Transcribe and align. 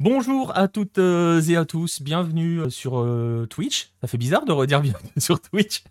Bonjour 0.00 0.56
à 0.56 0.68
toutes 0.68 0.98
euh, 0.98 1.42
et 1.42 1.56
à 1.56 1.64
tous, 1.64 2.02
bienvenue 2.02 2.60
euh, 2.60 2.70
sur 2.70 3.00
euh, 3.00 3.48
Twitch. 3.50 3.90
Ça 4.00 4.06
fait 4.06 4.16
bizarre 4.16 4.44
de 4.44 4.52
redire 4.52 4.80
bienvenue 4.80 5.10
sur 5.18 5.40
Twitch. 5.40 5.82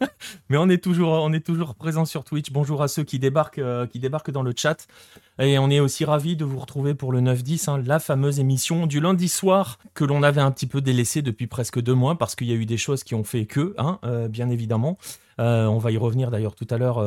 Mais 0.50 0.58
on 0.58 0.68
est 0.68 0.84
toujours, 0.84 1.12
on 1.12 1.32
présent 1.72 2.04
sur 2.04 2.24
Twitch. 2.24 2.52
Bonjour 2.52 2.82
à 2.82 2.88
ceux 2.88 3.04
qui 3.04 3.18
débarquent, 3.18 3.62
dans 4.30 4.42
le 4.42 4.52
chat. 4.54 4.86
Et 5.38 5.58
on 5.58 5.70
est 5.70 5.80
aussi 5.80 6.04
ravis 6.04 6.36
de 6.36 6.44
vous 6.44 6.58
retrouver 6.58 6.92
pour 6.92 7.10
le 7.10 7.22
9-10, 7.22 7.70
hein, 7.70 7.82
la 7.86 8.00
fameuse 8.00 8.38
émission 8.38 8.86
du 8.86 9.00
lundi 9.00 9.30
soir 9.30 9.78
que 9.94 10.04
l'on 10.04 10.22
avait 10.22 10.42
un 10.42 10.50
petit 10.50 10.66
peu 10.66 10.82
délaissée 10.82 11.22
depuis 11.22 11.46
presque 11.46 11.80
deux 11.80 11.94
mois 11.94 12.18
parce 12.18 12.34
qu'il 12.34 12.48
y 12.48 12.52
a 12.52 12.56
eu 12.56 12.66
des 12.66 12.76
choses 12.76 13.02
qui 13.02 13.14
ont 13.14 13.24
fait 13.24 13.46
que, 13.46 13.74
hein, 13.78 13.98
bien 14.28 14.50
évidemment. 14.50 14.98
on 15.38 15.78
va 15.78 15.90
y 15.90 15.96
revenir 15.96 16.30
d'ailleurs 16.30 16.54
tout 16.54 16.66
à 16.68 16.76
l'heure 16.76 17.02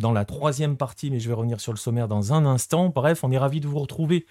dans 0.00 0.12
la 0.12 0.24
troisième 0.24 0.76
partie, 0.76 1.08
mais 1.12 1.20
je 1.20 1.28
vais 1.28 1.34
revenir 1.34 1.60
sur 1.60 1.72
le 1.72 1.78
sommaire 1.78 2.08
dans 2.08 2.32
un 2.32 2.46
instant. 2.46 2.88
Bref, 2.88 3.22
on 3.22 3.30
est 3.30 3.38
ravis 3.38 3.60
de 3.60 3.68
vous 3.68 3.78
retrouver 3.78 4.26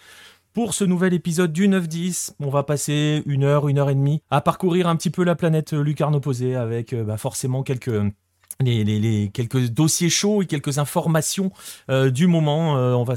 pour 0.54 0.74
ce 0.74 0.84
nouvel 0.84 1.14
épisode 1.14 1.54
du 1.54 1.68
9-10, 1.68 2.32
on 2.40 2.50
va 2.50 2.64
passer 2.64 3.24
une 3.26 3.44
heure, 3.44 3.68
une 3.68 3.78
heure 3.78 3.90
et 3.90 3.96
demie 3.96 4.22
à 4.30 4.42
parcourir 4.42 4.88
un 4.88 4.96
petit 4.96 5.10
peu 5.10 5.24
la 5.24 5.36
planète 5.36 5.74
lucarne 5.74 6.16
opposée 6.16 6.56
avec 6.56 6.94
euh, 6.94 7.04
bah, 7.04 7.18
forcément 7.18 7.64
quelques... 7.64 7.92
Les, 8.62 9.32
quelques 9.34 9.70
dossiers 9.70 10.10
chauds 10.10 10.42
et 10.42 10.46
quelques 10.46 10.80
informations 10.80 11.54
euh, 11.90 12.10
du 12.10 12.28
moment. 12.28 12.76
Euh, 12.76 12.94
on 12.94 13.06
va 13.06 13.16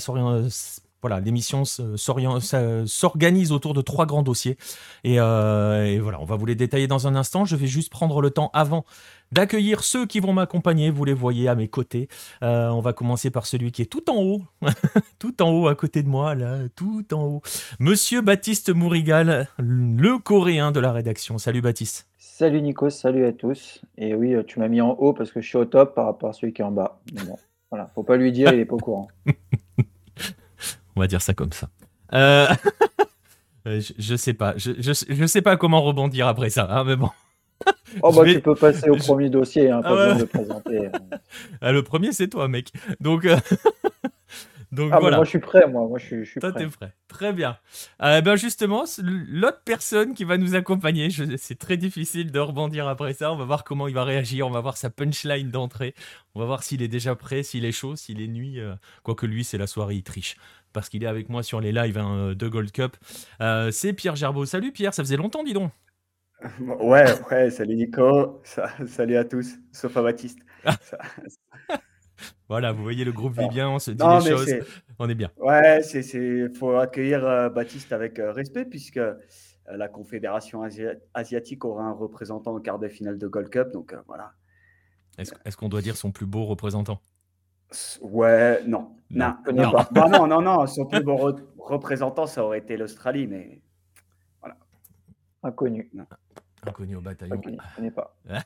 voilà, 1.03 1.21
l'émission 1.21 1.65
s'organise 1.65 3.53
autour 3.53 3.75
de 3.75 3.83
trois 3.83 4.07
grands 4.07 4.23
dossiers. 4.23 4.57
Et, 5.05 5.15
et, 5.15 5.99
voilà, 5.99 6.21
on 6.21 6.25
va 6.25 6.37
vous 6.37 6.47
les 6.47 6.55
détailler 6.55 6.87
dans 6.87 7.07
un 7.07 7.15
instant. 7.17 7.45
Je 7.45 7.57
vais 7.57 7.67
juste 7.67 7.91
prendre 7.91 8.23
le 8.23 8.31
temps 8.31 8.51
avant 8.55 8.85
d'accueillir 9.33 9.83
ceux 9.83 10.07
qui 10.07 10.21
vont 10.21 10.33
m'accompagner. 10.33 10.91
Vous 10.91 11.05
les 11.05 11.15
voyez 11.15 11.49
à 11.49 11.55
mes 11.55 11.69
côtés. 11.69 12.09
Euh, 12.43 12.69
on 12.69 12.81
va 12.81 12.93
commencer 12.93 13.31
par 13.31 13.47
celui 13.47 13.73
qui 13.73 13.83
est 13.83 13.87
tout 13.87 14.09
en 14.11 14.23
haut, 14.23 14.43
tout 15.19 15.43
en 15.43 15.51
haut 15.51 15.67
à 15.67 15.75
côté 15.75 16.03
de 16.03 16.09
moi, 16.09 16.35
là, 16.35 16.59
tout 16.77 17.13
en 17.13 17.25
haut. 17.25 17.43
Monsieur 17.81 18.21
Baptiste 18.21 18.71
Mourigal, 18.71 19.49
le 19.59 20.19
coréen 20.19 20.71
de 20.71 20.81
la 20.81 20.93
rédaction. 20.93 21.39
Salut 21.39 21.63
Baptiste. 21.63 22.07
Salut 22.19 22.63
Nico, 22.63 22.91
salut 22.91 23.25
à 23.27 23.33
tous. 23.33 23.83
Et 23.99 24.15
oui, 24.15 24.35
tu 24.47 24.59
m'as 24.61 24.69
mis 24.69 24.81
en 24.81 24.91
haut 24.91 25.13
parce 25.13 25.33
que 25.33 25.41
je 25.41 25.49
suis 25.49 25.59
au 25.59 25.65
top 25.65 25.95
par 25.95 26.07
rapport 26.07 26.31
à 26.31 26.33
celui 26.33 26.53
qui 26.53 26.63
est 26.63 26.65
en 26.65 26.71
bas. 26.71 27.01
bon, 27.13 27.37
voilà, 27.71 27.87
faut 27.95 28.03
pas 28.03 28.17
lui 28.17 28.33
dire, 28.33 28.53
il 28.53 28.61
est 28.61 28.65
pas 28.65 28.77
au 28.77 28.79
courant. 28.79 29.09
on 30.97 31.01
va 31.01 31.07
dire 31.07 31.23
ça 31.23 31.35
comme 31.35 31.53
ça. 31.53 31.69
Euh, 32.15 32.49
je, 33.67 34.17
sais 34.17 34.35
pas, 34.35 34.55
je, 34.57 34.73
je, 34.79 35.27
sais 35.27 35.43
pas 35.43 35.57
comment 35.57 35.83
rebondir 35.83 36.27
après 36.27 36.51
ça, 36.51 36.67
hein, 36.71 36.85
mais 36.85 36.97
bon. 36.97 37.11
Oh 38.03 38.13
bah 38.17 38.25
tu 38.25 38.41
peux 38.41 38.55
passer 38.55 38.91
au 38.91 38.97
premier 38.97 39.31
dossier, 39.31 39.71
hein, 39.71 39.83
pas 39.83 39.91
ah 39.91 39.95
besoin 39.95 40.15
de 40.15 40.21
le 40.21 40.27
présenter. 40.27 40.87
Hein. 40.87 41.19
Ah, 41.61 41.73
le 41.73 41.83
premier 41.83 42.13
c'est 42.13 42.29
toi 42.29 42.49
mec. 42.49 42.73
Donc, 43.01 43.25
euh, 43.25 43.37
Donc 44.73 44.91
ah, 44.91 44.99
voilà. 45.01 45.17
Moi 45.19 45.25
je 45.25 45.31
suis 45.31 45.39
prêt, 45.39 45.69
moi, 45.69 45.87
moi 45.87 45.99
je 45.99 46.07
suis, 46.07 46.25
je 46.25 46.31
suis 46.31 46.41
toi, 46.41 46.51
prêt. 46.51 46.67
prêt. 46.67 46.93
Très 47.07 47.33
bien. 47.35 47.59
Euh, 48.03 48.23
ben 48.23 48.37
justement, 48.37 48.85
l'autre 49.03 49.61
personne 49.67 50.15
qui 50.15 50.25
va 50.25 50.39
nous 50.39 50.55
accompagner, 50.55 51.09
c'est 51.37 51.59
très 51.59 51.77
difficile 51.77 52.33
de 52.33 52.39
rebondir 52.39 52.89
après 52.89 53.13
ça. 53.13 53.31
On 53.33 53.37
va 53.37 53.45
voir 53.45 53.65
comment 53.65 53.87
il 53.87 53.95
va 53.95 54.05
réagir, 54.05 54.47
on 54.47 54.51
va 54.51 54.61
voir 54.61 54.79
sa 54.79 54.89
punchline 54.89 55.51
d'entrée, 55.51 55.95
on 56.35 56.41
va 56.41 56.47
voir 56.47 56.63
s'il 56.63 56.81
est 56.81 56.89
déjà 56.89 57.15
prêt, 57.15 57.43
s'il 57.43 57.67
est 57.67 57.73
chaud, 57.73 57.97
s'il 57.97 58.23
est 58.23 58.29
nuit. 58.29 58.61
Euh, 58.61 58.75
quoique 59.03 59.27
lui, 59.27 59.45
c'est 59.45 59.59
la 59.59 59.67
soirée, 59.67 59.97
il 59.97 60.03
triche 60.03 60.37
parce 60.73 60.89
qu'il 60.89 61.05
est 61.05 61.09
avec 61.09 61.29
moi 61.29 61.43
sur 61.43 61.61
les 61.61 61.73
lives 61.73 61.99
hein, 61.99 62.35
de 62.35 62.49
Gold 62.49 62.73
Cup. 62.73 62.97
c'est 63.71 63.93
Pierre 63.93 64.17
Gerbeau. 64.17 64.45
Salut 64.45 64.73
Pierre, 64.73 64.95
ça 64.95 65.03
faisait 65.03 65.17
longtemps, 65.17 65.43
dis 65.43 65.55
donc. 65.55 65.73
Ouais, 66.81 67.05
ouais, 67.31 67.51
salut 67.51 67.77
Nico, 67.77 68.43
salut 68.87 69.17
à 69.17 69.25
tous, 69.25 69.59
sauf 69.71 69.97
à 69.97 70.03
Baptiste. 70.03 70.41
voilà, 72.49 72.73
vous 72.73 72.83
voyez 72.83 73.05
le 73.05 73.13
groupe 73.13 73.39
vit 73.39 73.49
bien, 73.49 73.69
on 73.69 73.79
se 73.79 73.91
dit 73.91 74.05
les 74.25 74.31
choses, 74.31 74.55
on 74.99 75.09
est 75.09 75.15
bien. 75.15 75.31
Ouais, 75.39 75.81
il 75.83 76.51
faut 76.55 76.77
accueillir 76.77 77.25
euh, 77.25 77.49
Baptiste 77.49 77.93
avec 77.93 78.19
euh, 78.19 78.33
respect 78.33 78.65
puisque 78.65 78.99
euh, 78.99 79.15
la 79.67 79.89
Confédération 79.89 80.63
asiatique 81.15 81.65
aura 81.65 81.85
un 81.85 81.93
représentant 81.93 82.55
au 82.55 82.61
quart 82.61 82.79
de 82.79 82.89
finale 82.89 83.19
de 83.19 83.27
Gold 83.27 83.49
Cup, 83.49 83.71
donc 83.73 83.95
voilà. 84.07 84.33
Est-ce 85.19 85.57
qu'on 85.57 85.69
doit 85.69 85.83
dire 85.83 85.97
son 85.97 86.11
plus 86.11 86.27
beau 86.27 86.45
représentant? 86.45 87.01
Ouais, 88.01 88.63
non. 88.67 88.91
Non, 89.11 89.37
non. 89.53 89.71
Pas. 89.73 89.89
Bah 89.91 90.09
non, 90.09 90.27
non, 90.27 90.41
non, 90.41 90.67
son 90.67 90.87
plus 90.87 91.03
beau 91.03 91.37
représentant, 91.59 92.27
ça 92.27 92.45
aurait 92.45 92.59
été 92.59 92.77
l'Australie, 92.77 93.27
mais 93.27 93.61
voilà. 94.41 94.57
Inconnu. 95.43 95.91
Inconnu 96.67 96.97
au 96.97 97.01
bataillon. 97.01 97.41
je 97.45 97.51
ne 97.51 97.57
connais 97.77 97.91
pas. 97.91 98.17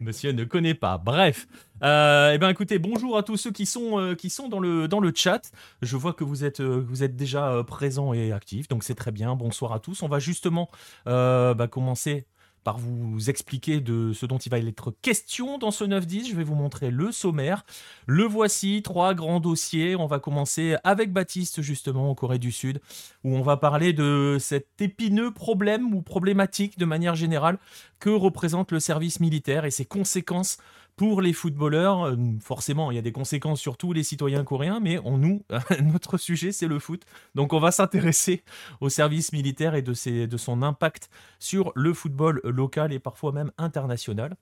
Monsieur 0.00 0.32
ne 0.32 0.44
connaît 0.44 0.74
pas. 0.74 0.98
Bref. 0.98 1.46
Euh, 1.82 2.32
eh 2.34 2.38
ben, 2.38 2.50
écoutez, 2.50 2.78
bonjour 2.78 3.16
à 3.16 3.22
tous 3.22 3.36
ceux 3.36 3.52
qui 3.52 3.64
sont, 3.64 3.98
euh, 3.98 4.14
qui 4.14 4.28
sont 4.28 4.48
dans, 4.48 4.60
le, 4.60 4.88
dans 4.88 5.00
le 5.00 5.12
chat. 5.14 5.50
Je 5.80 5.96
vois 5.96 6.12
que 6.12 6.24
vous 6.24 6.44
êtes, 6.44 6.60
euh, 6.60 6.84
vous 6.86 7.02
êtes 7.02 7.16
déjà 7.16 7.62
présents 7.66 8.12
et 8.12 8.32
actifs, 8.32 8.68
donc 8.68 8.84
c'est 8.84 8.94
très 8.94 9.12
bien. 9.12 9.34
Bonsoir 9.36 9.72
à 9.72 9.78
tous. 9.78 10.02
On 10.02 10.08
va 10.08 10.18
justement 10.18 10.68
bah, 11.06 11.68
commencer 11.70 12.26
par 12.64 12.78
vous 12.78 13.28
expliquer 13.28 13.80
de 13.80 14.12
ce 14.12 14.26
dont 14.26 14.38
il 14.38 14.50
va 14.50 14.58
être 14.58 14.92
question 15.02 15.58
dans 15.58 15.70
ce 15.70 15.84
9-10. 15.84 16.30
Je 16.30 16.36
vais 16.36 16.44
vous 16.44 16.54
montrer 16.54 16.90
le 16.90 17.12
sommaire. 17.12 17.64
Le 18.06 18.24
voici, 18.24 18.82
trois 18.82 19.14
grands 19.14 19.40
dossiers. 19.40 19.96
On 19.96 20.06
va 20.06 20.18
commencer 20.18 20.76
avec 20.84 21.12
Baptiste, 21.12 21.62
justement, 21.62 22.10
en 22.10 22.14
Corée 22.14 22.38
du 22.38 22.52
Sud, 22.52 22.80
où 23.24 23.36
on 23.36 23.42
va 23.42 23.56
parler 23.56 23.92
de 23.92 24.36
cet 24.40 24.80
épineux 24.80 25.32
problème 25.32 25.94
ou 25.94 26.02
problématique 26.02 26.78
de 26.78 26.84
manière 26.84 27.14
générale 27.14 27.58
que 27.98 28.10
représente 28.10 28.72
le 28.72 28.80
service 28.80 29.20
militaire 29.20 29.64
et 29.64 29.70
ses 29.70 29.84
conséquences 29.84 30.58
pour 31.02 31.20
les 31.20 31.32
footballeurs, 31.32 32.04
euh, 32.04 32.16
forcément, 32.38 32.92
il 32.92 32.94
y 32.94 32.98
a 32.98 33.02
des 33.02 33.10
conséquences 33.10 33.60
sur 33.60 33.76
tous 33.76 33.92
les 33.92 34.04
citoyens 34.04 34.44
coréens, 34.44 34.78
mais 34.78 35.00
on 35.02 35.18
nous, 35.18 35.44
notre 35.82 36.16
sujet, 36.16 36.52
c'est 36.52 36.68
le 36.68 36.78
foot. 36.78 37.02
Donc 37.34 37.52
on 37.52 37.58
va 37.58 37.72
s'intéresser 37.72 38.44
au 38.80 38.88
service 38.88 39.32
militaire 39.32 39.74
et 39.74 39.82
de, 39.82 39.94
ses, 39.94 40.28
de 40.28 40.36
son 40.36 40.62
impact 40.62 41.10
sur 41.40 41.72
le 41.74 41.92
football 41.92 42.40
local 42.44 42.92
et 42.92 43.00
parfois 43.00 43.32
même 43.32 43.50
international. 43.58 44.36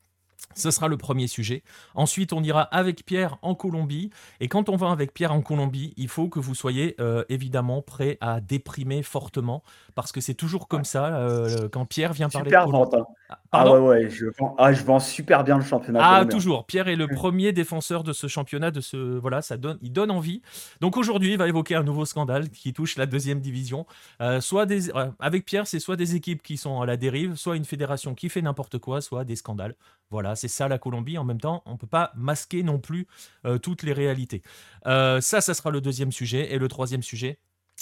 Ce 0.55 0.71
sera 0.71 0.89
le 0.89 0.97
premier 0.97 1.27
sujet. 1.27 1.63
Ensuite, 1.95 2.33
on 2.33 2.43
ira 2.43 2.63
avec 2.63 3.05
Pierre 3.05 3.39
en 3.43 3.55
Colombie. 3.55 4.11
Et 4.41 4.49
quand 4.49 4.69
on 4.69 4.77
va 4.77 4.91
avec 4.91 5.15
Pierre 5.15 5.33
en 5.33 5.43
Colombie, 5.43 5.95
il 5.97 6.09
faut 6.09 6.29
que 6.29 6.41
vous 6.41 6.55
soyez 6.55 6.97
euh, 7.01 7.25
évidemment 7.29 7.83
prêt 7.83 8.19
à 8.21 8.41
déprimer 8.41 9.03
fortement. 9.03 9.63
Parce 9.95 10.13
que 10.13 10.21
c'est 10.21 10.35
toujours 10.35 10.69
comme 10.69 10.85
ça 10.85 11.17
euh, 11.17 11.69
quand 11.69 11.87
Pierre 11.87 12.13
vient 12.13 12.29
parler 12.29 12.51
de 12.51 12.57
Colombie. 12.57 12.97
Hein. 12.97 13.07
Ah, 13.53 13.65
ah, 13.65 13.73
ouais, 13.73 13.79
ouais, 13.79 14.11
je 14.11 14.27
vends, 14.39 14.55
ah, 14.59 14.73
je 14.73 14.83
vends 14.83 14.99
super 14.99 15.45
bien 15.45 15.57
le 15.57 15.65
championnat. 15.65 16.01
Ah, 16.03 16.25
toujours. 16.25 16.67
Pierre 16.67 16.89
est 16.89 16.97
le 16.97 17.07
premier 17.07 17.53
défenseur 17.53 18.03
de 18.03 18.13
ce 18.13 18.27
championnat. 18.27 18.71
De 18.71 18.81
ce, 18.81 18.97
voilà, 18.97 19.43
ça 19.43 19.57
donne, 19.57 19.79
il 19.83 19.93
donne 19.93 20.11
envie. 20.11 20.43
Donc 20.81 20.97
aujourd'hui, 20.97 21.33
il 21.33 21.39
va 21.39 21.49
évoquer 21.49 21.75
un 21.75 21.83
nouveau 21.83 22.05
scandale 22.05 22.51
qui 22.51 22.73
touche 22.73 22.97
la 22.97 23.07
deuxième 23.07 23.41
division. 23.41 23.87
Euh, 24.21 24.41
soit 24.41 24.67
des, 24.67 24.91
avec 25.19 25.45
Pierre, 25.45 25.67
c'est 25.67 25.81
soit 25.81 25.97
des 25.97 26.17
équipes 26.17 26.43
qui 26.43 26.57
sont 26.57 26.81
à 26.81 26.87
la 26.87 26.97
dérive, 26.97 27.37
soit 27.37 27.57
une 27.57 27.65
fédération 27.65 28.15
qui 28.15 28.29
fait 28.29 28.43
n'importe 28.43 28.79
quoi, 28.79 29.01
soit 29.01 29.25
des 29.25 29.37
scandales. 29.37 29.75
Voilà, 30.11 30.35
c'est 30.41 30.49
ça 30.49 30.69
la 30.69 30.79
Colombie. 30.79 31.19
En 31.19 31.25
même 31.25 31.41
temps, 31.41 31.63
on 31.67 31.73
ne 31.73 31.77
peut 31.77 31.87
pas 31.87 32.13
masquer 32.17 32.63
non 32.63 32.79
plus 32.79 33.07
euh, 33.45 33.59
toutes 33.59 33.83
les 33.83 33.93
réalités. 33.93 34.43
Euh, 34.87 35.21
ça, 35.21 35.41
ça 35.41 35.55
sera 35.55 35.71
le 35.71 35.81
deuxième 35.81 36.13
sujet. 36.13 36.53
Et 36.53 36.59
le 36.59 36.69
troisième 36.69 37.03
sujet, 37.03 37.39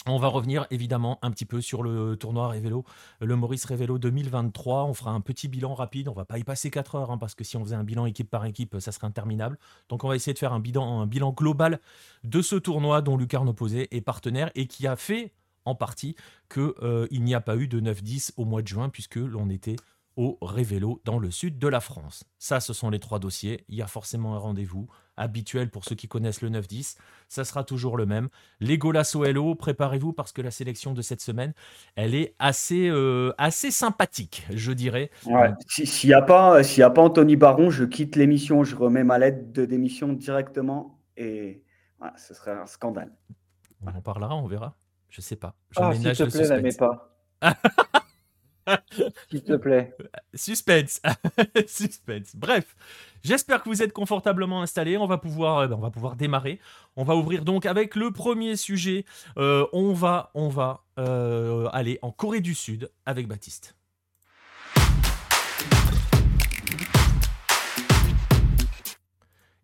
on 0.07 0.19
va 0.19 0.29
revenir 0.29 0.67
évidemment 0.71 1.19
un 1.23 1.31
petit 1.31 1.45
peu 1.45 1.61
sur 1.61 1.83
le 1.83 2.17
tournoi 2.17 2.49
Révélo, 2.49 2.85
le 3.21 3.37
Maurice 3.37 3.65
Révélo 3.65 3.99
2023. 3.99 4.85
On 4.85 4.95
fera 4.95 5.11
un 5.11 5.21
petit 5.21 5.49
bilan 5.49 5.75
rapide. 5.75 6.09
On 6.09 6.13
va 6.13 6.25
pas 6.25 6.39
y 6.39 6.45
passer 6.45 6.71
4 6.71 6.95
heures 6.95 7.11
hein, 7.11 7.19
parce 7.19 7.35
que 7.35 7.45
si 7.45 7.57
on 7.57 7.65
faisait 7.65 7.77
un 7.77 7.85
bilan 7.85 8.07
équipe 8.07 8.31
par 8.31 8.45
équipe, 8.45 8.77
ça 8.81 8.93
serait 8.93 9.07
interminable. 9.07 9.59
Donc 9.89 10.05
on 10.05 10.09
va 10.09 10.17
essayer 10.17 10.35
de 10.35 10.39
faire 10.39 10.53
un 10.53 10.61
bilan, 10.61 11.07
global 11.33 11.81
de 12.25 12.43
ce 12.43 12.57
tournoi 12.57 13.03
dont 13.03 13.17
Lucarne 13.17 13.49
Opposé 13.49 13.95
est 13.97 14.01
partenaire 14.01 14.51
et 14.55 14.67
qui 14.67 14.87
a 14.87 14.97
fait 14.97 15.33
en 15.65 15.75
partie 15.75 16.15
qu'il 16.49 16.73
euh, 16.83 17.07
n'y 17.11 17.35
a 17.35 17.41
pas 17.41 17.57
eu 17.57 17.69
de 17.69 17.81
9-10 17.81 18.33
au 18.37 18.45
mois 18.45 18.63
de 18.63 18.69
juin 18.69 18.89
puisque 18.89 19.17
l'on 19.17 19.51
était 19.51 19.77
au 20.19 20.37
Révélo 20.43 21.01
dans 21.05 21.21
le 21.21 21.31
sud 21.31 21.61
de 21.61 21.69
la 21.69 21.79
France. 21.79 22.25
Ça, 22.41 22.59
ce 22.59 22.73
sont 22.73 22.91
les 22.91 22.99
trois 22.99 23.21
dossiers. 23.21 23.65
Il 23.69 23.77
y 23.77 23.83
a 23.83 23.87
forcément 23.87 24.35
un 24.35 24.39
rendez-vous 24.39 24.89
habituel 25.17 25.71
pour 25.71 25.85
ceux 25.85 25.95
qui 25.95 26.09
connaissent 26.09 26.43
le 26.43 26.51
9-10. 26.51 26.97
Ça 27.29 27.45
sera 27.45 27.63
toujours 27.63 27.97
le 27.97 28.05
même. 28.05 28.29
Les 28.59 28.79
Golasso 28.79 29.25
LO, 29.25 29.55
préparez-vous 29.55 30.13
parce 30.13 30.33
que 30.33 30.43
la 30.43 30.51
sélection 30.51 30.93
de 30.93 31.03
cette 31.03 31.21
semaine, 31.21 31.55
elle 31.95 32.17
est 32.17 32.35
assez, 32.41 32.89
euh, 32.89 33.33
assez 33.39 33.71
sympathique, 33.71 34.45
je 34.51 34.73
dirais. 34.73 35.13
S'il 35.69 36.11
n'y 36.11 36.15
a, 36.15 36.23
pas, 36.23 36.59
a 36.59 36.91
pas 36.91 37.03
Anthony 37.03 37.37
Baron, 37.37 37.71
je 37.71 37.85
quitte 37.85 38.17
l'émission, 38.17 38.65
je 38.65 38.75
remets 38.75 39.05
ma 39.05 39.21
lettre 39.21 39.53
de 39.53 39.67
démission 39.67 40.13
directement 40.13 40.99
et 41.17 41.63
ce 42.17 42.35
serait 42.35 42.59
un 42.59 42.67
scandale. 42.67 43.13
On 43.87 43.97
en 43.97 44.01
parlera, 44.01 44.35
on 44.35 44.49
verra. 44.49 44.75
Je 45.11 45.21
sais 45.21 45.37
pas. 45.37 45.55
Je 45.71 45.81
ah, 45.81 45.95
s'il 45.95 46.13
te 46.13 46.25
plaît, 46.25 46.49
n'aimez 46.49 46.75
pas. 46.77 47.15
S'il 49.31 49.43
te 49.43 49.57
plaît. 49.57 49.95
Suspense. 50.35 51.01
Suspense. 51.67 52.35
Bref, 52.35 52.77
j'espère 53.23 53.63
que 53.63 53.69
vous 53.69 53.83
êtes 53.83 53.93
confortablement 53.93 54.63
installés. 54.63 54.97
On 54.97 55.07
va 55.07 55.19
pouvoir, 55.19 55.59
euh, 55.59 55.69
on 55.69 55.81
va 55.81 55.91
pouvoir 55.91 56.17
démarrer. 56.17 56.61
On 56.97 57.05
va 57.05 57.17
ouvrir 57.17 57.45
donc 57.45 57.67
avec 57.67 57.97
le 57.97 58.11
premier 58.11 58.57
sujet. 58.57 59.05
Euh, 59.37 59.67
on 59.73 59.93
va, 59.93 60.31
on 60.35 60.49
va 60.49 60.85
euh, 60.99 61.69
aller 61.73 61.99
en 62.03 62.11
Corée 62.11 62.41
du 62.41 62.55
Sud 62.55 62.91
avec 63.07 63.29
Baptiste. 63.29 63.77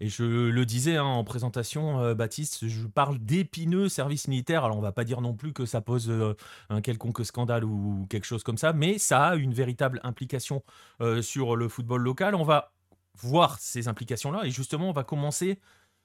Et 0.05 0.09
je 0.11 0.23
le 0.23 0.67
disais 0.67 0.99
hein, 0.99 1.05
en 1.05 1.25
présentation, 1.25 1.99
euh, 2.01 2.15
Baptiste, 2.15 2.69
je 2.69 2.87
parle 2.87 3.19
d'épineux 3.19 3.89
service 3.89 4.29
militaire. 4.29 4.63
Alors 4.63 4.77
on 4.77 4.83
va 4.83 4.93
pas 4.93 5.03
dire 5.05 5.23
non 5.23 5.33
plus 5.33 5.55
que 5.55 5.65
ça 5.65 5.81
pose 5.81 6.11
euh, 6.11 6.35
un 6.69 6.83
quelconque 6.83 7.25
scandale 7.25 7.65
ou 7.65 8.07
quelque 8.11 8.27
chose 8.27 8.43
comme 8.43 8.59
ça, 8.59 8.75
mais 8.75 8.99
ça 8.99 9.29
a 9.29 9.37
une 9.37 9.55
véritable 9.55 10.01
implication 10.05 10.63
euh, 11.01 11.23
sur 11.23 11.57
le 11.57 11.71
football 11.71 12.03
local. 12.03 12.35
On 12.35 12.45
va 12.45 12.75
voir 13.17 13.59
ces 13.61 13.89
implications-là 13.89 14.43
et 14.45 14.51
justement 14.51 14.91
on 14.91 14.93
va 14.93 15.05
commencer 15.05 15.59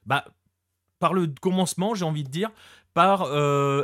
bah, 0.06 0.24
par 0.98 1.12
le 1.12 1.26
commencement, 1.38 1.94
j'ai 1.94 2.06
envie 2.06 2.24
de 2.24 2.30
dire, 2.30 2.50
par 2.94 3.28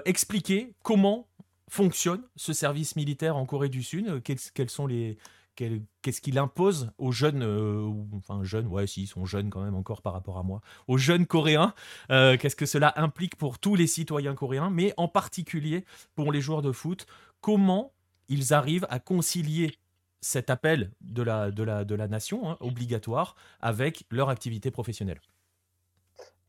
expliquer 0.07 0.73
comment 0.83 1.29
fonctionne 1.69 2.23
ce 2.37 2.55
service 2.55 2.97
militaire 2.97 3.37
en 3.37 3.45
Corée 3.45 3.69
du 3.69 3.83
Sud, 3.83 4.23
quels 4.23 4.71
sont 4.71 4.87
les, 4.87 5.19
qu'est-ce 5.57 6.21
qu'il 6.21 6.39
impose 6.39 6.93
aux 6.99 7.13
jeunes, 7.13 7.43
euh, 7.43 7.91
enfin 8.13 8.45
jeunes, 8.45 8.67
ouais, 8.67 8.87
si, 8.87 9.07
sont 9.07 9.25
jeunes 9.25 9.51
quand 9.51 9.63
même 9.63 9.75
encore 9.75 10.03
par 10.03 10.13
rapport 10.13 10.39
à 10.39 10.43
moi, 10.43 10.61
aux 10.87 10.99
jeunes 10.99 11.27
coréens, 11.27 11.75
euh, 12.11 12.37
qu'est-ce 12.37 12.57
que 12.57 12.67
cela 12.67 12.93
implique 12.97 13.37
pour 13.37 13.59
tous 13.59 13.75
les 13.75 13.87
citoyens 13.87 14.35
coréens, 14.35 14.71
mais 14.71 14.95
en 14.97 15.09
particulier 15.09 15.85
pour 16.15 16.33
les 16.33 16.41
joueurs 16.41 16.63
de 16.63 16.73
foot, 16.73 17.07
comment 17.41 17.93
ils 18.29 18.55
arrivent 18.55 18.87
à 18.91 18.99
concilier 18.99 19.79
cet 20.21 20.51
appel 20.51 20.91
de 21.01 21.23
la 21.23 22.09
nation 22.09 22.51
hein, 22.51 22.57
obligatoire 22.61 23.37
avec 23.61 24.05
leur 24.11 24.29
activité 24.29 24.71
professionnelle. 24.71 25.21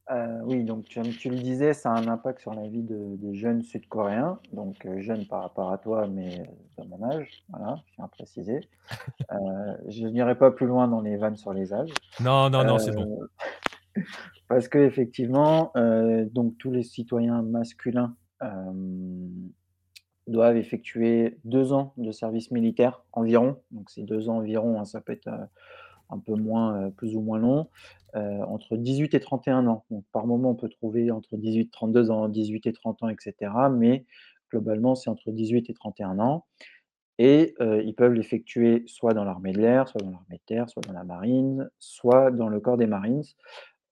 Euh, 0.10 0.40
oui, 0.44 0.64
donc 0.64 0.86
tu, 0.86 1.02
tu, 1.18 1.30
le 1.30 1.36
disais, 1.36 1.74
ça 1.74 1.92
a 1.92 2.00
un 2.00 2.08
impact 2.08 2.40
sur 2.40 2.54
la 2.54 2.68
vie 2.68 2.82
des 2.82 3.36
jeunes 3.36 3.62
sud-coréens, 3.62 4.40
donc 4.54 4.86
euh, 4.86 5.02
jeunes 5.02 5.26
par 5.26 5.42
rapport 5.42 5.72
à 5.72 5.78
toi, 5.78 6.08
mais 6.08 6.40
euh, 6.40 6.84
de 6.84 6.88
mon 6.88 7.04
âge, 7.04 7.44
voilà, 7.50 7.76
je 7.86 7.94
tiens 7.96 8.06
à 8.06 8.08
préciser. 8.08 8.62
je 9.90 10.08
n'irai 10.08 10.38
pas 10.38 10.52
plus 10.52 10.66
loin 10.66 10.88
dans 10.88 11.02
les 11.02 11.18
vannes 11.18 11.36
sur 11.36 11.54
les 11.54 11.74
âges. 11.74 11.92
Non, 12.22 12.50
non, 12.50 12.64
non, 12.64 12.78
c'est 12.78 12.94
bon. 12.94 13.20
Parce 14.48 14.70
que 14.70 14.78
effectivement, 14.78 15.74
donc 16.32 16.58
tous 16.58 16.72
les 16.72 16.84
citoyens 16.84 17.42
masculins 17.42 18.16
doivent 20.28 20.56
effectuer 20.56 21.38
deux 21.44 21.74
ans 21.74 21.94
de 21.98 22.14
service 22.14 22.52
militaire 22.52 23.04
environ. 23.12 23.58
Donc 23.72 23.90
c'est 23.90 24.04
deux 24.04 24.30
ans 24.30 24.38
environ, 24.38 24.80
hein, 24.80 24.86
ça 24.86 25.02
peut 25.02 25.12
être 25.12 25.30
un 26.10 26.20
peu 26.20 26.34
moins, 26.34 26.92
plus 26.92 27.16
ou 27.16 27.22
moins 27.22 27.40
long. 27.40 27.68
Euh, 28.18 28.42
entre 28.44 28.78
18 28.78 29.14
et 29.14 29.20
31 29.20 29.68
ans. 29.68 29.86
Donc, 29.92 30.06
par 30.12 30.26
moment, 30.26 30.52
on 30.52 30.56
peut 30.56 30.70
trouver 30.70 31.12
entre 31.12 31.38
18 31.38 31.62
et 31.62 31.70
32 31.70 32.10
ans, 32.10 32.30
18 32.30 32.66
et 32.66 32.74
30 32.74 33.04
ans, 33.04 33.10
etc. 33.10 33.52
Mais 33.72 34.06
globalement, 34.50 34.96
c'est 34.96 35.10
entre 35.10 35.32
18 35.32 35.70
et 35.70 35.74
31 35.74 36.18
ans. 36.20 36.46
Et 37.20 37.54
euh, 37.62 37.84
ils 37.84 37.94
peuvent 37.94 38.14
l'effectuer 38.14 38.84
soit 38.88 39.14
dans 39.14 39.24
l'armée 39.24 39.52
de 39.52 39.60
l'air, 39.60 39.88
soit 39.90 40.02
dans 40.02 40.10
l'armée 40.10 40.38
de 40.38 40.42
terre, 40.46 40.70
soit 40.70 40.82
dans 40.84 40.94
la 40.94 41.04
marine, 41.04 41.70
soit 41.80 42.32
dans 42.32 42.48
le 42.48 42.60
corps 42.60 42.78
des 42.78 42.88
marines. 42.88 43.24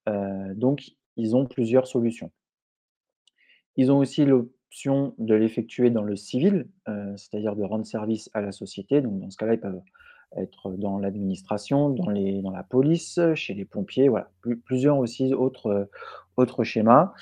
Euh, 0.08 0.54
donc, 0.56 0.92
ils 1.18 1.36
ont 1.36 1.46
plusieurs 1.46 1.86
solutions. 1.86 2.32
Ils 3.76 3.92
ont 3.92 3.98
aussi 3.98 4.26
l'option 4.26 5.14
de 5.18 5.36
l'effectuer 5.36 5.90
dans 5.90 6.04
le 6.04 6.16
civil, 6.16 6.68
c'est-à-dire 7.18 7.56
de 7.56 7.64
rendre 7.64 7.86
service 7.86 8.30
à 8.34 8.42
la 8.42 8.52
société. 8.52 9.02
Donc, 9.02 9.20
dans 9.20 9.30
ce 9.30 9.38
cas-là, 9.38 9.56
ils 9.56 9.60
peuvent 9.60 9.82
être 10.38 10.72
dans 10.72 10.98
l'administration, 11.00 11.90
dans, 11.90 12.12
dans 12.12 12.52
la 12.52 12.64
police, 12.64 13.20
chez 13.36 13.54
les 13.54 13.66
pompiers, 13.66 14.10
voilà, 14.10 14.30
plusieurs 14.66 14.98
aussi 14.98 15.34
autres, 15.34 15.90
autres 16.38 16.64
schémas. 16.64 17.14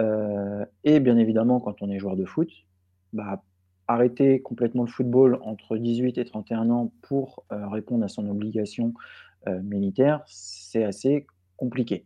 Euh, 0.00 0.64
et 0.82 1.00
bien 1.00 1.16
évidemment, 1.16 1.60
quand 1.60 1.82
on 1.82 1.90
est 1.90 1.98
joueur 1.98 2.16
de 2.16 2.24
foot, 2.24 2.50
bah, 3.12 3.42
arrêter 3.86 4.40
complètement 4.40 4.82
le 4.82 4.88
football 4.88 5.38
entre 5.42 5.76
18 5.76 6.18
et 6.18 6.24
31 6.24 6.70
ans 6.70 6.92
pour 7.02 7.44
euh, 7.52 7.68
répondre 7.68 8.04
à 8.04 8.08
son 8.08 8.28
obligation 8.28 8.94
euh, 9.46 9.60
militaire, 9.62 10.22
c'est 10.26 10.84
assez 10.84 11.26
compliqué. 11.56 12.04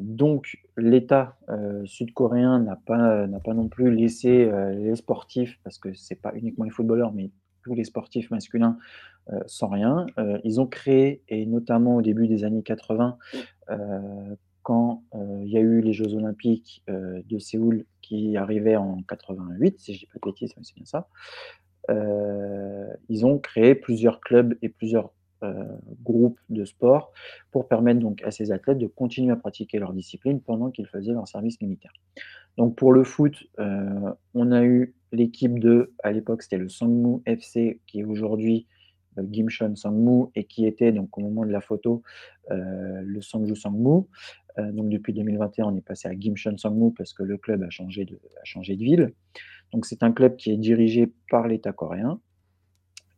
donc 0.00 0.58
l'État 0.76 1.36
sud-coréen 1.84 2.60
n'a 2.60 2.76
pas, 2.76 3.26
n'a 3.28 3.38
pas 3.38 3.54
non 3.54 3.68
plus 3.68 3.94
laissé 3.94 4.50
les 4.74 4.96
sportifs, 4.96 5.58
parce 5.62 5.78
que 5.78 5.94
ce 5.94 6.12
n'est 6.12 6.20
pas 6.20 6.32
uniquement 6.34 6.64
les 6.64 6.70
footballeurs, 6.70 7.12
mais 7.12 7.30
tous 7.62 7.74
les 7.74 7.84
sportifs 7.84 8.30
masculins 8.30 8.76
euh, 9.32 9.40
sans 9.46 9.66
rien. 9.66 10.06
Euh, 10.18 10.38
ils 10.44 10.60
ont 10.60 10.66
créé, 10.66 11.20
et 11.28 11.46
notamment 11.46 11.96
au 11.96 12.02
début 12.02 12.28
des 12.28 12.44
années 12.44 12.62
80, 12.62 13.18
euh, 13.70 14.36
quand 14.62 15.02
il 15.14 15.48
y 15.48 15.56
a 15.56 15.60
eu 15.60 15.80
les 15.80 15.92
Jeux 15.92 16.14
Olympiques 16.14 16.82
de 16.88 17.38
Séoul 17.38 17.84
qui 18.02 18.36
arrivaient 18.36 18.74
en 18.74 19.00
88, 19.08 19.78
si 19.78 19.94
je 19.94 19.98
ne 19.98 20.00
dis 20.00 20.06
pas 20.06 20.18
de 20.18 20.32
bêtises, 20.32 20.54
c'est 20.60 20.74
bien 20.74 20.84
ça, 20.84 21.06
ils 23.08 23.24
ont 23.24 23.38
créé 23.38 23.76
plusieurs 23.76 24.18
clubs 24.18 24.56
et 24.62 24.68
plusieurs 24.68 25.12
groupes 26.02 26.40
de 26.48 26.64
sport 26.64 27.12
pour 27.52 27.68
permettre 27.68 28.00
donc 28.00 28.24
à 28.24 28.32
ces 28.32 28.50
athlètes 28.50 28.78
de 28.78 28.88
continuer 28.88 29.30
à 29.30 29.36
pratiquer 29.36 29.78
leur 29.78 29.92
discipline 29.92 30.40
pendant 30.40 30.72
qu'ils 30.72 30.88
faisaient 30.88 31.12
leur 31.12 31.28
service 31.28 31.60
militaire. 31.60 31.92
Donc 32.56 32.74
pour 32.74 32.92
le 32.92 33.04
foot, 33.04 33.44
on 33.58 34.50
a 34.50 34.64
eu 34.64 34.96
l'équipe 35.12 35.60
de, 35.60 35.94
à 36.02 36.10
l'époque 36.10 36.42
c'était 36.42 36.58
le 36.58 36.68
Sangmu 36.68 37.20
FC, 37.24 37.78
qui 37.86 38.00
est 38.00 38.04
aujourd'hui 38.04 38.66
Gimshon 39.22 39.76
Sangmu 39.76 40.26
et 40.34 40.44
qui 40.44 40.66
était 40.66 40.92
donc 40.92 41.16
au 41.18 41.20
moment 41.20 41.44
de 41.44 41.50
la 41.50 41.60
photo 41.60 42.02
euh, 42.50 43.00
le 43.02 43.20
Sangju 43.20 43.56
Sangmu. 43.56 44.04
Euh, 44.58 44.72
donc 44.72 44.88
depuis 44.88 45.12
2021, 45.12 45.66
on 45.66 45.76
est 45.76 45.86
passé 45.86 46.08
à 46.08 46.14
Gimshon 46.14 46.56
Sangmu 46.58 46.92
parce 46.92 47.12
que 47.12 47.22
le 47.22 47.36
club 47.36 47.62
a 47.62 47.70
changé 47.70 48.04
de, 48.04 48.14
a 48.14 48.44
changé 48.44 48.76
de 48.76 48.82
ville. 48.82 49.12
Donc 49.72 49.86
c'est 49.86 50.02
un 50.02 50.12
club 50.12 50.36
qui 50.36 50.52
est 50.52 50.56
dirigé 50.56 51.12
par 51.30 51.46
l'État 51.48 51.72
coréen 51.72 52.20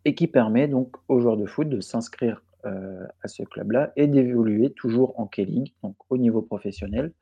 et 0.05 0.15
qui 0.15 0.27
permet 0.27 0.69
donc 0.69 0.97
aux 1.09 1.21
joueurs 1.21 1.37
de 1.37 1.47
foot 1.47 1.69
de 1.69 1.81
s'inscrire 1.81 2.43
à 2.65 3.29
ce 3.29 3.45
club-là 3.45 3.93
et 3.97 4.09
d'évoluer 4.09 4.71
toujours 4.71 5.19
en 5.19 5.27
K-League, 5.27 5.73
donc 5.83 5.97
au 6.11 6.19
niveau 6.19 6.43
professionnel, 6.43 7.13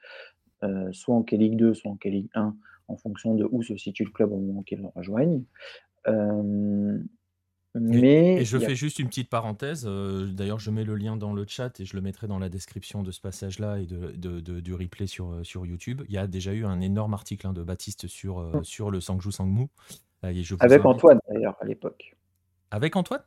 soit 0.90 1.14
en 1.14 1.22
K-League 1.22 1.56
2, 1.56 1.74
soit 1.74 1.90
en 1.90 1.96
K-League 1.96 2.30
1, 2.34 2.56
en 2.88 2.96
fonction 2.96 3.34
de 3.34 3.46
où 3.50 3.62
se 3.62 3.76
situe 3.76 4.04
le 4.04 4.10
club 4.10 4.32
au 4.32 4.38
moment 4.38 4.62
qu'ils 4.62 4.80
le 4.80 4.88
rejoignent. 4.94 5.44
Mais 7.80 8.40
et, 8.40 8.44
je 8.44 8.58
fais 8.58 8.74
juste 8.74 8.98
une 8.98 9.08
petite 9.08 9.28
parenthèse. 9.28 9.84
Euh, 9.86 10.26
d'ailleurs, 10.26 10.58
je 10.58 10.70
mets 10.70 10.84
le 10.84 10.94
lien 10.94 11.16
dans 11.16 11.32
le 11.32 11.44
chat 11.46 11.78
et 11.80 11.84
je 11.84 11.94
le 11.96 12.02
mettrai 12.02 12.26
dans 12.26 12.38
la 12.38 12.48
description 12.48 13.02
de 13.02 13.10
ce 13.10 13.20
passage-là 13.20 13.78
et 13.78 13.86
de, 13.86 14.60
du 14.60 14.74
replay 14.74 15.06
sur, 15.06 15.30
euh, 15.30 15.44
sur 15.44 15.66
YouTube. 15.66 16.02
Il 16.08 16.14
y 16.14 16.18
a 16.18 16.26
déjà 16.26 16.52
eu 16.52 16.64
un 16.64 16.80
énorme 16.80 17.14
article 17.14 17.46
hein, 17.46 17.52
de 17.52 17.62
Baptiste 17.62 18.06
sur, 18.06 18.40
euh, 18.40 18.62
sur 18.62 18.90
le 18.90 19.00
Sangju 19.00 19.32
Sangmu. 19.32 19.68
avec 20.22 20.84
Antoine, 20.84 21.20
d'ailleurs, 21.28 21.56
à 21.60 21.64
l'époque. 21.64 22.16
Avec 22.70 22.96
Antoine? 22.96 23.22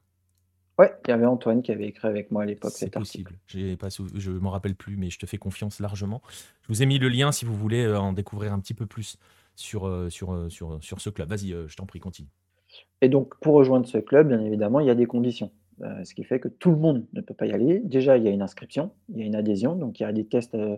Ouais, 0.77 0.93
il 1.05 1.11
y 1.11 1.13
avait 1.13 1.25
Antoine 1.25 1.61
qui 1.61 1.73
avait 1.73 1.87
écrit 1.87 2.07
avec 2.07 2.31
moi 2.31 2.43
à 2.43 2.45
l'époque. 2.45 2.71
C'est 2.73 2.89
possible. 2.89 3.33
Pas 3.77 3.89
Je 4.15 4.31
ne 4.31 4.39
m'en 4.39 4.51
rappelle 4.51 4.75
plus, 4.75 4.95
mais 4.95 5.09
je 5.09 5.19
te 5.19 5.25
fais 5.25 5.37
confiance 5.37 5.79
largement. 5.79 6.21
Je 6.61 6.69
vous 6.69 6.81
ai 6.81 6.85
mis 6.85 6.99
le 6.99 7.09
lien 7.09 7.33
si 7.33 7.43
vous 7.43 7.55
voulez 7.55 7.85
en 7.93 8.13
découvrir 8.13 8.53
un 8.53 8.59
petit 8.59 8.73
peu 8.73 8.85
plus 8.85 9.17
sur, 9.55 10.07
sur, 10.09 10.49
sur, 10.49 10.81
sur 10.81 11.01
ce 11.01 11.09
club. 11.09 11.29
Vas-y, 11.29 11.49
je 11.67 11.75
t'en 11.75 11.85
prie, 11.85 11.99
continue. 11.99 12.29
Et 13.01 13.09
donc, 13.09 13.39
pour 13.39 13.55
rejoindre 13.55 13.87
ce 13.87 13.97
club, 13.97 14.27
bien 14.27 14.41
évidemment, 14.41 14.79
il 14.79 14.87
y 14.87 14.89
a 14.89 14.95
des 14.95 15.05
conditions. 15.05 15.51
Euh, 15.81 16.03
ce 16.03 16.13
qui 16.13 16.25
fait 16.25 16.41
que 16.41 16.49
tout 16.49 16.71
le 16.71 16.77
monde 16.77 17.05
ne 17.13 17.21
peut 17.21 17.33
pas 17.33 17.45
y 17.45 17.53
aller. 17.53 17.79
Déjà, 17.79 18.17
il 18.17 18.23
y 18.23 18.27
a 18.27 18.31
une 18.31 18.41
inscription, 18.41 18.91
il 19.07 19.19
y 19.19 19.23
a 19.23 19.25
une 19.25 19.35
adhésion, 19.35 19.75
donc 19.75 19.99
il 19.99 20.03
y 20.03 20.05
a 20.05 20.11
des 20.11 20.25
tests 20.27 20.55
euh, 20.55 20.75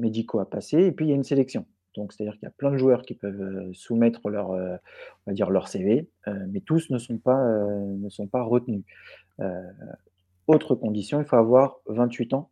médicaux 0.00 0.40
à 0.40 0.50
passer, 0.50 0.78
et 0.78 0.92
puis 0.92 1.06
il 1.06 1.08
y 1.10 1.12
a 1.12 1.14
une 1.14 1.22
sélection. 1.22 1.66
Donc, 1.96 2.12
c'est-à-dire 2.12 2.34
qu'il 2.34 2.44
y 2.44 2.48
a 2.48 2.52
plein 2.56 2.72
de 2.72 2.76
joueurs 2.76 3.02
qui 3.02 3.14
peuvent 3.14 3.40
euh, 3.40 3.70
soumettre 3.72 4.28
leur, 4.28 4.50
on 4.50 4.78
va 5.26 5.32
dire 5.32 5.50
leur 5.50 5.68
CV, 5.68 6.08
mais 6.26 6.60
tous 6.60 6.90
ne 6.90 6.98
sont 6.98 7.18
pas, 7.18 7.44
ne 7.44 8.08
sont 8.08 8.26
pas 8.26 8.42
retenus. 8.42 8.84
autre 10.46 10.74
condition, 10.74 11.20
il 11.20 11.26
faut 11.26 11.36
avoir 11.36 11.78
28 11.86 12.34
ans 12.34 12.50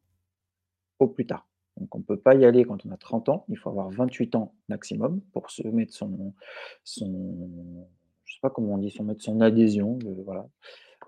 au 0.99 1.09
plus 1.09 1.27
tard. 1.27 1.47
Donc, 1.77 1.95
on 1.95 1.99
ne 1.99 2.05
peut 2.05 2.19
pas 2.19 2.35
y 2.35 2.45
aller 2.45 2.65
quand 2.65 2.85
on 2.87 2.91
a 2.91 2.97
30 2.97 3.29
ans, 3.29 3.45
il 3.49 3.57
faut 3.57 3.71
avoir 3.71 3.91
28 3.91 4.35
ans 4.35 4.55
maximum 4.69 5.21
pour 5.33 5.51
se 5.51 5.67
mettre 5.67 5.95
son, 5.95 6.35
son 6.83 7.87
je 8.29 8.35
sais 8.35 8.41
pas 8.41 8.51
comment 8.51 8.75
on 8.75 8.79
dit, 8.79 8.91
son, 8.91 9.13
son 9.19 9.41
adhésion, 9.41 9.99
voilà. 10.25 10.47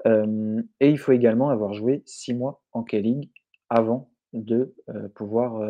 et 0.07 0.89
il 0.89 0.99
faut 0.99 1.13
également 1.13 1.51
avoir 1.51 1.75
joué 1.75 2.03
six 2.07 2.35
mois 2.35 2.63
en 2.73 2.83
K-League 2.83 3.31
avant 3.69 4.11
de 4.33 4.75
pouvoir, 5.15 5.61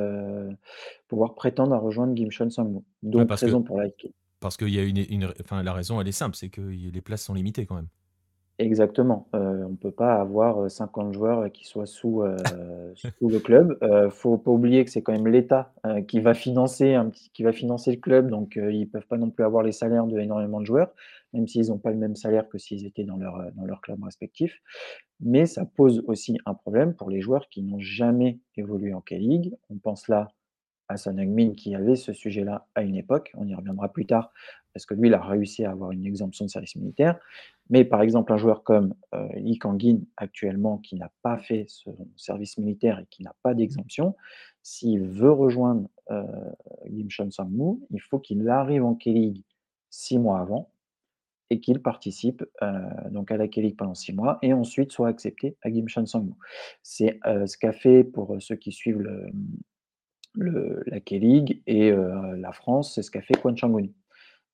pouvoir 1.09 1.35
prétendre 1.35 1.75
à 1.75 1.78
rejoindre 1.78 2.14
Gimshon 2.14 2.50
Sangmu. 2.50 2.80
Donc, 3.02 3.30
raison 3.33 3.62
pour 3.62 3.78
laquelle. 3.78 4.12
Parce 4.38 4.57
qu'il 4.57 4.71
y 4.71 4.78
a 4.78 4.83
une, 4.83 5.33
enfin, 5.40 5.62
la 5.62 5.73
raison, 5.75 6.00
elle 6.00 6.09
est 6.09 6.12
simple, 6.12 6.37
c'est 6.37 6.49
que 6.49 6.62
les 6.62 7.00
places 7.02 7.25
sont 7.25 7.35
limitées 7.35 7.66
quand 7.66 7.75
même. 7.75 7.88
Exactement. 8.61 9.26
Euh, 9.35 9.64
on 9.64 9.71
ne 9.71 9.76
peut 9.76 9.90
pas 9.90 10.21
avoir 10.21 10.71
50 10.71 11.14
joueurs 11.14 11.50
qui 11.50 11.64
soient 11.64 11.87
sous, 11.87 12.23
le 12.23 13.38
club. 13.38 13.79
Il 13.81 13.88
ne 13.88 14.09
faut 14.11 14.37
pas 14.37 14.50
oublier 14.50 14.85
que 14.85 14.90
c'est 14.90 15.00
quand 15.00 15.12
même 15.12 15.29
l'État 15.29 15.73
qui 16.07 16.21
va 16.21 16.35
financer 16.35 16.95
qui 17.33 17.43
va 17.43 17.52
financer 17.52 17.90
le 17.90 17.97
club, 17.97 18.29
donc 18.29 18.57
ils 18.57 18.81
ne 18.81 18.85
peuvent 18.85 19.07
pas 19.07 19.17
non 19.17 19.31
plus 19.31 19.45
avoir 19.45 19.62
les 19.62 19.73
salaires 19.73 20.07
de 20.07 20.19
énormément 20.19 20.61
de 20.61 20.67
joueurs, 20.67 20.93
même 21.33 21.49
s'ils 21.49 21.69
n'ont 21.69 21.79
pas 21.79 21.90
le 21.90 21.97
même 21.97 22.17
salaire 22.17 22.50
que 22.50 22.59
s'ils 22.59 22.85
étaient 22.85 23.05
dans 23.05 23.17
leur, 23.17 23.50
dans 23.55 23.64
leur 23.64 23.81
club 23.81 24.05
respectif. 24.05 24.61
Mais 25.21 25.47
ça 25.47 25.64
pose 25.64 26.05
aussi 26.07 26.37
un 26.45 26.52
problème 26.52 26.95
pour 26.95 27.09
les 27.09 27.23
joueurs 27.23 27.49
qui 27.49 27.62
n'ont 27.62 27.81
jamais 27.81 28.40
évolué 28.57 28.93
en 28.93 29.00
K-League. 29.00 29.55
On 29.71 29.79
pense 29.79 30.07
là 30.09 30.29
Hassan 30.90 31.16
Min 31.16 31.52
qui 31.52 31.75
avait 31.75 31.97
ce 31.97 32.12
sujet-là 32.12 32.66
à 32.75 32.82
une 32.82 32.97
époque. 32.97 33.30
On 33.37 33.47
y 33.47 33.54
reviendra 33.54 33.88
plus 33.92 34.06
tard 34.06 34.32
parce 34.73 34.87
que 34.87 34.94
lui, 34.94 35.09
il 35.09 35.14
a 35.14 35.20
réussi 35.20 35.64
à 35.64 35.70
avoir 35.70 35.90
une 35.90 36.04
exemption 36.06 36.44
de 36.44 36.50
service 36.50 36.76
militaire. 36.76 37.18
Mais 37.70 37.85
par 37.85 38.02
exemple, 38.02 38.32
un 38.32 38.37
joueur 38.37 38.62
comme 38.62 38.94
euh, 39.14 39.28
Lee 39.35 39.59
Kangin, 39.59 40.00
actuellement, 40.16 40.78
qui 40.78 40.97
n'a 40.97 41.11
pas 41.23 41.38
fait 41.38 41.64
ce 41.68 41.90
service 42.16 42.59
militaire 42.59 43.00
et 43.00 43.06
qui 43.11 43.23
n'a 43.23 43.35
pas 43.42 43.54
d'exemption, 43.54 44.16
s'il 44.62 45.06
veut 45.06 45.32
rejoindre 45.32 45.88
euh, 46.11 46.25
Gimshon 46.87 47.30
Sangmu, 47.30 47.80
il 47.90 48.00
faut 48.00 48.18
qu'il 48.18 48.49
arrive 48.49 48.85
en 48.85 48.94
K-League 48.94 49.42
six 49.88 50.18
mois 50.18 50.40
avant 50.40 50.70
et 51.50 51.61
qu'il 51.61 51.82
participe 51.82 52.44
euh, 52.62 53.11
donc 53.11 53.30
à 53.32 53.37
la 53.37 53.49
K-League 53.49 53.76
pendant 53.76 53.94
six 53.94 54.12
mois 54.12 54.38
et 54.42 54.52
ensuite 54.52 54.92
soit 54.92 55.09
accepté 55.09 55.56
à 55.62 55.70
Gimshon 55.70 56.06
Sangmu. 56.06 56.35
C'est 56.82 57.18
euh, 57.26 57.47
ce 57.47 57.59
qu'a 57.59 57.73
fait 57.73 58.04
pour 58.04 58.37
ceux 58.40 58.56
qui 58.56 58.70
suivent 58.70 59.00
le, 59.00 59.30
la 60.34 61.00
K-League 61.00 61.62
et 61.66 61.90
la 61.92 62.52
France, 62.52 62.94
c'est 62.94 63.02
ce 63.02 63.10
qu'a 63.10 63.22
fait 63.22 63.34
Kwon 63.34 63.56
Changun. 63.56 63.88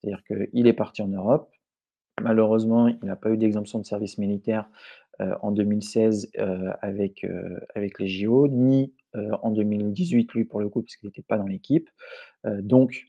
C'est-à-dire 0.00 0.22
qu'il 0.24 0.66
est 0.66 0.72
parti 0.72 1.02
en 1.02 1.08
Europe. 1.08 1.50
Malheureusement, 2.22 2.88
il 2.88 2.98
n'a 3.02 3.16
pas 3.16 3.30
eu 3.30 3.36
d'exemption 3.36 3.78
de 3.78 3.84
service 3.84 4.18
militaire 4.18 4.70
euh, 5.20 5.34
en 5.42 5.50
2016 5.50 6.30
euh, 6.38 6.72
avec, 6.82 7.24
euh, 7.24 7.58
les 7.74 8.08
JO, 8.08 8.48
ni 8.48 8.92
en 9.42 9.50
2018, 9.50 10.32
lui, 10.34 10.44
pour 10.44 10.60
le 10.60 10.68
coup, 10.68 10.82
puisqu'il 10.82 11.06
n'était 11.06 11.22
pas 11.22 11.38
dans 11.38 11.46
l'équipe. 11.46 11.88
donc, 12.44 13.06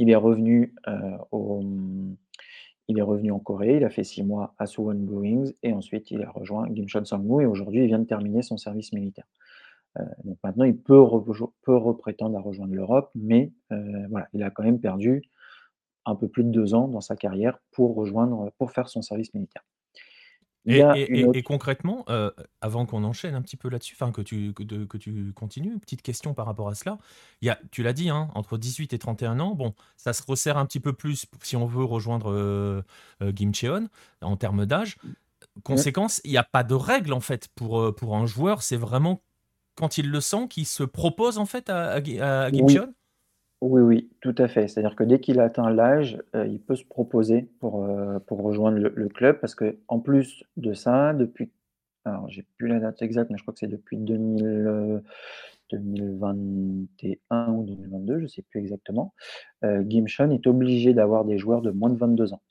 il 0.00 0.10
est 0.10 0.16
revenu 0.16 0.74
en 3.30 3.38
Corée, 3.38 3.76
il 3.76 3.84
a 3.84 3.90
fait 3.90 4.02
six 4.02 4.24
mois 4.24 4.56
à 4.58 4.66
Suwon 4.66 4.96
Brewings 4.96 5.52
et 5.62 5.72
ensuite 5.72 6.10
il 6.10 6.24
a 6.24 6.30
rejoint 6.30 6.66
Gimcheon 6.74 7.04
Sangmu 7.04 7.44
et 7.44 7.46
aujourd'hui 7.46 7.82
il 7.82 7.86
vient 7.86 8.00
de 8.00 8.06
terminer 8.06 8.42
son 8.42 8.56
service 8.56 8.92
militaire. 8.92 9.28
Donc 10.24 10.38
maintenant 10.42 10.64
il 10.64 10.76
peut, 10.76 11.02
peut 11.62 11.76
reprétendre 11.76 12.36
à 12.36 12.40
rejoindre 12.40 12.74
l'Europe, 12.74 13.10
mais 13.14 13.52
voilà, 14.10 14.28
il 14.32 14.42
a 14.42 14.50
quand 14.50 14.62
même 14.62 14.80
perdu 14.80 15.22
un 16.06 16.14
peu 16.14 16.28
plus 16.28 16.44
de 16.44 16.50
deux 16.50 16.74
ans 16.74 16.88
dans 16.88 17.00
sa 17.00 17.16
carrière 17.16 17.58
pour 17.72 17.94
rejoindre, 17.94 18.52
pour 18.58 18.70
faire 18.70 18.88
son 18.88 19.02
service 19.02 19.34
militaire. 19.34 19.64
Et, 20.66 21.42
concrètement, 21.44 22.04
euh, 22.08 22.30
avant 22.60 22.86
qu'on 22.86 23.04
enchaîne 23.04 23.34
un 23.34 23.42
petit 23.42 23.56
peu 23.56 23.68
là-dessus, 23.68 23.94
enfin 23.98 24.10
que 24.10 24.20
tu, 24.20 24.52
que, 24.52 24.84
que 24.84 24.96
tu 24.96 25.32
continues, 25.32 25.78
petite 25.78 26.02
question 26.02 26.34
par 26.34 26.46
rapport 26.46 26.68
à 26.68 26.74
cela. 26.74 26.98
Il 27.40 27.46
y 27.46 27.50
a, 27.50 27.58
tu 27.70 27.82
l'as 27.84 27.92
dit, 27.92 28.10
hein, 28.10 28.30
entre 28.34 28.58
18 28.58 28.92
et 28.92 28.98
31 28.98 29.38
ans, 29.38 29.54
bon, 29.54 29.74
ça 29.96 30.12
se 30.12 30.22
resserre 30.26 30.58
un 30.58 30.66
petit 30.66 30.80
peu 30.80 30.92
plus 30.92 31.26
si 31.42 31.56
on 31.56 31.66
veut 31.66 31.84
rejoindre 31.84 32.32
euh, 32.32 32.82
euh 33.22 33.32
Kim 33.32 33.54
Cheon 33.54 33.88
en 34.22 34.36
termes 34.36 34.66
d'âge. 34.66 34.96
Conséquence, 35.62 36.20
il 36.24 36.32
n'y 36.32 36.36
a 36.36 36.44
pas 36.44 36.64
de 36.64 36.74
règle 36.74 37.12
en 37.12 37.20
fait 37.20 37.48
pour, 37.54 37.80
euh, 37.80 37.94
pour 37.94 38.16
un 38.16 38.26
joueur, 38.26 38.62
c'est 38.62 38.76
vraiment 38.76 39.22
quand 39.76 39.98
il 39.98 40.10
le 40.10 40.20
sent 40.20 40.48
qu'il 40.48 40.66
se 40.66 40.82
propose 40.82 41.38
en 41.38 41.46
fait 41.46 41.70
à, 41.70 41.94
à, 41.94 42.50
oui, 43.62 43.80
oui, 43.80 44.10
tout 44.20 44.34
à 44.36 44.48
fait. 44.48 44.68
C'est-à-dire 44.68 44.96
que 44.96 45.04
dès 45.04 45.18
qu'il 45.18 45.40
atteint 45.40 45.70
l'âge, 45.70 46.22
euh, 46.34 46.46
il 46.46 46.60
peut 46.60 46.76
se 46.76 46.84
proposer 46.84 47.48
pour, 47.58 47.84
euh, 47.84 48.18
pour 48.26 48.42
rejoindre 48.42 48.78
le 48.78 49.08
club 49.08 49.40
parce 49.40 49.54
que 49.54 49.78
en 49.88 49.98
plus 49.98 50.44
de 50.56 50.74
ça, 50.74 51.14
depuis 51.14 51.50
alors 52.04 52.28
j'ai 52.28 52.46
plus 52.56 52.68
la 52.68 52.78
date 52.78 53.02
exacte, 53.02 53.30
mais 53.30 53.38
je 53.38 53.42
crois 53.42 53.52
que 53.52 53.58
c'est 53.58 53.66
depuis 53.66 53.96
2000, 53.96 55.02
2021 55.70 57.52
ou 57.52 57.64
2022, 57.64 58.18
je 58.18 58.22
ne 58.22 58.28
sais 58.28 58.42
plus 58.42 58.60
exactement, 58.60 59.12
euh, 59.64 59.82
Gimshon 59.82 60.30
est 60.30 60.46
obligé 60.46 60.94
d'avoir 60.94 61.24
des 61.24 61.38
joueurs 61.38 61.62
de 61.62 61.70
moins 61.70 61.90
de 61.90 61.98
22 61.98 62.32
ans. 62.32 62.42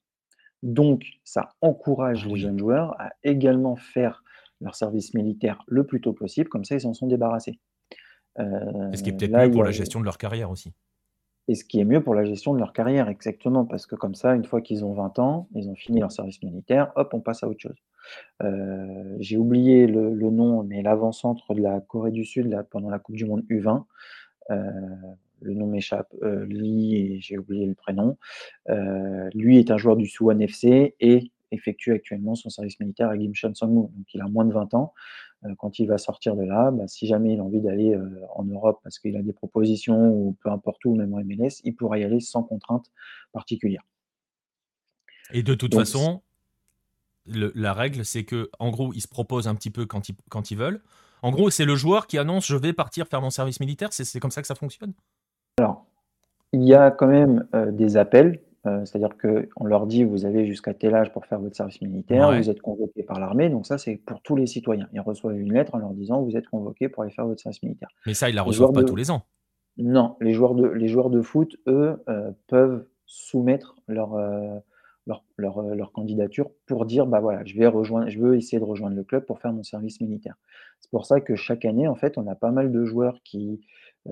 Donc 0.64 1.06
ça 1.24 1.50
encourage 1.62 2.24
ah 2.26 2.30
les 2.30 2.36
jeunes 2.38 2.60
joueurs 2.60 3.00
à 3.00 3.14
également 3.24 3.76
faire 3.76 4.24
leur 4.62 4.76
service 4.76 5.14
militaire 5.14 5.64
le 5.68 5.86
plus 5.86 6.02
tôt 6.02 6.14
possible, 6.14 6.50
comme 6.50 6.66
ça 6.66 6.76
ils 6.76 6.82
s'en 6.82 6.94
sont 6.94 7.08
débarrassés. 7.08 7.60
ce 8.38 9.02
qui 9.04 9.10
est 9.10 9.14
peut-être 9.14 9.38
mieux 9.38 9.52
pour 9.52 9.64
la 9.64 9.72
gestion 9.72 10.00
de 10.00 10.06
leur 10.06 10.18
carrière 10.18 10.52
aussi. 10.52 10.74
Et 11.48 11.56
ce 11.56 11.64
qui 11.64 11.80
est 11.80 11.86
mieux 11.86 12.02
pour 12.02 12.16
la 12.16 12.26
gestion 12.26 12.54
de 12.54 12.60
leur 12.60 12.74
carrière, 12.74 13.08
exactement, 13.08 13.66
parce 13.66 13.86
que 13.86 13.96
comme 13.96 14.16
ça, 14.16 14.34
une 14.34 14.46
fois 14.46 14.62
qu'ils 14.62 14.84
ont 14.84 14.94
20 14.94 15.20
ans, 15.20 15.48
ils 15.54 15.70
ont 15.70 15.76
fini 15.76 16.00
leur 16.00 16.12
service 16.12 16.42
militaire, 16.42 16.92
hop, 16.96 17.14
on 17.14 17.20
passe 17.20 17.44
à 17.44 17.48
autre 17.48 17.60
chose. 17.60 17.78
Euh, 18.42 19.16
j'ai 19.20 19.38
oublié 19.38 19.86
le, 19.86 20.10
nom, 20.32 20.64
mais 20.64 20.82
l'avant-centre 20.82 21.54
de 21.54 21.62
la 21.62 21.82
Corée 21.82 22.12
du 22.12 22.26
Sud 22.26 22.48
là, 22.48 22.64
pendant 22.64 22.90
la 22.90 22.98
Coupe 22.98 23.16
du 23.16 23.26
Monde 23.26 23.44
U20, 23.50 23.84
euh, 24.52 24.64
le 25.42 25.54
nom 25.54 25.68
m'échappe, 25.68 26.12
euh, 26.24 26.48
et 26.52 27.20
j'ai 27.22 27.38
oublié 27.38 27.68
le 27.68 27.76
prénom, 27.76 28.18
lui 29.34 29.60
est 29.60 29.70
un 29.70 29.78
joueur 29.78 29.98
du 29.98 30.08
Suwon 30.08 30.40
FC 30.40 30.96
et 31.00 31.32
effectue 31.52 31.94
actuellement 31.94 32.36
son 32.36 32.50
service 32.50 32.80
militaire 32.80 33.10
à 33.10 33.18
Gimcheon 33.18 33.54
Sangmu, 33.54 33.82
donc 33.82 34.14
il 34.14 34.22
a 34.22 34.28
moins 34.28 34.46
de 34.46 34.54
20 34.54 34.74
ans. 34.74 34.94
Euh, 35.46 35.54
quand 35.58 35.80
il 35.80 35.88
va 35.88 35.98
sortir 35.98 36.36
de 36.36 36.44
là, 36.44 36.72
bah, 36.72 36.88
si 36.88 37.08
jamais 37.08 37.34
il 37.34 37.40
a 37.40 37.44
envie 37.44 37.62
d'aller 37.62 37.94
euh, 37.94 38.22
en 38.36 38.44
Europe 38.44 38.80
parce 38.84 39.00
qu'il 39.00 39.16
a 39.18 39.22
des 39.22 39.34
propositions 39.34 40.10
ou 40.10 40.36
peu 40.42 40.50
importe 40.50 40.84
où, 40.86 40.96
même 40.96 41.14
en 41.14 41.20
MLS, 41.20 41.62
il 41.64 41.76
pourra 41.76 42.00
y 42.00 42.04
aller 42.04 42.20
sans 42.20 42.44
contrainte 42.44 42.92
particulière. 43.32 43.84
Et 45.34 45.44
de 45.44 45.56
toute 45.56 45.74
façon, 45.74 46.22
la 47.26 47.74
règle, 47.74 48.06
c'est 48.06 48.24
que 48.24 48.50
en 48.60 48.70
gros, 48.70 48.94
ils 48.94 49.02
se 49.02 49.08
proposent 49.08 49.48
un 49.48 49.56
petit 49.56 49.72
peu 49.72 49.86
quand 49.86 50.10
ils, 50.10 50.16
quand 50.30 50.52
ils 50.52 50.58
veulent. 50.58 50.82
En 51.22 51.32
gros, 51.32 51.50
c'est 51.50 51.66
le 51.66 51.76
joueur 51.76 52.08
qui 52.08 52.18
annonce 52.18 52.46
je 52.46 52.56
vais 52.56 52.74
partir 52.74 53.08
faire 53.08 53.22
mon 53.22 53.32
service 53.32 53.60
militaire. 53.60 53.90
C'est 53.92 54.20
comme 54.20 54.32
ça 54.32 54.42
que 54.42 54.48
ça 54.48 54.56
fonctionne? 54.56 54.94
Alors, 55.58 55.88
il 56.54 56.64
y 56.64 56.74
a 56.74 56.92
quand 56.92 57.08
même 57.08 57.48
euh, 57.56 57.72
des 57.72 57.98
appels 57.98 58.42
euh, 58.66 58.84
c'est-à-dire 58.84 59.16
qu'on 59.18 59.66
leur 59.66 59.86
dit 59.86 60.04
vous 60.04 60.26
avez 60.26 60.46
jusqu'à 60.48 60.74
tel 60.74 60.96
âge 60.96 61.12
pour 61.12 61.26
faire 61.26 61.40
votre 61.40 61.56
service 61.56 61.82
militaire, 61.82 62.36
vous 62.36 62.50
êtes 62.50 62.62
convoqué 62.62 63.04
par 63.04 63.20
l'armée, 63.20 63.50
donc 63.50 63.68
ça 63.68 63.78
c'est 63.78 63.98
pour 63.98 64.22
tous 64.22 64.36
les 64.36 64.48
citoyens. 64.48 64.88
Ils 64.94 65.02
reçoivent 65.02 65.38
une 65.40 65.54
lettre 65.54 65.76
en 65.76 65.78
leur 65.78 65.92
disant 65.92 66.22
vous 66.22 66.36
êtes 66.36 66.48
convoqué 66.48 66.90
pour 66.90 67.04
aller 67.04 67.12
faire 67.12 67.28
votre 67.28 67.42
service 67.42 67.62
militaire. 67.62 67.90
Mais 68.06 68.14
ça, 68.14 68.30
ils 68.30 68.36
la 68.36 68.42
reçoivent 68.42 68.74
pas 68.74 68.84
tous 68.84 68.96
les 68.96 69.12
ans. 69.12 69.22
Non, 69.78 70.16
les 70.22 70.34
joueurs 70.34 70.56
de, 70.56 70.68
les 70.68 70.88
joueurs 70.88 71.10
de 71.10 71.22
foot, 71.22 71.58
eux, 71.68 72.02
euh, 72.08 72.32
peuvent 72.48 72.88
soumettre 73.06 73.76
leur, 73.88 74.16
euh, 74.16 74.58
leur, 75.06 75.62
leur, 75.62 75.92
candidature 75.92 76.50
pour 76.66 76.86
dire 76.86 77.06
bah 77.06 77.20
voilà, 77.20 77.44
je 77.44 77.56
vais 77.56 77.68
rejoindre, 77.68 78.10
je 78.10 78.18
veux 78.18 78.36
essayer 78.36 78.58
de 78.60 78.64
rejoindre 78.64 78.96
le 78.96 79.04
club 79.04 79.26
pour 79.26 79.40
faire 79.40 79.52
mon 79.52 79.64
service 79.64 80.02
militaire. 80.02 80.36
C'est 80.80 80.90
pour 80.90 81.06
ça 81.06 81.20
que 81.20 81.36
chaque 81.36 81.66
année, 81.66 81.88
en 81.88 81.96
fait, 81.96 82.18
on 82.18 82.26
a 82.28 82.36
pas 82.36 82.52
mal 82.52 82.72
de 82.72 82.86
joueurs 82.86 83.20
qui 83.24 83.62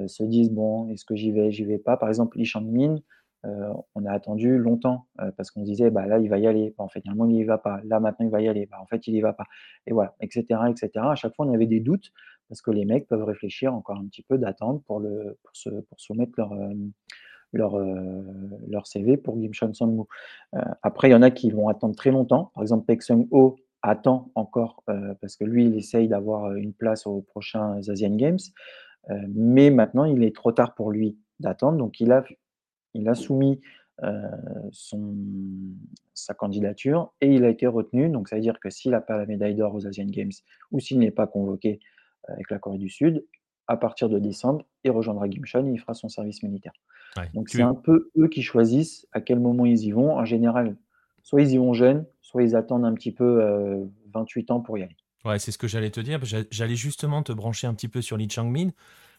se 0.07 0.23
disent 0.23 0.51
bon, 0.51 0.89
est-ce 0.89 1.05
que 1.05 1.15
j'y 1.15 1.31
vais, 1.31 1.51
j'y 1.51 1.63
vais 1.63 1.77
pas? 1.77 1.97
Par 1.97 2.09
exemple, 2.09 2.37
Lee 2.37 2.45
Chang-min, 2.45 2.97
euh, 3.45 3.73
on 3.93 4.05
a 4.05 4.11
attendu 4.11 4.57
longtemps 4.57 5.07
euh, 5.19 5.29
parce 5.35 5.51
qu'on 5.51 5.63
disait 5.63 5.89
bah 5.89 6.05
là 6.05 6.17
il 6.17 6.29
va 6.29 6.37
y 6.37 6.47
aller, 6.47 6.73
bah, 6.77 6.85
en 6.85 6.87
fait 6.87 7.01
finalement 7.01 7.25
il 7.25 7.35
y 7.35 7.43
va 7.43 7.57
pas, 7.57 7.81
là 7.83 7.99
maintenant 7.99 8.25
il 8.25 8.31
va 8.31 8.41
y 8.41 8.47
aller, 8.47 8.67
bah, 8.67 8.77
en 8.81 8.85
fait 8.85 9.05
il 9.07 9.15
y 9.15 9.21
va 9.21 9.33
pas, 9.33 9.43
et 9.85 9.91
voilà, 9.91 10.15
etc., 10.21 10.45
etc. 10.69 10.89
À 10.95 11.15
chaque 11.15 11.35
fois 11.35 11.45
on 11.45 11.53
avait 11.53 11.67
des 11.67 11.81
doutes 11.81 12.11
parce 12.47 12.61
que 12.61 12.71
les 12.71 12.85
mecs 12.85 13.07
peuvent 13.07 13.23
réfléchir 13.23 13.73
encore 13.73 13.97
un 13.97 14.05
petit 14.05 14.23
peu 14.23 14.37
d'attendre 14.37 14.81
pour 14.85 15.01
se 15.51 15.69
soumettre 15.97 16.33
leur 17.51 17.75
euh, 17.75 18.81
CV 18.85 19.17
pour 19.17 19.37
Gimshon 19.37 19.73
Sangmu. 19.73 20.03
après, 20.81 21.09
il 21.09 21.11
y 21.11 21.15
en 21.15 21.21
a 21.21 21.31
qui 21.31 21.51
vont 21.51 21.67
attendre 21.67 21.95
très 21.95 22.11
longtemps. 22.11 22.51
Par 22.53 22.63
exemple, 22.63 22.85
Pek 22.85 23.01
Sung 23.01 23.27
Ho 23.31 23.57
attend 23.81 24.31
encore 24.35 24.83
parce 25.21 25.35
que 25.35 25.45
lui, 25.45 25.65
il 25.65 25.75
essaye 25.75 26.07
d'avoir 26.07 26.53
une 26.53 26.73
place 26.73 27.07
aux 27.07 27.21
prochains 27.21 27.77
Asian 27.77 28.15
Games. 28.15 28.39
mais 29.29 29.69
maintenant, 29.69 30.05
il 30.05 30.23
est 30.23 30.35
trop 30.35 30.51
tard 30.51 30.75
pour 30.75 30.91
lui 30.91 31.17
d'attendre. 31.39 31.77
Donc, 31.77 31.99
il 31.99 32.11
a 32.11 32.23
il 32.93 33.07
a 33.07 33.15
soumis 33.15 33.59
son, 34.71 35.15
sa 36.13 36.33
candidature 36.33 37.13
et 37.21 37.27
il 37.27 37.45
a 37.45 37.49
été 37.49 37.67
retenu. 37.67 38.09
Donc, 38.09 38.27
ça 38.27 38.35
veut 38.35 38.41
dire 38.41 38.59
que 38.59 38.69
s'il 38.69 38.91
n'a 38.91 39.01
pas 39.01 39.17
la 39.17 39.25
médaille 39.25 39.55
d'or 39.55 39.75
aux 39.75 39.87
Asian 39.87 40.05
Games 40.05 40.31
ou 40.71 40.79
s'il 40.79 40.99
n'est 40.99 41.11
pas 41.11 41.27
convoqué 41.27 41.79
avec 42.27 42.49
la 42.49 42.59
Corée 42.59 42.77
du 42.77 42.89
Sud, 42.89 43.25
à 43.67 43.77
partir 43.77 44.09
de 44.09 44.19
décembre, 44.19 44.65
il 44.83 44.91
rejoindra 44.91 45.29
Gimcheon 45.29 45.67
et 45.67 45.71
il 45.71 45.79
fera 45.79 45.93
son 45.93 46.09
service 46.09 46.43
militaire. 46.43 46.73
Donc, 47.33 47.49
c'est 47.49 47.61
un 47.61 47.75
peu 47.75 48.09
eux 48.17 48.27
qui 48.27 48.41
choisissent 48.41 49.07
à 49.11 49.21
quel 49.21 49.39
moment 49.39 49.65
ils 49.65 49.83
y 49.83 49.91
vont. 49.91 50.17
En 50.17 50.25
général, 50.25 50.75
soit 51.21 51.41
ils 51.41 51.51
y 51.51 51.57
vont 51.57 51.73
jeunes, 51.73 52.05
soit 52.21 52.43
ils 52.43 52.55
attendent 52.55 52.85
un 52.85 52.93
petit 52.93 53.11
peu 53.11 53.87
28 54.13 54.51
ans 54.51 54.59
pour 54.59 54.77
y 54.77 54.83
aller. 54.83 54.97
Ouais, 55.23 55.39
c'est 55.39 55.51
ce 55.51 55.57
que 55.57 55.67
j'allais 55.67 55.91
te 55.91 56.01
dire. 56.01 56.19
J'allais 56.51 56.75
justement 56.75 57.23
te 57.23 57.31
brancher 57.31 57.67
un 57.67 57.73
petit 57.73 57.87
peu 57.87 58.01
sur 58.01 58.17
Lee 58.17 58.29
Chang-min. 58.29 58.71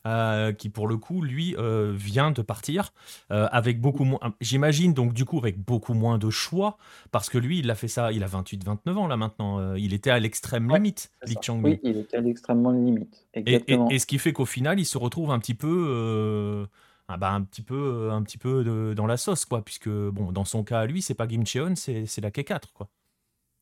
Euh, 0.07 0.53
qui 0.53 0.69
pour 0.69 0.87
le 0.87 0.99
coup, 0.99 1.23
lui, 1.23 1.57
euh, 1.57 1.95
vient 1.97 2.31
de 2.31 2.43
partir 2.43 2.93
euh, 3.31 3.49
avec 3.51 3.81
beaucoup 3.81 4.05
moins, 4.05 4.19
j'imagine 4.39 4.93
donc 4.93 5.15
du 5.15 5.25
coup 5.25 5.39
avec 5.39 5.59
beaucoup 5.59 5.95
moins 5.95 6.19
de 6.19 6.29
choix, 6.29 6.77
parce 7.11 7.31
que 7.31 7.39
lui, 7.39 7.61
il 7.61 7.71
a 7.71 7.75
fait 7.75 7.89
ça, 7.89 8.13
il 8.13 8.23
a 8.23 8.27
28-29 8.27 8.97
ans 8.97 9.07
là 9.07 9.17
maintenant, 9.17 9.75
il 9.77 9.95
était 9.95 10.11
à 10.11 10.19
l'extrême 10.19 10.71
limite, 10.71 11.11
Lee 11.27 11.37
chang 11.41 11.59
Oui, 11.63 11.81
il 11.83 11.97
était 11.97 12.19
à 12.19 12.21
l'extrêmement 12.21 12.71
limite, 12.71 13.27
exactement. 13.33 13.89
Et, 13.89 13.99
ce 13.99 14.05
qui 14.05 14.19
fait 14.19 14.35
qu'au 14.35 14.45
final, 14.45 14.79
il 14.79 14.85
se 14.85 14.99
retrouve 14.99 15.31
un 15.31 15.39
petit 15.39 15.55
peu... 15.55 16.67
Ah 17.07 17.19
bah 17.19 17.33
un 17.33 17.43
petit 17.43 17.61
peu, 17.61 18.11
un 18.11 18.23
petit 18.23 18.39
peu 18.39 18.95
dans 18.95 19.07
la 19.07 19.17
sauce, 19.17 19.45
quoi, 19.47 19.63
puisque 19.63 19.89
bon, 19.89 20.33
dans 20.33 20.45
son 20.45 20.65
cas 20.65 20.81
à 20.81 20.87
lui, 20.87 21.01
c'est 21.01 21.15
pas 21.15 21.27
Kim 21.27 21.47
Cheon, 21.47 21.77
c'est 21.77 22.21
la 22.21 22.31
K4, 22.31 22.73
quoi. 22.75 22.89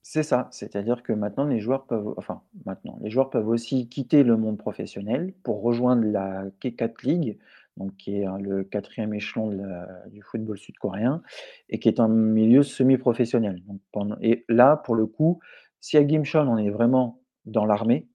C'est 0.04 0.25
ça, 0.25 0.49
c'est-à-dire 0.50 1.04
que 1.04 1.12
maintenant 1.12 1.44
les 1.44 1.61
joueurs 1.61 1.87
peuvent 1.87 2.14
enfin 2.16 2.42
maintenant, 2.66 2.99
les 3.02 3.11
joueurs 3.11 3.30
peuvent 3.30 3.47
aussi 3.47 3.88
quitter 3.88 4.25
le 4.25 4.37
monde 4.37 4.59
professionnel 4.59 5.32
pour 5.44 5.62
rejoindre 5.62 6.04
la 6.04 6.47
K4 6.61 7.04
League, 7.04 7.38
donc 7.76 7.97
qui 7.97 8.16
est, 8.18 8.26
hein, 8.26 8.38
le 8.38 8.64
quatrième 8.64 9.14
échelon 9.14 9.50
du 10.09 10.21
football 10.23 10.59
sud-coréen 10.59 11.23
et 11.68 11.78
qui 11.78 11.88
est 11.88 12.00
un 12.00 12.09
milieu 12.09 12.64
semi-professionnel. 12.64 13.62
et 14.21 14.44
là, 14.49 14.76
pour 14.76 14.97
le 14.97 15.06
coup, 15.06 15.38
si 15.80 15.97
à 15.97 16.06
Gimcheon 16.06 16.49
on 16.49 16.59
est 16.59 16.71
vraiment 16.71 17.23
dans 17.44 17.64
l'armée, 17.64 18.09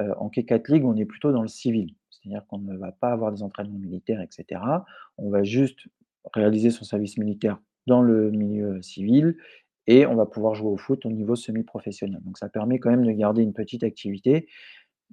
euh, 0.00 0.14
en 0.18 0.28
K4 0.30 0.72
League, 0.72 0.84
on 0.84 0.96
est 0.96 1.04
plutôt 1.04 1.32
dans 1.32 1.42
le 1.42 1.48
civil. 1.48 1.94
c'est-à-dire 2.10 2.44
qu'on 2.48 2.58
ne 2.58 2.76
va 2.76 2.92
pas 2.92 3.12
avoir 3.12 3.32
des 3.32 3.42
entraînements 3.42 3.78
militaires, 3.78 4.20
etc. 4.20 4.60
On 5.16 5.30
va 5.30 5.44
juste 5.44 5.86
réaliser 6.34 6.70
son 6.70 6.84
service 6.84 7.18
militaire 7.18 7.58
dans 7.86 8.02
le 8.02 8.30
milieu 8.30 8.82
civil 8.82 9.36
et 9.86 10.06
on 10.06 10.14
va 10.14 10.26
pouvoir 10.26 10.54
jouer 10.54 10.70
au 10.70 10.76
foot 10.76 11.06
au 11.06 11.10
niveau 11.10 11.34
semi-professionnel. 11.34 12.20
Donc 12.24 12.38
ça 12.38 12.48
permet 12.48 12.78
quand 12.78 12.90
même 12.90 13.06
de 13.06 13.12
garder 13.12 13.42
une 13.42 13.52
petite 13.52 13.82
activité, 13.82 14.46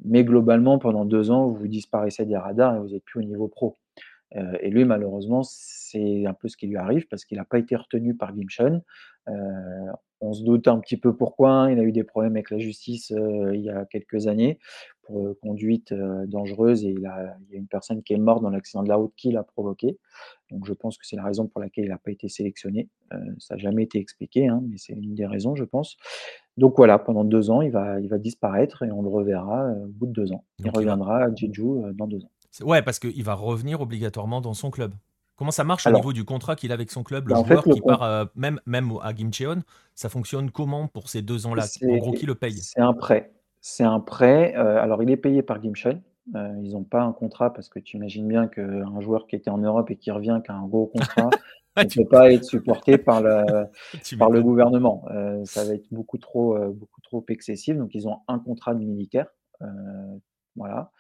mais 0.04 0.24
globalement, 0.24 0.78
pendant 0.78 1.06
deux 1.06 1.32
ans, 1.32 1.48
vous 1.48 1.68
disparaissez 1.68 2.26
des 2.26 2.38
radars 2.38 2.76
et 2.76 2.80
vous 2.80 2.90
n'êtes 2.90 3.04
plus 3.04 3.20
au 3.20 3.24
niveau 3.24 3.48
pro. 3.48 3.78
Euh, 4.36 4.58
et 4.60 4.70
lui, 4.70 4.86
malheureusement, 4.86 5.42
c'est 5.44 6.26
un 6.26 6.34
peu 6.34 6.48
ce 6.48 6.58
qui 6.58 6.68
lui 6.68 6.78
arrive 6.78 7.08
parce 7.08 7.26
qu'il 7.26 7.38
n'a 7.38 7.46
pas 7.46 7.60
été 7.60 7.76
retenu 7.76 8.16
par 8.16 8.36
Gimshon. 8.36 8.82
Euh, 9.30 9.92
on 10.20 10.34
se 10.34 10.44
doute 10.44 10.68
un 10.68 10.80
petit 10.80 10.98
peu 10.98 11.16
pourquoi. 11.16 11.52
Hein. 11.52 11.72
Il 11.72 11.80
a 11.80 11.84
eu 11.84 11.92
des 11.92 12.04
problèmes 12.04 12.34
avec 12.34 12.50
la 12.50 12.60
justice 12.60 13.12
euh, 13.12 13.56
il 13.56 13.62
y 13.62 13.70
a 13.70 13.86
quelques 13.86 14.28
années 14.28 14.60
conduite 15.42 15.94
dangereuse 16.28 16.84
et 16.84 16.90
il, 16.90 17.02
y 17.02 17.06
a 17.06 17.36
une 17.52 17.68
personne 17.68 18.04
qui 18.04 18.14
est 18.14 18.18
morte 18.18 18.42
dans 18.42 18.50
l'accident 18.50 18.84
de 18.84 18.90
la 18.90 18.96
route 18.96 19.14
qui 19.16 19.32
l'a 19.32 19.44
provoqué. 19.44 19.98
Donc 20.52 20.66
je 20.66 20.74
pense 20.74 20.98
que 20.98 21.06
c'est 21.06 21.16
la 21.16 21.24
raison 21.24 21.48
pour 21.48 21.62
laquelle 21.62 21.86
il 21.86 21.90
n'a 21.90 21.98
pas 21.98 22.12
été 22.12 22.30
sélectionné. 22.30 22.90
ça 23.40 23.56
n'a 23.56 23.58
jamais 23.58 23.84
été 23.84 24.00
expliqué, 24.00 24.48
hein, 24.48 24.62
mais 24.70 24.78
c'est 24.78 24.94
une 24.94 25.16
des 25.16 25.26
raisons, 25.26 25.56
je 25.56 25.64
pense. 25.64 25.98
Donc 26.58 26.76
voilà, 26.78 27.00
pendant 27.00 27.24
deux 27.24 27.50
ans, 27.50 27.62
il 27.62 27.72
va, 27.72 28.00
il 28.00 28.10
va 28.10 28.18
disparaître 28.18 28.84
et 28.84 28.92
on 28.92 29.02
le 29.02 29.10
reverra 29.10 29.72
au 29.72 29.88
bout 29.88 30.08
de 30.08 30.14
deux 30.14 30.32
ans. 30.32 30.44
il 30.60 30.70
reviendra 30.70 31.24
à 31.24 31.36
Jeju 31.36 31.94
dans 31.94 32.08
deux 32.08 32.24
ans. 32.24 32.32
Ouais, 32.62 32.82
parce 32.82 33.00
qu'il 33.00 33.24
va 33.24 33.34
revenir 33.34 33.82
obligatoirement 33.82 34.42
dans 34.42 34.54
son 34.54 34.72
club. 34.72 34.94
Comment 35.38 35.52
ça 35.52 35.64
marche 35.64 35.86
au 35.86 35.92
niveau 35.92 36.14
du 36.14 36.26
contrat 36.26 36.56
qu'il 36.56 36.72
a 36.72 36.74
avec 36.74 36.90
son 36.90 37.04
club, 37.04 37.28
le 37.28 37.36
bah, 37.36 37.44
joueur 37.46 37.64
qui 37.64 37.80
part, 37.82 38.02
euh, 38.02 38.26
même, 38.36 38.60
même 38.66 38.92
à 39.04 39.16
Gimcheon, 39.16 39.62
ça 39.94 40.10
fonctionne 40.10 40.50
comment 40.50 40.88
pour 40.88 41.10
ces 41.10 41.22
deux 41.22 41.46
ans-là? 41.46 41.66
En 41.84 41.98
gros, 41.98 42.12
qui 42.12 42.26
le 42.26 42.34
paye? 42.34 42.58
C'est 42.58 42.82
un 42.82 42.94
prêt. 42.94 43.32
C'est 43.62 43.84
un 43.84 44.00
prêt. 44.00 44.56
Euh, 44.56 44.82
alors, 44.82 45.04
il 45.04 45.10
est 45.10 45.18
payé 45.18 45.42
par 45.42 45.62
Gimcheon. 45.62 46.02
Euh, 46.36 46.54
ils 46.62 46.72
n'ont 46.72 46.84
pas 46.84 47.02
un 47.02 47.14
contrat 47.14 47.54
parce 47.54 47.70
que 47.70 47.80
tu 47.80 47.98
imagines 47.98 48.28
bien 48.28 48.48
qu'un 48.48 49.00
joueur 49.00 49.28
qui 49.28 49.36
était 49.36 49.50
en 49.50 49.58
Europe 49.58 49.90
et 49.92 49.96
qui 49.96 50.12
revient, 50.12 50.42
qui 50.44 50.52
a 50.52 50.56
un 50.56 50.68
gros 50.68 50.88
contrat, 50.88 51.30
ne 51.78 51.84
peut 51.84 52.10
pas 52.10 52.32
être 52.32 52.44
supporté 52.44 52.98
par 52.98 53.22
le, 53.22 53.66
par 54.20 54.30
le 54.30 54.42
gouvernement. 54.42 55.06
ça 55.46 55.64
va 55.64 55.74
être 55.74 55.88
beaucoup 55.92 56.18
trop, 56.18 56.58
beaucoup 56.74 57.02
trop 57.02 57.24
excessif. 57.30 57.78
Donc, 57.78 57.96
ils 57.96 58.08
ont 58.08 58.20
un 58.28 58.40
contrat 58.40 58.74
de 58.74 58.84
militaire. 58.84 59.28
voilà. 60.56 60.92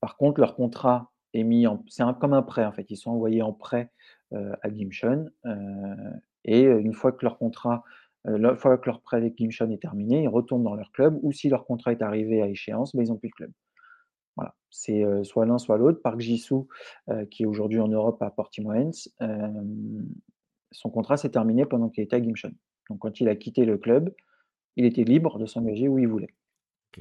Par 0.00 0.16
contre, 0.18 0.40
leur 0.40 0.54
contrat 0.54 1.12
est 1.32 1.44
mis 1.44 1.66
en 1.66 1.82
c'est 1.88 2.04
comme 2.20 2.34
un 2.34 2.42
prêt 2.42 2.66
en 2.66 2.72
fait. 2.72 2.90
Ils 2.90 2.96
sont 2.96 3.10
envoyés 3.10 3.40
en 3.40 3.54
prêt, 3.54 3.90
à 4.34 4.70
Gimshon, 4.70 5.30
et 6.44 6.62
une 6.62 6.92
fois 6.92 7.12
que 7.12 7.24
leur 7.24 7.38
contrat, 7.38 7.84
une 8.26 8.56
fois 8.56 8.78
que 8.78 8.86
leur 8.86 9.00
prêt 9.00 9.18
avec 9.18 9.36
Gimshon 9.36 9.70
est 9.70 9.82
terminé, 9.82 10.22
ils 10.22 10.28
retournent 10.28 10.64
dans 10.64 10.74
leur 10.74 10.90
club 10.92 11.18
ou 11.22 11.32
si 11.32 11.48
leur 11.48 11.66
contrat 11.66 11.92
est 11.92 12.02
arrivé 12.02 12.40
à 12.40 12.48
échéance, 12.48 12.94
bah, 12.94 13.02
ils 13.02 13.08
n'ont 13.08 13.16
plus 13.16 13.28
de 13.28 13.34
club. 13.34 13.50
Voilà, 14.36 14.54
c'est, 14.70 15.04
soit 15.24 15.46
l'un 15.46 15.58
soit 15.58 15.76
l'autre. 15.76 16.00
Park 16.02 16.20
Ji-soo, 16.20 16.66
qui 17.30 17.44
est 17.44 17.46
aujourd'hui 17.46 17.80
en 17.80 17.88
Europe 17.88 18.20
à 18.22 18.30
Portimao 18.30 18.72
son 20.74 20.90
contrat 20.90 21.16
s'est 21.16 21.30
terminé 21.30 21.64
pendant 21.64 21.88
qu'il 21.88 22.02
était 22.02 22.16
à 22.16 22.20
Gimshon. 22.20 22.52
Donc 22.90 22.98
quand 22.98 23.20
il 23.20 23.28
a 23.28 23.36
quitté 23.36 23.64
le 23.64 23.78
club, 23.78 24.12
il 24.76 24.84
était 24.84 25.04
libre 25.04 25.38
de 25.38 25.46
s'engager 25.46 25.88
où 25.88 25.98
il 25.98 26.08
voulait. 26.08 26.34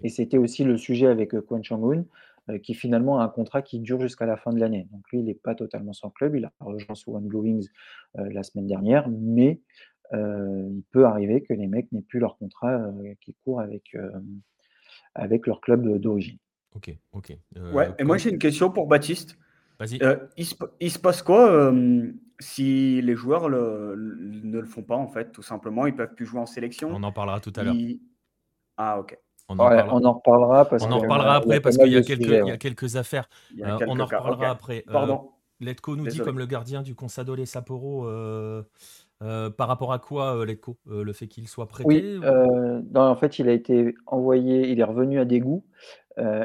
Et 0.04 0.10
c'était 0.10 0.38
aussi 0.38 0.64
le 0.64 0.78
sujet 0.78 1.08
avec, 1.08 1.32
Kwon 1.42 1.62
Chang-hoon, 1.62 2.06
euh, 2.50 2.58
qui 2.58 2.74
finalement 2.74 3.20
a 3.20 3.24
un 3.24 3.30
contrat 3.30 3.62
qui 3.62 3.80
dure 3.80 4.02
jusqu'à 4.02 4.26
la 4.26 4.38
fin 4.38 4.52
de 4.52 4.60
l'année. 4.60 4.88
Donc 4.92 5.02
lui, 5.12 5.20
il 5.20 5.26
n'est 5.26 5.34
pas 5.34 5.56
totalement 5.56 5.94
sans 5.94 6.10
club, 6.10 6.36
il 6.36 6.46
a 6.46 6.54
rejoint 6.60 6.96
One 7.08 7.34
Wings 7.34 7.68
euh, 8.18 8.30
la 8.32 8.44
semaine 8.44 8.68
dernière, 8.68 9.08
mais 9.10 9.62
euh, 10.12 10.68
il 10.70 10.84
peut 10.92 11.06
arriver 11.06 11.42
que 11.42 11.54
les 11.54 11.68
mecs 11.68 11.92
n'aient 11.92 12.02
plus 12.02 12.20
leur 12.20 12.38
contrat 12.38 12.80
qui 13.22 13.36
court 13.44 13.62
avec, 13.62 13.96
avec 15.16 15.48
leur 15.48 15.62
club 15.62 15.98
d'origine. 15.98 16.38
Ok, 16.76 16.96
ok. 17.14 17.38
ouais, 17.74 17.92
et 18.00 18.04
moi 18.04 18.18
j'ai 18.18 18.32
une 18.32 18.40
question 18.40 18.72
pour 18.72 18.88
Baptiste. 18.88 19.38
Vas-y. 19.80 20.00
il, 20.38 20.92
se, 20.92 21.00
passe 21.00 21.22
quoi 21.22 21.74
si 22.40 23.02
les 23.02 23.16
joueurs 23.16 23.50
ne 23.50 24.60
le 24.60 24.66
font 24.66 24.84
pas 24.84 24.96
en 24.96 25.08
fait, 25.08 25.32
tout 25.32 25.42
simplement? 25.42 25.86
Ils 25.88 25.96
peuvent 25.96 26.14
plus 26.14 26.26
jouer 26.26 26.40
en 26.40 26.46
sélection? 26.46 26.90
On 26.92 27.04
en 27.04 27.12
parlera 27.12 27.40
tout 27.40 27.54
à 27.56 27.64
l'heure. 27.64 27.76
Ah 28.78 29.00
ok. 29.00 29.18
On 29.50 29.60
en, 29.60 29.66
reparlera. 30.14 30.68
on 30.72 30.92
en 30.92 31.00
reparlera 31.00 31.36
après 31.36 31.60
parce 31.60 31.78
qu'il 31.78 31.92
y, 31.92 31.98
a 31.98 32.58
quelques 32.58 32.96
affaires. 32.96 33.28
Euh, 33.60 33.78
on 33.88 34.00
en 34.00 34.06
reparlera 34.06 34.50
après. 34.50 34.84
Euh, 34.88 34.92
Pardon. 34.92 35.32
Letko 35.60 35.96
nous 35.96 36.08
dit 36.08 36.20
comme 36.20 36.40
le 36.40 36.46
gardien 36.46 36.82
du 36.82 36.96
Consadole 36.96 37.46
Sapporo. 37.46 38.08
Euh, 39.24 39.50
par 39.50 39.68
rapport 39.68 39.94
à 39.94 40.00
quoi, 40.00 40.46
Letko 40.46 40.78
Le 40.86 41.14
fait 41.14 41.28
qu'il 41.28 41.48
soit 41.48 41.68
prêté 41.68 41.88
Oui, 41.88 42.20
en 42.96 43.16
fait, 43.16 43.40
il 43.40 43.50
a 43.50 43.54
été 43.54 43.96
envoyé, 44.06 44.70
il 44.70 44.80
est 44.80 44.84
revenu 44.84 45.20
à 45.20 45.26
Daegu, 45.26 45.62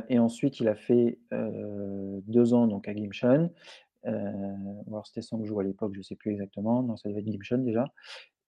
et 0.08 0.18
ensuite 0.18 0.60
il 0.60 0.68
a 0.68 0.74
fait 0.74 1.18
deux 1.30 2.54
ans 2.54 2.66
donc 2.66 2.88
à 2.88 2.94
Gimshan. 2.94 3.50
alors 4.04 5.06
c'était 5.06 5.26
joue 5.44 5.60
à 5.60 5.64
l'époque, 5.64 5.92
je 5.94 5.98
ne 5.98 6.04
sais 6.04 6.16
plus 6.16 6.32
exactement. 6.32 6.82
Non, 6.82 6.96
ça 6.96 7.08
devait 7.08 7.20
être 7.20 7.30
Gimshan 7.30 7.58
déjà. 7.58 7.86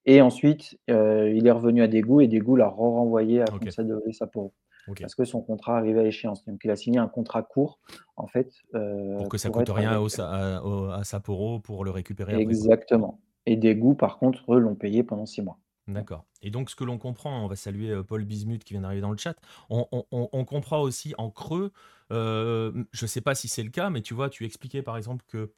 Et 0.06 0.20
ensuite, 0.20 0.78
euh, 0.90 1.30
il 1.30 1.46
est 1.46 1.50
revenu 1.50 1.82
à 1.82 1.88
Daegu 1.88 2.22
et 2.22 2.28
Daegu 2.28 2.56
l'a 2.56 2.68
renvoyé 2.68 3.42
à 3.42 3.54
okay. 3.54 3.70
de 3.82 4.12
Sapporo. 4.12 4.52
Parce 4.98 5.14
que 5.14 5.24
son 5.24 5.40
contrat 5.40 5.76
arrivait 5.76 6.00
à 6.00 6.04
échéance. 6.04 6.44
Donc, 6.46 6.60
il 6.64 6.70
a 6.70 6.74
signé 6.74 6.98
un 6.98 7.06
contrat 7.06 7.42
court, 7.42 7.78
en 8.16 8.26
fait. 8.26 8.50
Euh, 8.74 9.18
pour 9.18 9.28
que 9.28 9.38
ça 9.38 9.48
ne 9.48 9.54
coûte 9.54 9.68
rien 9.68 9.92
à, 9.92 11.04
Sapporo 11.04 11.60
pour 11.60 11.84
le 11.84 11.90
récupérer 11.90 12.40
Exactement. 12.40 13.20
Et 13.50 13.56
Daegu, 13.56 13.94
par 13.94 14.18
contre, 14.18 14.54
eux 14.54 14.58
l'ont 14.58 14.74
payé 14.76 15.02
pendant 15.02 15.26
six 15.26 15.42
mois. 15.42 15.58
D'accord. 15.88 16.24
Et 16.40 16.50
donc, 16.50 16.70
ce 16.70 16.76
que 16.76 16.84
l'on 16.84 16.98
comprend, 16.98 17.44
on 17.44 17.48
va 17.48 17.56
saluer 17.56 17.90
euh, 17.90 18.02
Paul 18.04 18.24
Bismuth 18.24 18.62
qui 18.62 18.74
vient 18.74 18.82
d'arriver 18.82 19.00
dans 19.00 19.10
le 19.10 19.18
chat, 19.18 19.34
on, 19.68 20.44
comprend 20.44 20.80
aussi 20.80 21.14
en 21.18 21.30
creux, 21.30 21.72
je 22.10 22.72
ne 22.72 23.06
sais 23.06 23.20
pas 23.20 23.34
si 23.34 23.48
c'est 23.48 23.64
le 23.64 23.70
cas, 23.70 23.90
mais 23.90 24.02
tu 24.02 24.14
vois, 24.14 24.30
tu 24.30 24.44
expliquais 24.44 24.82
par 24.82 24.96
exemple 24.96 25.24
que 25.26 25.52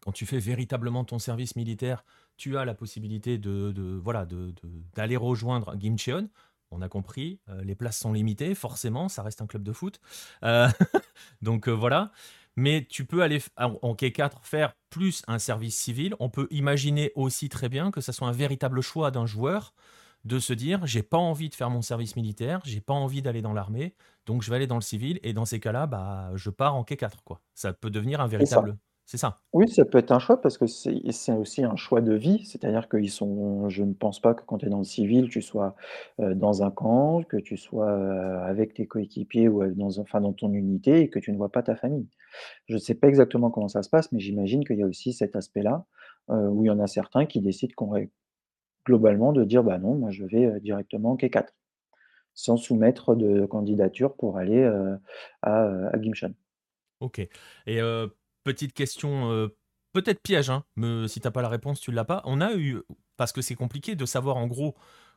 quand 0.00 0.12
tu 0.12 0.24
fais 0.24 0.38
véritablement 0.38 1.04
ton 1.04 1.18
service 1.18 1.56
militaire, 1.56 2.04
tu 2.36 2.56
as 2.56 2.64
la 2.64 2.74
possibilité 2.74 3.38
de, 3.38 4.00
voilà 4.02 4.26
d'aller 4.94 5.16
rejoindre 5.16 5.74
Gimcheon. 5.78 6.28
On 6.70 6.82
a 6.82 6.88
compris, 6.88 7.40
euh, 7.48 7.62
les 7.62 7.74
places 7.74 7.98
sont 7.98 8.12
limitées, 8.12 8.54
forcément, 8.54 9.08
ça 9.08 9.22
reste 9.22 9.40
un 9.40 9.46
club 9.46 9.62
de 9.62 9.72
foot. 9.72 10.00
Euh, 10.42 10.68
donc 11.42 11.68
euh, 11.68 11.72
voilà. 11.72 12.12
Mais 12.56 12.86
tu 12.88 13.04
peux 13.04 13.22
aller 13.22 13.42
en 13.56 13.94
K4 13.94 14.42
faire 14.42 14.74
plus 14.90 15.22
un 15.28 15.38
service 15.38 15.76
civil. 15.76 16.14
On 16.20 16.30
peut 16.30 16.48
imaginer 16.50 17.12
aussi 17.14 17.48
très 17.48 17.68
bien 17.68 17.90
que 17.90 18.00
ce 18.00 18.12
soit 18.12 18.28
un 18.28 18.32
véritable 18.32 18.80
choix 18.80 19.10
d'un 19.10 19.26
joueur 19.26 19.74
de 20.24 20.38
se 20.38 20.52
dire 20.52 20.84
j'ai 20.86 21.02
pas 21.02 21.18
envie 21.18 21.48
de 21.48 21.54
faire 21.54 21.70
mon 21.70 21.82
service 21.82 22.16
militaire, 22.16 22.60
j'ai 22.64 22.80
pas 22.80 22.94
envie 22.94 23.22
d'aller 23.22 23.42
dans 23.42 23.52
l'armée, 23.52 23.94
donc 24.26 24.42
je 24.42 24.50
vais 24.50 24.56
aller 24.56 24.66
dans 24.66 24.76
le 24.76 24.80
civil 24.80 25.20
et 25.22 25.32
dans 25.32 25.44
ces 25.44 25.60
cas-là, 25.60 25.86
bah 25.86 26.30
je 26.34 26.50
pars 26.50 26.74
en 26.74 26.82
K4 26.82 27.12
quoi. 27.24 27.40
Ça 27.54 27.72
peut 27.72 27.90
devenir 27.90 28.20
un 28.20 28.26
véritable 28.26 28.76
c'est 29.06 29.18
ça? 29.18 29.42
Oui, 29.52 29.68
ça 29.68 29.84
peut 29.86 29.98
être 29.98 30.12
un 30.12 30.18
choix 30.18 30.40
parce 30.40 30.58
que 30.58 30.66
c'est 30.66 31.32
aussi 31.32 31.64
un 31.64 31.76
choix 31.76 32.02
de 32.02 32.12
vie. 32.14 32.44
C'est-à-dire 32.44 32.88
qu'ils 32.88 33.10
sont 33.10 33.68
je 33.70 33.84
ne 33.84 33.94
pense 33.94 34.20
pas 34.20 34.34
que 34.34 34.42
quand 34.44 34.58
tu 34.58 34.66
es 34.66 34.68
dans 34.68 34.78
le 34.78 34.84
civil, 34.84 35.28
tu 35.30 35.40
sois, 35.40 35.74
dans 36.18 36.62
un 36.62 36.70
camp, 36.70 37.22
que 37.22 37.38
tu 37.38 37.56
sois, 37.56 37.90
avec 38.44 38.74
tes 38.74 38.86
coéquipiers 38.86 39.48
ou, 39.48 39.64
dans 39.74 39.98
enfin, 39.98 40.20
dans 40.20 40.32
ton 40.34 40.52
unité 40.52 41.00
et 41.00 41.08
que 41.10 41.18
tu 41.18 41.32
ne 41.32 41.36
vois 41.38 41.50
pas 41.50 41.62
ta 41.62 41.74
famille. 41.76 42.08
Je 42.66 42.74
ne 42.74 42.78
sais 42.80 42.94
pas 42.94 43.08
exactement 43.08 43.50
comment 43.50 43.68
ça 43.68 43.82
se 43.82 43.90
passe, 43.90 44.12
mais 44.12 44.20
j'imagine 44.20 44.64
qu'il 44.64 44.78
y 44.78 44.82
a 44.82 44.86
aussi 44.86 45.12
cet 45.14 45.36
aspect-là, 45.36 45.86
où 46.28 46.64
il 46.64 46.68
y 46.68 46.70
en 46.70 46.80
a 46.80 46.86
certains 46.88 47.26
qui 47.26 47.40
décident 47.40 47.74
qu'on 47.76 47.94
globalement 48.86 49.32
de 49.32 49.44
dire: 49.44 49.64
«Bah 49.64 49.78
non, 49.78 49.94
moi 49.96 50.10
je 50.10 50.24
vais, 50.24 50.60
directement 50.60 51.12
en 51.12 51.16
K4», 51.16 51.54
sans 52.34 52.56
soumettre 52.58 53.14
de 53.16 53.46
candidature 53.46 54.16
pour 54.16 54.38
aller, 54.38 54.64
à, 55.42 55.90
à 55.92 55.96
OK 57.00 57.28
et 57.66 57.80
Petite 58.46 58.74
question, 58.74 59.32
euh, 59.32 59.48
peut-être 59.92 60.22
piège, 60.22 60.50
hein, 60.50 60.62
mais 60.76 61.08
si 61.08 61.18
t'as 61.18 61.32
pas 61.32 61.42
la 61.42 61.48
réponse, 61.48 61.80
tu 61.80 61.90
l'as 61.90 62.04
pas. 62.04 62.22
On 62.26 62.40
a 62.40 62.54
eu, 62.54 62.80
parce 63.16 63.32
que 63.32 63.42
c'est 63.42 63.56
compliqué 63.56 63.96
de 63.96 64.06
savoir 64.06 64.36
en 64.36 64.46
gros 64.46 64.76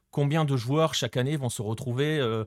combien 0.09 0.45
de 0.45 0.57
joueurs 0.57 0.95
chaque 0.95 1.15
année 1.15 1.37
vont 1.37 1.49
se 1.49 1.61
retrouver, 1.61 2.17
euh, 2.17 2.45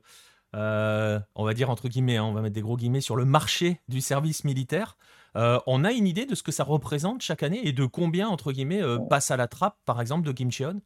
euh, 0.57 1.21
on 1.37 1.45
va 1.45 1.55
dire 1.55 1.71
entre 1.71 1.87
guillemets, 1.87 2.17
hein, 2.17 2.25
on 2.25 2.33
va 2.33 2.41
mettre 2.41 2.57
des 2.57 2.63
gros 2.63 2.77
guillemets, 2.77 3.01
sur 3.01 3.15
le 3.15 3.25
marché 3.25 3.81
du 3.87 4.01
service 4.01 4.43
militaire. 4.43 4.97
on 5.37 5.85
a 5.85 5.93
une 5.93 6.09
idée 6.09 6.27
de 6.27 6.35
ce 6.35 6.43
que 6.43 6.51
ça 6.51 6.65
représente 6.65 7.23
chaque 7.23 7.45
année 7.45 7.61
et 7.63 7.73
de 7.73 7.87
combien, 7.87 8.29
entre 8.29 8.51
guillemets, 8.51 8.83
passe 9.09 9.31
à 9.31 9.37
la 9.37 9.47
trappe, 9.47 9.77
par 9.85 10.01
exemple, 10.01 10.27
de 10.27 10.33
Kim 10.33 10.51
Cheon 10.51 10.83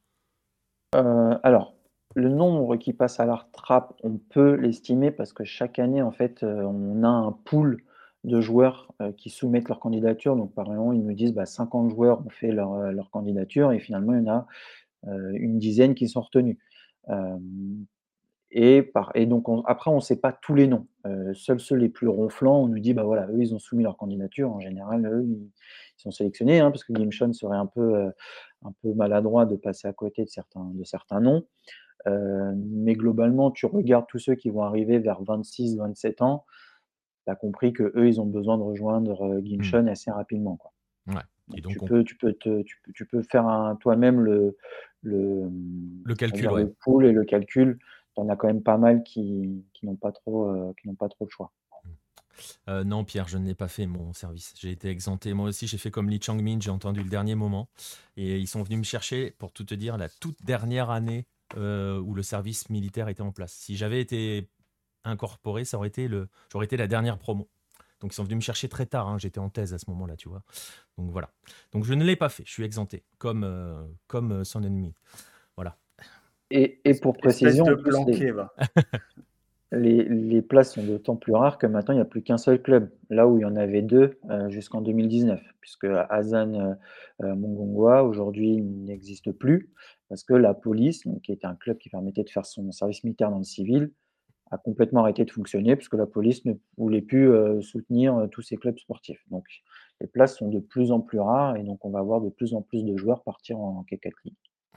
Alors, 0.93 1.73
le 2.15 2.29
nombre 2.29 2.77
qui 2.77 2.93
passe 2.93 3.19
à 3.19 3.25
la 3.25 3.49
trappe, 3.53 3.95
on 4.03 4.19
peut 4.19 4.57
l'estimer 4.57 5.11
parce 5.11 5.33
que 5.33 5.45
chaque 5.45 5.79
année, 5.79 6.03
en 6.03 6.13
fait, 6.13 6.43
on 6.43 7.03
a 7.03 7.09
un 7.09 7.33
pool 7.33 7.83
de 8.27 8.41
joueurs 8.41 8.93
qui 9.17 9.31
soumettent 9.31 9.69
leur 9.69 9.81
candidature. 9.81 10.37
Donc, 10.37 10.53
par 10.53 10.67
exemple, 10.67 10.97
ils 10.97 11.05
nous 11.05 11.15
disent 11.15 11.33
bah, 11.33 11.47
50 11.47 11.91
joueurs 11.91 12.27
ont 12.27 12.31
fait 12.31 12.51
leur, 12.51 12.93
leur, 12.93 13.11
candidature 13.11 13.73
et 13.73 13.79
finalement, 13.79 14.15
il 14.15 14.25
y 14.25 14.31
en 14.31 14.35
a 14.35 14.47
une 15.35 15.59
dizaine 15.59 15.95
qui 15.95 16.09
sont 16.09 16.21
retenus. 16.21 16.59
et, 18.51 18.93
donc, 19.27 19.47
après, 19.67 19.91
on 19.93 19.97
ne 19.97 20.01
sait 20.01 20.21
pas 20.21 20.33
tous 20.33 20.55
les 20.55 20.67
noms. 20.67 20.89
seuls 21.35 21.61
ceux 21.61 21.77
les 21.77 21.89
plus 21.89 22.09
ronflants, 22.09 22.62
on 22.62 22.67
nous 22.67 22.81
dit 22.81 22.95
bah 22.95 23.05
voilà, 23.05 23.29
eux, 23.29 23.41
ils 23.41 23.55
ont 23.55 23.61
soumis 23.61 23.85
leur 23.85 23.97
candidature. 23.97 24.51
En 24.51 24.61
général, 24.61 25.07
eux, 25.07 25.25
ils, 25.25 25.51
sont 25.97 26.11
sélectionnés 26.11 26.59
hein, 26.61 26.71
parce 26.71 26.85
que 26.85 26.93
Gimshon 26.93 27.33
serait 27.33 27.57
un 27.57 27.67
peu, 27.67 28.11
maladroit 28.83 29.47
de 29.47 29.55
passer 29.55 29.87
à 29.87 29.93
côté 29.93 30.25
de 30.25 30.29
certains, 30.29 30.69
de 30.75 30.83
certains 30.83 31.21
noms. 31.21 31.47
mais 32.07 32.95
globalement, 32.95 33.53
tu 33.53 33.67
regardes 33.67 34.07
tous 34.09 34.19
ceux 34.19 34.35
qui 34.35 34.51
vont 34.51 34.62
arriver 34.62 34.99
vers 34.99 35.23
26-27 35.23 36.25
ans 36.25 36.45
tu 37.27 37.33
as 37.33 37.37
compris 37.37 37.73
qu'eux, 37.75 38.09
ils 38.09 38.21
ont 38.21 38.27
besoin 38.27 38.59
de 38.59 38.62
rejoindre 38.65 39.41
Mmh. 39.59 39.62
Gimshon 39.62 39.87
assez 39.89 40.11
rapidement, 40.11 40.57
quoi. 40.57 40.73
Ouais 41.07 41.23
et 41.55 41.61
Donc 41.61 41.62
donc 41.62 41.75
tu 41.75 41.81
on 41.83 41.87
peux 41.87 42.05
tu 42.05 42.17
peux 42.17 42.33
te 42.35 42.62
tu 42.62 42.77
peux 42.85 42.93
tu 42.93 43.07
peux 43.07 43.23
faire 43.23 43.47
un 43.49 43.77
toi-même 43.77 44.21
le 44.21 44.57
le, 45.03 45.51
Le 46.05 46.15
calcul, 46.15 46.51
ouais. 46.51 46.62
le 46.62 46.75
pool 46.81 47.07
et 47.07 47.12
le 47.12 47.25
calcul. 47.25 47.79
Tu 48.15 48.21
en 48.23 48.29
as 48.29 48.37
quand 48.37 48.49
même 48.49 48.62
pas 48.62 48.79
mal 48.79 49.03
qui 49.05 49.65
qui 49.75 49.87
n'ont 49.87 49.97
pas 49.97 50.12
trop, 50.12 50.51
heu, 50.51 50.75
qui 50.81 50.89
n'ont 50.89 50.95
pas 50.97 51.09
trop 51.09 51.25
le 51.27 51.31
choix. 51.31 51.53
Mmh. 51.85 51.91
Heu, 52.71 52.85
non 52.85 53.05
Pierre, 53.05 53.29
je 53.29 53.39
ne 53.39 53.47
l'ai 53.47 53.55
pas 53.55 53.69
fait 53.69 53.87
mon 53.87 54.12
service. 54.12 54.55
J'ai 54.59 54.71
été 54.71 54.89
exempté. 54.91 55.35
Moi 55.35 55.49
aussi, 55.49 55.67
j'ai 55.67 55.79
fait 55.79 55.91
comme 55.91 56.11
Lee 56.11 56.21
Chang-min, 56.23 56.61
j'ai 56.61 56.71
entendu 56.71 57.03
le 57.03 57.09
dernier 57.11 57.35
moment 57.35 57.69
et 58.17 58.39
ils 58.39 58.49
sont 58.49 58.62
venus 58.62 58.79
me 58.81 58.85
chercher, 58.85 59.33
pour 59.39 59.53
tout 59.53 59.65
te 59.65 59.75
dire, 59.75 59.97
la 59.99 60.09
toute 60.09 60.43
dernière 60.45 60.91
année, 60.91 61.27
heu, 61.57 62.01
où 62.01 62.15
le 62.15 62.23
service 62.23 62.71
militaire 62.71 63.09
était 63.09 63.23
en 63.23 63.33
place. 63.33 63.53
Si 63.55 63.77
j'avais 63.77 64.01
été 64.01 64.51
incorporé, 65.07 65.64
ça 65.64 65.77
aurait 65.79 65.88
été 65.88 66.09
le 66.09 66.29
j'aurais 66.53 66.66
été 66.66 66.77
la 66.77 66.87
dernière 66.87 67.19
promo. 67.19 67.49
Donc 68.01 68.12
ils 68.12 68.16
sont 68.16 68.25
venus 68.25 68.37
me 68.37 68.40
chercher 68.42 68.69
très 68.69 68.87
tard, 68.87 69.09
hein, 69.09 69.19
j'étais 69.19 69.38
en 69.40 69.49
thèse 69.49 69.73
à 69.75 69.79
ce 69.79 69.88
moment-là, 69.90 70.16
tu 70.16 70.29
vois? 70.29 70.42
Donc 70.99 71.11
voilà. 71.11 71.31
Donc 71.73 71.85
je 71.85 71.95
ne 71.95 72.05
l'ai 72.05 72.16
pas 72.16 72.29
fait, 72.31 72.45
je 72.47 72.53
suis 72.53 72.64
exempté 72.64 73.05
comme, 73.19 73.45
heu, 73.45 73.97
comme, 74.09 74.33
heu, 74.33 74.45
Son 74.45 74.62
Heung-min. 74.64 74.92
Voilà. 75.57 75.79
Et 76.51 76.81
et 76.85 76.95
pour 76.95 77.16
précision, 77.16 77.64
les 78.07 78.27
les 79.73 80.05
les 80.05 80.42
places 80.42 80.75
sont 80.75 80.85
d'autant 80.85 81.16
plus 81.16 81.33
rares 81.35 81.59
que 81.59 81.66
maintenant 81.66 81.95
il 81.95 81.99
y 81.99 82.01
a 82.01 82.05
plus 82.05 82.23
qu'un 82.23 82.38
seul 82.38 82.62
club. 82.62 82.90
Là 83.11 83.27
où 83.27 83.38
il 83.38 83.42
y 83.42 83.45
en 83.45 83.57
avait 83.57 83.83
2, 83.83 84.19
heu, 84.31 84.49
jusqu'en 84.49 84.81
2019 84.81 85.42
puisque 85.61 85.87
Hasan, 86.09 86.55
heu 86.55 87.27
heu, 87.27 87.35
Mongongwa 87.35 88.05
aujourd'hui 88.05 88.61
n'existe 88.62 89.33
plus 89.33 89.73
parce 90.09 90.23
que 90.23 90.35
la 90.35 90.55
police, 90.55 91.05
donc 91.07 91.23
qui 91.23 91.33
était 91.33 91.47
un 91.47 91.57
club 91.57 91.79
qui 91.79 91.88
permettait 91.90 92.23
de 92.23 92.31
faire 92.31 92.47
son 92.47 92.71
service 92.71 93.03
militaire 93.03 93.31
dans 93.31 93.38
le 93.38 93.45
civil, 93.45 93.92
a 94.51 94.59
complètement 94.59 95.01
arrêté 95.01 95.25
de 95.25 95.31
fonctionner 95.31 95.77
puisque 95.77 95.95
la 95.95 96.07
police 96.07 96.45
ne 96.45 96.55
voulait 96.77 97.03
plus, 97.03 97.29
heu, 97.29 97.61
soutenir, 97.63 98.19
heu, 98.19 98.29
tous 98.29 98.43
ces 98.43 98.57
clubs 98.57 98.79
sportifs. 98.79 99.25
Donc 99.31 99.45
les 100.01 100.07
places 100.07 100.37
sont 100.37 100.49
de 100.49 100.61
plus 100.61 100.93
en 100.93 101.01
plus 101.01 101.21
rares 101.21 101.57
et 101.57 101.63
donc 101.65 101.85
on 101.85 101.91
va 101.91 102.03
voir 102.03 102.21
de 102.21 102.29
plus 102.29 102.55
en 102.55 102.63
plus 102.63 102.85
de 102.85 102.97
joueurs 102.97 103.23
partir 103.23 103.59
en 103.59 103.85
K4 103.85 104.13
League. 104.25 104.35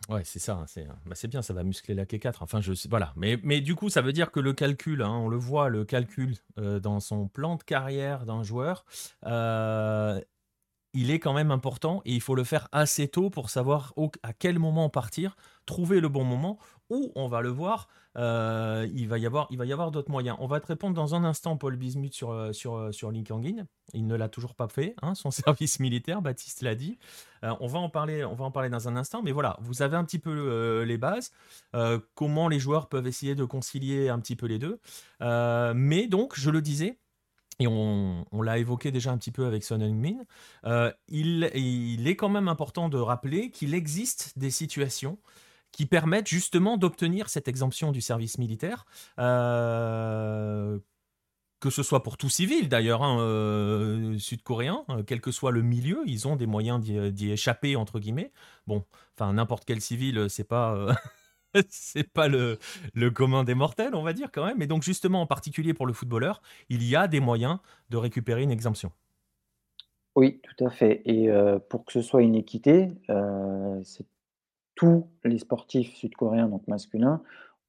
Ouais, 0.08 0.22
c'est 0.24 0.40
ça, 0.40 0.54
hein, 0.56 0.66
c'est, 0.66 0.86
heu, 0.86 0.92
bah, 1.06 1.14
c'est 1.14 1.28
bien, 1.28 1.42
ça 1.44 1.54
va 1.54 1.64
muscler 1.64 1.94
la 1.94 2.06
K4. 2.06 2.42
Enfin, 2.42 2.62
je 2.62 2.74
voilà, 2.90 3.14
mais 3.16 3.38
mais 3.44 3.62
du 3.62 3.76
coup, 3.76 3.90
ça 3.90 4.02
veut 4.02 4.14
dire 4.14 4.32
que 4.32 4.40
le 4.40 4.54
calcul, 4.54 5.04
hein, 5.04 5.12
on 5.12 5.28
le 5.28 5.38
voit, 5.38 5.70
le 5.70 5.86
calcul, 5.86 6.36
heu, 6.58 6.80
dans 6.80 7.00
son 7.00 7.28
plan 7.28 7.58
de 7.58 7.64
carrière 7.64 8.26
d'un 8.26 8.42
joueur, 8.42 8.86
il 10.94 11.12
est 11.12 11.20
quand 11.20 11.34
même 11.34 11.52
important 11.52 12.02
et 12.06 12.14
il 12.14 12.22
faut 12.22 12.36
le 12.36 12.44
faire 12.44 12.68
assez 12.72 13.08
tôt 13.08 13.30
pour 13.30 13.50
savoir 13.50 13.94
à 14.24 14.34
quel 14.34 14.60
moment 14.60 14.90
partir, 14.90 15.36
trouver 15.66 16.00
le 16.00 16.10
bon 16.10 16.24
moment 16.24 16.60
ou 16.90 17.12
on 17.16 17.28
va 17.28 17.42
le 17.42 17.50
voir, 17.50 17.88
heu, 18.18 18.90
il 18.96 19.08
va 19.08 19.18
y 19.20 19.26
avoir 19.28 19.48
d'autres 19.92 20.10
moyens. 20.10 20.36
On 20.40 20.48
va 20.48 20.60
te 20.60 20.66
répondre 20.68 20.96
dans 20.96 21.14
un 21.14 21.24
instant, 21.24 21.56
Paul 21.56 21.76
Bismuth, 21.76 22.14
sur, 22.14 22.32
heu, 22.34 22.52
sur, 22.54 22.78
heu, 22.78 22.92
sur 22.92 23.12
Kang-in. 23.24 23.66
Il 23.94 24.08
ne 24.08 24.16
l'a 24.16 24.28
toujours 24.30 24.56
pas 24.56 24.68
fait, 24.68 24.96
hein, 25.04 25.14
son 25.14 25.30
service 25.32 25.80
militaire, 25.80 26.22
Baptiste 26.24 26.62
l'a 26.64 26.74
dit. 26.76 26.98
On 27.44 27.68
va 27.68 27.80
en 27.80 27.90
parler 27.90 28.26
on 28.26 28.36
va 28.36 28.46
en 28.46 28.52
parler 28.52 28.70
dans 28.70 28.88
un 28.88 28.96
instant, 28.98 29.22
mais 29.22 29.32
voilà, 29.32 29.58
vous 29.62 29.82
avez 29.82 29.96
un 29.96 30.04
petit 30.04 30.20
peu, 30.20 30.84
les 30.84 30.98
bases, 30.98 31.32
comment 32.16 32.48
les 32.48 32.60
joueurs 32.60 32.90
peuvent 32.90 33.08
essayer 33.08 33.36
de 33.36 33.46
concilier 33.46 34.10
un 34.10 34.20
petit 34.20 34.36
peu 34.36 34.48
les 34.48 34.60
2. 34.60 34.80
Heu, 35.22 35.74
mais 35.76 36.08
donc 36.08 36.34
je 36.38 36.50
le 36.50 36.62
disais 36.62 37.00
et 37.60 37.68
on 37.68 38.26
l'a 38.42 38.58
évoqué 38.58 38.92
déjà 38.92 39.12
un 39.12 39.18
petit 39.18 39.32
peu 39.32 39.46
avec 39.46 39.64
Son 39.64 39.82
Heung-min, 39.82 40.24
heu, 40.66 40.94
il 41.10 42.08
est 42.08 42.16
quand 42.16 42.30
même 42.30 42.48
important 42.48 42.90
de 42.90 42.98
rappeler 42.98 43.52
qu'il 43.52 43.74
existe 43.74 44.38
des 44.38 44.52
situations 44.52 45.18
qui 45.72 45.86
permettent 45.86 46.28
justement 46.28 46.78
d'obtenir 46.78 47.30
cette 47.30 47.48
exemption 47.48 47.92
du 47.92 48.02
service 48.02 48.38
militaire, 48.38 48.86
heu, 49.20 50.82
que 51.60 51.70
ce 51.70 51.84
soit 51.84 52.04
pour 52.04 52.18
tout 52.18 52.30
civil 52.30 52.70
d'ailleurs, 52.70 53.04
hein, 53.04 53.18
heu, 53.22 54.18
sud-coréen, 54.20 54.86
quel 55.08 55.22
que 55.22 55.32
soit 55.32 55.52
le 55.52 55.62
milieu, 55.62 56.04
ils 56.08 56.28
ont 56.28 56.36
des 56.38 56.48
moyens 56.48 56.82
d'y 56.82 57.32
«échapper» 57.32 57.76
entre 57.76 58.00
guillemets. 58.00 58.32
Bon, 58.68 58.86
enfin 59.16 59.34
n'importe 59.34 59.66
quel 59.66 59.82
civil, 59.82 60.28
c'est 60.30 60.46
pas, 60.48 60.88
c'est 61.70 62.04
pas 62.12 62.28
le 62.28 62.58
commun 63.14 63.44
des 63.44 63.56
mortels, 63.56 63.96
on 63.96 64.04
va 64.04 64.14
dire 64.14 64.30
quand 64.32 64.46
même 64.46 64.62
et 64.62 64.68
donc 64.68 64.84
justement, 64.84 65.22
en 65.22 65.28
particulier 65.28 65.74
pour 65.74 65.88
le 65.88 65.94
footballeur, 65.94 66.42
il 66.70 66.84
y 66.84 66.96
a 66.96 67.08
des 67.08 67.20
moyens 67.20 67.58
de 67.90 67.98
récupérer 67.98 68.44
une 68.44 68.52
exemption. 68.52 68.92
Oui, 70.16 70.42
tout 70.44 70.66
à 70.66 70.70
fait 70.70 71.02
et 71.06 71.30
heu, 71.30 71.60
pour 71.70 71.86
que 71.86 71.94
ce 71.94 72.02
soit 72.02 72.22
une 72.24 72.36
équité, 72.36 72.90
c'est 73.84 74.06
tous 74.76 75.10
les 75.26 75.40
sportifs 75.40 75.96
sud-coréens, 75.96 76.50
donc 76.50 76.68
masculins, 76.68 77.22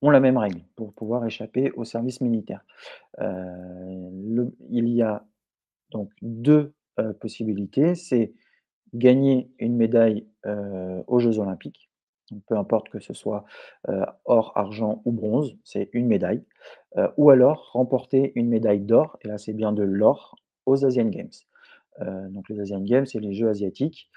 ont 0.03 0.11
la 0.11 0.21
même 0.21 0.39
règle 0.39 0.63
pour 0.77 0.95
pouvoir 0.95 1.27
échapper 1.27 1.73
au 1.73 1.85
service 1.85 2.21
militaire. 2.21 2.65
Le 3.19 4.53
il 4.71 4.89
y 4.89 5.03
a 5.03 5.27
donc 5.93 6.13
2, 6.23 6.75
heu, 7.01 7.15
possibilités, 7.15 7.95
c'est 7.97 8.35
gagner 8.95 9.51
une 9.61 9.77
médaille, 9.77 10.27
aux 11.09 11.21
jeux 11.21 11.39
olympiques, 11.41 11.90
peu 12.47 12.57
importe 12.57 12.89
que 12.89 13.01
ce 13.01 13.13
soit, 13.13 13.45
or, 14.25 14.53
argent 14.57 15.03
ou 15.05 15.13
bronze, 15.13 15.57
c'est 15.65 15.91
une 15.93 16.07
médaille, 16.07 16.43
ou 17.17 17.31
alors 17.31 17.71
remporter 17.73 18.33
une 18.35 18.49
médaille 18.49 18.81
d'or 18.81 19.19
et 19.23 19.29
là, 19.29 19.39
c'est 19.39 19.53
bien 19.53 19.73
de 19.73 19.83
l'or 19.83 20.37
aux 20.67 20.85
Asian 20.85 21.09
Games. 21.09 21.31
Donc 22.01 22.49
les 22.49 22.61
Asian 22.61 22.81
Games, 22.81 23.07
c'est 23.07 23.21
les 23.21 23.35
jeux 23.35 23.49
asiatiques, 23.49 24.11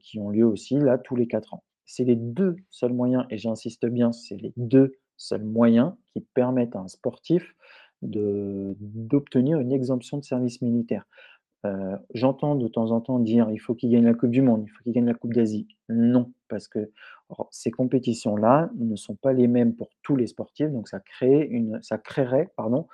qui 0.00 0.18
ont 0.18 0.30
lieu 0.30 0.46
aussi 0.46 0.78
là 0.78 0.98
tous 0.98 1.16
les 1.16 1.26
4 1.26 1.54
ans. 1.54 1.64
C'est 1.86 2.04
les 2.04 2.16
2 2.16 2.56
seuls 2.70 2.92
moyens 2.92 3.26
et 3.30 3.38
j'insiste 3.38 3.86
bien, 3.86 4.12
c'est 4.12 4.36
les 4.36 4.52
2 4.56 4.92
seuls 5.16 5.44
moyens 5.44 5.92
qui 6.12 6.20
permettent 6.20 6.76
à 6.76 6.80
un 6.80 6.88
sportif 6.88 7.54
d'obtenir 8.02 9.58
une 9.60 9.72
exemption 9.72 10.18
de 10.18 10.24
service 10.24 10.60
militaire. 10.60 11.06
Heu, 11.64 11.96
j'entends 12.14 12.54
de 12.56 12.68
temps 12.68 12.90
en 12.92 13.00
temps 13.00 13.18
dire: 13.18 13.50
«Il 13.50 13.58
faut 13.58 13.74
qu'il 13.74 13.90
gagne 13.90 14.04
la 14.04 14.14
coupe 14.14 14.30
du 14.30 14.42
monde, 14.42 14.64
il 14.66 14.70
faut 14.70 14.82
qu'il 14.84 14.92
gagne 14.92 15.06
la 15.06 15.14
coupe 15.14 15.34
d'Asie». 15.34 15.68
Non, 15.88 16.32
parce 16.48 16.68
que 16.68 16.90
ces 17.50 17.70
compétitions-là 17.70 18.70
ne 18.78 18.96
sont 18.96 19.16
pas 19.16 19.32
les 19.32 19.48
mêmes 19.48 19.74
pour 19.74 19.88
tous 20.02 20.16
les 20.16 20.26
sportifs, 20.28 20.70
donc 20.70 20.88
ça 20.88 21.00
crée 21.00 21.46
une 21.50 21.80
ça 21.82 21.98
créerait, 21.98 22.50
pardon, 22.56 22.86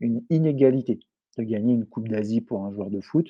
une 0.00 0.22
inégalité 0.30 1.00
de 1.38 1.44
gagner 1.44 1.74
une 1.74 1.86
coupe 1.86 2.08
d'Asie 2.08 2.40
pour 2.42 2.64
un 2.66 2.72
joueur 2.72 2.90
de 2.90 3.00
foot, 3.00 3.28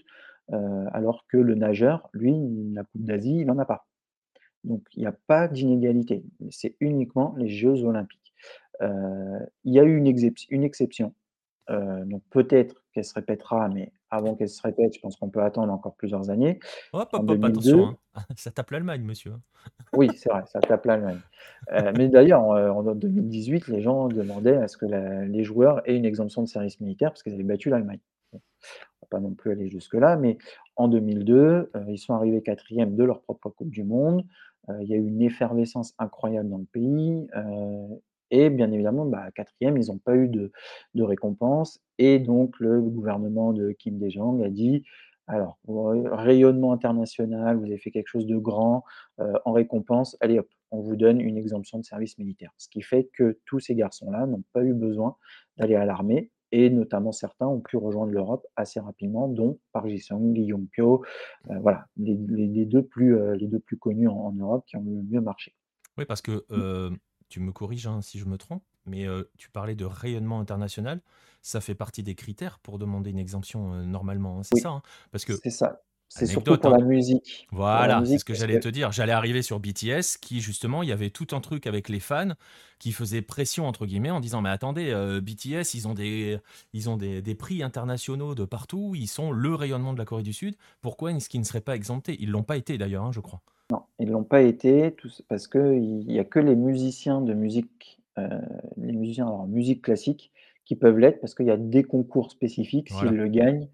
heu, 0.53 0.59
alors 0.93 1.27
que 1.29 1.39
le 1.39 1.55
nageur, 1.57 2.09
lui, 2.15 2.35
la 2.75 2.85
coupe 2.85 3.05
d'Asie, 3.05 3.39
il 3.41 3.51
en 3.53 3.59
a 3.59 3.67
pas. 3.67 3.87
Donc 4.65 4.83
il 4.95 5.03
y 5.03 5.07
a 5.07 5.13
pas 5.29 5.49
d'inégalité, 5.49 6.25
c'est 6.51 6.77
uniquement 6.81 7.35
les 7.39 7.49
jeux 7.49 7.85
olympiques. 7.85 8.35
Heu, 8.83 9.41
il 9.65 9.75
y 9.75 9.81
a 9.81 9.85
eu 9.85 9.97
une 9.99 10.09
une 10.51 10.65
exception, 10.65 11.15
donc 12.07 12.23
peut-être 12.31 12.85
qu'elle 12.93 13.05
se 13.05 13.15
répétera, 13.15 13.69
mais 13.71 13.93
avant 14.13 14.37
qu'elle 14.37 14.49
se 14.51 14.63
répète, 14.63 14.95
je 14.95 15.01
pense 15.01 15.17
qu'on 15.17 15.31
peut 15.31 15.43
attendre 15.43 15.73
encore 15.73 15.97
plusieurs 15.97 16.31
années. 16.31 16.61
Hop, 16.93 17.13
En 17.15 17.23
hop, 17.23 17.29
hop, 17.29 17.45
attention, 17.45 17.85
2002 17.85 17.89
hein, 17.89 17.99
ça 18.37 18.51
tape 18.51 18.71
l'Allemagne, 18.71 19.03
monsieur, 19.03 19.33
hein. 19.33 19.43
oui, 19.95 20.15
c'est 20.17 20.31
vrai, 20.31 20.43
ça 20.47 20.63
tape 20.63 20.87
l'Allemagne. 20.87 21.21
Heu, 21.71 21.93
mais 21.93 22.09
d'ailleurs, 22.09 22.51
heu, 22.55 22.71
en 22.71 22.83
2018, 22.95 23.69
les 23.69 23.83
gens 23.83 24.09
demandaient 24.09 24.57
à 24.57 24.67
ce 24.69 24.79
que 24.79 24.87
la 24.87 25.27
les 25.27 25.45
joueurs 25.45 25.83
aient 25.89 25.97
une 25.97 26.07
exemption 26.07 26.43
de 26.43 26.49
service 26.49 26.81
militaire 26.81 27.11
parce 27.11 27.23
qu'ils 27.23 27.35
avaient 27.35 27.43
battu 27.43 27.69
l'Allemagne. 27.69 28.01
Bon, 28.33 28.41
on 29.03 29.07
va 29.07 29.09
pas 29.11 29.21
non 29.21 29.35
plus 29.35 29.53
aller 29.53 29.69
jusque-là, 29.71 30.17
mais 30.17 30.39
en 30.77 30.89
2002, 30.89 31.71
heu, 31.77 31.85
ils 31.89 31.99
sont 31.99 32.15
arrivés 32.15 32.43
4e 32.43 32.97
de 32.97 33.05
leur 33.05 33.23
propre 33.23 33.51
coupe 33.51 33.71
du 33.71 33.85
monde. 33.85 34.27
Il 34.81 34.89
y 34.89 34.95
a 34.95 34.97
eu 34.97 35.07
une 35.07 35.23
effervescence 35.23 35.95
incroyable 35.99 36.49
dans 36.51 36.59
le 36.59 36.67
pays, 36.67 37.27
et 38.33 38.51
bien 38.51 38.73
évidemment, 38.73 39.07
bah, 39.07 39.31
4e, 39.37 39.77
ils 39.79 39.93
ont 39.93 39.99
pas 39.99 40.17
eu 40.17 40.29
de 40.29 40.53
de 40.95 41.05
récompense 41.05 41.81
et 41.99 42.19
donc 42.21 42.59
le 42.61 42.81
gouvernement 42.83 43.53
de 43.53 43.73
Kim 43.73 43.99
Dae-jung 44.01 44.43
a 44.45 44.51
dit: 44.51 44.85
«Alors, 45.29 45.59
rayonnement 45.69 46.73
international, 46.73 47.57
vous 47.59 47.67
avez 47.67 47.79
fait 47.79 47.91
quelque 47.93 48.09
chose 48.09 48.27
de 48.27 48.37
grand, 48.37 48.85
heu, 49.21 49.33
en 49.45 49.53
récompense, 49.53 50.17
allez 50.21 50.39
hop, 50.41 50.49
on 50.73 50.81
vous 50.81 50.97
donne 50.97 51.21
une 51.21 51.39
exemption 51.39 51.79
de 51.79 51.85
service 51.85 52.19
militaire». 52.19 52.53
Ce 52.59 52.69
qui 52.69 52.83
fait 52.83 53.09
que 53.15 53.39
tous 53.47 53.61
ces 53.61 53.75
garçons-là 53.77 54.27
n'ont 54.27 54.45
pas 54.53 54.65
eu 54.65 54.75
besoin 54.75 55.17
d'aller 55.59 55.77
à 55.77 55.85
l'armée 55.85 56.33
et 56.55 56.71
notamment 56.71 57.13
certains 57.13 57.47
ont 57.49 57.61
pu 57.61 57.77
rejoindre 57.79 58.13
l'Europe 58.13 58.47
assez 58.57 58.81
rapidement, 58.81 59.29
dont 59.29 59.59
Park 59.73 59.89
Ji-sung, 59.89 60.35
Lee 60.35 60.45
Yong-kyo, 60.47 61.03
heu, 61.51 61.59
voilà, 61.61 61.87
les 61.97 62.17
les 62.29 62.47
les 62.49 62.67
2 62.67 62.83
plus, 62.85 63.15
heu, 63.17 63.33
les 63.35 63.47
2 63.49 63.61
plus 63.61 63.79
connus 63.79 64.09
en 64.09 64.17
en 64.17 64.33
Europe 64.33 64.65
qui 64.67 64.77
ont 64.77 64.85
le 64.85 65.03
mieux 65.03 65.21
marché. 65.21 65.55
Oui, 65.99 66.05
parce 66.07 66.23
que, 66.23 66.47
Mmh. 66.55 66.63
Tu 67.33 67.41
me 67.41 67.53
corriges, 67.53 67.87
hein, 67.87 68.03
si 68.03 68.19
je 68.19 68.27
me 68.27 68.39
trompe, 68.39 68.65
mais, 68.87 69.05
heu, 69.07 69.31
tu 69.39 69.51
parlais 69.51 69.75
de 69.77 69.85
rayonnement 69.87 70.41
international. 70.41 71.03
Ça 71.43 71.61
fait 71.61 71.75
partie 71.75 72.03
des 72.03 72.15
critères 72.15 72.59
pour 72.61 72.79
demander 72.79 73.11
une 73.11 73.19
exemption, 73.19 73.75
heu, 73.75 73.85
normalement, 73.85 74.39
hein, 74.41 74.43
c'est 74.45 74.55
Oui, 74.55 74.61
ça, 74.61 74.71
hein? 74.71 74.83
Parce 75.13 75.25
que 75.25 75.43
c'est 75.43 75.51
ça. 75.51 75.83
C'est 76.09 76.27
surtout 76.27 76.59
pour 76.59 76.71
la 76.71 76.81
musique. 76.81 77.49
Voilà, 77.53 78.05
c'est 78.07 78.19
ce 78.19 78.25
que 78.25 78.35
j'allais 78.35 78.59
que 78.59 78.61
te 78.61 78.69
dire. 78.69 78.93
J'allais 78.93 79.13
arriver 79.13 79.43
sur 79.43 79.61
BTS 79.61 80.19
qui 80.21 80.41
justement, 80.41 80.83
il 80.83 80.89
y 80.89 80.93
avait 80.93 81.11
tout 81.11 81.29
un 81.33 81.41
truc 81.41 81.67
avec 81.67 81.89
les 81.91 82.01
fans 82.01 82.31
qui 82.79 82.93
faisaient 82.93 83.23
«pression» 83.23 83.67
entre 83.69 83.87
guillemets 83.87 84.11
en 84.11 84.21
disant: 84.21 84.43
«Mais 84.43 84.51
attendez, 84.51 84.91
heu, 84.93 85.21
BTS, 85.21 85.75
ils 85.75 85.89
ont 85.89 85.95
des 85.95 86.39
ils 86.73 86.91
ont 86.91 86.97
des 86.97 87.23
des 87.23 87.35
prix 87.35 87.63
internationaux 87.63 88.35
de 88.35 88.45
partout, 88.47 88.95
ils 88.97 89.09
sont 89.09 89.33
le 89.33 89.55
rayonnement 89.55 89.93
de 89.95 89.99
la 89.99 90.05
Corée 90.07 90.23
du 90.25 90.33
Sud. 90.33 90.57
Pourquoi 90.83 91.13
est-ce 91.13 91.29
qu'ils 91.29 91.41
ne 91.41 91.47
seraient 91.47 91.61
pas 91.63 91.77
exemptés?» 91.77 92.17
ils 92.21 92.31
l'ont 92.31 92.45
pas 92.45 92.57
été 92.57 92.79
d'ailleurs, 92.79 93.13
je 93.13 93.21
crois. 93.21 93.43
Ils 94.03 94.11
l'ont 94.11 94.25
pas 94.25 94.43
été, 94.43 94.93
tous 94.97 95.23
parce 95.29 95.47
qu'il 95.47 96.11
y 96.11 96.19
a 96.19 96.25
que 96.25 96.41
les 96.41 96.57
musiciens 96.57 97.21
de 97.21 97.35
musique, 97.35 98.01
heu, 98.19 98.29
les 98.77 98.95
musiciens 98.95 99.29
en 99.29 99.47
musique 99.47 99.83
classique 99.83 100.33
qui 100.65 100.75
peuvent 100.75 100.99
l'être 100.99 101.21
parce 101.21 101.37
qu'il 101.37 101.47
y 101.47 101.53
a 101.53 101.57
des 101.57 101.85
concours 101.85 102.33
spécifiques, 102.33 102.91
s'ils 102.91 103.11
le 103.11 103.29
gagnent, 103.29 103.69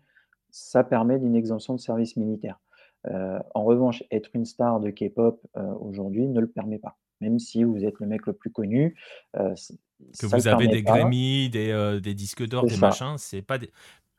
ça 0.50 0.84
permet 0.84 1.18
d'une 1.18 1.34
exemption 1.34 1.74
de 1.74 1.80
service 1.80 2.16
militaire. 2.16 2.60
en 3.04 3.64
revanche, 3.64 4.04
être 4.10 4.28
une 4.34 4.44
star 4.44 4.80
de 4.80 4.90
K-pop 4.90 5.40
aujourd'hui 5.80 6.26
ne 6.26 6.40
le 6.40 6.46
permet 6.46 6.78
pas. 6.78 6.98
Même 7.22 7.38
si 7.38 7.64
vous 7.64 7.84
êtes 7.84 7.98
le 7.98 8.06
mec 8.06 8.26
le 8.26 8.34
plus 8.34 8.50
connu, 8.50 8.96
que 9.32 10.26
vous 10.26 10.46
avez 10.46 10.68
des 10.68 10.82
Grammy, 10.82 11.48
des, 11.48 12.00
des 12.02 12.14
disques 12.14 12.46
d'or, 12.46 12.66
des 12.66 12.76
machins, 12.76 13.16
c'est 13.16 13.42
pas 13.42 13.56
des... 13.56 13.70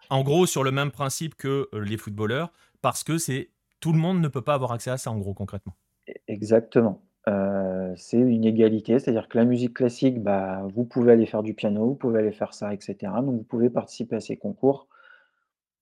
En 0.09 0.23
gros, 0.23 0.47
sur 0.47 0.63
le 0.63 0.71
même 0.71 0.89
principe 0.89 1.35
que 1.35 1.69
les 1.73 1.97
footballeurs, 1.97 2.51
parce 2.81 3.03
que 3.03 3.19
c'est 3.19 3.49
tout 3.79 3.93
le 3.93 3.99
monde 3.99 4.21
ne 4.21 4.27
peut 4.27 4.41
pas 4.41 4.53
avoir 4.55 4.71
accès 4.71 4.91
à 4.91 4.97
ça, 4.97 5.11
en 5.11 5.17
gros, 5.17 5.33
concrètement. 5.33 5.75
Exactement. 6.27 7.01
c'est 7.95 8.17
une 8.17 8.45
égalité, 8.45 8.99
c'est-à-dire 8.99 9.27
que 9.29 9.37
la 9.37 9.45
musique 9.45 9.75
classique, 9.75 10.21
bah, 10.21 10.65
vous 10.73 10.85
pouvez 10.85 11.11
aller 11.13 11.25
faire 11.25 11.43
du 11.43 11.53
piano, 11.53 11.85
vous 11.87 11.95
pouvez 11.95 12.19
aller 12.19 12.31
faire 12.31 12.53
ça, 12.53 12.73
etc. 12.73 12.95
Donc 13.23 13.35
vous 13.35 13.43
pouvez 13.43 13.69
participer 13.69 14.15
à 14.17 14.19
ces 14.19 14.37
concours. 14.37 14.87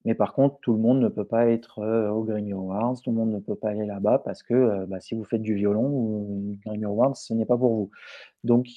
Mais 0.06 0.16
par 0.16 0.34
contre, 0.34 0.58
tout 0.62 0.74
le 0.74 0.80
monde 0.80 1.02
ne 1.02 1.10
peut 1.10 1.26
pas 1.26 1.48
être 1.48 1.82
au 2.12 2.24
Grammy 2.24 2.54
Awards, 2.54 2.96
tout 3.04 3.12
le 3.12 3.18
monde 3.18 3.32
ne 3.32 3.40
peut 3.40 3.56
pas 3.56 3.70
aller 3.70 3.86
là-bas 3.86 4.20
parce 4.20 4.44
que 4.44 4.86
bah, 4.86 5.00
si 5.00 5.16
vous 5.16 5.24
faites 5.26 5.42
du 5.42 5.56
violon 5.56 5.86
ou 5.86 6.58
Grammy 6.66 6.86
Awards, 6.86 7.18
ce 7.18 7.34
n'est 7.34 7.46
pas 7.46 7.58
pour 7.58 7.74
vous. 7.74 7.92
Donc 8.44 8.68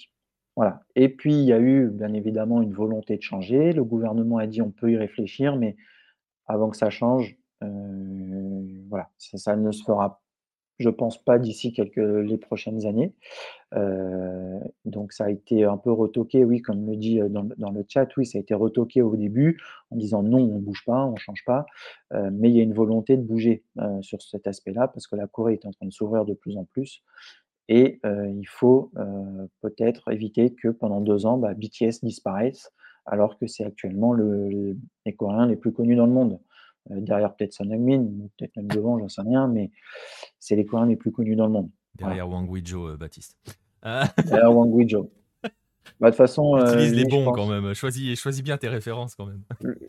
voilà. 0.56 0.82
Et 0.96 1.08
puis 1.08 1.34
il 1.34 1.44
y 1.44 1.52
a 1.52 1.60
eu 1.60 1.88
bien 1.88 2.12
évidemment 2.14 2.62
une 2.62 2.72
volonté 2.74 3.16
de 3.16 3.22
changer. 3.22 3.72
Le 3.72 3.84
gouvernement 3.84 4.38
a 4.38 4.46
dit 4.46 4.62
on 4.62 4.70
peut 4.72 4.90
y 4.90 4.96
réfléchir, 4.96 5.56
mais 5.56 5.76
avant 6.46 6.68
que 6.70 6.76
ça 6.76 6.90
change, 6.90 7.36
voilà, 8.88 9.08
ça, 9.18 9.56
ne 9.56 9.70
se 9.70 9.84
fera, 9.84 10.20
je 10.80 10.88
pense 10.88 11.22
pas 11.22 11.38
d'ici 11.38 11.74
les 11.96 12.38
prochaines 12.38 12.86
années. 12.86 13.12
donc 14.86 15.12
ça 15.12 15.24
a 15.24 15.30
été 15.30 15.64
un 15.64 15.76
peu 15.76 15.92
retoqué, 15.92 16.42
oui, 16.42 16.62
comme 16.62 16.86
le 16.86 16.96
dit 16.96 17.20
dans, 17.28 17.70
le 17.70 17.84
chat, 17.86 18.08
oui, 18.16 18.26
ça 18.26 18.38
a 18.38 18.40
été 18.40 18.54
retoqué 18.54 19.02
au 19.02 19.14
début 19.14 19.60
en 19.90 19.96
disant 19.96 20.22
non, 20.22 20.38
on 20.38 20.58
bouge 20.58 20.82
pas, 20.86 21.04
on 21.04 21.16
change 21.16 21.44
pas. 21.44 21.66
mais 22.12 22.48
il 22.50 22.56
y 22.56 22.60
a 22.60 22.62
une 22.62 22.72
volonté 22.72 23.16
de 23.16 23.22
bouger 23.22 23.62
sur 24.00 24.22
cet 24.22 24.46
aspect-là 24.46 24.88
parce 24.88 25.06
que 25.06 25.16
la 25.16 25.26
Corée 25.26 25.52
est 25.52 25.66
en 25.66 25.70
train 25.70 25.86
de 25.86 25.92
s'ouvrir 25.92 26.24
de 26.24 26.34
plus 26.34 26.56
en 26.56 26.64
plus. 26.64 27.02
Et 27.68 28.00
il 28.04 28.48
faut 28.48 28.90
peut-être 29.60 30.10
éviter 30.10 30.54
que 30.54 30.68
pendant 30.68 31.02
deux 31.02 31.26
ans, 31.26 31.36
bah, 31.36 31.52
BTS 31.54 32.02
disparaisse, 32.02 32.72
alors 33.04 33.38
que 33.38 33.46
c'est 33.46 33.64
actuellement 33.64 34.12
le, 34.12 34.76
les 35.04 35.14
Coréens 35.14 35.46
les 35.46 35.56
plus 35.56 35.72
connus 35.72 35.96
dans 35.96 36.06
le 36.06 36.12
monde. 36.12 36.40
Euh, 36.90 37.00
derrière 37.00 37.34
peut-être 37.34 37.52
Son 37.52 37.70
Heung-min, 37.70 38.28
peut-être 38.36 38.56
même 38.56 38.68
devant, 38.68 38.98
j'en 38.98 39.08
sais 39.08 39.22
rien, 39.22 39.48
mais 39.48 39.70
c'est 40.38 40.56
les 40.56 40.64
Coréens 40.64 40.86
les 40.86 40.96
plus 40.96 41.12
connus 41.12 41.36
dans 41.36 41.46
le 41.46 41.52
monde. 41.52 41.70
Derrière 41.94 42.28
Wang 42.28 42.48
Guizhou, 42.48 42.88
euh, 42.88 42.96
Baptiste. 42.96 43.36
Derrière 43.82 44.54
Wang 44.54 44.70
Guizhou. 44.74 45.10
Bah, 45.98 46.08
de 46.08 46.12
toute 46.12 46.18
façon, 46.18 46.56
euh, 46.56 46.66
utilise 46.66 46.94
les 46.94 47.04
bons 47.04 47.30
quand 47.32 47.46
même. 47.46 47.74
Choisis, 47.74 48.18
choisis 48.18 48.42
bien 48.42 48.56
tes 48.56 48.68
références 48.68 49.14
quand 49.14 49.26
même. 49.26 49.42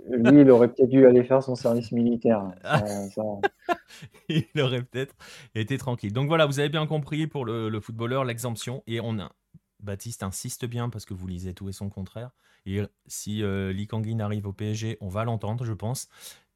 Lui, 0.10 0.42
il 0.42 0.50
aurait 0.50 0.68
peut-être 0.68 0.90
dû 0.90 1.06
aller 1.06 1.24
faire 1.24 1.42
son 1.42 1.56
service 1.56 1.92
militaire. 1.92 2.52
il 4.30 4.62
aurait 4.62 4.84
peut-être 4.84 5.16
été 5.56 5.78
tranquille. 5.78 6.12
Donc 6.12 6.28
voilà, 6.28 6.46
vous 6.46 6.60
avez 6.60 6.70
bien 6.70 6.86
compris 6.86 7.28
pour 7.28 7.46
le, 7.46 7.80
footballeur 7.80 8.26
l'exemption 8.26 8.84
et 8.88 9.00
on 9.00 9.20
a 9.20 9.32
Baptiste 9.80 10.22
insiste 10.22 10.66
bien 10.66 10.90
parce 10.90 11.06
que 11.06 11.14
vous 11.14 11.28
lisez 11.28 11.54
tout 11.54 11.70
et 11.70 11.72
son 11.72 11.90
contraire. 11.90 12.32
Et 12.66 12.82
si 13.08 13.42
euh, 13.42 13.74
Lee 13.74 13.88
Kangin 13.88 14.20
arrive 14.20 14.46
au 14.46 14.54
PSG, 14.54 14.98
on 15.02 15.08
va 15.08 15.24
l'entendre, 15.24 15.66
je 15.66 15.74
pense 15.74 16.08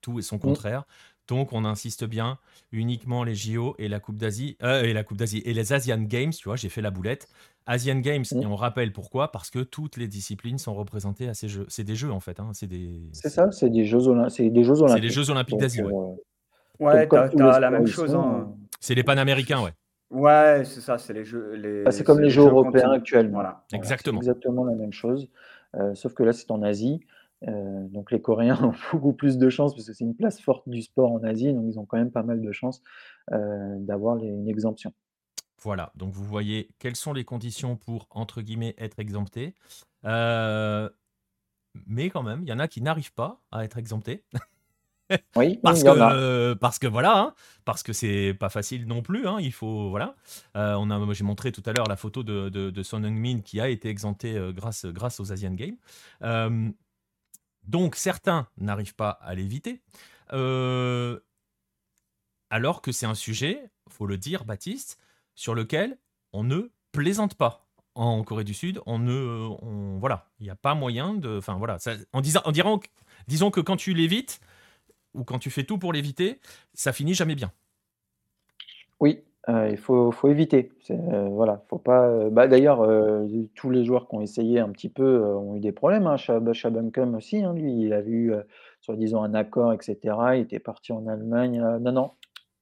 tout 0.06 0.20
et 0.20 0.22
son 0.22 0.36
mmh. 0.38 0.40
contraire. 0.40 0.84
Donc 1.28 1.54
on 1.54 1.66
insiste 1.66 2.06
bien 2.06 2.38
uniquement 2.72 3.24
les 3.24 3.34
JO 3.34 3.76
et 3.80 3.88
la 3.88 4.00
Coupe 4.00 4.18
d'Asie 4.18 4.58
euh, 4.62 4.84
et 4.84 4.94
la 4.94 5.04
Coupe 5.04 5.18
d'Asie 5.18 5.42
et 5.46 5.54
les 5.54 5.74
Asian 5.74 6.02
Games, 6.02 6.32
tu 6.32 6.48
vois, 6.48 6.56
j'ai 6.56 6.70
fait 6.70 6.82
la 6.82 6.92
boulette. 6.92 7.28
Asian 7.66 7.98
Games 7.98 8.24
mmh. 8.32 8.42
et 8.42 8.46
on 8.46 8.56
rappelle 8.56 8.94
pourquoi 8.94 9.32
parce 9.32 9.50
que 9.50 9.60
toutes 9.60 9.98
les 9.98 10.08
disciplines 10.08 10.60
sont 10.60 10.76
représentées 10.76 11.28
à 11.28 11.34
ces 11.34 11.48
jeux. 11.48 11.66
C'est 11.68 11.84
des 11.84 11.96
jeux 11.96 12.12
en 12.12 12.20
fait, 12.20 12.40
hein. 12.40 12.52
c'est 12.54 12.68
des. 12.68 13.02
C'est 13.12 13.30
ça, 13.30 13.52
c'est 13.52 13.72
des 13.72 13.86
jeux 13.86 14.08
olympiques. 14.08 14.36
C'est 14.36 14.50
des 14.50 14.64
jeux 14.64 14.82
olympiques. 14.82 14.96
C'est 14.96 15.02
les 15.02 15.10
Jeux 15.10 15.30
olympiques 15.32 15.58
d'Asie, 15.58 15.82
ouais. 15.82 15.92
Euh, 15.92 16.86
ouais, 16.86 17.08
t'as 17.08 17.60
la 17.60 17.72
même 17.72 17.88
chose. 17.88 18.14
Hein. 18.14 18.54
C'est 18.80 18.94
les 18.94 19.04
Panaméricains, 19.04 19.64
ouais. 19.64 19.72
Ouais, 20.12 20.62
c'est 20.66 20.82
ça, 20.82 21.00
c'est 21.00 21.14
les 21.14 21.26
jeux. 21.26 21.56
Les, 21.56 21.84
bah, 21.84 21.92
c'est 21.92 22.04
comme 22.04 22.20
les 22.20 22.30
Jeux, 22.30 22.44
européens 22.44 22.92
actuellement. 22.92 23.34
Voilà. 23.34 23.66
Exactement. 23.74 24.20
exactement 24.20 24.64
la 24.64 24.76
même 24.76 24.94
chose, 24.94 25.28
euh, 25.76 25.96
sauf 25.96 26.14
que 26.14 26.22
là 26.22 26.34
c'est 26.34 26.52
en 26.52 26.62
Asie. 26.62 27.00
Euh, 27.48 27.88
donc 27.90 28.12
les 28.12 28.22
Coréens 28.22 28.60
ont 28.64 28.74
beaucoup 28.92 29.14
plus 29.14 29.38
de 29.38 29.50
chances 29.50 29.74
parce 29.74 29.88
que 29.88 29.94
c'est 29.94 30.04
une 30.04 30.16
place 30.16 30.40
forte 30.40 30.68
du 30.68 30.82
sport 30.82 31.12
en 31.12 31.24
Asie, 31.24 31.54
donc 31.54 31.66
ils 31.68 31.80
ont 31.80 31.86
quand 31.86 31.98
même 31.98 32.12
pas 32.12 32.24
mal 32.24 32.42
de 32.42 32.52
chances 32.52 32.82
euh, 33.32 33.76
d'avoir 33.80 34.18
une 34.18 34.48
exemption. 34.48 34.94
Voilà, 35.62 35.92
donc 35.96 36.14
vous 36.14 36.26
voyez 36.26 36.70
quelles 36.80 36.96
sont 36.96 37.14
les 37.14 37.24
conditions 37.24 37.76
pour, 37.76 38.08
entre 38.12 38.42
guillemets, 38.42 38.76
être 38.78 39.00
exempté. 39.00 39.56
Euh, 40.06 40.90
mais 41.88 42.10
quand 42.10 42.24
même, 42.24 42.42
il 42.44 42.50
y 42.50 42.54
en 42.54 42.60
a 42.60 42.68
qui 42.68 42.82
n'arrivent 42.82 43.14
pas 43.14 43.42
à 43.52 43.64
être 43.64 43.78
exemptés. 43.78 44.24
Oui, 45.36 45.60
parce, 45.62 45.84
que, 45.84 46.54
parce 46.56 46.80
que 46.80 46.88
voilà, 46.88 47.20
hein, 47.20 47.34
parce 47.64 47.84
que 47.84 47.94
c'est 47.94 48.34
pas 48.34 48.50
facile 48.50 48.88
non 48.88 49.04
plus. 49.04 49.28
Hein, 49.28 49.38
il 49.40 49.52
faut 49.52 49.92
voilà. 49.92 50.16
on 50.56 50.90
a, 50.90 51.14
j'ai 51.14 51.24
montré 51.24 51.52
tout 51.52 51.62
à 51.68 51.74
l'heure 51.74 51.86
la 51.88 51.96
photo 51.96 52.24
de, 52.24 52.50
de, 52.50 52.82
Son 52.84 53.04
Heung-min 53.04 53.42
qui 53.42 53.62
a 53.62 53.70
été 53.70 53.88
exempté 53.88 54.36
grâce 54.56 54.88
grâce 54.88 55.20
aux 55.20 55.32
Asian 55.32 55.54
Games. 55.54 55.76
Donc 57.68 57.96
certains 57.96 58.48
n'arrivent 58.58 58.96
pas 58.96 59.10
à 59.10 59.36
l'éviter. 59.36 59.82
Euh, 60.34 61.20
alors 62.50 62.82
que 62.82 62.92
c'est 62.92 63.06
un 63.06 63.16
sujet, 63.16 63.70
faut 63.90 64.08
le 64.08 64.18
dire, 64.18 64.46
Baptiste, 64.46 65.00
sur 65.36 65.56
lequel 65.56 65.98
on 66.34 66.44
ne 66.44 66.72
plaisante 66.92 67.36
pas. 67.36 67.62
En 67.96 68.24
Corée 68.26 68.44
du 68.44 68.54
Sud, 68.54 68.82
on 68.86 69.00
ne, 69.00 69.98
voilà, 70.00 70.30
il 70.40 70.44
n'y 70.44 70.50
a 70.50 70.56
pas 70.56 70.76
moyen 70.76 71.14
de, 71.14 71.38
enfin 71.38 71.56
voilà, 71.56 71.78
en 72.12 72.20
disant, 72.20 72.42
en 72.44 72.52
disons 73.28 73.52
que 73.52 73.62
quand 73.62 73.78
tu 73.78 73.94
l'évites 73.94 74.42
ou 75.14 75.24
quand 75.24 75.40
tu 75.40 75.50
fais 75.50 75.64
tout 75.64 75.78
pour 75.78 75.94
l'éviter, 75.94 76.42
ça 76.74 76.92
finit 76.92 77.14
jamais 77.14 77.36
bien. 77.36 77.54
Oui, 79.00 79.24
euh, 79.48 79.70
il 79.70 79.78
faut, 79.78 80.12
faut 80.12 80.28
éviter. 80.28 80.72
Euh, 80.90 81.28
voilà, 81.30 81.64
faut 81.70 81.78
pas. 81.78 82.08
Euh, 82.08 82.30
bah, 82.30 82.48
d'ailleurs, 82.48 82.88
tous 83.56 83.70
les 83.70 83.86
joueurs 83.86 84.08
qui 84.08 84.16
ont 84.16 84.22
essayé 84.22 84.60
un 84.60 84.70
petit 84.70 84.90
peu 84.90 85.24
ont 85.24 85.56
eu 85.56 85.60
des 85.60 85.72
problèmes. 85.72 86.08
Hein. 86.08 86.16
Aussi, 87.16 87.44
hein, 87.44 87.54
lui, 87.54 87.82
il 87.82 87.94
a 87.94 88.02
eu 88.02 88.34
soi-disant 88.82 89.24
un 89.24 89.34
accord, 89.34 89.74
etc. 89.74 90.16
Il 90.36 90.42
était 90.42 90.60
parti 90.60 90.92
en 90.92 91.08
Allemagne. 91.08 91.64
non, 91.82 91.92
non, 91.92 92.12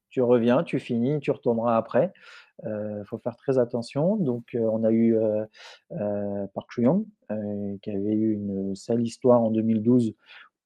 tu 0.09 0.21
reviens, 0.21 0.63
tu 0.63 0.79
finis, 0.79 1.19
tu 1.19 1.31
retourneras 1.31 1.77
après. 1.77 2.11
Il 2.65 3.03
faut 3.05 3.17
faire 3.17 3.35
très 3.35 3.57
attention. 3.57 4.17
Donc, 4.17 4.55
on 4.55 4.83
a 4.83 4.91
eu 4.91 5.17
Park 5.89 6.69
Chuyong 6.71 7.05
qui 7.81 7.89
avait 7.89 8.13
eu 8.13 8.33
une 8.33 8.75
sale 8.75 9.01
histoire 9.01 9.41
en 9.41 9.51
2012 9.51 10.13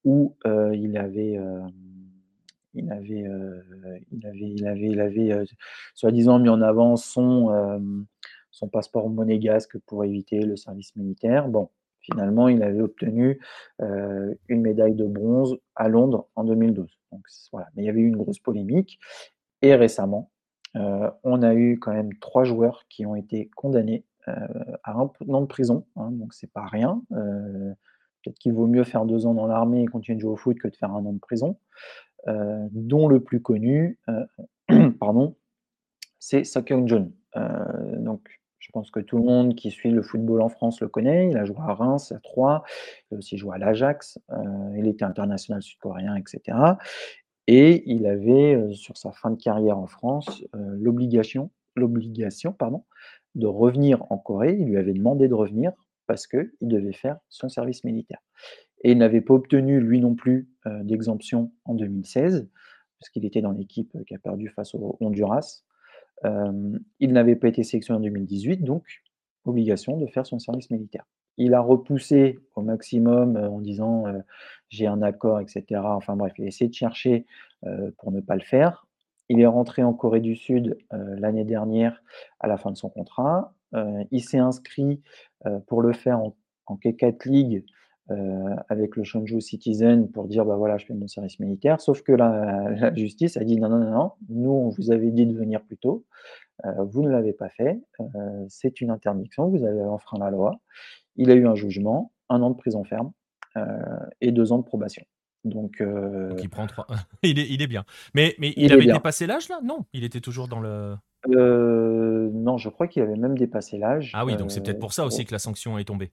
où 0.03 0.35
il 0.45 0.97
avait 0.97 1.39
il 2.77 2.91
avait, 2.91 3.27
euh, 3.27 3.61
il 4.11 4.25
avait, 4.25 4.39
il 4.39 4.67
avait, 4.67 4.87
il 4.87 4.99
avait 4.99 5.31
euh, 5.31 5.45
soi-disant 5.95 6.39
mis 6.39 6.49
en 6.49 6.61
avant 6.61 6.95
son, 6.95 7.51
euh, 7.51 7.79
son 8.51 8.67
passeport 8.67 9.09
monégasque 9.09 9.77
pour 9.79 10.05
éviter 10.05 10.39
le 10.41 10.55
service 10.55 10.95
militaire. 10.95 11.47
Bon, 11.47 11.69
finalement, 11.99 12.47
il 12.47 12.63
avait 12.63 12.81
obtenu 12.81 13.39
une 13.79 14.61
médaille 14.61 14.95
de 14.95 15.05
bronze 15.05 15.57
à 15.75 15.89
Londres 15.89 16.27
en 16.35 16.43
2012. 16.43 16.87
Donc, 17.11 17.25
voilà. 17.51 17.67
Mais 17.75 17.83
il 17.83 17.85
y 17.85 17.89
avait 17.89 18.01
eu 18.01 18.07
une 18.07 18.17
grosse 18.17 18.39
polémique. 18.39 18.99
Et 19.61 19.75
récemment, 19.75 20.31
on 20.73 21.41
a 21.41 21.53
eu 21.53 21.79
quand 21.79 21.93
même 21.93 22.13
trois 22.19 22.43
joueurs 22.43 22.85
qui 22.89 23.05
ont 23.05 23.15
été 23.15 23.49
condamnés 23.55 24.05
à 24.25 24.93
un 24.93 25.09
an 25.33 25.41
de 25.41 25.47
prison. 25.47 25.85
Hein, 25.95 26.11
donc, 26.11 26.33
c'est 26.33 26.51
pas 26.51 26.65
rien. 26.65 27.01
Peut-être 27.09 28.39
qu'il 28.39 28.53
vaut 28.53 28.67
mieux 28.67 28.83
faire 28.83 29.05
deux 29.05 29.25
ans 29.25 29.33
dans 29.33 29.47
l'armée 29.47 29.83
et 29.83 29.85
continuer 29.85 30.15
de 30.15 30.21
jouer 30.21 30.31
au 30.31 30.37
foot 30.37 30.57
que 30.57 30.67
de 30.67 30.75
faire 30.75 30.91
un 30.91 31.05
an 31.05 31.13
de 31.13 31.19
prison. 31.19 31.57
Euh, 32.27 32.67
dont 32.71 33.07
le 33.07 33.21
plus 33.21 33.41
connu, 33.41 33.97
euh, 34.09 34.25
pardon, 34.99 35.35
c'est 36.19 36.43
Seok 36.43 36.73
Jun. 36.85 37.11
Euh, 37.37 37.95
donc, 37.97 38.27
je 38.59 38.69
pense 38.71 38.91
que 38.91 38.99
tout 38.99 39.17
le 39.17 39.23
monde 39.23 39.55
qui 39.55 39.71
suit 39.71 39.91
le 39.91 40.01
football 40.01 40.41
en 40.41 40.49
France 40.49 40.81
le 40.81 40.89
connaît. 40.89 41.29
Il 41.29 41.37
a 41.37 41.45
joué 41.45 41.57
à 41.59 41.73
Reims, 41.73 42.11
à 42.11 42.19
Troyes, 42.19 42.63
il 43.09 43.15
a 43.15 43.17
aussi 43.19 43.37
joué 43.37 43.55
à 43.55 43.57
l'Ajax, 43.57 44.19
il 44.75 44.87
était 44.87 45.05
international 45.05 45.61
sud-coréen, 45.61 46.15
etc. 46.15 46.57
Et 47.45 47.89
il 47.89 48.05
avait, 48.07 48.73
sur 48.73 48.97
sa 48.97 49.13
fin 49.13 49.31
de 49.31 49.41
carrière 49.41 49.77
en 49.77 49.87
France, 49.87 50.43
l'obligation, 50.53 51.49
l'obligation 51.75 52.51
pardon, 52.51 52.83
de 53.35 53.47
revenir 53.47 54.03
en 54.09 54.17
Corée. 54.17 54.57
Il 54.59 54.67
lui 54.67 54.77
avait 54.77 54.93
demandé 54.93 55.29
de 55.29 55.33
revenir 55.33 55.71
parce 56.05 56.27
qu'il 56.27 56.49
devait 56.61 56.93
faire 56.93 57.17
son 57.29 57.47
service 57.47 57.85
militaire. 57.85 58.19
Et 58.87 58.91
il 58.91 58.97
n'avait 58.99 59.19
pas 59.19 59.33
obtenu, 59.33 59.81
lui 59.81 59.99
non 59.99 60.15
plus, 60.15 60.47
euh, 60.65 60.81
d'exemption 60.81 61.51
en 61.65 61.73
2016, 61.73 62.47
parce 62.97 63.09
qu'il 63.09 63.25
était 63.25 63.41
dans 63.41 63.51
l'équipe 63.51 63.91
qui 64.05 64.15
a 64.15 64.17
perdu 64.17 64.47
face 64.47 64.73
au 64.75 64.95
Honduras. 65.01 65.63
Euh, 66.23 66.79
il 67.01 67.11
n'avait 67.11 67.35
pas 67.35 67.49
été 67.49 67.65
sélectionné 67.65 67.97
en 67.97 68.03
2018, 68.03 68.63
donc 68.63 69.03
obligation 69.43 69.97
de 69.97 70.07
faire 70.07 70.25
son 70.25 70.39
service 70.39 70.71
militaire. 70.71 71.05
Il 71.35 71.53
a 71.53 71.59
repoussé 71.59 72.39
au 72.55 72.61
maximum 72.61 73.35
euh, 73.35 73.49
en 73.49 73.59
disant 73.59 74.05
j'ai 74.69 74.87
un 74.87 75.01
accord, 75.01 75.41
etc. 75.41 75.81
Enfin 75.83 76.15
bref, 76.15 76.31
il 76.37 76.45
a 76.45 76.47
essayé 76.47 76.69
de 76.69 76.73
chercher 76.73 77.25
pour 77.97 78.13
ne 78.13 78.21
pas 78.21 78.35
le 78.35 78.41
faire. 78.41 78.87
Il 79.27 79.41
est 79.41 79.47
rentré 79.47 79.83
en 79.83 79.93
Corée 79.93 80.21
du 80.21 80.37
Sud 80.37 80.77
l'année 80.91 81.43
dernière 81.43 82.01
à 82.39 82.47
la 82.47 82.55
fin 82.55 82.71
de 82.71 82.77
son 82.77 82.89
contrat. 82.89 83.53
il 84.11 84.23
s'est 84.23 84.37
inscrit 84.37 85.01
pour 85.67 85.81
le 85.81 85.91
faire 85.91 86.19
en, 86.19 86.37
en 86.67 86.75
K4 86.75 87.29
League 87.29 87.65
avec 88.69 88.95
le 88.95 89.03
Shonju 89.03 89.41
Citizen 89.41 90.09
pour 90.09 90.27
dire 90.27 90.45
bah 90.45 90.55
voilà, 90.55 90.77
je 90.77 90.85
fais 90.85 90.93
mon 90.93 91.07
service 91.07 91.39
militaire. 91.39 91.81
Sauf 91.81 92.01
que 92.01 92.11
la, 92.11 92.69
la 92.79 92.95
justice 92.95 93.37
a 93.37 93.43
dit 93.43 93.59
non, 93.59 93.69
non, 93.69 93.79
non, 93.79 93.91
non, 93.91 94.11
nous 94.29 94.51
on 94.51 94.69
vous 94.69 94.91
avait 94.91 95.11
dit 95.11 95.25
de 95.25 95.35
venir 95.35 95.61
plus 95.61 95.77
tôt, 95.77 96.05
vous 96.63 97.03
ne 97.03 97.09
l'avez 97.09 97.33
pas 97.33 97.49
fait, 97.49 97.79
c'est 98.47 98.81
une 98.81 98.89
interdiction, 98.89 99.47
vous 99.47 99.63
avez 99.63 99.83
enfreint 99.83 100.17
la 100.19 100.31
loi. 100.31 100.59
Il 101.15 101.31
a 101.31 101.35
eu 101.35 101.47
un 101.47 101.55
jugement, 101.55 102.11
un 102.29 102.41
an 102.41 102.49
de 102.51 102.55
prison 102.55 102.83
ferme 102.83 103.11
et 104.21 104.31
deux 104.31 104.51
ans 104.51 104.57
de 104.57 104.63
probation. 104.63 105.03
Donc, 105.43 105.83
il 106.41 106.49
prend 106.49 106.67
trois. 106.67 106.87
il, 107.23 107.39
est, 107.39 107.47
il 107.49 107.61
est 107.61 107.67
bien. 107.67 107.85
Mais, 108.13 108.35
mais 108.39 108.53
il, 108.57 108.73
avait 108.73 108.85
dépassé 108.85 109.27
l'âge 109.27 109.49
là? 109.49 109.59
Non, 109.63 109.85
il 109.93 110.03
était 110.03 110.19
toujours 110.21 110.47
dans 110.47 110.59
le. 110.59 110.97
non, 111.27 112.57
je 112.57 112.69
crois 112.69 112.87
qu'il 112.87 113.03
avait 113.03 113.17
même 113.17 113.37
dépassé 113.37 113.77
l'âge. 113.77 114.11
Ah 114.13 114.25
oui, 114.25 114.35
donc 114.35 114.51
c'est 114.51 114.63
peut-être 114.63 114.79
pour 114.79 114.93
ça 114.93 115.05
aussi 115.05 115.25
que 115.25 115.31
la 115.31 115.39
sanction 115.39 115.77
est 115.77 115.85
tombée. 115.85 116.11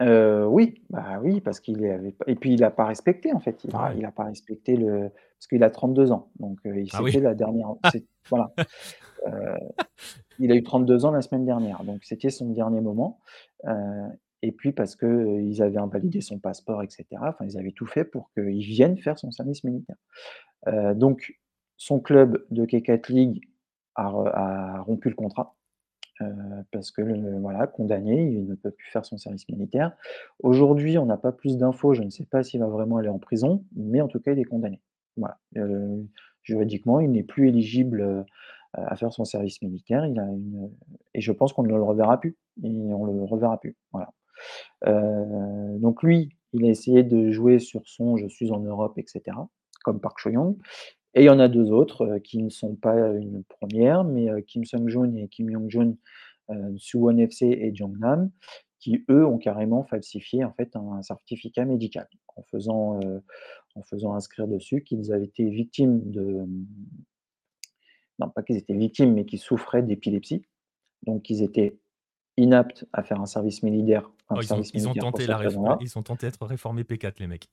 Oui, 0.00 0.82
bah 0.90 1.20
oui, 1.22 1.40
parce 1.40 1.60
qu'il 1.60 1.84
avait 1.86 2.14
et 2.26 2.34
puis 2.34 2.54
il 2.54 2.60
n'a 2.60 2.70
pas 2.70 2.86
respecté 2.86 3.32
en 3.32 3.40
fait. 3.40 3.64
Il 3.64 4.04
a, 4.04 4.12
pas 4.12 4.24
respecté 4.24 4.76
le 4.76 5.10
parce 5.38 5.46
qu'il 5.48 5.62
a 5.62 5.70
32 5.70 6.12
ans, 6.12 6.30
donc 6.38 6.58
il 6.64 6.88
ah 6.92 7.00
c'était 7.04 7.20
la 7.20 7.34
dernière. 7.34 7.74
voilà. 8.28 8.52
il 10.38 10.52
a 10.52 10.54
eu 10.54 10.62
32 10.62 11.04
ans 11.04 11.10
la 11.10 11.22
semaine 11.22 11.44
dernière, 11.44 11.84
donc 11.84 12.04
c'était 12.04 12.30
son 12.30 12.50
dernier 12.50 12.80
moment. 12.80 13.20
et 14.42 14.52
puis 14.52 14.72
parce 14.72 14.96
qu'ils 14.96 15.62
avaient 15.62 15.78
invalidé 15.78 16.20
son 16.20 16.38
passeport, 16.38 16.82
etc. 16.82 17.06
Enfin, 17.22 17.44
ils 17.44 17.58
avaient 17.58 17.72
tout 17.72 17.86
fait 17.86 18.04
pour 18.04 18.32
qu'il 18.32 18.58
vienne 18.58 18.98
faire 18.98 19.18
son 19.18 19.30
service 19.30 19.64
militaire. 19.64 19.96
donc, 20.94 21.34
son 21.76 22.00
club 22.00 22.44
de 22.50 22.64
K4 22.64 23.12
League 23.12 23.48
a, 23.94 24.82
rompu 24.82 25.08
le 25.08 25.14
contrat. 25.14 25.54
Parce 26.70 26.90
que 26.90 27.02
voilà, 27.40 27.66
condamné, 27.66 28.22
il 28.22 28.46
ne 28.46 28.54
peut 28.54 28.70
plus 28.70 28.90
faire 28.90 29.04
son 29.04 29.16
service 29.16 29.48
militaire. 29.48 29.92
Aujourd'hui, 30.42 30.98
on 30.98 31.06
n'a 31.06 31.16
pas 31.16 31.32
plus 31.32 31.56
d'infos, 31.56 31.94
je 31.94 32.02
ne 32.02 32.10
sais 32.10 32.26
pas 32.26 32.42
s'il 32.42 32.60
va 32.60 32.66
vraiment 32.66 32.98
aller 32.98 33.08
en 33.08 33.18
prison, 33.18 33.64
mais 33.74 34.00
en 34.00 34.08
tout 34.08 34.20
cas, 34.20 34.32
il 34.32 34.38
est 34.38 34.44
condamné. 34.44 34.80
Voilà. 35.16 35.38
juridiquement, 36.42 37.00
il 37.00 37.10
n'est 37.10 37.22
plus 37.22 37.48
éligible 37.48 38.24
à 38.72 38.96
faire 38.96 39.12
son 39.12 39.24
service 39.24 39.62
militaire. 39.62 40.04
Il 40.06 40.18
a 40.18 40.24
une... 40.24 40.70
Et 41.14 41.20
je 41.20 41.32
pense 41.32 41.52
qu'on 41.52 41.62
ne 41.62 41.68
le 41.68 41.82
reverra 41.82 42.18
plus. 42.18 42.36
Et 42.62 42.68
on 42.68 43.04
le 43.04 43.24
reverra 43.24 43.60
plus. 43.60 43.76
Voilà. 43.92 44.12
donc 45.78 46.02
lui, 46.02 46.30
il 46.52 46.64
a 46.64 46.68
essayé 46.68 47.02
de 47.02 47.30
jouer 47.32 47.58
sur 47.58 47.82
son 47.86 48.16
je 48.16 48.28
suis 48.28 48.52
en 48.52 48.60
Europe, 48.60 48.98
etc., 48.98 49.36
comme 49.84 50.00
Park 50.00 50.18
Cho-young. 50.18 50.56
Et 51.14 51.22
il 51.22 51.24
y 51.24 51.30
en 51.30 51.38
a 51.38 51.48
deux 51.48 51.70
autres 51.70 52.18
qui 52.18 52.42
ne 52.42 52.50
sont 52.50 52.74
pas 52.74 52.96
une 53.12 53.44
première, 53.44 54.04
mais 54.04 54.42
Kim 54.42 54.64
Sung-joon 54.64 55.14
et 55.16 55.28
Kim 55.28 55.48
Yong-joon, 55.48 55.96
Suwon 56.76 57.18
FC 57.18 57.46
et 57.46 57.72
Nam 57.98 58.30
qui 58.84 59.02
eux 59.08 59.24
ont 59.24 59.38
carrément 59.38 59.84
falsifié 59.84 60.44
en 60.44 60.52
fait 60.52 60.76
un 60.76 61.02
certificat 61.02 61.64
médical 61.64 62.06
en 62.36 62.42
faisant, 62.42 63.00
en 63.74 63.82
faisant 63.82 64.14
inscrire 64.14 64.46
dessus 64.46 64.82
qu'ils 64.82 65.10
avaient 65.10 65.24
été 65.24 65.48
victimes 65.48 66.02
de, 66.10 66.44
non 68.18 68.28
pas 68.28 68.42
qu'ils 68.42 68.56
étaient 68.56 68.76
victimes, 68.76 69.14
mais 69.14 69.24
qu'ils 69.24 69.38
souffraient 69.38 69.82
d'épilepsie. 69.82 70.44
Donc 71.04 71.30
ils 71.30 71.42
étaient 71.42 71.78
inaptes 72.36 72.84
à 72.92 73.02
faire 73.02 73.20
un 73.20 73.26
service 73.26 73.62
militaire. 73.62 74.10
Oh, 74.30 74.36
ils, 74.40 74.88
ont, 74.88 74.94
tenté 74.94 75.26
la 75.26 75.38
ils 75.80 75.98
ont 75.98 76.02
tenté 76.02 76.26
d'être 76.26 76.44
réformés 76.46 76.82
P4, 76.82 77.14
les 77.18 77.26
mecs. 77.26 77.48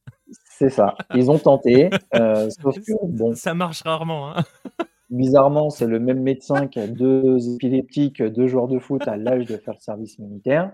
C'est 0.45 0.69
ça. 0.69 0.95
Ils 1.13 1.29
ont 1.29 1.39
tenté. 1.39 1.89
Euh, 2.13 2.49
sauf 2.61 2.75
que, 2.75 2.91
bon, 3.07 3.35
ça 3.35 3.53
marche 3.53 3.83
rarement. 3.83 4.35
Hein. 4.35 4.43
bizarrement, 5.11 5.69
c'est 5.69 5.87
le 5.87 5.99
même 5.99 6.21
médecin 6.21 6.67
qui 6.67 6.79
a 6.79 6.87
deux 6.87 7.53
épileptiques, 7.53 8.23
deux 8.23 8.47
joueurs 8.47 8.67
de 8.67 8.79
foot 8.79 9.07
à 9.07 9.17
l'âge 9.17 9.45
de 9.45 9.57
faire 9.57 9.75
le 9.75 9.79
service 9.81 10.17
militaire. 10.19 10.71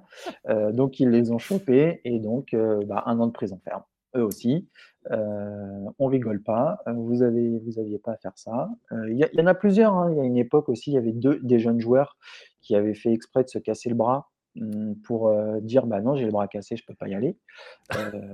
Euh, 0.49 0.71
donc 0.71 0.99
ils 0.99 1.09
les 1.09 1.31
ont 1.31 1.39
chopés 1.39 2.01
et 2.05 2.19
donc 2.19 2.53
euh, 2.53 2.79
bah, 2.85 3.03
un 3.07 3.19
an 3.19 3.27
de 3.27 3.31
prison 3.31 3.59
ferme 3.63 3.83
eux 4.15 4.23
aussi. 4.23 4.67
Euh, 5.11 5.89
on 5.99 6.07
rigole 6.07 6.41
pas, 6.41 6.79
euh, 6.87 6.93
vous 6.93 7.23
avez, 7.23 7.59
vous 7.59 7.79
aviez 7.79 7.99
pas 7.99 8.13
à 8.13 8.17
faire 8.17 8.33
ça. 8.35 8.69
Euh, 8.91 9.09
il 9.09 9.17
y, 9.17 9.41
en 9.41 9.47
a 9.47 9.53
plusieurs. 9.53 9.93
Hein. 9.93 10.11
Il 10.11 10.17
y 10.17 10.21
a 10.21 10.23
une 10.23 10.37
époque 10.37 10.69
aussi, 10.69 10.91
il 10.91 10.93
y 10.95 10.97
avait 10.97 11.13
deux, 11.13 11.39
des 11.43 11.59
jeunes 11.59 11.79
joueurs 11.79 12.17
qui 12.61 12.75
avaient 12.75 12.93
fait 12.93 13.13
exprès 13.13 13.43
de 13.43 13.49
se 13.49 13.59
casser 13.59 13.89
le 13.89 13.95
bras 13.95 14.29
hum, 14.59 14.95
pour 15.05 15.33
dire 15.61 15.85
bah 15.85 16.01
non 16.01 16.17
j'ai 16.17 16.25
le 16.25 16.31
bras 16.31 16.49
cassé 16.49 16.75
je 16.75 16.83
peux 16.85 16.95
pas 16.95 17.07
y 17.07 17.15
aller 17.15 17.37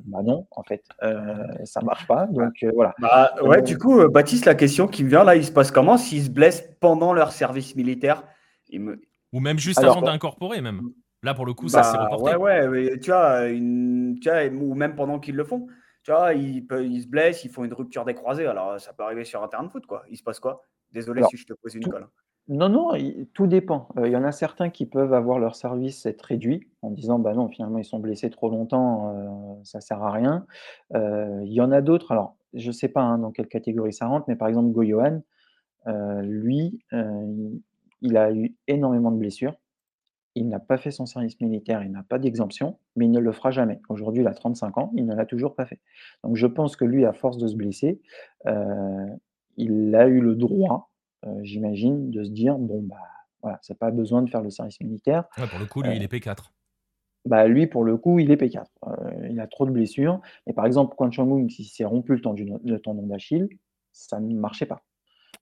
bah 0.05 0.23
non 0.23 0.47
en 0.49 0.63
fait 0.63 0.81
ça 1.65 1.81
marche 1.81 2.07
pas 2.07 2.25
donc 2.25 2.65
voilà 2.73 2.95
bah, 2.99 3.31
ouais 3.43 3.62
du 3.62 3.77
coup 3.77 4.09
Baptiste 4.09 4.45
la 4.45 4.55
question 4.55 4.88
qui 4.88 5.03
me 5.03 5.09
vient 5.09 5.23
là 5.23 5.36
il 5.36 5.45
se 5.45 5.51
passe 5.51 5.69
comment 5.69 5.97
s'ils 5.97 6.23
se 6.23 6.29
blessent 6.31 6.67
pendant 6.79 7.13
leur 7.13 7.31
service 7.31 7.75
militaire? 7.75 8.23
Ou 8.71 9.39
même 9.39 9.59
juste 9.59 9.83
avant 9.83 10.01
d'incorporer 10.01 10.62
même 10.62 10.81
Là, 11.23 11.33
pour 11.33 11.45
le 11.45 11.53
coup, 11.53 11.69
ça 11.69 11.83
s'est 11.83 11.97
bah, 11.97 12.09
reporté. 12.09 12.36
Ouais, 12.36 12.67
ouais, 12.67 12.99
tu 12.99 13.09
vois, 13.09 13.47
une, 13.47 14.19
tu 14.21 14.29
vois, 14.29 14.45
ou 14.47 14.75
même 14.75 14.93
pendant 14.93 15.19
qu'ils 15.19 15.36
le 15.36 15.45
font. 15.45 15.67
Tu 16.03 16.11
vois, 16.11 16.33
ils, 16.33 16.65
ils, 16.81 17.01
se 17.01 17.07
blessent, 17.07 17.43
ils 17.45 17.49
font 17.49 17.63
une 17.63 17.73
rupture 17.73 18.05
des 18.05 18.13
croisés. 18.13 18.45
Alors, 18.45 18.79
ça 18.79 18.93
peut 18.93 19.03
arriver 19.03 19.23
sur 19.23 19.41
un 19.41 19.47
terrain 19.47 19.63
de 19.63 19.69
foot, 19.69 19.85
quoi. 19.85 20.03
Il 20.09 20.17
se 20.17 20.23
passe 20.23 20.39
quoi? 20.39 20.61
Désolé 20.91 21.23
si 21.29 21.37
je 21.37 21.45
te 21.45 21.53
pose 21.53 21.73
une 21.75 21.87
colle. 21.87 22.07
Non, 22.49 22.67
non, 22.67 22.91
tout 23.33 23.47
dépend. 23.47 23.87
Euh, 23.97 24.07
il 24.07 24.11
y 24.11 24.17
en 24.17 24.23
a 24.25 24.33
certains 24.33 24.69
qui 24.69 24.85
peuvent 24.85 25.13
avoir 25.13 25.39
leur 25.39 25.55
service 25.55 26.05
être 26.05 26.23
réduit 26.23 26.67
en 26.81 26.91
disant 26.91 27.17
bah 27.17 27.33
non, 27.33 27.47
finalement, 27.47 27.77
ils 27.77 27.85
sont 27.85 27.99
blessés 27.99 28.29
trop 28.29 28.49
longtemps, 28.49 29.15
euh, 29.15 29.63
ça 29.63 29.79
sert 29.79 30.03
à 30.03 30.11
rien. 30.11 30.45
Euh, 30.93 31.41
il 31.45 31.53
y 31.53 31.61
en 31.61 31.71
a 31.71 31.81
d'autres, 31.81 32.11
alors 32.11 32.35
je 32.53 32.67
ne 32.67 32.73
sais 32.73 32.89
pas 32.89 33.01
hein, 33.01 33.17
dans 33.17 33.31
quelle 33.31 33.47
catégorie 33.47 33.93
ça 33.93 34.07
rentre, 34.07 34.25
mais 34.27 34.35
par 34.35 34.49
exemple, 34.49 34.71
Goyohan, 34.71 35.21
lui, 36.21 36.79
il 38.01 38.17
a 38.17 38.31
eu 38.31 38.55
énormément 38.67 39.11
de 39.11 39.17
blessures 39.17 39.55
il 40.35 40.47
n'a 40.47 40.59
pas 40.59 40.77
fait 40.77 40.91
son 40.91 41.05
service 41.05 41.39
militaire, 41.41 41.83
il 41.83 41.91
n'a 41.91 42.03
pas 42.03 42.19
d'exemption, 42.19 42.77
mais 42.95 43.05
il 43.05 43.11
ne 43.11 43.19
le 43.19 43.31
fera 43.31 43.51
jamais. 43.51 43.79
Aujourd'hui, 43.89 44.23
il 44.23 44.27
a 44.27 44.33
35 44.33 44.77
ans, 44.77 44.91
il 44.95 45.05
ne 45.05 45.13
l'a 45.13 45.25
toujours 45.25 45.55
pas 45.55 45.65
fait. 45.65 45.79
Donc 46.23 46.35
je 46.35 46.47
pense 46.47 46.75
que 46.75 46.85
lui, 46.85 47.05
à 47.05 47.13
force 47.13 47.37
de 47.37 47.47
se 47.47 47.55
blesser, 47.55 48.01
euh, 48.47 49.07
il 49.57 49.95
a 49.95 50.07
eu 50.07 50.19
le 50.19 50.35
droit, 50.35 50.91
euh, 51.25 51.39
j'imagine, 51.43 52.09
de 52.09 52.23
se 52.23 52.31
dire 52.31 52.57
bon 52.57 52.81
bah 52.81 52.95
voilà, 53.41 53.59
c'est 53.61 53.77
pas 53.77 53.91
besoin 53.91 54.21
de 54.21 54.29
faire 54.29 54.41
le 54.41 54.49
service 54.49 54.79
militaire. 54.81 55.25
pour 55.35 55.59
le 55.59 55.65
coup, 55.65 55.81
lui, 55.83 55.95
il 55.95 56.01
est 56.01 56.13
euh, 56.13 56.17
P4. 56.17 56.51
Bah 57.25 57.47
lui, 57.47 57.67
pour 57.67 57.83
le 57.83 57.97
coup, 57.97 58.19
il 58.19 58.31
est 58.31 58.41
P4. 58.41 58.65
il 59.29 59.39
a 59.39 59.47
trop 59.47 59.65
de 59.65 59.71
blessures. 59.71 60.19
Et 60.47 60.53
par 60.53 60.65
exemple, 60.65 60.95
Quan 60.95 61.11
Chong 61.11 61.49
s'il 61.49 61.65
s'est 61.65 61.85
rompu 61.85 62.15
le 62.15 62.79
tendon 62.79 63.07
d'Achille, 63.07 63.47
ça 63.91 64.19
ne 64.19 64.33
marchait 64.33 64.65
pas. 64.65 64.83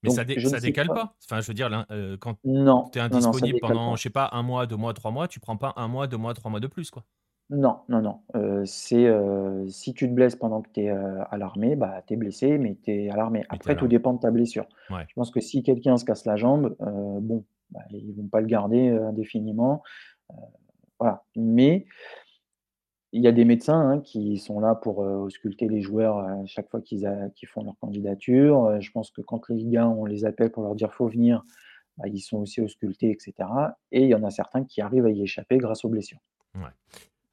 Mais 0.03 0.09
ça, 0.09 0.23
ça 0.25 0.59
décale 0.59 0.87
pas. 0.87 1.15
Enfin, 1.25 1.41
je 1.41 1.47
veux 1.47 1.53
dire, 1.53 1.85
euh, 1.91 2.17
quand 2.17 2.35
tu 2.41 2.99
es 2.99 3.01
indisponible 3.01 3.59
pendant, 3.61 3.95
je 3.95 4.01
sais 4.01 4.09
pas, 4.09 4.29
un 4.31 4.43
mois, 4.43 4.65
deux 4.65 4.75
mois, 4.77 4.93
trois 4.93 5.11
mois, 5.11 5.27
tu 5.27 5.39
prends 5.39 5.57
pas 5.57 5.73
un 5.75 5.87
mois, 5.87 6.07
deux 6.07 6.17
mois, 6.17 6.33
trois 6.33 6.49
mois 6.49 6.59
de 6.59 6.67
plus, 6.67 6.89
quoi. 6.89 7.03
Non, 7.49 7.79
non, 7.89 8.01
non. 8.01 8.19
Euh, 8.35 8.63
c'est 8.65 9.05
euh, 9.05 9.67
si 9.67 9.93
tu 9.93 10.07
te 10.07 10.13
blesses 10.13 10.37
pendant 10.37 10.61
que 10.61 10.69
tu 10.73 10.81
es 10.81 10.89
à 10.89 11.37
l'armée, 11.37 11.75
bah, 11.75 12.01
tu 12.07 12.13
es 12.13 12.17
blessé, 12.17 12.57
mais 12.57 12.77
tu 12.81 12.91
es 12.91 13.09
à 13.09 13.15
l'armée. 13.15 13.43
Après, 13.49 13.75
tout 13.75 13.87
dépend 13.87 14.13
de 14.13 14.19
ta 14.19 14.31
blessure. 14.31 14.67
Je 14.89 15.13
pense 15.15 15.31
que 15.31 15.39
si 15.39 15.61
quelqu'un 15.63 15.97
se 15.97 16.05
casse 16.05 16.25
la 16.25 16.35
jambe, 16.35 16.75
bon, 16.79 17.43
bah, 17.69 17.81
ils 17.91 18.13
vont 18.13 18.27
pas 18.27 18.41
le 18.41 18.47
garder 18.47 18.89
indéfiniment. 18.89 19.83
voilà. 20.99 21.23
Mais 21.35 21.85
il 23.13 23.21
y 23.21 23.27
a 23.27 23.31
des 23.31 23.45
médecins 23.45 23.89
hein, 23.89 23.99
qui 23.99 24.37
sont 24.37 24.59
là 24.59 24.75
pour 24.75 25.03
euh, 25.03 25.15
ausculter 25.15 25.67
les 25.67 25.81
joueurs 25.81 26.19
à 26.19 26.45
chaque 26.45 26.69
fois 26.69 26.81
qu'ils 26.81 27.05
font 27.47 27.63
leur 27.63 27.77
candidature. 27.79 28.65
Euh, 28.65 28.79
je 28.79 28.91
pense 28.91 29.11
que 29.11 29.21
quand 29.21 29.49
les 29.49 29.55
Ligue 29.55 29.79
on 29.79 30.05
les 30.05 30.25
appelle 30.25 30.51
pour 30.51 30.63
leur 30.63 30.75
dire 30.75 30.93
faut 30.93 31.07
venir, 31.07 31.43
bah, 31.97 32.07
ils 32.07 32.21
sont 32.21 32.37
aussi 32.37 32.61
auscultés, 32.61 33.11
etc. 33.11 33.33
Et 33.91 34.03
il 34.03 34.09
y 34.09 34.15
en 34.15 34.23
a 34.23 34.29
certains 34.29 34.63
qui 34.63 34.81
arrivent 34.81 35.05
à 35.05 35.11
y 35.11 35.21
échapper 35.21 35.57
grâce 35.57 35.83
aux 35.83 35.89
blessures. 35.89 36.19
Ouais. 36.55 36.69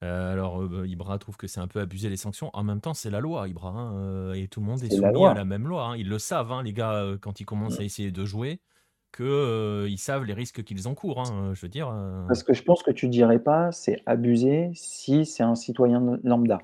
Euh, 0.05 0.33
alors, 0.33 0.63
bah, 0.69 0.87
Ibra 0.87 1.19
trouve 1.19 1.37
que 1.37 1.47
c'est 1.47 1.61
un 1.61 1.69
peu 1.69 1.81
abusé 1.81 2.09
les 2.09 2.17
sanctions. 2.17 2.51
En 2.55 2.65
même 2.65 2.81
temps, 2.81 2.95
c'est 2.95 3.11
la 3.11 3.21
loi, 3.21 3.49
Ibra. 3.49 3.71
Hein, 3.71 4.33
et 4.35 4.49
tout 4.49 4.61
le 4.61 4.67
monde 4.67 4.83
est, 4.83 4.91
soumis 4.91 5.25
à 5.25 5.35
la 5.35 5.45
même 5.45 5.69
loi. 5.69 5.87
Hein. 5.87 5.97
Ils 5.97 6.09
le 6.09 6.19
savent, 6.19 6.51
hein, 6.53 6.63
les 6.63 6.73
gars, 6.73 7.17
quand 7.21 7.41
ils 7.41 7.45
commencent 7.45 7.79
mmh. 7.79 7.83
à 7.83 7.85
essayer 7.85 8.11
de 8.11 8.25
jouer 8.25 8.61
qu'ils 9.17 9.99
savent 9.99 10.25
les 10.25 10.35
risques 10.35 10.63
qu'ils 10.65 10.87
encourent, 10.89 11.21
hein, 11.21 11.53
je 11.55 11.63
veux 11.63 11.69
dire, 11.69 11.93
Parce 12.29 12.43
que 12.43 12.53
je 12.55 12.63
pense 12.63 12.83
que 12.83 12.91
tu 12.91 13.09
dirais 13.09 13.39
pas: 13.39 13.73
«C'est 13.73 14.03
abusé» 14.07 14.71
si 14.75 15.25
c'est 15.25 15.43
un 15.43 15.55
citoyen 15.55 16.19
lambda. 16.23 16.59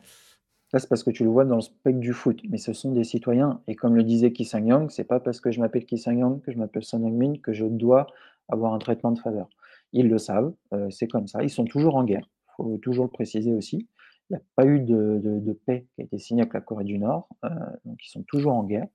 Ça, 0.70 0.80
c'est 0.80 0.88
parce 0.88 1.04
que 1.04 1.10
tu 1.10 1.22
le 1.22 1.30
vois 1.30 1.44
dans 1.44 1.54
le 1.56 1.60
spectre 1.60 2.00
du 2.00 2.12
foot, 2.12 2.40
mais 2.48 2.58
ce 2.58 2.72
sont 2.72 2.90
des 2.90 3.04
citoyens 3.04 3.60
et 3.68 3.76
comme 3.76 3.94
le 3.94 4.02
disait 4.02 4.32
Ki 4.32 4.44
Sang-young, 4.44 4.90
c'est 4.90 5.04
pas 5.04 5.20
parce 5.20 5.40
que 5.40 5.52
je 5.52 5.60
m'appelle 5.60 5.84
Ki 5.86 5.98
Sang-young, 5.98 6.42
que 6.42 6.50
je 6.50 6.58
m'appelle 6.58 6.82
Son 6.82 7.04
Heung-min, 7.04 7.34
que 7.40 7.52
je 7.52 7.64
dois 7.64 8.08
avoir 8.48 8.74
un 8.74 8.78
traitement 8.78 9.12
de 9.12 9.18
faveur. 9.20 9.48
Ils 9.92 10.08
le 10.08 10.18
savent, 10.18 10.52
c'est 10.90 11.06
comme 11.06 11.28
ça. 11.28 11.44
Ils 11.44 11.50
sont 11.50 11.64
toujours 11.64 11.94
en 11.94 12.02
guerre, 12.02 12.28
Il 12.48 12.52
faut 12.56 12.78
toujours 12.78 13.04
le 13.04 13.10
préciser 13.10 13.52
aussi. 13.52 13.88
Il 14.30 14.32
n'y 14.32 14.36
a 14.36 14.42
pas 14.56 14.66
eu 14.66 14.80
de 14.80 15.52
paix 15.64 15.86
qui 15.94 16.00
a 16.00 16.04
été 16.04 16.18
signée 16.18 16.42
avec 16.42 16.54
la 16.54 16.60
Corée 16.60 16.84
du 16.84 16.98
Nord, 16.98 17.28
donc 17.84 18.04
ils 18.04 18.10
sont 18.10 18.24
toujours 18.24 18.54
en 18.54 18.64
guerre. 18.64 18.88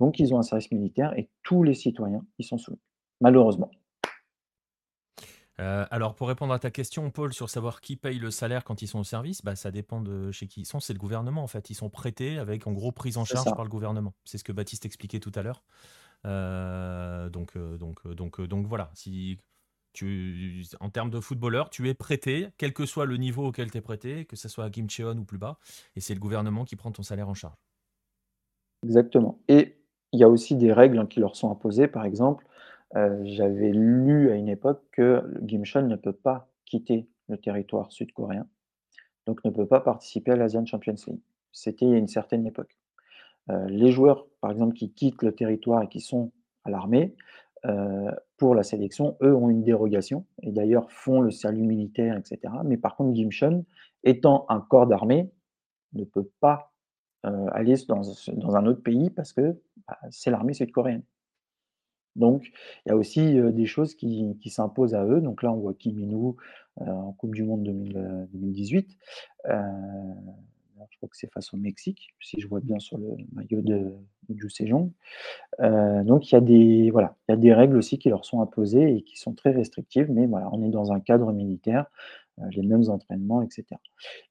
Donc, 0.00 0.18
ils 0.18 0.32
ont 0.34 0.38
un 0.38 0.42
service 0.42 0.70
militaire 0.70 1.16
et 1.18 1.28
tous 1.42 1.62
les 1.62 1.74
citoyens 1.74 2.24
y 2.38 2.44
sont 2.44 2.58
soumis, 2.58 2.80
malheureusement. 3.20 3.70
Euh, 5.60 5.84
alors, 5.90 6.14
pour 6.14 6.28
répondre 6.28 6.52
à 6.52 6.58
ta 6.60 6.70
question, 6.70 7.10
Paul, 7.10 7.32
sur 7.32 7.50
savoir 7.50 7.80
qui 7.80 7.96
paye 7.96 8.20
le 8.20 8.30
salaire 8.30 8.62
quand 8.62 8.80
ils 8.80 8.86
sont 8.86 9.00
au 9.00 9.04
service, 9.04 9.42
bah, 9.42 9.56
ça 9.56 9.72
dépend 9.72 10.00
de 10.00 10.30
chez 10.30 10.46
qui 10.46 10.60
ils 10.60 10.66
sont. 10.66 10.78
C'est 10.78 10.92
le 10.92 11.00
gouvernement, 11.00 11.42
en 11.42 11.48
fait. 11.48 11.68
Ils 11.70 11.74
sont 11.74 11.90
prêtés 11.90 12.38
avec, 12.38 12.66
en 12.68 12.72
gros, 12.72 12.92
prise 12.92 13.16
en 13.16 13.24
charge 13.24 13.52
par 13.54 13.64
le 13.64 13.70
gouvernement. 13.70 14.14
C'est 14.24 14.38
ce 14.38 14.44
que 14.44 14.52
Baptiste 14.52 14.86
expliquait 14.86 15.18
tout 15.18 15.32
à 15.34 15.42
l'heure. 15.42 15.64
Euh, 16.26 17.28
donc, 17.28 17.56
euh, 17.56 17.76
donc, 17.76 18.06
donc, 18.06 18.40
donc, 18.40 18.66
voilà. 18.66 18.90
Si 18.94 19.38
Tu, 19.94 20.64
en 20.78 20.90
termes 20.90 21.10
de 21.10 21.18
footballeur, 21.18 21.70
tu 21.70 21.88
es 21.88 21.94
prêté, 21.94 22.50
quel 22.56 22.72
que 22.72 22.86
soit 22.86 23.06
le 23.06 23.16
niveau 23.16 23.46
auquel 23.46 23.70
tu 23.70 23.78
es 23.78 23.80
prêté, 23.80 24.26
que 24.26 24.36
ce 24.36 24.48
soit 24.48 24.64
à 24.64 24.70
Kim 24.70 24.88
Cheon 24.88 25.16
ou 25.18 25.24
plus 25.24 25.38
bas, 25.38 25.58
et 25.96 26.00
c'est 26.00 26.14
le 26.14 26.20
gouvernement 26.20 26.64
qui 26.64 26.76
prend 26.76 26.92
ton 26.92 27.02
salaire 27.02 27.28
en 27.28 27.34
charge. 27.34 27.56
Exactement. 28.84 29.40
Et 29.48 29.77
il 30.12 30.20
y 30.20 30.24
a 30.24 30.28
aussi 30.28 30.56
des 30.56 30.72
règles 30.72 30.98
hein, 30.98 31.06
qui 31.06 31.20
leur 31.20 31.36
sont 31.36 31.50
imposées. 31.50 31.88
Par 31.88 32.04
exemple, 32.04 32.46
euh, 32.96 33.20
j'avais 33.24 33.70
lu 33.70 34.30
à 34.30 34.34
une 34.34 34.48
époque 34.48 34.82
que 34.92 35.22
Gimchon 35.44 35.82
ne 35.82 35.96
peut 35.96 36.12
pas 36.12 36.48
quitter 36.64 37.06
le 37.28 37.36
territoire 37.36 37.92
sud-coréen, 37.92 38.46
donc 39.26 39.44
ne 39.44 39.50
peut 39.50 39.66
pas 39.66 39.80
participer 39.80 40.32
à 40.32 40.36
l'Asian 40.36 40.64
Champions 40.64 40.94
League. 41.06 41.20
C'était 41.52 41.86
à 41.86 41.96
une 41.96 42.08
certaine 42.08 42.46
époque. 42.46 42.76
Euh, 43.50 43.66
les 43.68 43.90
joueurs, 43.90 44.26
par 44.40 44.50
exemple, 44.50 44.74
qui 44.74 44.90
quittent 44.92 45.22
le 45.22 45.32
territoire 45.32 45.82
et 45.82 45.88
qui 45.88 46.00
sont 46.00 46.32
à 46.64 46.70
l'armée, 46.70 47.14
euh, 47.66 48.10
pour 48.36 48.54
la 48.54 48.62
sélection, 48.62 49.16
eux 49.22 49.34
ont 49.34 49.48
une 49.50 49.64
dérogation 49.64 50.24
et 50.42 50.52
d'ailleurs 50.52 50.90
font 50.92 51.20
le 51.20 51.30
salut 51.30 51.64
militaire, 51.64 52.16
etc. 52.16 52.54
Mais 52.64 52.76
par 52.76 52.94
contre, 52.96 53.14
Gimchon, 53.14 53.64
étant 54.04 54.46
un 54.48 54.60
corps 54.60 54.86
d'armée, 54.86 55.28
ne 55.94 56.04
peut 56.04 56.28
pas 56.40 56.72
aller 57.24 57.74
dans, 57.88 58.56
un 58.56 58.66
autre 58.66 58.82
pays 58.82 59.10
parce 59.10 59.32
que 59.32 59.56
bah, 59.86 59.98
c'est 60.10 60.30
l'armée 60.30 60.54
sud-coréenne. 60.54 61.02
Donc, 62.16 62.50
il 62.84 62.88
y 62.88 62.92
a 62.92 62.96
aussi 62.96 63.34
des 63.52 63.66
choses 63.66 63.94
qui, 63.94 64.36
s'imposent 64.46 64.94
à 64.94 65.04
eux. 65.04 65.20
Donc 65.20 65.42
là, 65.42 65.52
on 65.52 65.58
voit 65.58 65.74
Kim 65.74 65.98
min 65.98 66.34
en 66.80 67.12
Coupe 67.12 67.34
du 67.34 67.44
Monde 67.44 67.62
2018. 67.62 68.96
je 69.44 70.96
crois 70.96 71.08
que 71.08 71.16
c'est 71.16 71.32
face 71.32 71.52
au 71.54 71.56
Mexique, 71.56 72.14
si 72.20 72.40
je 72.40 72.48
vois 72.48 72.60
bien 72.60 72.78
sur 72.78 72.98
le 72.98 73.08
maillot 73.32 73.60
de, 73.62 73.92
de 74.28 74.36
Ju 74.36 74.50
Sejong. 74.50 74.90
donc, 75.60 76.30
il 76.30 76.34
y, 76.34 76.36
a 76.36 76.40
des, 76.40 76.90
voilà, 76.90 77.16
il 77.28 77.32
y 77.32 77.34
a 77.34 77.36
des 77.36 77.52
règles 77.52 77.76
aussi 77.76 77.98
qui 77.98 78.08
leur 78.08 78.24
sont 78.24 78.40
imposées 78.40 78.96
et 78.96 79.02
qui 79.02 79.16
sont 79.16 79.34
très 79.34 79.50
restrictives, 79.50 80.10
mais 80.10 80.26
voilà, 80.26 80.48
on 80.52 80.62
est 80.62 80.70
dans 80.70 80.92
un 80.92 81.00
cadre 81.00 81.32
militaire, 81.32 81.86
les 82.50 82.62
mêmes 82.62 82.88
entraînements, 82.88 83.42
etc. 83.42 83.64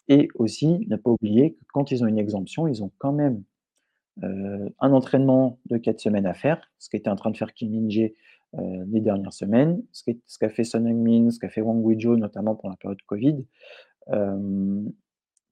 Et 0.07 0.27
aussi, 0.35 0.85
ne 0.87 0.95
pas 0.95 1.11
oublier 1.11 1.53
que 1.53 1.63
quand 1.73 1.91
ils 1.91 2.03
ont 2.03 2.07
une 2.07 2.19
exemption, 2.19 2.67
ils 2.67 2.83
ont 2.83 2.91
quand 2.97 3.13
même 3.13 3.43
euh, 4.23 4.69
un 4.79 4.93
entraînement 4.93 5.59
de 5.67 5.77
4 5.77 5.99
semaines 5.99 6.25
à 6.25 6.33
faire, 6.33 6.71
ce 6.79 6.89
qu'était 6.89 7.09
en 7.09 7.15
train 7.15 7.29
de 7.29 7.37
faire 7.37 7.53
Kim 7.53 7.69
Min-jae 7.69 8.13
euh, 8.55 8.85
les 8.87 9.01
dernières 9.01 9.33
semaines, 9.33 9.83
ce 9.91 10.39
qu'a 10.39 10.49
fait 10.49 10.63
Son 10.63 10.85
Heung-min, 10.85 11.29
ce 11.29 11.39
qu'a 11.39 11.49
fait 11.49 11.61
Wang 11.61 11.85
Weijio, 11.85 12.15
notamment 12.15 12.55
pour 12.55 12.69
la 12.69 12.77
période 12.77 13.01
Covid, 13.05 13.45
euh, 14.09 14.81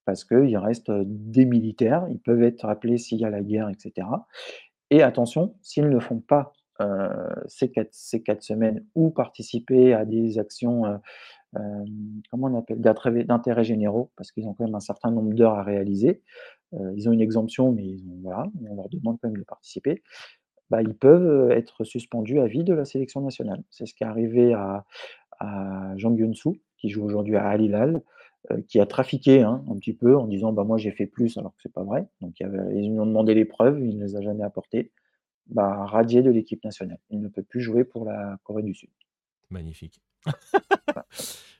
parce 0.06 0.24
qu'il 0.24 0.58
reste 0.58 0.92
des 0.92 1.46
militaires, 1.46 2.08
ils 2.10 2.20
peuvent 2.20 2.42
être 2.42 2.66
appelés 2.66 2.98
s'il 2.98 3.20
y 3.20 3.26
a 3.26 3.30
la 3.30 3.42
guerre, 3.42 3.70
etc. 3.70 4.08
Et 4.90 5.04
attention, 5.04 5.56
s'ils 5.62 5.90
ne 5.90 6.00
font 6.00 6.20
pas 6.20 6.54
ces, 7.48 7.72
ces 7.92 8.22
quatre 8.22 8.44
semaines 8.44 8.86
ou 8.96 9.10
participer 9.10 9.94
à 9.94 10.04
des 10.04 10.38
actions, 10.40 11.00
comment 12.30 12.48
on 12.48 12.58
appelle, 12.58 12.82
d'intérêt 12.82 13.64
généraux, 13.64 14.12
parce 14.16 14.32
qu'ils 14.32 14.48
ont 14.48 14.54
quand 14.54 14.66
même 14.66 14.76
un 14.76 14.80
certain 14.80 15.12
nombre 15.12 15.34
d'heures 15.34 15.56
à 15.56 15.64
réaliser, 15.64 16.22
euh, 16.74 16.94
ils 16.96 17.08
ont 17.10 17.12
une 17.12 17.22
exemption, 17.22 17.72
mais 17.72 17.86
ils 17.86 18.06
ont, 18.08 18.20
voilà, 18.22 18.48
on 18.70 18.76
leur 18.76 18.90
demande 18.90 19.18
quand 19.22 19.30
même 19.30 19.38
de 19.38 19.44
participer. 19.44 20.04
Bah, 20.70 20.82
ils 20.82 20.96
peuvent 20.96 21.52
être 21.52 21.84
suspendus 21.84 22.40
à 22.40 22.48
vie 22.48 22.64
de 22.64 22.74
la 22.74 22.86
sélection 22.86 23.22
nationale. 23.22 23.64
C'est 23.70 23.86
ce 23.86 23.94
qui 23.94 24.04
est 24.04 24.08
arrivé 24.08 24.54
à, 24.54 24.86
à 25.40 25.94
Jean 25.98 26.16
Gyun-soo, 26.16 26.58
qui 26.78 26.90
joue 26.90 27.04
aujourd'hui 27.04 27.36
à 27.36 27.48
Al 27.48 27.62
Hilal, 27.62 28.02
qui 28.68 28.80
a 28.80 28.86
trafiqué 28.86 29.42
hein, 29.42 29.64
un 29.72 29.76
petit 29.78 29.94
peu 29.94 30.16
en 30.16 30.28
disant 30.28 30.54
bah, 30.54 30.64
Moi 30.64 30.78
j'ai 30.78 30.92
fait 30.92 31.08
plus, 31.08 31.38
alors 31.38 31.52
que 31.56 31.62
c'est 31.64 31.74
pas 31.74 31.84
vrai. 31.84 32.08
Donc 32.22 32.40
ils 32.40 32.92
lui 32.92 33.00
ont 33.00 33.06
demandé 33.06 33.34
les 33.34 33.46
preuves, 33.46 33.80
il 33.80 33.98
ne 33.98 34.06
les 34.06 34.16
a 34.16 34.22
jamais 34.22 34.44
apportées. 34.44 34.92
Bah, 35.48 35.86
radié 35.86 36.24
de 36.24 36.32
l'équipe 36.32 36.64
nationale. 36.64 36.98
Il 37.12 37.22
ne 37.22 37.28
peut 37.28 37.44
plus 37.44 37.62
jouer 37.62 37.84
pour 37.84 38.06
la 38.06 38.38
Corée 38.44 38.64
du 38.64 38.74
Sud. 38.74 38.90
Magnifique. 39.50 40.02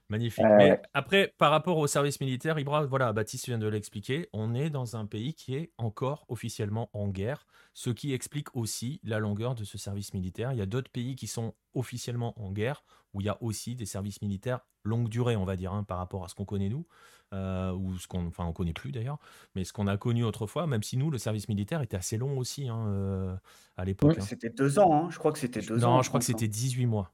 Magnifique. 0.10 0.46
Mais 0.58 0.80
après, 0.94 1.34
par 1.40 1.50
rapport 1.50 1.78
au 1.78 1.88
service 1.88 2.20
militaire, 2.20 2.60
Ibra, 2.60 2.86
voilà, 2.86 3.12
Baptiste 3.12 3.48
vient 3.48 3.58
de 3.58 3.68
l'expliquer, 3.68 4.30
on 4.34 4.54
est 4.54 4.70
dans 4.70 4.96
un 4.96 5.08
pays 5.08 5.34
qui 5.34 5.56
est 5.56 5.72
encore 5.78 6.26
officiellement 6.30 6.90
en 6.94 7.08
guerre, 7.08 7.48
ce 7.74 7.90
qui 7.90 8.14
explique 8.14 8.56
aussi 8.56 9.00
la 9.04 9.18
longueur 9.18 9.56
de 9.56 9.64
ce 9.64 9.80
service 9.80 10.14
militaire. 10.14 10.52
Il 10.52 10.60
y 10.60 10.62
a 10.62 10.68
d'autres 10.68 10.92
pays 10.92 11.16
qui 11.16 11.26
sont 11.26 11.56
officiellement 11.74 12.40
en 12.40 12.52
guerre, 12.52 12.84
où 13.14 13.22
il 13.22 13.26
y 13.26 13.30
a 13.30 13.42
aussi 13.42 13.76
des 13.76 13.86
services 13.86 14.22
militaires 14.22 14.60
longue 14.84 15.10
durée, 15.10 15.36
on 15.36 15.46
va 15.46 15.56
dire, 15.56 15.74
hein, 15.74 15.84
par 15.84 15.98
rapport 15.98 16.24
à 16.24 16.28
ce 16.28 16.36
qu'on 16.36 16.46
connaît 16.46 16.70
nous, 16.70 16.86
euh, 17.34 17.72
ou 17.72 17.98
ce 17.98 18.08
qu'on, 18.08 18.28
enfin, 18.28 18.46
on 18.46 18.54
connaît 18.54 18.74
plus 18.74 18.92
d'ailleurs, 18.92 19.18
mais 19.56 19.64
ce 19.64 19.74
qu'on 19.74 19.88
a 19.88 19.98
connu 19.98 20.24
autrefois, 20.24 20.68
même 20.68 20.84
si 20.84 20.96
nous, 20.98 21.10
le 21.10 21.18
service 21.18 21.50
militaire 21.50 21.82
était 21.82 21.98
assez 21.98 22.18
long 22.18 22.38
aussi 22.38 22.70
hein, 22.70 22.86
euh, 22.88 23.36
à 23.78 23.86
l'époque. 23.86 24.18
Hein. 24.20 24.22
C'était 24.22 24.52
deux 24.52 24.78
ans, 24.78 25.10
je 25.10 25.18
crois 25.18 25.32
que 25.32 25.40
c'était 25.40 25.62
deux 25.62 25.84
ans. 25.84 25.96
Non, 25.96 26.02
je 26.04 26.10
crois 26.10 26.20
que 26.20 26.26
c'était 26.26 26.48
18 26.48 26.86
mois. 26.86 27.12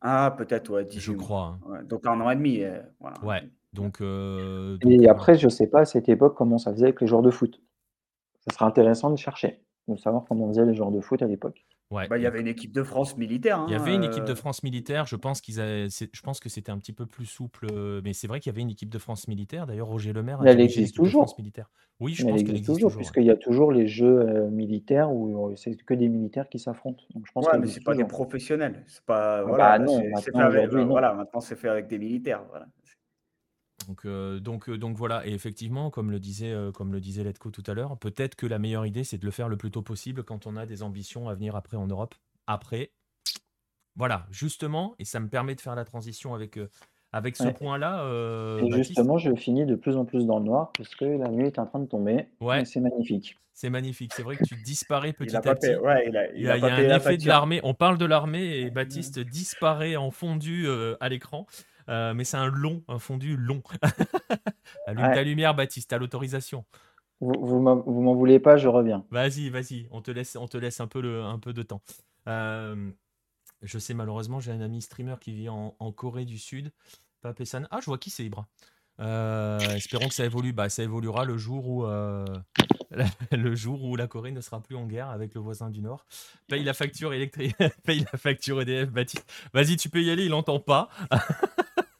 Ah, 0.00 0.34
peut-être, 0.36 0.70
ouais, 0.70 0.86
Je 0.90 1.12
crois. 1.12 1.58
Hein. 1.68 1.82
donc 1.84 2.06
un 2.06 2.20
an 2.20 2.30
et 2.30 2.36
demi. 2.36 2.62
Euh, 2.62 2.80
voilà. 3.00 3.22
Ouais. 3.24 3.48
Donc, 3.72 4.00
euh, 4.00 4.78
Et 4.82 5.08
après, 5.08 5.36
je 5.36 5.48
sais 5.48 5.66
pas 5.66 5.80
à 5.80 5.84
cette 5.84 6.08
époque 6.08 6.34
comment 6.34 6.58
ça 6.58 6.72
faisait 6.72 6.84
avec 6.84 7.00
les 7.00 7.06
joueurs 7.06 7.22
de 7.22 7.30
foot. 7.30 7.60
Ça 8.40 8.54
sera 8.54 8.66
intéressant 8.66 9.10
de 9.10 9.16
chercher, 9.16 9.62
de 9.88 9.96
savoir 9.96 10.24
comment 10.26 10.44
on 10.44 10.48
faisait 10.48 10.64
les 10.64 10.74
joueurs 10.74 10.92
de 10.92 11.00
foot 11.00 11.20
à 11.20 11.26
l'époque. 11.26 11.65
Ouais, 11.92 12.08
bah, 12.08 12.18
il 12.18 12.22
y 12.24 12.26
avait 12.26 12.40
une 12.40 12.48
équipe 12.48 12.72
de 12.72 12.82
France 12.82 13.16
militaire. 13.16 13.64
Il 13.68 13.72
y 13.72 13.76
avait 13.76 13.94
une 13.94 14.02
équipe 14.02 14.24
de 14.24 14.32
hein, 14.32 14.36
France 14.36 14.64
militaire. 14.64 15.06
Je 15.06 15.14
pense 15.14 15.40
qu'ils 15.40 15.54
je 15.54 16.20
pense 16.22 16.40
que 16.40 16.48
c'était 16.48 16.72
un 16.72 16.78
petit 16.78 16.92
peu 16.92 17.06
plus 17.06 17.26
souple, 17.26 17.66
euh, 17.72 18.00
mais 18.02 18.12
c'est 18.12 18.26
vrai 18.26 18.40
qu'il 18.40 18.50
y 18.50 18.54
avait 18.54 18.62
une 18.62 18.70
équipe 18.70 18.90
de 18.90 18.98
France 18.98 19.28
militaire. 19.28 19.68
D'ailleurs, 19.68 19.86
Roger 19.86 20.12
Lemaire 20.12 20.40
a 20.40 20.46
elle 20.46 20.60
existe 20.60 20.96
toujours. 20.96 21.22
de 21.22 21.28
France 21.28 21.38
militaire. 21.38 21.70
Oui, 22.00 22.14
je 22.14 22.24
pense 22.24 22.42
qu'elle 22.42 22.50
existe 22.50 22.66
toujours, 22.66 22.94
puisqu'il 22.94 23.22
y 23.22 23.30
a 23.30 23.36
toujours 23.36 23.70
les 23.70 23.86
jeux 23.86 24.20
euh, 24.20 24.50
militaires 24.50 25.12
où 25.12 25.50
euh, 25.50 25.56
c'est 25.56 25.76
que 25.76 25.94
des 25.94 26.08
militaires 26.08 26.48
qui 26.48 26.58
s'affrontent. 26.58 27.04
Donc 27.14 27.24
je 27.24 27.32
pense 27.32 27.46
Ouais, 27.46 27.58
mais 27.58 27.68
c'est 27.68 27.84
pas 27.84 27.94
des 27.94 28.04
professionnels. 28.04 28.82
C'est 28.88 29.04
pas, 29.04 29.38
ah 29.38 29.42
voilà, 29.44 29.78
bah 29.78 29.84
non, 29.84 30.02
c'est 30.16 30.32
fait 30.32 30.38
avec, 30.38 30.70
voilà, 30.72 31.14
maintenant 31.14 31.40
c'est 31.40 31.56
fait 31.56 31.68
avec 31.68 31.86
des 31.86 31.98
militaires. 31.98 32.42
Voilà. 32.50 32.66
Donc, 33.86 34.04
euh, 34.04 34.40
donc, 34.40 34.68
euh, 34.68 34.76
donc 34.76 34.96
voilà, 34.96 35.26
et 35.26 35.32
effectivement, 35.32 35.90
comme 35.90 36.10
le 36.10 36.18
disait, 36.18 36.50
euh, 36.50 36.72
comme 36.72 36.92
le 36.92 37.00
disait 37.00 37.22
Letko 37.22 37.50
tout 37.50 37.62
à 37.66 37.74
l'heure, 37.74 37.96
peut-être 37.98 38.34
que 38.34 38.46
la 38.46 38.58
meilleure 38.58 38.84
idée, 38.84 39.04
c'est 39.04 39.18
de 39.18 39.24
le 39.24 39.30
faire 39.30 39.48
le 39.48 39.56
plus 39.56 39.70
tôt 39.70 39.82
possible 39.82 40.24
quand 40.24 40.46
on 40.46 40.56
a 40.56 40.66
des 40.66 40.82
ambitions 40.82 41.28
à 41.28 41.34
venir 41.34 41.54
après 41.54 41.76
en 41.76 41.86
Europe. 41.86 42.14
Après, 42.48 42.90
voilà, 43.94 44.26
justement, 44.30 44.94
et 44.98 45.04
ça 45.04 45.20
me 45.20 45.28
permet 45.28 45.54
de 45.54 45.60
faire 45.60 45.76
la 45.76 45.84
transition 45.84 46.34
avec, 46.34 46.58
avec 47.12 47.36
ce 47.36 47.48
point-là. 47.48 48.04
et 48.60 48.70
justement, 48.72 49.18
je 49.18 49.34
finis 49.34 49.64
de 49.64 49.76
plus 49.76 49.96
en 49.96 50.04
plus 50.04 50.26
dans 50.26 50.38
le 50.38 50.44
noir 50.44 50.70
parce 50.76 50.94
que 50.94 51.04
la 51.04 51.28
nuit 51.28 51.46
est 51.46 51.58
en 51.58 51.66
train 51.66 51.78
de 51.78 51.86
tomber. 51.86 52.26
Ouais. 52.40 52.64
C'est 52.64 52.80
magnifique. 52.80 53.38
C'est 53.54 53.70
magnifique. 53.70 54.12
C'est 54.14 54.22
vrai 54.22 54.36
que 54.36 54.44
tu 54.44 54.54
disparais 54.56 55.14
petit 55.14 55.34
à 55.34 55.40
petit. 55.40 55.68
il, 56.34 56.42
y 56.42 56.48
a, 56.48 56.54
un 56.54 56.96
effet 56.96 57.16
de 57.16 57.26
l'armée. 57.26 57.60
On 57.62 57.72
parle 57.72 57.96
de 57.96 58.04
l'armée 58.04 58.58
et 58.58 58.70
Baptiste 58.70 59.18
disparaît 59.18 59.96
en 59.96 60.10
fondu 60.10 60.66
à 61.00 61.08
l'écran. 61.08 61.46
Euh, 61.88 62.14
mais 62.14 62.24
c'est 62.24 62.36
un 62.36 62.46
long, 62.46 62.82
un 62.88 62.98
fondu 62.98 63.36
long. 63.36 63.62
Allume 64.86 65.12
ta 65.14 65.22
lumière, 65.22 65.54
Baptiste, 65.54 65.92
à 65.92 65.98
l'autorisation. 65.98 66.64
Vous, 67.20 67.32
vous 67.32 67.60
m'en 67.60 68.14
voulez 68.14 68.38
pas, 68.38 68.56
je 68.56 68.68
reviens. 68.68 69.04
Vas-y, 69.10 69.48
vas-y, 69.48 69.88
on 69.90 70.02
te 70.02 70.10
laisse, 70.10 70.36
on 70.36 70.48
te 70.48 70.58
laisse 70.58 70.80
un 70.80 70.86
peu, 70.86 71.00
le, 71.00 71.22
un 71.22 71.38
peu 71.38 71.52
de 71.52 71.62
temps. 71.62 71.80
Euh, 72.28 72.90
je 73.62 73.78
sais 73.78 73.94
malheureusement, 73.94 74.40
j'ai 74.40 74.52
un 74.52 74.60
ami 74.60 74.82
streamer 74.82 75.16
qui 75.20 75.32
vit 75.32 75.48
en, 75.48 75.70
Corée 75.92 76.24
du 76.24 76.38
Sud. 76.38 76.72
Papesan. 77.22 77.62
Ah, 77.70 77.78
je 77.80 77.86
vois 77.86 77.98
qui 77.98 78.10
c'est 78.10 78.24
Ibra. 78.24 78.46
Euh, 79.00 79.58
espérons 79.74 80.08
que 80.08 80.14
ça 80.14 80.24
évolue. 80.24 80.52
Bah, 80.52 80.68
ça 80.68 80.82
évoluera 80.82 81.24
le 81.24 81.38
jour 81.38 81.66
où 81.68 81.86
le 83.32 83.54
jour 83.54 83.82
où 83.84 83.96
la 83.96 84.06
Corée 84.06 84.32
ne 84.32 84.40
sera 84.40 84.60
plus 84.60 84.76
en 84.76 84.86
guerre 84.86 85.08
avec 85.08 85.34
le 85.34 85.40
voisin 85.40 85.70
du 85.70 85.80
Nord. 85.80 86.06
Paye 86.48 86.64
la 86.64 86.74
facture 86.74 87.12
électrique, 87.12 87.56
paye 87.84 88.06
la 88.12 88.18
facture 88.18 88.60
EDF, 88.60 88.90
Baptiste. 88.90 89.26
Vas-y, 89.52 89.76
tu 89.76 89.88
peux 89.88 90.02
y 90.02 90.10
aller, 90.10 90.24
il 90.24 90.30
n'entend 90.30 90.60
pas. 90.60 90.88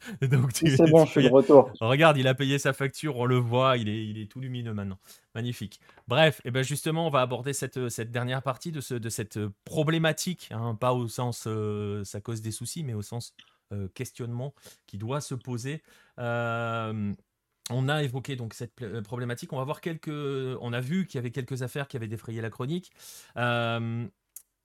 Donc 0.23 0.51
c'est 0.53 0.91
bon, 0.91 1.05
je 1.05 1.11
suis 1.11 1.25
de 1.25 1.29
retour. 1.29 1.71
Regarde, 1.81 2.17
il 2.17 2.29
a 2.29 2.35
payé 2.35 2.59
sa 2.59 2.73
facture, 2.73 3.17
on 3.17 3.25
le 3.25 3.37
voit, 3.37 3.77
il 3.77 3.89
est, 3.89 4.07
il 4.07 4.19
est 4.19 4.31
tout 4.31 4.41
lumineux 4.41 4.75
maintenant. 4.75 4.99
Magnifique. 5.35 5.81
Bref, 6.09 6.41
et 6.45 6.49
eh 6.49 6.51
ben 6.51 6.63
justement, 6.63 7.07
on 7.07 7.11
va 7.11 7.21
aborder 7.21 7.53
cette, 7.53 7.89
cette 7.89 8.11
dernière 8.11 8.43
partie 8.43 8.73
de, 8.73 8.81
ce, 8.81 8.95
de 8.95 9.09
cette 9.09 9.39
problématique, 9.65 10.49
hein, 10.51 10.75
pas 10.75 10.93
au 10.93 11.09
sens 11.09 11.45
euh, 11.47 12.05
ça 12.05 12.21
cause 12.21 12.41
des 12.41 12.51
soucis, 12.51 12.85
mais 12.85 12.95
au 12.95 13.03
sens 13.03 13.35
euh, 13.73 13.89
questionnement 13.95 14.55
qui 14.87 14.99
doit 14.99 15.21
se 15.21 15.35
poser. 15.35 15.83
Euh, 16.19 17.13
on 17.71 17.89
a 17.89 18.03
évoqué 18.03 18.37
donc 18.37 18.55
cette 18.55 18.75
problématique. 19.03 19.53
On 19.53 19.57
va 19.57 19.65
voir 19.65 19.81
quelques. 19.81 20.09
On 20.09 20.73
a 20.73 20.81
vu 20.81 21.07
qu'il 21.07 21.19
y 21.19 21.19
avait 21.19 21.33
quelques 21.33 21.63
affaires 21.63 21.89
qui 21.89 21.97
avaient 21.97 22.07
défrayé 22.07 22.41
la 22.41 22.51
chronique. 22.51 22.93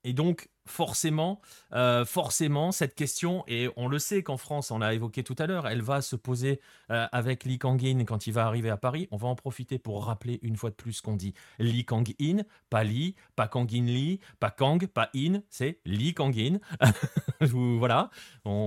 Et 0.04 0.12
donc, 0.12 0.48
forcément, 0.66 1.40
euh, 1.72 2.04
forcément, 2.04 2.72
cette 2.72 2.94
question, 2.94 3.44
et 3.48 3.68
on 3.76 3.88
le 3.88 3.98
sait 3.98 4.22
qu'en 4.22 4.36
France, 4.36 4.70
on 4.70 4.78
l'a 4.78 4.94
évoqué 4.94 5.22
tout 5.22 5.34
à 5.38 5.46
l'heure, 5.46 5.66
elle 5.66 5.82
va 5.82 6.00
se 6.00 6.16
poser 6.16 6.60
euh, 6.90 7.06
avec 7.12 7.44
Lee 7.44 7.58
Kang-in 7.58 8.04
quand 8.04 8.26
il 8.26 8.32
va 8.32 8.46
arriver 8.46 8.70
à 8.70 8.76
Paris. 8.76 9.08
On 9.10 9.16
va 9.16 9.28
en 9.28 9.34
profiter 9.34 9.78
pour 9.78 10.04
rappeler 10.04 10.38
une 10.42 10.56
fois 10.56 10.70
de 10.70 10.74
plus 10.74 11.00
qu'on 11.00 11.16
dit 11.16 11.34
Lee 11.58 11.84
Kang-in, 11.84 12.38
pas 12.70 12.84
Lee, 12.84 13.14
pas 13.36 13.48
Kang-in 13.48 13.84
Lee, 13.84 14.20
pas 14.40 14.50
Kang, 14.50 14.86
pas 14.86 15.10
In, 15.14 15.42
c'est 15.50 15.78
Lee 15.84 16.14
Kang-in. 16.14 16.58
voilà. 17.40 18.10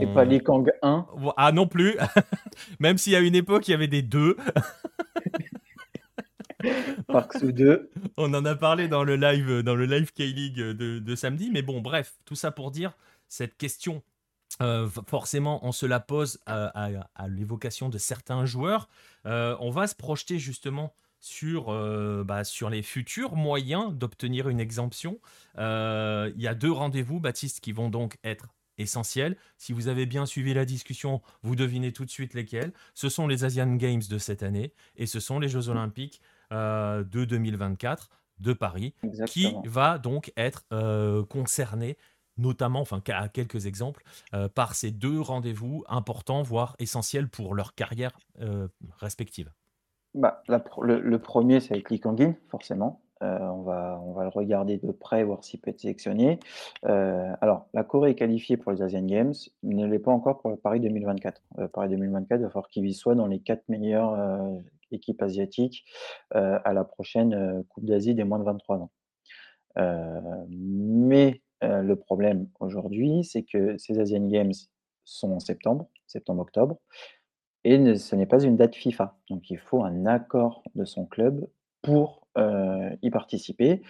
Et 0.02 0.08
pas 0.08 0.26
Lee 0.26 0.42
Kang-1 0.42 1.06
Ah 1.38 1.52
non 1.52 1.68
plus, 1.68 1.98
même 2.80 2.98
s'il 2.98 3.14
y 3.14 3.16
a 3.16 3.20
une 3.20 3.36
époque, 3.36 3.68
il 3.68 3.72
y 3.72 3.76
avait 3.76 3.88
des 3.88 4.02
deux. 4.02 4.38
Park 7.08 7.44
2. 7.44 7.90
On 8.18 8.34
en 8.34 8.46
a 8.46 8.56
parlé 8.56 8.88
dans 8.88 9.04
le 9.04 9.16
live, 9.16 9.62
dans 9.62 9.76
le 9.76 9.86
live 9.86 10.12
K-League 10.14 10.58
de, 10.58 11.16
samedi, 11.16 11.50
mais 11.52 11.62
bon, 11.62 11.82
bref, 11.82 12.16
tout 12.26 12.36
ça 12.36 12.52
pour 12.52 12.72
dire 12.72 12.94
cette 13.28 13.58
question 13.58 14.04
Euh, 14.62 14.88
forcément, 15.08 15.60
on 15.68 15.74
se 15.74 15.86
la 15.86 16.00
pose 16.00 16.40
à, 16.46 16.90
l'évocation 17.28 17.90
de 17.90 17.98
certains 17.98 18.46
joueurs. 18.46 18.88
Euh, 19.26 19.58
on 19.60 19.70
va 19.70 19.86
se 19.88 19.96
projeter 19.96 20.40
justement 20.40 20.96
sur, 21.20 21.70
euh, 21.70 22.24
bah, 22.24 22.46
sur 22.46 22.70
les 22.70 22.82
futurs 22.82 23.36
moyens 23.36 23.94
d'obtenir 23.94 24.48
une 24.48 24.62
exemption. 24.62 25.20
Il 25.58 26.34
y 26.38 26.48
a 26.48 26.56
deux 26.56 26.72
rendez-vous, 26.72 27.20
Baptiste, 27.20 27.60
qui 27.60 27.74
vont 27.74 27.90
donc 27.90 28.18
être 28.24 28.48
essentiels. 28.78 29.38
Si 29.58 29.74
vous 29.74 29.88
avez 29.88 30.06
bien 30.06 30.26
suivi 30.26 30.54
la 30.54 30.66
discussion, 30.66 31.22
vous 31.44 31.56
devinez 31.56 31.92
tout 31.92 32.06
de 32.06 32.10
suite 32.10 32.34
lesquels. 32.34 32.74
Ce 32.94 33.10
sont 33.10 33.28
les 33.28 33.44
Asian 33.44 33.76
Games 33.76 34.04
de 34.10 34.18
cette 34.18 34.44
année 34.44 34.74
et 34.96 35.06
ce 35.06 35.20
sont 35.20 35.40
les 35.40 35.50
Jeux 35.50 35.70
Olympiques 35.70 36.22
de 36.52 37.26
2024 37.26 38.10
de 38.40 38.54
Paris, 38.54 38.94
qui 39.28 39.56
va 39.66 39.98
donc 39.98 40.32
être 40.36 40.66
concerné 41.30 41.98
notamment, 42.38 42.82
enfin 42.82 43.02
à 43.10 43.30
quelques 43.30 43.66
exemples, 43.66 44.04
euh, 44.34 44.48
par 44.50 44.76
ces 44.76 44.92
deux 44.92 45.20
rendez-vous 45.20 45.84
importants, 45.88 46.42
voire 46.42 46.76
essentiels 46.80 47.30
pour 47.30 47.56
leur 47.56 47.76
carrière 47.76 48.18
euh, 48.42 48.68
respective 48.98 49.52
bah, 50.14 50.42
le, 50.48 51.18
premier, 51.18 51.60
c'est 51.60 51.74
avec 51.74 51.90
Lee 51.90 52.02
forcément. 52.48 53.02
Euh, 53.22 53.38
on, 53.40 53.64
va, 53.64 54.00
on 54.02 54.14
va 54.14 54.24
le 54.24 54.30
regarder 54.30 54.78
de 54.78 54.92
près, 54.92 55.26
voir 55.26 55.44
s'il 55.44 55.60
peut 55.60 55.72
être 55.72 55.80
sélectionné. 55.82 56.40
alors, 56.84 57.68
la 57.74 57.84
Corée 57.84 58.12
est 58.12 58.16
qualifiée 58.16 58.56
pour 58.56 58.72
les 58.72 58.82
Asian 58.82 59.06
Games, 59.06 59.34
mais 59.62 59.76
ne 59.76 59.86
l'est 59.86 60.00
pas 60.00 60.12
encore 60.12 60.40
pour 60.40 60.52
le 60.52 60.56
Paris 60.56 60.80
2024. 60.80 61.42
Paris 61.74 61.90
2024, 61.90 62.40
il 62.40 62.44
va 62.44 62.50
falloir 62.50 62.70
qu'il 62.70 62.94
soit 62.94 63.16
dans 63.16 63.28
les 63.28 63.40
quatre 63.40 63.68
meilleures 63.68 64.18
équipes 64.92 65.22
asiatiques 65.22 65.86
à 66.32 66.74
la 66.74 66.84
prochaine 66.84 67.64
Coupe 67.70 67.86
d'Asie 67.86 68.16
des 68.16 68.24
moins 68.24 68.40
de 68.40 68.44
23 68.44 68.78
ans. 68.78 68.92
mais 70.50 71.42
euh, 71.64 71.82
le 71.82 71.96
problème 71.96 72.48
aujourd'hui, 72.60 73.24
c'est 73.24 73.44
que 73.44 73.78
ces 73.78 74.00
Asian 74.00 74.28
Games 74.28 74.54
sont 75.04 75.32
en 75.32 75.40
septembre, 75.40 75.88
septembre-octobre, 76.08 76.78
et 77.64 77.96
ce 77.96 78.16
n'est 78.16 78.26
pas 78.26 78.44
une 78.44 78.56
date 78.56 78.76
FIFA. 78.76 79.18
Donc 79.30 79.50
il 79.50 79.58
faut 79.58 79.84
un 79.84 80.06
accord 80.06 80.64
de 80.76 80.86
son 80.86 81.06
club 81.06 81.48
pour 81.82 82.28
euh, 82.38 82.96
y 83.02 83.10
participer. 83.10 83.82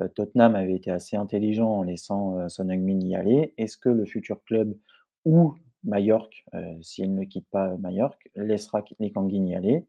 Euh, 0.00 0.08
Tottenham 0.08 0.54
avait 0.54 0.74
été 0.74 0.90
assez 0.90 1.16
intelligent 1.16 1.70
en 1.70 1.82
laissant 1.82 2.48
Son 2.48 2.68
Heung-min 2.68 3.00
y 3.00 3.16
aller. 3.16 3.54
Est-ce 3.56 3.76
que 3.76 3.88
le 3.88 4.04
futur 4.04 4.42
club 4.44 4.76
ou 5.24 5.54
Mallorca, 5.84 6.36
s'il 6.80 7.14
ne 7.14 7.24
quitte 7.24 7.48
pas 7.50 7.76
Mallorca, 7.76 8.18
laissera 8.36 8.82
Kangin 8.82 9.46
y 9.46 9.54
aller? 9.54 9.86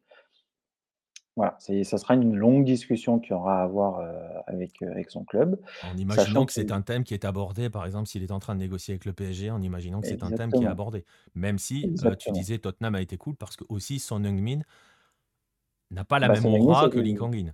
Voilà, 1.35 1.57
ça 1.59 1.97
sera 1.97 2.13
une 2.13 2.33
longue 2.33 2.63
discussion 2.63 3.19
qu'il 3.19 3.33
aura 3.33 3.59
à 3.59 3.63
avoir 3.63 4.01
avec, 4.47 4.81
avec 4.81 5.11
son 5.11 5.25
club. 5.25 5.59
En 5.83 5.97
imaginant 5.97 6.45
que 6.45 6.53
c'est 6.53 6.71
un 6.71 6.81
thème 6.81 7.03
qui 7.03 7.13
est 7.13 7.25
abordé, 7.25 7.69
par 7.69 7.85
exemple, 7.85 8.07
s'il 8.07 8.23
est 8.23 8.31
en 8.31 8.39
train 8.39 8.55
de 8.55 8.59
négocier 8.59 8.93
avec 8.93 9.03
le 9.03 9.11
PSG, 9.11 9.51
en 9.51 9.61
imaginant 9.61 9.99
que 9.99 10.07
c'est 10.07 10.23
un 10.23 10.31
thème 10.31 10.51
qui 10.51 10.63
est 10.63 10.67
abordé. 10.67 11.03
Même 11.33 11.59
si 11.59 11.93
tu 12.19 12.31
disais 12.31 12.57
Tottenham 12.57 12.95
a 12.95 13.01
été 13.01 13.17
cool 13.17 13.35
parce 13.35 13.57
que 13.57 13.65
aussi 13.67 13.99
Son 13.99 14.23
Heung-min 14.23 14.61
n'a 15.91 16.05
pas 16.05 16.19
la 16.19 16.29
bah, 16.29 16.39
même 16.39 16.61
aura 16.61 16.89
que 16.89 16.99
Lee 16.99 17.15
Kang-in. 17.15 17.51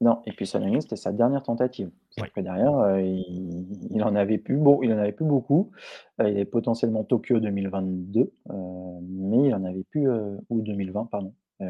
Non, 0.00 0.22
et 0.24 0.32
puis 0.32 0.46
Son 0.46 0.62
Heung-min, 0.62 0.80
c'était 0.80 0.94
sa 0.94 1.10
dernière 1.10 1.42
tentative. 1.42 1.90
Après 2.20 2.42
derrière, 2.42 3.00
il, 3.00 3.66
il 3.90 4.02
en 4.04 4.14
avait 4.14 4.38
plus 4.38 4.56
beau, 4.58 4.80
il 4.84 4.92
en 4.92 4.98
avait 4.98 5.12
plus 5.12 5.26
beaucoup. 5.26 5.72
il 6.20 6.26
avait 6.26 6.44
potentiellement 6.44 7.02
Tokyo 7.02 7.40
2022, 7.40 8.32
mais 9.02 9.48
il 9.48 9.54
en 9.54 9.64
avait 9.64 9.84
plus, 9.84 10.08
ou 10.50 10.62
2020, 10.62 11.06
pardon. 11.06 11.34
Euh, 11.60 11.66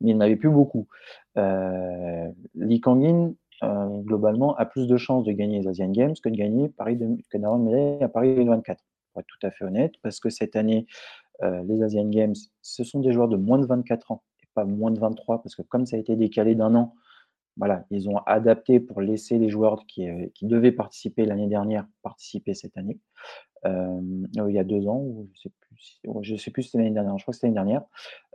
mais 0.00 0.10
il 0.10 0.16
n'avait 0.16 0.36
plus 0.36 0.50
beaucoup. 0.50 0.86
Euh, 1.36 2.28
Lee 2.54 2.80
Kangin, 2.80 3.34
euh, 3.62 4.00
globalement, 4.00 4.56
a 4.56 4.66
plus 4.66 4.86
de 4.86 4.96
chances 4.96 5.24
de 5.24 5.32
gagner 5.32 5.60
les 5.60 5.68
Asian 5.68 5.90
Games 5.90 6.14
que 6.22 6.28
de 6.28 6.36
gagner 6.36 6.68
Paris 6.68 6.96
de, 6.96 7.06
que 7.30 7.38
d'avoir 7.38 7.58
une 7.58 7.66
médaille 7.66 8.02
à 8.02 8.08
Paris 8.08 8.34
2024. 8.34 8.82
Pour 9.12 9.20
être 9.20 9.26
tout 9.26 9.46
à 9.46 9.50
fait 9.50 9.64
honnête, 9.64 9.92
parce 10.02 10.20
que 10.20 10.30
cette 10.30 10.56
année, 10.56 10.86
les 11.42 11.82
Asian 11.82 12.08
Games, 12.08 12.34
ce 12.62 12.84
sont 12.84 13.00
des 13.00 13.12
joueurs 13.12 13.28
de 13.28 13.36
moins 13.36 13.58
de 13.58 13.66
24 13.66 14.12
ans 14.12 14.22
et 14.42 14.46
pas 14.54 14.64
moins 14.64 14.90
de 14.90 14.98
23, 14.98 15.42
parce 15.42 15.54
que 15.54 15.62
comme 15.62 15.84
ça 15.84 15.96
a 15.96 15.98
été 15.98 16.16
décalé 16.16 16.54
d'un 16.54 16.74
an, 16.74 16.94
voilà, 17.56 17.84
ils 17.90 18.08
ont 18.08 18.18
adapté 18.18 18.80
pour 18.80 19.00
laisser 19.00 19.38
les 19.38 19.48
joueurs 19.48 19.86
qui, 19.86 20.06
qui 20.34 20.46
devaient 20.46 20.72
participer 20.72 21.26
l'année 21.26 21.48
dernière 21.48 21.86
participer 22.02 22.54
cette 22.54 22.76
année. 22.76 22.98
Euh, 23.66 24.00
il 24.34 24.54
y 24.54 24.58
a 24.58 24.64
deux 24.64 24.86
ans, 24.88 24.98
ou 24.98 25.28
je 25.34 25.42
sais 25.42 25.50
plus, 25.60 26.22
je 26.22 26.36
sais 26.36 26.50
plus 26.50 26.62
si 26.62 26.70
c'était 26.70 26.82
l'année 26.82 26.94
dernière, 26.94 27.16
je 27.18 27.24
crois 27.24 27.32
que 27.32 27.36
c'était 27.36 27.46
l'année 27.48 27.72
dernière. 27.72 27.82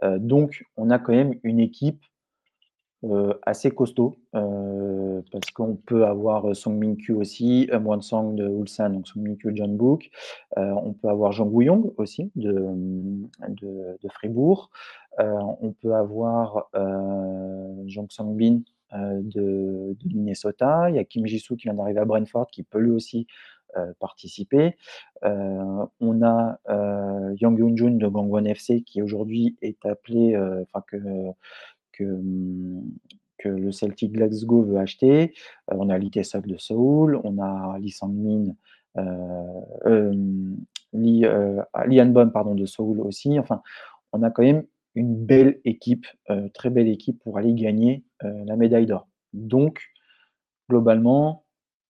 Euh, 0.04 0.20
donc, 0.20 0.64
on 0.78 0.90
a 0.90 1.00
quand 1.00 1.14
même 1.14 1.36
une 1.44 1.60
équipe 1.60 2.04
euh, 3.04 3.34
assez 3.44 3.72
costaud 3.72 4.18
parce 4.32 5.52
qu'on 5.54 5.76
peut 5.76 6.06
avoir 6.06 6.56
Song 6.56 6.78
Min-kyu 6.78 7.14
aussi, 7.14 7.70
Mwan 7.72 8.02
Sang 8.02 8.34
de 8.34 8.48
Ulsan, 8.48 8.92
donc 8.92 9.08
Song 9.08 9.24
Min-kyu 9.24 9.52
John 9.56 9.76
Book. 9.76 10.10
on 10.56 10.94
peut 10.94 11.10
avoir 11.10 11.32
Jean 11.32 11.48
Gouillong 11.48 11.94
aussi 11.98 12.32
de, 12.36 12.54
de, 13.50 13.98
de 14.02 14.10
Fribourg. 14.10 14.70
on 15.18 15.74
peut 15.82 15.96
avoir 15.96 16.70
Jong 17.86 18.08
Sang-bin 18.10 18.62
de, 18.94 19.96
de, 20.00 20.16
Minnesota. 20.16 20.90
Il 20.90 20.96
y 20.96 21.00
a 21.00 21.04
Kim 21.04 21.26
Jisoo 21.26 21.56
qui 21.56 21.64
vient 21.64 21.74
d'arriver 21.74 22.00
à 22.00 22.06
Brentford 22.06 22.48
qui 22.52 22.64
peut 22.64 22.80
lui 22.80 22.92
aussi 22.92 23.28
euh, 23.76 23.94
participer. 24.00 24.78
Euh, 25.24 25.86
on 26.00 26.22
a 26.24 26.58
euh, 26.70 27.36
Yang 27.40 27.60
Yoon-jun 27.60 27.92
de 27.92 28.08
Gangwon 28.08 28.46
FC 28.46 28.82
qui 28.82 29.02
aujourd'hui 29.02 29.58
est 29.62 29.86
appelé, 29.86 30.38
enfin 30.38 30.84
que, 30.88 30.98
que, 31.92 32.22
que, 33.38 33.50
le 33.50 33.72
Celtic 33.72 34.14
Glasgow 34.14 34.64
veut 34.64 34.78
acheter. 34.78 35.34
on 35.68 35.90
a 35.90 35.98
Lee 35.98 36.10
de 36.10 36.58
Seoul, 36.58 37.20
on 37.24 37.38
a 37.40 37.78
Lee 37.80 37.92
Sang-min, 37.92 38.54
Lee, 40.94 41.26
Lee 41.86 42.14
pardon, 42.34 42.56
de 42.56 42.66
Seoul 42.66 43.02
aussi. 43.02 43.38
Enfin, 43.38 43.62
on 44.14 44.24
a 44.24 44.32
quand 44.32 44.44
même 44.44 44.64
une 44.98 45.16
belle 45.16 45.62
équipe, 45.64 46.08
très 46.54 46.70
belle 46.70 46.88
équipe 46.88 47.20
pour 47.24 47.38
aller 47.38 47.54
gagner 47.54 48.04
la 48.22 48.56
médaille 48.56 48.88
d'or. 48.88 49.08
Donc, 49.34 49.82
globalement, 50.70 51.46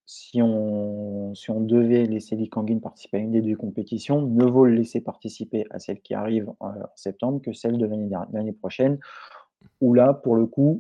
si 0.08 0.42
on, 0.42 1.34
devait 1.60 2.06
laisser 2.06 2.38
Lee 2.38 2.50
Kangin 2.50 2.80
participer 2.80 3.18
à 3.18 3.20
une 3.20 3.32
des 3.32 3.42
deux 3.42 3.58
compétitions, 3.58 4.22
ne 4.22 4.46
vaut 4.46 4.66
le 4.66 4.74
laisser 4.74 5.02
participer 5.02 5.66
à 5.70 5.80
celle 5.80 6.00
qui 6.02 6.14
arrive 6.14 6.50
en, 6.62 6.74
septembre 6.96 7.42
que 7.42 7.52
celle 7.52 7.78
de 7.78 7.86
l'année 8.32 8.54
prochaine, 8.54 9.00
où 9.82 9.94
là, 9.94 10.14
pour 10.14 10.36
le 10.36 10.46
coup, 10.46 10.80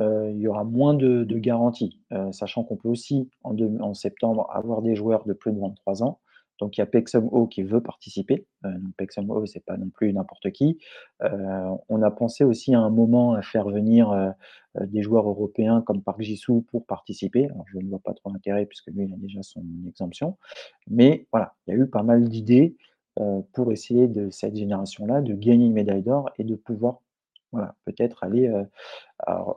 euh, 0.00 0.30
il 0.30 0.38
y 0.38 0.48
aura 0.48 0.64
moins 0.64 0.94
de, 0.94 1.24
garanties, 1.38 2.00
euh, 2.12 2.32
sachant 2.32 2.64
qu'on 2.64 2.76
peut 2.76 2.88
aussi, 2.88 3.28
en, 3.42 3.56
en, 3.80 3.92
septembre, 3.92 4.48
avoir 4.52 4.80
des 4.80 4.94
joueurs 4.94 5.24
de 5.26 5.34
plus 5.34 5.52
de 5.52 5.60
23 5.60 6.02
ans. 6.02 6.18
Donc 6.60 6.76
il 6.76 6.80
y 6.80 6.82
a 6.82 6.86
Pexum 6.86 7.28
O 7.32 7.46
qui 7.46 7.62
veut 7.62 7.80
participer. 7.80 8.46
Euh, 8.64 8.70
O, 9.28 9.46
c'est 9.46 9.64
pas 9.64 9.76
non 9.76 9.88
plus 9.88 10.12
n'importe 10.12 10.50
qui. 10.52 10.78
Euh, 11.22 11.74
on 11.88 12.02
a 12.02 12.10
pensé 12.10 12.44
aussi 12.44 12.74
à 12.74 12.80
un 12.80 12.90
moment 12.90 13.34
à 13.34 13.42
faire 13.42 13.68
venir 13.68 14.10
euh, 14.10 14.30
euh, 14.78 14.86
des 14.86 15.02
joueurs 15.02 15.28
européens 15.28 15.82
comme 15.82 16.02
Park 16.02 16.20
Jisoo 16.22 16.62
pour 16.70 16.86
participer. 16.86 17.48
Je 17.66 17.78
ne 17.78 17.88
vois 17.88 17.98
pas 17.98 18.14
trop 18.14 18.30
l'intérêt 18.30 18.66
puisque 18.66 18.88
lui 18.88 19.04
il 19.04 19.12
a 19.12 19.16
déjà 19.16 19.42
son 19.42 19.64
exemption. 19.88 20.36
Mais 20.88 21.26
voilà, 21.32 21.54
il 21.66 21.74
y 21.74 21.76
a 21.76 21.80
eu 21.80 21.86
pas 21.86 22.02
mal 22.02 22.28
d'idées 22.28 22.76
pour 23.52 23.70
essayer 23.70 24.08
de 24.08 24.28
cette 24.30 24.56
génération-là 24.56 25.22
de 25.22 25.34
gagner 25.34 25.66
une 25.66 25.72
médaille 25.72 26.02
d'or 26.02 26.30
et 26.36 26.42
de 26.42 26.56
pouvoir 26.56 26.98
voilà, 27.52 27.76
peut-être 27.84 28.24
aller, 28.24 28.52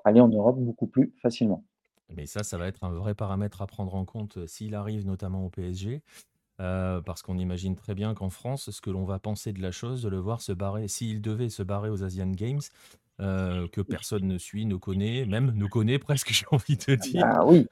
aller 0.03 0.21
en 0.21 0.27
Europe 0.27 0.59
beaucoup 0.59 0.85
plus 0.85 1.11
facilement. 1.23 1.63
Mais 2.15 2.27
ça, 2.27 2.43
ça 2.43 2.59
va 2.59 2.67
être 2.67 2.83
un 2.83 2.91
vrai 2.91 3.15
paramètre 3.15 3.63
à 3.63 3.65
prendre 3.65 3.95
en 3.95 4.05
compte 4.05 4.45
s'il 4.45 4.75
arrive 4.75 5.07
notamment 5.07 5.43
au 5.43 5.49
PSG. 5.49 6.03
Euh, 6.59 7.01
parce 7.01 7.21
qu'on 7.21 7.37
imagine 7.37 7.75
très 7.75 7.93
bien 7.93 8.15
qu'en 8.15 8.31
France, 8.31 8.71
ce 8.71 8.81
que 8.81 8.89
l'on 8.89 9.05
va 9.05 9.19
penser 9.19 9.53
de 9.53 9.61
la 9.61 9.71
chose, 9.71 10.01
de 10.01 10.09
le 10.09 10.17
voir 10.17 10.41
se 10.41 10.51
barrer, 10.51 10.87
s'il 10.87 11.21
devait 11.21 11.49
se 11.49 11.61
barrer 11.61 11.89
aux 11.89 12.03
Asian 12.03 12.31
Games, 12.31 12.61
euh, 13.19 13.67
que 13.67 13.81
personne 13.81 14.27
ne 14.27 14.37
suit, 14.37 14.65
ne 14.65 14.75
connaît, 14.75 15.25
même 15.25 15.51
ne 15.55 15.65
connaît 15.67 15.99
presque, 15.99 16.29
j'ai 16.31 16.45
envie 16.51 16.77
de 16.77 16.95
dire. 16.95 17.23
Ah 17.25 17.45
oui. 17.45 17.67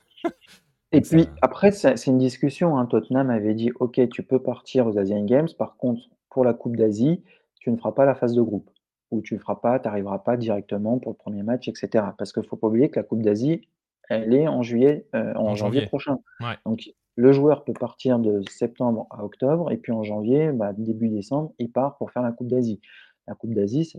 Et 0.91 1.01
puis 1.01 1.27
après, 1.41 1.71
c'est 1.71 2.05
une 2.05 2.19
discussion. 2.19 2.77
Hein. 2.77 2.86
Tottenham 2.86 3.29
avait 3.29 3.55
dit 3.55 3.71
Ok, 3.79 3.99
tu 4.09 4.23
peux 4.23 4.39
partir 4.39 4.88
aux 4.88 4.97
Asian 4.97 5.25
Games. 5.25 5.49
Par 5.57 5.77
contre, 5.77 6.01
pour 6.29 6.45
la 6.45 6.53
Coupe 6.53 6.77
d'Asie, 6.77 7.23
tu 7.59 7.71
ne 7.71 7.77
feras 7.77 7.91
pas 7.91 8.05
la 8.05 8.15
phase 8.15 8.33
de 8.33 8.41
groupe. 8.41 8.69
Ou 9.11 9.21
tu 9.21 9.33
ne 9.33 9.39
feras 9.39 9.55
pas, 9.55 9.79
tu 9.79 9.88
n'arriveras 9.88 10.19
pas 10.19 10.38
directement 10.38 10.99
pour 10.99 11.11
le 11.11 11.17
premier 11.17 11.43
match, 11.43 11.67
etc. 11.67 12.05
Parce 12.17 12.31
qu'il 12.31 12.43
ne 12.43 12.47
faut 12.47 12.55
pas 12.55 12.67
oublier 12.67 12.89
que 12.89 12.99
la 12.99 13.03
Coupe 13.03 13.23
d'Asie, 13.23 13.67
elle 14.10 14.34
est 14.34 14.47
en 14.47 14.62
juillet, 14.62 15.08
euh, 15.16 15.34
en, 15.36 15.56
janvier. 15.56 15.88
prochain. 15.88 16.20
Donc 16.66 16.89
le 17.16 17.32
joueur 17.32 17.64
peut 17.64 17.74
partir 17.74 18.20
de 18.20 18.41
septembre 18.49 19.08
à 19.10 19.24
octobre, 19.24 19.72
et 19.72 19.78
puis 19.78 19.91
en 19.91 20.03
janvier, 20.03 20.51
bah, 20.51 20.74
début 20.74 21.10
décembre, 21.10 21.53
il 21.60 21.72
part 21.72 21.97
pour 21.97 22.12
faire 22.12 22.24
la 22.24 22.32
Coupe 22.32 22.47
d'Asie. 22.47 22.82
La 23.28 23.36
Coupe 23.36 23.53
d'Asie, 23.53 23.93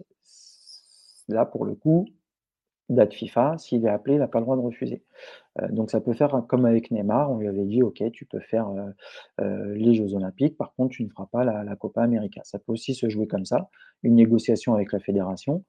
là, 1.28 1.46
pour 1.46 1.64
le 1.64 1.74
coup, 1.74 2.06
date 2.88 3.14
FIFA, 3.14 3.58
s'il 3.58 3.84
est 3.84 3.88
appelé, 3.88 4.14
il 4.14 4.18
n'a 4.18 4.28
pas 4.28 4.38
le 4.38 4.44
droit 4.44 4.56
de 4.56 4.62
refuser. 4.62 5.02
Euh, 5.60 5.68
donc 5.68 5.90
ça 5.90 6.00
peut 6.00 6.12
faire 6.12 6.42
comme 6.48 6.66
avec 6.66 6.90
Neymar, 6.90 7.30
on 7.30 7.38
lui 7.38 7.48
avait 7.48 7.64
dit, 7.64 7.82
OK, 7.82 8.02
tu 8.12 8.26
peux 8.26 8.40
faire 8.40 8.68
euh, 8.68 8.90
euh, 9.40 9.74
les 9.74 9.94
Jeux 9.94 10.14
Olympiques, 10.14 10.56
par 10.56 10.74
contre, 10.74 10.94
tu 10.94 11.04
ne 11.04 11.08
feras 11.08 11.26
pas 11.26 11.44
la, 11.44 11.64
la, 11.64 11.76
Copa 11.76 12.02
América. 12.02 12.42
Ça 12.44 12.58
peut 12.58 12.72
aussi 12.72 12.94
se 12.94 13.08
jouer 13.08 13.26
comme 13.26 13.44
ça, 13.44 13.68
une 14.02 14.14
négociation 14.14 14.74
avec 14.74 14.92
la 14.92 15.00
fédération. 15.00 15.64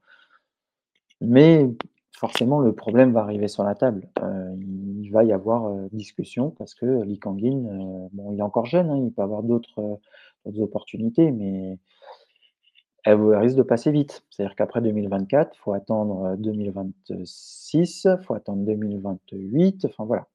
Mais 1.22 1.68
forcément, 2.18 2.60
le 2.60 2.74
problème 2.74 3.14
va 3.14 3.22
arriver 3.22 3.48
sur 3.48 3.64
la 3.64 3.76
table. 3.76 4.10
Euh, 4.22 4.56
il 4.60 5.10
va 5.12 5.24
y 5.24 5.32
avoir 5.32 5.68
euh, 5.68 5.88
discussion 5.92 6.50
parce 6.50 6.74
que 6.74 7.04
Lee 7.04 7.20
Kangin, 7.20 7.66
euh, 7.66 8.08
bon, 8.12 8.32
il 8.34 8.40
est 8.40 8.44
encore 8.44 8.66
jeune, 8.66 8.90
hein, 8.90 8.98
il 8.98 9.12
peut 9.12 9.22
avoir 9.22 9.44
d'autres 9.44 10.00
opportunités, 10.60 11.32
mais 11.32 11.78
elle, 13.04 13.22
risque 13.36 13.56
de 13.56 13.62
passer 13.62 13.92
vite. 13.92 14.24
C'est-à-dire 14.30 14.56
qu'après 14.56 14.82
2024, 14.82 15.56
il 15.56 15.60
faut 15.60 15.74
attendre 15.74 16.36
2026, 16.38 18.06
il 18.06 18.24
faut 18.24 18.34
attendre 18.34 18.66
2028. 18.66 19.86
Enfin 19.86 20.06
voilà. 20.06 20.26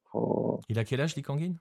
Il 0.69 0.79
a 0.79 0.85
quel 0.85 1.01
âge, 1.01 1.15
Lee 1.15 1.21
Kangin? 1.21 1.55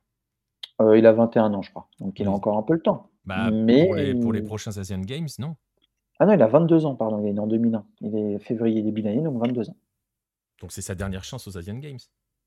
Il 0.95 1.07
a 1.07 1.13
21 1.13 1.55
ans, 1.55 1.63
je 1.63 1.71
crois. 1.71 1.89
Donc 2.01 2.19
il 2.21 2.27
a 2.27 2.31
encore 2.31 2.59
un 2.59 2.63
peu 2.63 2.75
le 2.75 2.81
temps. 2.81 3.09
Bah, 3.25 3.51
mais... 3.53 3.87
pour, 3.87 3.95
les, 3.95 4.15
pour 4.15 4.33
les 4.33 4.43
prochains 4.43 4.77
Asian 4.77 4.99
Games, 5.01 5.29
non? 5.39 5.55
Ah 6.19 6.27
non, 6.27 6.35
il 6.35 6.43
a 6.43 6.47
22 6.47 6.87
ans, 6.87 6.95
pardon. 6.95 7.21
Il 7.21 7.29
est 7.29 7.33
né 7.33 7.41
en 7.41 7.47
2001. 7.47 7.85
Il 8.03 8.17
est 8.17 8.39
février 8.39 8.83
début 8.83 9.03
d'année, 9.03 9.23
donc 9.23 9.41
22 9.41 9.71
ans. 9.71 9.77
Donc 10.63 10.71
c'est 10.71 10.81
sa 10.81 10.95
dernière 10.95 11.25
chance 11.25 11.47
aux 11.49 11.59
Asian 11.59 11.77
Games. 11.77 11.99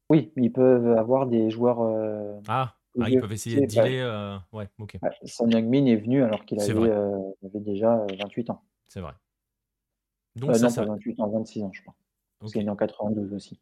Oui, 0.10 0.32
ils 0.38 0.52
peuvent 0.52 0.98
avoir 0.98 1.28
des 1.28 1.50
joueurs. 1.52 1.82
Euh, 1.82 2.40
ah, 2.48 2.74
ah 3.00 3.10
ils 3.10 3.20
peuvent 3.20 3.34
essayer 3.34 3.60
de 3.60 3.66
dealer. 3.66 4.06
Euh, 4.06 4.38
ouais, 4.54 4.70
ok. 4.80 4.98
Son 5.26 5.50
Youngmin 5.50 5.86
est 5.86 5.98
venu 5.98 6.24
alors 6.24 6.46
qu'il 6.46 6.60
avait, 6.62 6.72
euh, 6.74 7.20
avait, 7.44 7.60
déjà 7.60 8.06
28 8.18 8.52
ans. 8.52 8.64
C'est 8.88 9.02
vrai. 9.02 9.12
Donc 10.38 10.52
non, 10.52 10.74
pas 10.74 10.86
28 10.86 11.20
ans, 11.20 11.30
26 11.30 11.64
ans, 11.64 11.72
je 11.74 11.82
crois. 11.82 11.96
Parce 12.40 12.54
qu'il 12.54 12.62
est 12.62 12.66
né 12.66 12.70
en 12.70 12.78
92 12.78 13.34
aussi. 13.34 13.60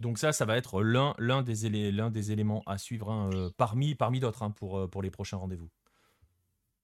Donc 0.00 0.18
ça, 0.18 0.32
ça 0.32 0.44
va 0.44 0.56
être 0.56 0.82
l'un 0.82 1.14
des, 1.42 1.92
l'un 1.92 2.10
des 2.10 2.32
éléments 2.32 2.62
à 2.66 2.76
suivre 2.76 3.10
hein, 3.10 3.30
parmi, 3.56 3.94
parmi 3.94 4.18
d'autres 4.18 4.42
hein, 4.42 4.50
pour, 4.50 4.90
pour 4.90 5.00
les 5.02 5.10
prochains 5.10 5.36
rendez-vous. 5.36 5.68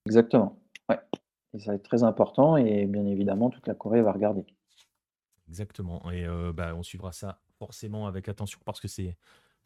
Exactement. 0.07 0.57
Ouais. 0.89 0.99
Et 1.55 1.59
ça 1.59 1.73
va 1.73 1.75
être 1.75 1.83
très 1.83 2.05
important 2.05 2.57
et 2.57 2.87
bien 2.87 3.07
évidemment, 3.07 3.51
toute 3.51 3.67
la 3.67 3.75
Corée 3.75 4.03
va 4.03 4.13
regarder. 4.13 4.47
Exactement. 5.51 6.11
Et 6.13 6.25
bah, 6.55 6.75
on 6.77 6.83
suivra 6.85 7.11
ça 7.13 7.41
forcément 7.59 8.07
avec 8.07 8.29
attention 8.29 8.61
parce 8.65 8.81
que 8.81 8.87
c'est, 8.87 9.17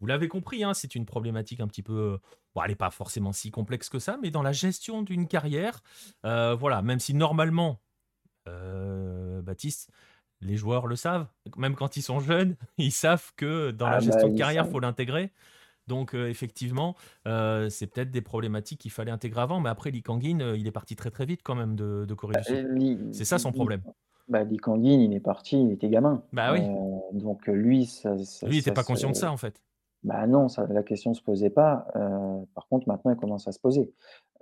vous 0.01 0.07
l'avez 0.07 0.29
compris, 0.29 0.65
hein, 0.65 0.73
c'est 0.73 0.95
une 0.95 1.05
problématique 1.05 1.61
un 1.61 1.69
petit 1.69 1.83
peu, 1.83 2.19
bon, 2.55 2.63
elle 2.63 2.71
n'est 2.71 2.75
pas 2.75 2.91
forcément 2.91 3.33
si 3.33 3.51
complexe 3.51 3.91
que 3.91 3.99
ça, 3.99 4.19
mais 4.23 4.31
dans 4.31 4.43
la 4.43 4.53
gestion 4.53 5.03
d'une 5.03 5.29
carrière, 5.29 5.83
voilà, 6.23 6.81
même 6.81 7.01
si 7.01 7.13
normalement, 7.13 7.81
Baptiste, 8.47 9.91
les 10.41 10.57
joueurs 10.57 10.87
le 10.87 10.97
savent, 10.97 11.29
même 11.57 11.75
quand 11.75 11.99
ils 11.99 12.03
sont 12.03 12.21
jeunes, 12.21 12.57
ils 12.79 12.93
savent 12.93 13.33
que 13.37 13.71
dans 13.71 13.89
la 13.89 13.97
ah, 13.97 14.01
gestion 14.01 14.29
bah, 14.29 14.33
de 14.33 14.39
carrière, 14.39 14.65
il 14.67 14.71
faut 14.71 14.81
l'intégrer. 14.81 15.33
Donc 15.87 16.15
effectivement, 16.15 16.97
c'est 17.27 17.87
peut-être 17.87 18.11
des 18.11 18.23
problématiques 18.23 18.81
qu'il 18.81 18.91
fallait 18.91 19.11
intégrer 19.11 19.43
avant, 19.43 19.61
mais 19.61 19.69
après 19.69 19.91
Lee 19.91 20.03
Kangin, 20.03 20.55
il 20.57 20.67
est 20.67 20.73
parti 20.73 20.97
très 20.97 21.11
très 21.11 21.27
vite 21.27 21.43
quand 21.43 21.55
même 21.55 21.77
de, 21.77 22.07
de 22.09 22.15
Corée 22.15 22.37
du 22.37 22.39
bah, 22.39 22.45
Sud. 22.45 23.13
C'est 23.13 23.27
ça 23.27 23.39
son 23.39 23.53
problème. 23.53 23.83
Bah, 24.29 24.43
il 24.43 25.13
est 25.13 25.21
parti, 25.21 25.63
il 25.63 25.73
était 25.73 25.89
gamin. 25.89 26.23
Bah 26.33 26.53
oui. 26.53 26.61
Euh, 26.63 26.99
donc 27.13 27.47
lui, 27.47 27.87
ça, 27.87 28.15
Lui, 28.15 28.25
il 28.43 28.57
n'était 28.57 28.73
pas 28.73 28.85
conscient 28.85 29.11
de 29.11 29.17
ça, 29.17 29.31
en 29.31 29.37
fait. 29.37 29.61
Bah 30.03 30.27
non, 30.27 30.49
ça, 30.49 30.67
la 30.67 30.83
question 30.83 31.11
ne 31.11 31.15
se 31.15 31.23
posait 31.23 31.51
pas. 31.51 31.87
Euh, 31.97 32.43
par 32.55 32.67
contre, 32.69 32.89
maintenant, 32.89 33.11
elle 33.11 33.17
commence 33.17 33.49
à 33.49 33.53
se 33.53 33.59
poser. 33.59 33.93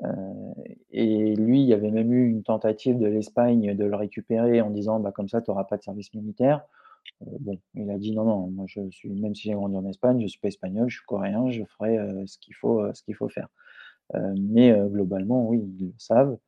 Euh, 0.05 0.55
et 0.91 1.35
lui, 1.35 1.63
il 1.63 1.67
y 1.67 1.75
avait 1.75 1.91
même 1.91 2.13
eu 2.13 2.29
une 2.29 2.43
tentative 2.43 2.99
de 2.99 3.07
l'Espagne 3.07 3.77
de 3.77 3.85
le 3.85 3.97
récupérer 3.97 4.61
en 4.61 4.71
disant, 4.71 5.01
bah, 5.01 5.13
comme 5.13 5.29
ça, 5.29 5.41
tu 5.41 5.51
n'auras 5.51 5.65
pas 5.65 5.77
de 5.77 5.83
service 5.83 6.15
militaire. 6.15 6.65
bon, 7.21 7.59
il 7.75 7.91
a 7.91 7.99
dit 7.99 8.13
non, 8.13 8.25
non, 8.25 8.47
moi, 8.49 8.67
je 8.69 8.89
suis, 8.91 9.11
même 9.11 9.35
si 9.35 9.49
j'ai 9.49 9.55
grandi 9.55 9.77
en 9.77 9.87
Espagne, 9.87 10.19
je 10.19 10.25
ne 10.25 10.29
suis 10.29 10.41
pas 10.41 10.49
espagnol, 10.49 10.89
je 10.89 10.97
suis 10.97 11.07
coréen, 11.07 11.51
je 11.51 11.65
ferai 11.65 11.99
ce 12.27 12.39
qu'il 12.39 12.55
faut, 12.55 12.83
ce 12.95 13.03
qu'il 13.03 13.15
faut 13.15 13.29
faire. 13.29 13.49
mais 14.15 14.73
globalement, 14.89 15.47
oui, 15.49 15.61
ils 15.79 15.87
le 15.87 15.95
savent. 15.99 16.39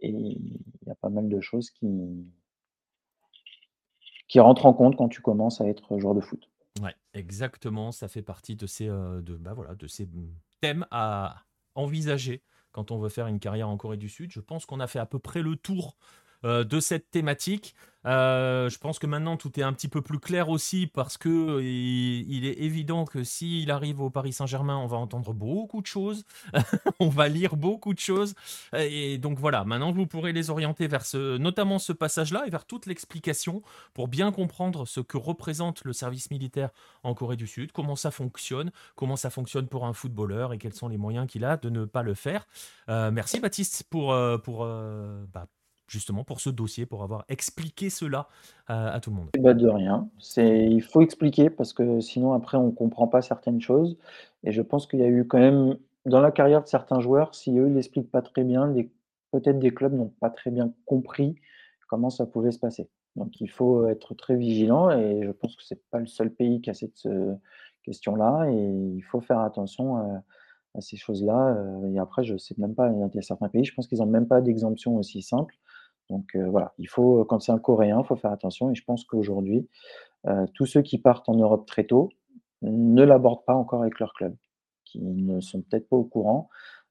Et 0.00 0.10
il 0.10 0.60
y 0.86 0.90
a 0.90 0.94
pas 0.94 1.08
mal 1.08 1.28
de 1.28 1.40
choses 1.40 1.70
qui, 1.70 1.88
qui 4.28 4.40
rentre 4.40 4.66
en 4.66 4.72
compte 4.72 4.96
quand 4.96 5.08
tu 5.08 5.20
commences 5.20 5.60
à 5.60 5.66
être 5.66 5.98
joueur 5.98 6.14
de 6.14 6.20
foot. 6.20 6.48
Ouais, 6.82 6.94
exactement. 7.14 7.92
Ça 7.92 8.08
fait 8.08 8.22
partie 8.22 8.56
de 8.56 8.66
ces, 8.66 8.88
euh, 8.88 9.20
bah 9.40 9.54
de 9.78 9.86
ces 9.86 10.08
thèmes 10.60 10.86
à 10.90 11.36
envisager 11.74 12.42
quand 12.72 12.90
on 12.90 12.98
veut 12.98 13.08
faire 13.08 13.26
une 13.26 13.40
carrière 13.40 13.68
en 13.68 13.76
Corée 13.76 13.96
du 13.96 14.08
Sud. 14.08 14.30
Je 14.32 14.40
pense 14.40 14.66
qu'on 14.66 14.80
a 14.80 14.86
fait 14.86 14.98
à 14.98 15.06
peu 15.06 15.18
près 15.18 15.42
le 15.42 15.56
tour 15.56 15.96
de 16.44 16.80
cette 16.80 17.10
thématique. 17.10 17.74
Euh, 18.06 18.68
je 18.68 18.78
pense 18.78 18.98
que 18.98 19.06
maintenant 19.06 19.36
tout 19.36 19.58
est 19.58 19.62
un 19.62 19.72
petit 19.72 19.88
peu 19.88 20.00
plus 20.00 20.20
clair 20.20 20.48
aussi 20.48 20.86
parce 20.86 21.18
que 21.18 21.60
il, 21.60 22.46
est 22.46 22.60
évident 22.60 23.04
que 23.04 23.24
s'il 23.24 23.70
arrive 23.70 24.00
au 24.00 24.10
Paris 24.10 24.32
Saint-Germain, 24.32 24.76
on 24.76 24.86
va 24.86 24.96
entendre 24.96 25.32
beaucoup 25.32 25.80
de 25.80 25.86
choses, 25.86 26.24
on 27.00 27.08
va 27.08 27.28
lire 27.28 27.56
beaucoup 27.56 27.94
de 27.94 27.98
choses. 27.98 28.34
Et 28.76 29.18
donc 29.18 29.38
voilà, 29.38 29.64
maintenant 29.64 29.90
vous 29.90 30.06
pourrez 30.06 30.32
les 30.32 30.50
orienter 30.50 30.86
vers 30.86 31.04
ce, 31.04 31.36
notamment 31.36 31.78
ce 31.78 31.92
passage-là 31.92 32.44
et 32.46 32.50
vers 32.50 32.64
toute 32.64 32.86
l'explication 32.86 33.62
pour 33.92 34.06
bien 34.06 34.30
comprendre 34.30 34.86
ce 34.86 35.00
que 35.00 35.16
représente 35.16 35.84
le 35.84 35.92
service 35.92 36.30
militaire 36.30 36.70
en 37.02 37.14
Corée 37.14 37.36
du 37.36 37.48
Sud, 37.48 37.72
comment 37.72 37.96
ça 37.96 38.12
fonctionne, 38.12 38.70
comment 38.94 39.16
ça 39.16 39.30
fonctionne 39.30 39.66
pour 39.66 39.84
un 39.84 39.92
footballeur 39.92 40.52
et 40.52 40.58
quels 40.58 40.74
sont 40.74 40.88
les 40.88 40.98
moyens 40.98 41.26
qu'il 41.26 41.44
a 41.44 41.56
de 41.56 41.70
ne 41.70 41.84
pas 41.84 42.02
le 42.02 42.14
faire. 42.14 42.46
Euh, 42.88 43.10
merci 43.10 43.40
Baptiste 43.40 43.84
pour, 43.90 44.14
pour, 44.42 44.64
bah, 44.64 45.46
justement 45.86 46.24
pour 46.24 46.40
ce 46.40 46.50
dossier, 46.50 46.86
pour 46.86 47.02
avoir 47.02 47.24
expliqué 47.28 47.90
cela 47.90 48.28
à, 48.66 48.98
tout 49.00 49.10
le 49.10 49.16
monde 49.16 49.28
bah 49.38 49.54
De 49.54 49.68
rien. 49.68 50.08
Il 50.36 50.82
faut 50.82 51.00
expliquer 51.00 51.50
parce 51.50 51.72
que 51.72 52.00
sinon 52.00 52.32
après 52.32 52.58
on 52.58 52.66
ne 52.66 52.72
comprend 52.72 53.08
pas 53.08 53.22
certaines 53.22 53.60
choses. 53.60 53.96
Et 54.44 54.52
je 54.52 54.62
pense 54.62 54.86
qu'il 54.86 55.00
y 55.00 55.04
a 55.04 55.08
eu 55.08 55.26
quand 55.26 55.38
même, 55.38 55.76
dans 56.04 56.20
la 56.20 56.30
carrière 56.30 56.62
de 56.62 56.68
certains 56.68 57.00
joueurs, 57.00 57.34
si 57.34 57.58
eux 57.58 57.68
ne 57.68 57.74
l'expliquent 57.74 58.10
pas 58.10 58.22
très 58.22 58.44
bien, 58.44 58.72
peut-être 59.32 59.58
des 59.58 59.72
clubs 59.72 59.92
n'ont 59.92 60.12
pas 60.20 60.30
très 60.30 60.50
bien 60.50 60.72
compris 60.84 61.36
comment 61.88 62.10
ça 62.10 62.26
pouvait 62.26 62.52
se 62.52 62.58
passer. 62.58 62.88
Donc 63.16 63.40
il 63.40 63.50
faut 63.50 63.86
être 63.86 64.14
très 64.14 64.36
vigilant 64.36 64.90
et 64.90 65.22
je 65.24 65.30
pense 65.30 65.56
que 65.56 65.62
ce 65.62 65.74
n'est 65.74 65.80
pas 65.90 65.98
le 65.98 66.06
seul 66.06 66.30
pays 66.30 66.60
qui 66.60 66.70
a 66.70 66.74
cette 66.74 67.06
euh, 67.06 67.34
question-là 67.82 68.50
et 68.50 68.54
il 68.54 69.02
faut 69.02 69.20
faire 69.20 69.40
attention 69.40 69.96
à, 69.96 70.22
ces 70.80 70.98
choses-là. 70.98 71.56
Euh, 71.56 71.94
et 71.94 71.98
après, 71.98 72.22
je 72.22 72.34
ne 72.34 72.38
sais 72.38 72.54
même 72.58 72.74
pas, 72.74 72.90
il 72.90 73.10
y 73.14 73.18
a 73.18 73.22
certains 73.22 73.48
pays, 73.48 73.64
je 73.64 73.74
pense 73.74 73.86
qu'ils 73.86 73.98
n'ont 73.98 74.06
même 74.06 74.28
pas 74.28 74.42
d'exemption 74.42 74.96
aussi 74.96 75.22
simple. 75.22 75.54
Donc 76.10 76.34
euh, 76.36 76.48
voilà, 76.48 76.72
il 76.78 76.88
faut, 76.88 77.24
quand 77.24 77.40
c'est 77.40 77.52
un 77.52 77.58
Coréen, 77.58 78.00
il 78.02 78.06
faut 78.06 78.16
faire 78.16 78.32
attention. 78.32 78.70
Et 78.70 78.74
je 78.74 78.84
pense 78.84 79.04
qu'aujourd'hui, 79.04 79.68
euh, 80.26 80.46
tous 80.54 80.66
ceux 80.66 80.82
qui 80.82 80.98
partent 80.98 81.28
en 81.28 81.34
Europe 81.34 81.66
très 81.66 81.84
tôt 81.84 82.10
ne 82.62 83.02
l'abordent 83.02 83.44
pas 83.44 83.54
encore 83.54 83.82
avec 83.82 83.98
leur 83.98 84.12
club, 84.14 84.36
qui 84.84 85.00
ne 85.00 85.40
sont 85.40 85.62
peut-être 85.62 85.88
pas 85.88 85.96
au 85.96 86.04
courant, 86.04 86.48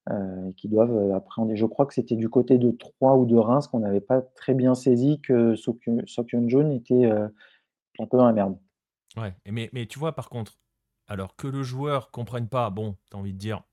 euh, 0.09 0.51
qui 0.57 0.68
doivent 0.68 1.11
appréhender. 1.11 1.55
Je 1.55 1.66
crois 1.66 1.86
que 1.86 1.93
c'était 1.93 2.16
du 2.16 2.30
côté 2.30 2.57
de 2.57 2.72
Troyes 2.72 3.16
ou 3.16 3.26
de 3.26 3.36
Reims 3.36 3.68
qu'on 3.68 3.80
n'avait 3.80 4.01
pas 4.01 4.22
très 4.22 4.53
bien 4.53 4.76
saisi 4.76 5.20
que 5.22 5.55
Sokyun 5.55 6.47
Jun 6.47 6.70
était 6.72 7.05
un 7.07 8.05
peu 8.05 8.18
dans 8.18 8.26
la 8.26 8.34
merde. 8.34 8.57
Ouais, 9.18 9.34
mais, 9.49 9.86
tu 9.88 9.97
vois, 9.97 10.13
par 10.13 10.30
contre, 10.30 10.59
alors 11.07 11.36
que 11.36 11.47
le 11.47 11.63
joueur 11.63 12.11
comprenne 12.11 12.47
pas, 12.47 12.70
bon, 12.70 12.95
tu 13.09 13.18
envie 13.18 13.34
de 13.34 13.39
dire, 13.39 13.63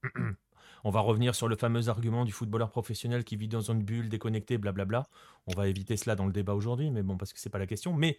On 0.85 0.91
va 0.91 1.01
revenir 1.01 1.35
sur 1.35 1.49
le 1.49 1.57
fameux 1.57 1.89
argument 1.89 2.25
du 2.25 2.33
footballeur 2.33 2.71
professionnel 2.71 3.25
qui 3.25 3.37
vit 3.37 3.49
dans 3.49 3.61
une 3.61 3.83
bulle 3.83 4.09
déconnectée, 4.09 4.59
blablabla. 4.59 5.07
On 5.47 5.55
va 5.55 5.69
éviter 5.69 5.97
cela 5.97 6.17
dans 6.17 6.27
le 6.27 6.33
débat 6.33 6.55
aujourd'hui, 6.55 6.91
mais 6.91 7.03
bon, 7.03 7.17
parce 7.17 7.33
que 7.33 7.39
c'est 7.39 7.51
pas 7.51 7.59
la 7.59 7.67
question. 7.67 7.93
Mais 7.93 8.19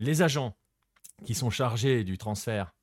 les 0.00 0.22
agents 0.22 0.56
qui 1.24 1.34
sont 1.34 1.50
chargés 1.50 2.04
du 2.04 2.18
transfert, 2.18 2.74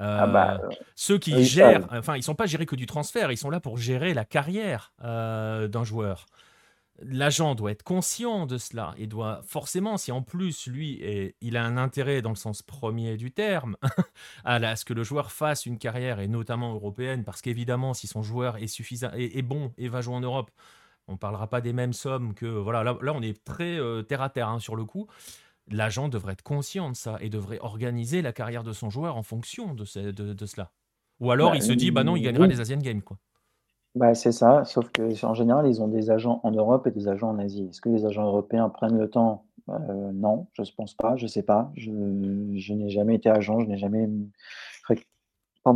euh, 0.00 0.18
ah 0.20 0.26
bah, 0.26 0.60
ceux 0.94 1.18
qui 1.18 1.44
gèrent, 1.44 1.86
enfin, 1.90 2.16
ils 2.16 2.22
sont 2.22 2.34
pas 2.34 2.46
gérés 2.46 2.66
que 2.66 2.76
du 2.76 2.86
transfert, 2.86 3.32
ils 3.32 3.36
sont 3.36 3.50
là 3.50 3.58
pour 3.58 3.78
gérer 3.78 4.14
la 4.14 4.24
carrière 4.24 4.92
euh, 5.02 5.66
d'un 5.66 5.82
joueur 5.82 6.26
l'agent 7.00 7.54
doit 7.54 7.70
être 7.70 7.82
conscient 7.82 8.46
de 8.46 8.58
cela 8.58 8.94
et 8.98 9.06
doit 9.06 9.40
forcément, 9.42 9.96
si 9.96 10.12
en 10.12 10.22
plus 10.22 10.66
lui, 10.66 11.00
il 11.40 11.56
a 11.56 11.64
un 11.64 11.76
intérêt 11.76 12.22
dans 12.22 12.30
le 12.30 12.36
sens 12.36 12.62
premier 12.62 13.16
du 13.16 13.30
terme 13.30 13.76
à, 14.44 14.76
ce 14.76 14.84
que 14.84 14.94
le 14.94 15.04
joueur 15.04 15.32
fasse 15.32 15.66
une 15.66 15.78
carrière 15.78 16.20
et 16.20 16.28
notamment 16.28 16.74
européenne, 16.74 17.24
parce 17.24 17.42
qu'évidemment, 17.42 17.94
si 17.94 18.06
son 18.06 18.22
joueur 18.22 18.56
est 18.56 18.66
suffisant 18.66 19.10
et, 19.14 19.42
bon 19.42 19.72
et 19.78 19.88
va 19.88 20.00
jouer 20.00 20.14
en 20.14 20.20
Europe, 20.20 20.50
on 21.06 21.12
ne 21.12 21.18
parlera 21.18 21.48
pas 21.48 21.60
des 21.60 21.72
mêmes 21.72 21.92
sommes 21.92 22.34
que 22.34 22.46
voilà. 22.46 22.84
Là, 22.84 22.96
on 23.14 23.22
est 23.22 23.42
très 23.44 23.78
euh, 23.78 24.02
terre 24.02 24.20
à 24.20 24.28
terre 24.28 24.48
hein, 24.48 24.58
sur 24.58 24.76
le 24.76 24.84
coup. 24.84 25.06
L'agent 25.70 26.08
devrait 26.08 26.34
être 26.34 26.42
conscient 26.42 26.90
de 26.90 26.96
ça 26.96 27.16
et 27.20 27.30
devrait 27.30 27.58
organiser 27.60 28.22
la 28.22 28.32
carrière 28.32 28.62
de 28.62 28.72
son 28.72 28.90
joueur 28.90 29.16
en 29.16 29.22
fonction 29.22 29.74
de, 29.74 29.84
de, 30.10 30.46
cela. 30.46 30.72
Ou 31.20 31.30
alors 31.30 31.50
bah, 31.50 31.56
il 31.56 31.62
se 31.62 31.72
dit 31.72 31.90
bah 31.90 32.04
non, 32.04 32.16
il 32.16 32.22
gagnera 32.22 32.46
les 32.46 32.60
Asian 32.60 32.78
Games 32.78 33.02
quoi. 33.02 33.18
Bah, 33.94 34.14
c'est 34.14 34.32
ça, 34.32 34.64
sauf 34.64 34.90
qu'en 34.90 35.34
général, 35.34 35.66
ils 35.66 35.82
ont 35.82 35.88
des 35.88 36.10
agents 36.10 36.40
en 36.44 36.50
Europe 36.52 36.86
et 36.86 36.90
des 36.90 37.08
agents 37.08 37.30
en 37.30 37.38
Asie. 37.38 37.66
Est-ce 37.70 37.80
que 37.80 37.88
les 37.88 38.06
agents 38.06 38.24
européens 38.26 38.68
prennent 38.68 38.98
le 38.98 39.08
temps? 39.10 39.44
Euh, 39.70 40.12
non, 40.12 40.46
je 40.52 40.62
ne 40.62 40.66
pense 40.76 40.94
pas, 40.94 41.16
je 41.16 41.24
ne 41.24 41.28
sais 41.28 41.42
pas. 41.42 41.70
Je 41.74 41.90
n'ai 41.90 42.90
jamais 42.90 43.16
été 43.16 43.28
agent, 43.30 43.60
je 43.60 43.66
n'ai 43.66 43.78
jamais 43.78 44.08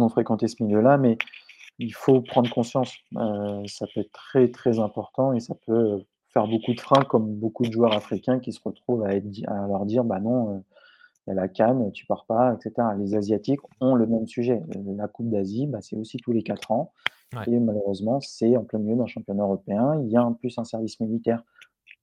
fréquenté 0.09 0.49
ce 0.49 0.63
milieu-là, 0.63 0.99
mais 0.99 1.19
il 1.79 1.95
faut 1.95 2.21
prendre 2.23 2.51
conscience. 2.51 2.95
Euh, 3.17 3.63
ça 3.67 3.87
peut 3.95 4.01
être 4.01 4.13
très, 4.13 4.51
très 4.51 4.79
important 4.79 5.33
et 5.33 5.41
ça 5.41 5.55
peut 5.67 6.01
faire 6.29 6.47
beaucoup 6.49 6.75
de 6.75 6.81
freins 6.81 7.05
comme 7.05 7.35
beaucoup 7.35 7.65
de 7.65 7.73
joueurs 7.73 7.95
africains 7.95 8.41
qui 8.41 8.53
se 8.53 8.61
retrouvent 8.65 9.05
à 9.05 9.15
être 9.15 9.27
à 9.49 9.67
leur 9.69 9.87
dire: 9.87 10.05
«Bah 10.05 10.21
non, 10.21 10.57
euh, 10.57 10.61
il 11.27 11.31
y 11.31 11.33
a 11.33 11.35
la 11.35 11.49
CAN, 11.49 11.91
tu 11.91 12.07
pars 12.07 12.27
pas» 12.27 12.55
etc. 12.55 12.89
Les 12.99 13.15
asiatiques 13.15 13.61
ont 13.81 13.95
le 13.95 14.07
même 14.07 14.27
sujet. 14.27 14.63
La 14.97 15.09
coupe 15.09 15.31
d'Asie, 15.31 15.67
bah, 15.67 15.79
c'est 15.81 15.97
aussi 15.97 16.17
tous 16.19 16.33
les 16.33 16.43
4 16.43 16.71
ans. 16.71 16.93
Et 17.47 17.59
malheureusement, 17.59 18.21
c'est 18.21 18.57
en 18.57 18.65
plein 18.65 18.79
milieu 18.79 18.97
d'un 18.97 19.07
championnat 19.07 19.45
européen. 19.45 19.99
Il 20.05 20.11
y 20.11 20.17
a 20.17 20.25
en 20.25 20.35
plus 20.35 20.59
un 20.59 20.65
service 20.65 21.01
militaire 21.01 21.43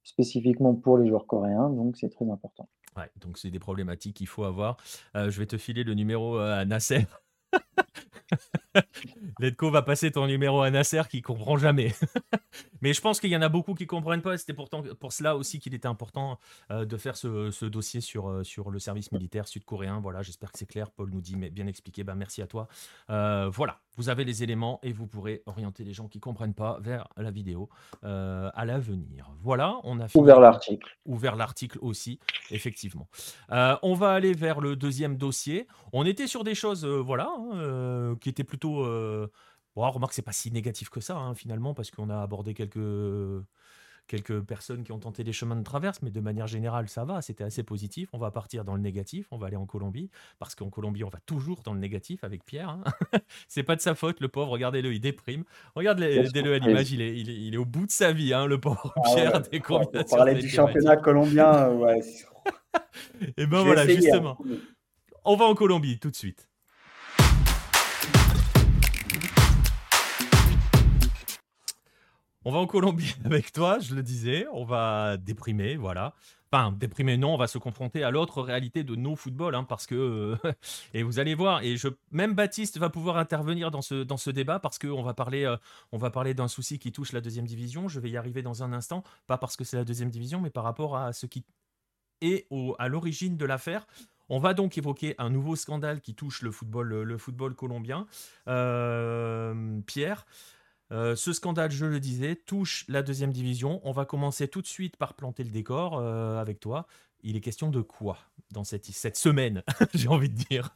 spécifiquement 0.03 0.73
pour 0.73 0.97
les 0.97 1.07
joueurs 1.07 1.27
coréens, 1.27 1.69
donc 1.69 1.97
c'est 1.97 2.09
très 2.09 2.27
important. 2.27 2.67
Ouais, 2.97 3.11
donc 3.21 3.37
c'est 3.37 3.51
des 3.51 3.59
problématiques 3.59 4.15
qu'il 4.15 4.27
faut 4.27 4.43
avoir. 4.43 4.77
je 5.13 5.37
vais 5.39 5.45
te 5.45 5.57
filer 5.57 5.83
le 5.83 5.93
numéro 5.93 6.37
à 6.37 6.65
Nasser. 6.65 7.05
Letco 9.39 9.71
va 9.71 9.81
passer 9.81 10.11
ton 10.11 10.27
numéro 10.27 10.61
à 10.61 10.69
Nasser 10.69 11.01
qui 11.09 11.21
comprend 11.21 11.57
jamais. 11.57 11.93
Mais 12.81 12.93
je 12.93 13.01
pense 13.01 13.19
qu'il 13.19 13.29
y 13.29 13.35
en 13.35 13.41
a 13.41 13.49
beaucoup 13.49 13.73
qui 13.73 13.87
comprennent 13.87 14.21
pas. 14.21 14.37
C'était 14.37 14.53
pourtant 14.53 14.83
pour 14.99 15.13
cela 15.13 15.35
aussi 15.35 15.59
qu'il 15.59 15.73
était 15.73 15.87
important 15.87 16.39
euh, 16.71 16.85
de 16.85 16.97
faire 16.97 17.15
ce, 17.15 17.65
dossier 17.65 18.01
sur, 18.01 18.29
euh, 18.29 18.43
sur 18.43 18.71
le 18.71 18.79
service 18.79 19.11
militaire 19.11 19.47
sud-coréen. 19.47 19.99
Voilà, 19.99 20.21
j'espère 20.21 20.51
que 20.51 20.59
c'est 20.59 20.65
clair. 20.65 20.91
Paul 20.91 21.09
nous 21.11 21.21
dit, 21.21 21.35
mais 21.35 21.49
bien 21.49 21.67
expliqué. 21.67 22.03
Ben, 22.03 22.15
merci 22.15 22.41
à 22.41 22.47
toi. 22.47 22.67
Euh, 23.09 23.49
voilà, 23.49 23.79
vous 23.97 24.09
avez 24.09 24.23
les 24.23 24.43
éléments 24.43 24.79
et 24.83 24.93
vous 24.93 25.07
pourrez 25.07 25.43
orienter 25.45 25.83
les 25.83 25.93
gens 25.93 26.07
qui 26.07 26.19
comprennent 26.19 26.53
pas 26.53 26.79
vers 26.81 27.07
la 27.17 27.31
vidéo 27.31 27.69
à 28.03 28.65
l'avenir. 28.65 29.31
Voilà, 29.41 29.77
on 29.83 29.99
a 29.99 30.07
fini. 30.07 30.23
Ou 30.23 30.27
l'article. 30.27 30.97
Ou 31.05 31.17
vers 31.17 31.35
l'article 31.35 31.79
aussi, 31.81 32.19
effectivement. 32.51 33.07
on 33.49 33.93
va 33.93 34.11
aller 34.11 34.33
vers 34.33 34.61
le 34.61 34.75
deuxième 34.75 35.17
dossier. 35.17 35.67
On 35.93 36.05
était 36.05 36.27
sur 36.27 36.43
des 36.43 36.55
choses, 36.55 36.85
voilà, 36.85 37.29
hein, 37.37 37.68
qui 38.19 38.29
étaient 38.29 38.43
plutôt 38.43 38.85
Bon, 39.75 39.89
remarque, 39.89 40.13
c'est 40.13 40.21
pas 40.21 40.31
si 40.31 40.51
négatif 40.51 40.89
que 40.89 40.99
ça, 40.99 41.15
hein, 41.17 41.35
finalement, 41.35 41.73
parce 41.73 41.91
qu'on 41.91 42.09
a 42.09 42.21
abordé 42.21 42.53
quelques, 42.53 43.45
quelques 44.07 44.41
personnes 44.41 44.83
qui 44.83 44.91
ont 44.91 44.99
tenté 44.99 45.23
des 45.23 45.31
chemins 45.31 45.55
de 45.55 45.63
traverse, 45.63 46.01
mais 46.01 46.09
de 46.09 46.19
manière 46.19 46.47
générale, 46.47 46.89
ça 46.89 47.05
va, 47.05 47.21
c'était 47.21 47.43
assez 47.43 47.63
positif. 47.63 48.09
On 48.11 48.17
va 48.17 48.31
partir 48.31 48.65
dans 48.65 48.75
le 48.75 48.81
négatif, 48.81 49.27
on 49.31 49.37
va 49.37 49.47
aller 49.47 49.55
en 49.55 49.65
Colombie, 49.65 50.09
parce 50.39 50.55
qu'en 50.55 50.69
Colombie, 50.69 51.03
on 51.03 51.09
va 51.09 51.19
toujours 51.25 51.61
dans 51.63 51.73
le 51.73 51.79
négatif 51.79 52.23
avec 52.23 52.43
Pierre. 52.43 52.69
Hein. 52.69 52.83
c'est 53.47 53.63
pas 53.63 53.75
de 53.75 53.81
sa 53.81 53.95
faute, 53.95 54.19
le 54.19 54.27
pauvre, 54.27 54.51
regardez-le, 54.51 54.91
il 54.91 54.99
déprime. 54.99 55.45
Regardez-le 55.75 56.53
à 56.53 56.57
l'image, 56.57 56.91
il 56.91 57.01
est, 57.01 57.17
il, 57.17 57.53
est, 57.53 57.57
au 57.57 57.65
bout 57.65 57.85
de 57.85 57.91
sa 57.91 58.11
vie, 58.11 58.33
hein, 58.33 58.47
le 58.47 58.59
pauvre 58.59 58.91
ah 58.97 59.01
Pierre. 59.15 59.41
des 59.43 59.61
on 59.69 59.85
parlait 60.03 60.35
du 60.35 60.49
championnat 60.49 60.97
colombien, 60.97 61.53
euh, 61.53 61.75
ouais. 61.75 62.01
Et 63.37 63.45
ben 63.45 63.63
voilà, 63.63 63.87
justement. 63.87 64.37
On 65.23 65.35
va 65.35 65.45
en 65.45 65.53
Colombie 65.53 65.99
tout 65.99 66.09
de 66.09 66.15
suite. 66.15 66.48
On 72.49 72.51
va 72.51 72.57
en 72.57 72.65
Colombie 72.65 73.13
avec 73.25 73.51
toi, 73.51 73.77
je 73.77 73.93
le 73.93 74.01
disais. 74.01 74.47
On 74.51 74.65
va 74.65 75.17
déprimer, 75.17 75.75
voilà. 75.75 76.15
Enfin, 76.51 76.71
déprimer, 76.71 77.15
non, 77.15 77.35
on 77.35 77.37
va 77.37 77.45
se 77.45 77.59
confronter 77.59 78.03
à 78.03 78.09
l'autre 78.09 78.41
réalité 78.41 78.83
de 78.83 78.95
nos 78.95 79.15
football, 79.15 79.53
hein, 79.53 79.65
parce 79.65 79.85
que. 79.85 80.35
et 80.95 81.03
vous 81.03 81.19
allez 81.19 81.35
voir, 81.35 81.61
et 81.61 81.77
je, 81.77 81.89
même 82.09 82.33
Baptiste 82.33 82.79
va 82.79 82.89
pouvoir 82.89 83.17
intervenir 83.17 83.69
dans 83.69 83.83
ce, 83.83 84.01
dans 84.01 84.17
ce 84.17 84.31
débat, 84.31 84.57
parce 84.57 84.79
qu'on 84.79 85.03
va 85.03 85.13
parler, 85.13 85.43
euh, 85.43 85.57
on 85.91 85.99
va 85.99 86.09
parler 86.09 86.33
d'un 86.33 86.47
souci 86.47 86.79
qui 86.79 86.91
touche 86.91 87.11
la 87.11 87.21
deuxième 87.21 87.45
division. 87.45 87.87
Je 87.87 87.99
vais 87.99 88.09
y 88.09 88.17
arriver 88.17 88.41
dans 88.41 88.63
un 88.63 88.73
instant, 88.73 89.03
pas 89.27 89.37
parce 89.37 89.55
que 89.55 89.63
c'est 89.63 89.77
la 89.77 89.85
deuxième 89.85 90.09
division, 90.09 90.41
mais 90.41 90.49
par 90.49 90.63
rapport 90.63 90.97
à 90.97 91.13
ce 91.13 91.27
qui 91.27 91.45
est 92.21 92.47
à 92.79 92.87
l'origine 92.87 93.37
de 93.37 93.45
l'affaire. 93.45 93.85
On 94.27 94.39
va 94.39 94.55
donc 94.55 94.75
évoquer 94.75 95.13
un 95.19 95.29
nouveau 95.29 95.55
scandale 95.55 96.01
qui 96.01 96.15
touche 96.15 96.41
le 96.41 96.49
football, 96.49 97.03
le 97.03 97.17
football 97.19 97.53
colombien. 97.53 98.07
Euh, 98.47 99.81
Pierre. 99.85 100.25
Euh, 100.91 101.15
ce 101.15 101.33
scandale, 101.33 101.71
je 101.71 101.85
le 101.85 101.99
disais, 101.99 102.35
touche 102.35 102.85
la 102.87 103.03
deuxième 103.03 103.31
division. 103.31 103.79
On 103.83 103.91
va 103.91 104.05
commencer 104.05 104.47
tout 104.47 104.61
de 104.61 104.67
suite 104.67 104.97
par 104.97 105.13
planter 105.13 105.43
le 105.43 105.51
décor 105.51 105.99
euh, 105.99 106.39
avec 106.39 106.59
toi. 106.59 106.87
Il 107.21 107.35
est 107.35 107.41
question 107.41 107.69
de 107.69 107.81
quoi 107.81 108.17
dans 108.51 108.63
cette, 108.63 108.85
cette 108.85 109.17
semaine, 109.17 109.63
j'ai 109.93 110.07
envie 110.07 110.29
de 110.29 110.35
dire? 110.35 110.73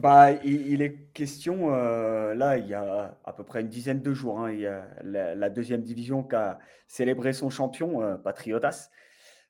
Bah, 0.00 0.32
il, 0.44 0.82
est 0.82 1.12
question, 1.12 1.74
euh, 1.74 2.34
là, 2.34 2.58
il 2.58 2.66
y 2.66 2.74
a 2.74 3.18
à 3.24 3.32
peu 3.32 3.42
près 3.42 3.62
une 3.62 3.68
dizaine 3.68 4.02
de 4.02 4.12
jours, 4.12 4.40
hein, 4.40 4.52
il 4.52 4.60
y 4.60 4.66
a 4.66 4.86
la, 5.02 5.50
deuxième 5.50 5.82
division 5.82 6.22
qui 6.22 6.36
a 6.36 6.58
célébré 6.86 7.32
son 7.32 7.48
champion, 7.48 8.18
Patriotas. 8.22 8.90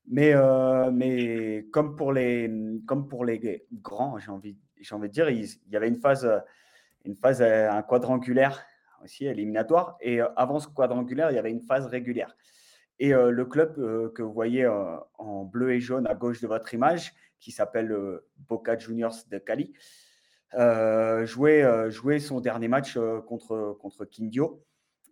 Mais, 0.06 0.34
mais 0.92 1.66
comme, 1.72 1.96
pour 1.96 2.12
les, 2.12 2.50
comme 2.86 3.08
pour 3.08 3.24
les 3.24 3.66
grands, 3.72 4.18
j'ai 4.18 4.30
envie, 4.30 4.56
envie 4.92 5.08
de 5.08 5.12
dire, 5.12 5.30
il, 5.30 5.44
il, 5.44 5.72
y 5.72 5.76
avait 5.76 5.88
une 5.88 5.96
phase, 5.96 6.30
une 7.04 7.16
phase 7.16 7.42
un 7.42 7.82
quadrangulaire 7.82 8.64
aussi 9.04 9.26
éliminatoire. 9.26 9.96
Et 10.00 10.20
euh, 10.20 10.28
avant 10.36 10.58
ce 10.58 10.68
quadrangulaire, 10.68 11.30
il 11.30 11.34
y 11.34 11.38
avait 11.38 11.50
une 11.50 11.60
phase 11.60 11.86
régulière. 11.86 12.34
Et 12.98 13.14
euh, 13.14 13.30
le 13.30 13.44
club 13.44 13.74
euh, 13.78 14.10
que 14.10 14.22
vous 14.22 14.32
voyez 14.32 14.66
en 14.66 15.44
bleu 15.44 15.72
et 15.72 15.80
jaune 15.80 16.06
à 16.06 16.14
gauche 16.14 16.40
de 16.40 16.46
votre 16.46 16.72
image, 16.74 17.14
qui 17.38 17.52
s'appelle 17.52 17.94
Boca 18.48 18.78
Juniors 18.78 19.16
de 19.30 19.36
Cali, 19.36 19.74
jouait, 21.26 21.90
jouait, 21.90 22.18
son 22.18 22.40
dernier 22.40 22.68
match 22.68 22.98
contre, 23.26 23.76
contre 23.78 24.06
Quindio, 24.06 24.64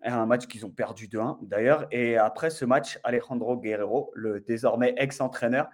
un 0.02 0.24
match 0.24 0.46
qu'ils 0.46 0.64
ont 0.64 0.70
perdu 0.70 1.08
de 1.08 1.18
1 1.18 1.40
d'ailleurs. 1.42 1.86
Et 1.90 2.16
après 2.16 2.48
ce 2.48 2.64
match, 2.64 2.98
Alejandro 3.04 3.58
Guerrero, 3.58 4.12
le 4.14 4.40
désormais 4.40 4.94
ex-entraîneur, 4.96 5.68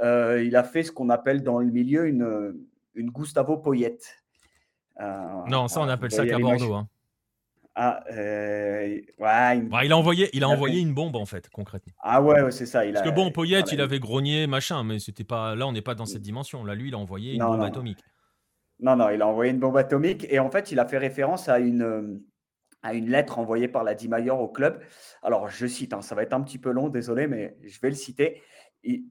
il 0.00 0.54
a 0.54 0.62
fait 0.62 0.84
ce 0.84 0.92
qu'on 0.92 1.08
appelle 1.08 1.42
dans 1.42 1.58
le 1.58 1.66
milieu 1.66 2.06
une, 2.06 2.64
une 2.94 3.10
Gustavo 3.10 3.56
Poyette. 3.56 4.22
non, 5.00 5.66
ça 5.66 5.80
on 5.80 5.88
appelle 5.88 6.12
ça 6.12 6.24
qu'à 6.24 6.38
Bordeaux. 6.38 6.74
Hein. 6.74 6.88
Ah, 7.80 8.02
euh, 8.10 9.00
ouais, 9.20 9.84
il 9.84 9.92
a 9.92 9.96
envoyé, 9.96 10.28
il 10.32 10.42
a 10.42 10.48
envoyé 10.48 10.80
une 10.80 10.94
bombe 10.94 11.14
en 11.14 11.26
fait, 11.26 11.48
concrètement. 11.48 11.92
Ah 12.00 12.20
ouais, 12.20 12.50
c'est 12.50 12.66
ça. 12.66 12.84
Il 12.84 12.92
Parce 12.92 13.08
que 13.08 13.14
bon, 13.14 13.30
Poyette, 13.30 13.70
il 13.70 13.80
avait 13.80 14.00
grogné, 14.00 14.48
machin, 14.48 14.82
mais 14.82 14.98
c'était 14.98 15.22
pas. 15.22 15.54
Là, 15.54 15.64
on 15.64 15.70
n'est 15.70 15.80
pas 15.80 15.94
dans 15.94 16.04
cette 16.04 16.22
dimension. 16.22 16.64
Là, 16.64 16.74
lui, 16.74 16.88
il 16.88 16.94
a 16.94 16.98
envoyé 16.98 17.34
une 17.34 17.44
bombe 17.44 17.62
atomique. 17.62 18.00
Non, 18.80 18.96
non, 18.96 19.10
il 19.10 19.22
a 19.22 19.28
envoyé 19.28 19.52
une 19.52 19.60
bombe 19.60 19.76
atomique 19.76 20.26
et 20.28 20.40
en 20.40 20.50
fait, 20.50 20.72
il 20.72 20.80
a 20.80 20.86
fait 20.86 20.98
référence 20.98 21.48
à 21.48 21.60
une, 21.60 22.20
à 22.82 22.94
une 22.94 23.10
lettre 23.10 23.38
envoyée 23.38 23.68
par 23.68 23.84
la 23.84 23.94
Mayor 24.08 24.40
au 24.40 24.48
club. 24.48 24.82
Alors, 25.22 25.48
je 25.48 25.64
cite, 25.68 25.92
hein, 25.92 26.02
ça 26.02 26.16
va 26.16 26.24
être 26.24 26.32
un 26.32 26.40
petit 26.40 26.58
peu 26.58 26.72
long, 26.72 26.88
désolé, 26.88 27.28
mais 27.28 27.56
je 27.64 27.78
vais 27.80 27.90
le 27.90 27.96
citer. 27.96 28.42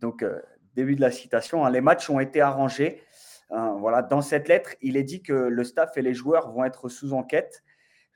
donc, 0.01 0.23
euh, 0.23 0.41
début 0.75 0.97
de 0.97 1.01
la 1.01 1.11
citation 1.11 1.65
hein, 1.65 1.69
les 1.69 1.81
matchs 1.81 2.09
ont 2.09 2.19
été 2.19 2.41
arrangés. 2.41 3.01
Hein, 3.49 3.77
voilà, 3.79 4.01
dans 4.01 4.21
cette 4.21 4.49
lettre, 4.49 4.71
il 4.81 4.97
est 4.97 5.03
dit 5.03 5.23
que 5.23 5.31
le 5.31 5.63
staff 5.63 5.95
et 5.95 6.01
les 6.01 6.13
joueurs 6.13 6.51
vont 6.51 6.65
être 6.65 6.89
sous 6.89 7.13
enquête 7.13 7.63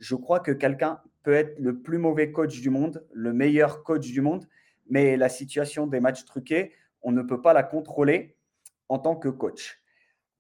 je 0.02 0.16
crois 0.16 0.40
que 0.40 0.52
quelqu'un 0.52 1.00
peut 1.24 1.34
être 1.34 1.58
le 1.60 1.80
plus 1.80 2.00
mauvais 2.00 2.32
coach 2.32 2.60
du 2.60 2.72
monde, 2.72 3.06
le 3.14 3.32
meilleur 3.32 3.84
coach 3.84 4.08
du 4.08 4.20
monde, 4.20 4.48
mais 4.90 5.16
la 5.16 5.30
situation 5.30 5.86
des 5.88 6.00
matchs 6.00 6.26
truqués, 6.26 6.74
on 7.04 7.12
ne 7.12 7.22
peut 7.22 7.42
pas 7.42 7.54
la 7.54 7.64
contrôler 7.64 8.36
en 8.90 8.98
tant 8.98 9.16
que 9.16 9.30
coach. 9.30 9.80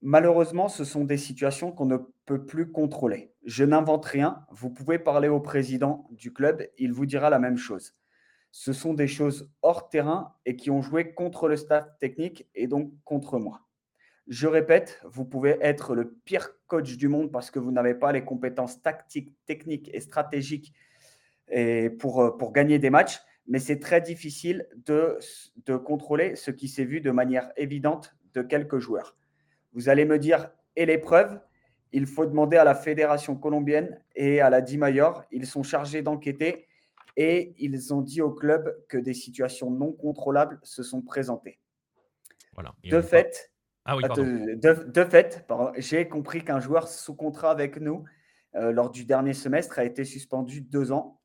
Malheureusement, 0.02 0.68
ce 0.68 0.84
sont 0.84 1.06
des 1.06 1.18
situations 1.18 1.72
qu'on 1.72 1.86
ne 1.86 1.98
peut 2.26 2.44
plus 2.44 2.72
contrôler. 2.72 3.34
Je 3.46 3.64
n'invente 3.64 4.04
rien. 4.06 4.46
Vous 4.50 4.72
pouvez 4.72 4.98
parler 4.98 5.28
au 5.28 5.40
président 5.40 6.08
du 6.10 6.34
club, 6.34 6.68
il 6.80 6.92
vous 6.92 7.06
dira 7.06 7.30
la 7.30 7.38
même 7.38 7.58
chose. 7.58 7.96
Ce 8.50 8.74
sont 8.74 8.96
des 8.96 9.08
choses 9.08 9.50
hors 9.62 9.90
terrain 9.90 10.34
et 10.46 10.56
qui 10.56 10.72
ont 10.72 10.82
joué 10.82 11.14
contre 11.14 11.48
le 11.48 11.56
staff 11.56 11.88
technique 12.00 12.50
et 12.56 12.66
donc 12.66 12.92
contre 13.04 13.38
moi. 13.38 13.62
Je 14.28 14.48
répète, 14.48 15.02
vous 15.04 15.26
pouvez 15.26 15.58
être 15.62 15.96
le 15.96 16.12
pire 16.26 16.52
coach 16.68 16.96
du 16.96 17.08
monde 17.08 17.32
parce 17.32 17.52
que 17.52 17.60
vous 17.60 17.72
n'avez 17.72 17.96
pas 17.96 18.12
les 18.12 18.24
compétences 18.24 18.82
tactiques, 18.82 19.36
techniques 19.46 19.90
et 19.94 20.00
stratégiques 20.00 20.74
et 21.50 21.90
pour, 21.90 22.22
euh, 22.22 22.38
pour 22.38 22.54
gagner 22.54 22.80
des 22.80 22.90
matchs, 22.90 23.20
mais 23.48 23.60
c'est 23.60 23.80
très 23.80 24.00
difficile 24.00 24.68
de, 24.86 25.18
de 25.66 25.76
contrôler 25.76 26.36
ce 26.36 26.52
qui 26.52 26.68
s'est 26.68 26.86
vu 26.86 27.02
de 27.02 27.12
manière 27.12 27.52
évidente 27.58 28.16
de 28.34 28.42
quelques 28.42 28.80
joueurs. 28.80 29.18
Vous 29.74 29.90
allez 29.90 30.06
me 30.06 30.18
dire, 30.18 30.50
et 30.76 30.86
l'épreuve 30.86 31.40
Il 31.92 32.06
faut 32.06 32.26
demander 32.26 32.58
à 32.58 32.64
la 32.64 32.76
fédération 32.76 33.36
colombienne 33.36 34.02
et 34.16 34.40
à 34.40 34.50
la 34.50 34.62
DIMAYOR. 34.62 35.24
Ils 35.32 35.46
sont 35.46 35.64
chargés 35.64 36.02
d'enquêter 36.02 36.68
et 37.18 37.54
ils 37.58 37.94
ont 37.94 38.02
dit 38.02 38.22
au 38.22 38.32
club 38.32 38.74
que 38.88 38.98
des 38.98 39.14
situations 39.14 39.70
non 39.70 39.92
contrôlables 39.92 40.60
se 40.64 40.84
sont 40.84 41.02
présentées. 41.02 41.60
Voilà. 42.54 42.74
de 42.84 43.02
fait, 43.02 43.51
ah 43.86 43.98
de, 43.98 45.04
fait, 45.06 45.46
j'ai 45.78 46.08
compris 46.08 46.44
qu'un 46.44 46.60
joueur 46.60 46.88
sous 46.88 47.16
contrat 47.16 47.50
avec 47.50 47.78
nous 47.78 48.04
euh, 48.56 48.72
lors 48.72 48.92
du 48.92 49.06
dernier 49.06 49.34
semestre 49.34 49.80
a 49.80 49.86
été 49.86 50.06
suspendu 50.06 50.62
deux 50.62 50.92
ans. 50.92 51.20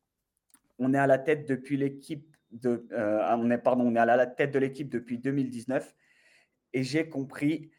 On 0.79 0.95
est 0.95 0.99
à 0.99 1.07
la 1.07 1.19
tête 1.19 1.47
depuis 1.47 1.77
l'équipe 1.77 2.37
de, 2.53 2.87
euh, 2.93 3.37
on 3.37 3.51
est 3.51 3.59
pardon, 3.59 3.85
on 3.87 3.95
est 3.95 3.99
à 3.99 4.07
la 4.07 4.27
tête 4.27 4.53
de 4.53 4.59
l'équipe 4.59 4.89
depuis 4.89 5.19
2019 5.19 5.95
et 6.73 6.83
j'ai 6.83 7.09
compris 7.09 7.71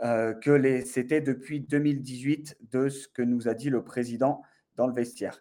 euh, 0.00 0.34
que 0.34 0.80
c'était 0.84 1.20
depuis 1.20 1.60
2018 1.60 2.58
de 2.72 2.88
ce 2.88 3.06
que 3.06 3.22
nous 3.22 3.46
a 3.48 3.54
dit 3.54 3.70
le 3.70 3.84
président 3.84 4.42
dans 4.74 4.88
le 4.88 4.94
vestiaire. 4.94 5.40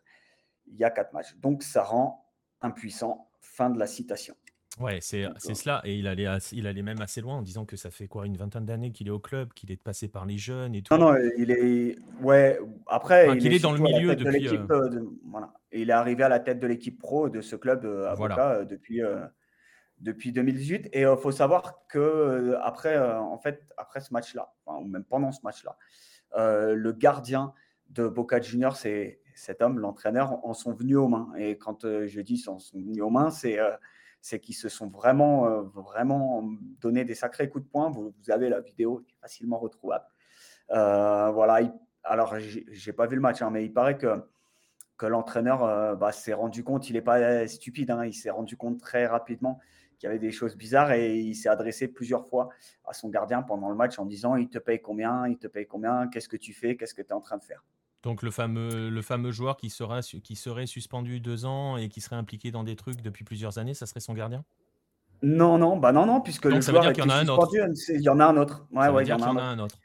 Il 0.67 0.75
y 0.77 0.83
a 0.83 0.91
quatre 0.91 1.13
matchs, 1.13 1.35
donc 1.37 1.63
ça 1.63 1.83
rend 1.83 2.29
impuissant. 2.61 3.29
Fin 3.41 3.69
de 3.69 3.77
la 3.77 3.87
citation. 3.87 4.35
Ouais, 4.79 4.99
c'est 5.01 5.29
cela. 5.37 5.81
Et 5.83 5.95
il 5.95 6.07
allait, 6.07 6.27
il 6.51 6.65
allait 6.65 6.81
même 6.81 7.01
assez 7.01 7.21
loin 7.21 7.35
en 7.35 7.41
disant 7.41 7.65
que 7.65 7.75
ça 7.75 7.91
fait 7.91 8.07
quoi, 8.07 8.25
une 8.25 8.37
vingtaine 8.37 8.65
d'années 8.65 8.91
qu'il 8.91 9.07
est 9.07 9.11
au 9.11 9.19
club, 9.19 9.53
qu'il 9.53 9.71
est 9.71 9.81
passé 9.81 10.07
par 10.07 10.25
les 10.25 10.37
jeunes 10.37 10.73
et 10.73 10.81
tout. 10.81 10.95
Non, 10.95 11.11
non, 11.11 11.17
il 11.37 11.51
est. 11.51 11.97
Ouais, 12.21 12.59
après, 12.87 13.37
il 13.37 13.53
est 13.53 13.59
dans 13.61 13.71
le 13.71 13.79
milieu 13.79 14.15
depuis. 14.15 14.47
Euh 14.47 14.65
euh, 14.71 15.01
voilà. 15.25 15.53
il 15.71 15.89
est 15.89 15.93
arrivé 15.93 16.23
à 16.23 16.29
la 16.29 16.39
tête 16.39 16.59
de 16.59 16.67
l'équipe 16.67 16.99
pro 16.99 17.29
de 17.29 17.41
ce 17.41 17.55
club 17.55 17.85
euh, 17.85 18.09
avocat 18.09 18.65
depuis, 18.65 19.01
depuis 19.99 20.31
2018. 20.31 20.89
Et 20.93 21.01
il 21.01 21.17
faut 21.21 21.31
savoir 21.31 21.85
que 21.87 22.55
après, 22.63 22.97
en 22.97 23.37
fait, 23.37 23.61
après 23.77 23.99
ce 24.01 24.11
match-là, 24.11 24.53
ou 24.65 24.85
même 24.85 25.03
pendant 25.03 25.31
ce 25.31 25.41
match-là, 25.43 25.77
le 26.35 26.91
gardien 26.93 27.53
de 27.89 28.07
Boca 28.07 28.41
Juniors 28.41 28.75
c'est 28.75 29.19
cet 29.35 29.61
homme, 29.63 29.79
l'entraîneur, 29.79 30.45
en 30.45 30.53
sont 30.53 30.73
venus 30.73 30.97
aux 30.97 31.07
mains. 31.07 31.31
Et 31.37 31.57
quand 31.57 31.83
je 31.83 32.21
dis 32.21 32.43
en 32.47 32.57
sont 32.57 32.79
venus 32.79 33.03
aux 33.03 33.11
mains, 33.11 33.29
c'est 33.29 33.59
c'est 34.23 34.39
qu'ils 34.39 34.55
se 34.55 34.69
sont 34.69 34.87
vraiment, 34.87 35.47
euh, 35.47 35.63
vraiment 35.63 36.49
donné 36.79 37.03
des 37.03 37.13
sacrés 37.13 37.49
coups 37.49 37.65
de 37.65 37.69
poing. 37.69 37.89
Vous, 37.89 38.13
avez 38.29 38.47
la 38.47 38.61
vidéo 38.61 39.03
qui 39.05 39.11
est 39.11 39.19
facilement 39.19 39.59
retrouvable. 39.59 40.05
Euh, 40.71 41.29
voilà. 41.31 41.69
alors, 42.05 42.37
j'ai 42.39 42.93
pas 42.93 43.05
vu 43.05 43.15
le 43.15 43.21
match, 43.21 43.41
hein, 43.41 43.49
mais 43.51 43.65
il 43.65 43.73
paraît 43.73 43.97
que, 43.97 44.25
que 44.95 45.05
l'entraîneur 45.05 45.65
euh, 45.65 45.95
bah, 45.95 46.13
s'est 46.13 46.31
rendu 46.31 46.63
compte, 46.63 46.89
il 46.89 46.93
n'est 46.93 47.01
pas 47.01 47.45
stupide, 47.49 47.91
hein, 47.91 48.05
il 48.05 48.13
s'est 48.13 48.29
rendu 48.29 48.55
compte 48.55 48.79
très 48.79 49.07
rapidement 49.07 49.59
qu'il 49.97 50.07
y 50.07 50.09
avait 50.09 50.19
des 50.19 50.31
choses 50.31 50.55
bizarres 50.55 50.93
et 50.93 51.19
il 51.19 51.35
s'est 51.35 51.49
adressé 51.49 51.89
plusieurs 51.89 52.25
fois 52.25 52.47
à 52.85 52.93
son 52.93 53.09
gardien 53.09 53.41
pendant 53.41 53.69
le 53.69 53.75
match 53.75 53.99
en 53.99 54.05
disant 54.05 54.37
il 54.37 54.47
te 54.47 54.57
paye 54.57 54.81
combien, 54.81 55.27
il 55.27 55.37
te 55.37 55.47
paye 55.47 55.67
combien, 55.67 56.07
qu'est-ce 56.07 56.29
que 56.29 56.37
tu 56.37 56.53
fais, 56.53 56.77
qu'est-ce 56.77 56.93
que 56.93 57.01
tu 57.01 57.09
es 57.09 57.13
en 57.13 57.21
train 57.21 57.37
de 57.37 57.43
faire? 57.43 57.61
Donc 58.03 58.21
le 58.21 58.31
fameux, 58.31 58.89
le 58.89 59.01
fameux 59.01 59.31
joueur 59.31 59.55
qui, 59.55 59.69
sera, 59.69 60.01
qui 60.01 60.35
serait 60.35 60.65
suspendu 60.65 61.21
deux 61.21 61.45
ans 61.45 61.77
et 61.77 61.87
qui 61.87 62.01
serait 62.01 62.17
impliqué 62.17 62.51
dans 62.51 62.65
des 62.65 62.75
trucs 62.75 63.01
depuis 63.01 63.23
plusieurs 63.23 63.57
années, 63.57 63.73
ça 63.73 63.85
serait 63.85 64.01
son 64.01 64.13
gardien? 64.13 64.43
Non, 65.21 65.57
non, 65.57 65.77
bah 65.77 65.93
non, 65.93 66.05
non, 66.05 66.19
puisque 66.19 66.45
le 66.45 66.59
joueur 66.59 66.91
qu'il 66.91 67.05
y 67.05 67.07
en 67.07 67.09
a 67.09 67.15
un 67.15 67.27
autre. 67.29 67.49
Il 67.89 68.01
y 68.01 68.09
en 68.09 68.19
a 68.19 68.25
un 68.25 68.35
autre. 68.35 68.67
Ouais, 68.73 68.89
ouais, 68.89 69.03
il 69.03 69.07
y 69.07 69.13
en 69.13 69.21
a 69.21 69.41
un 69.41 69.59
autre. 69.59 69.77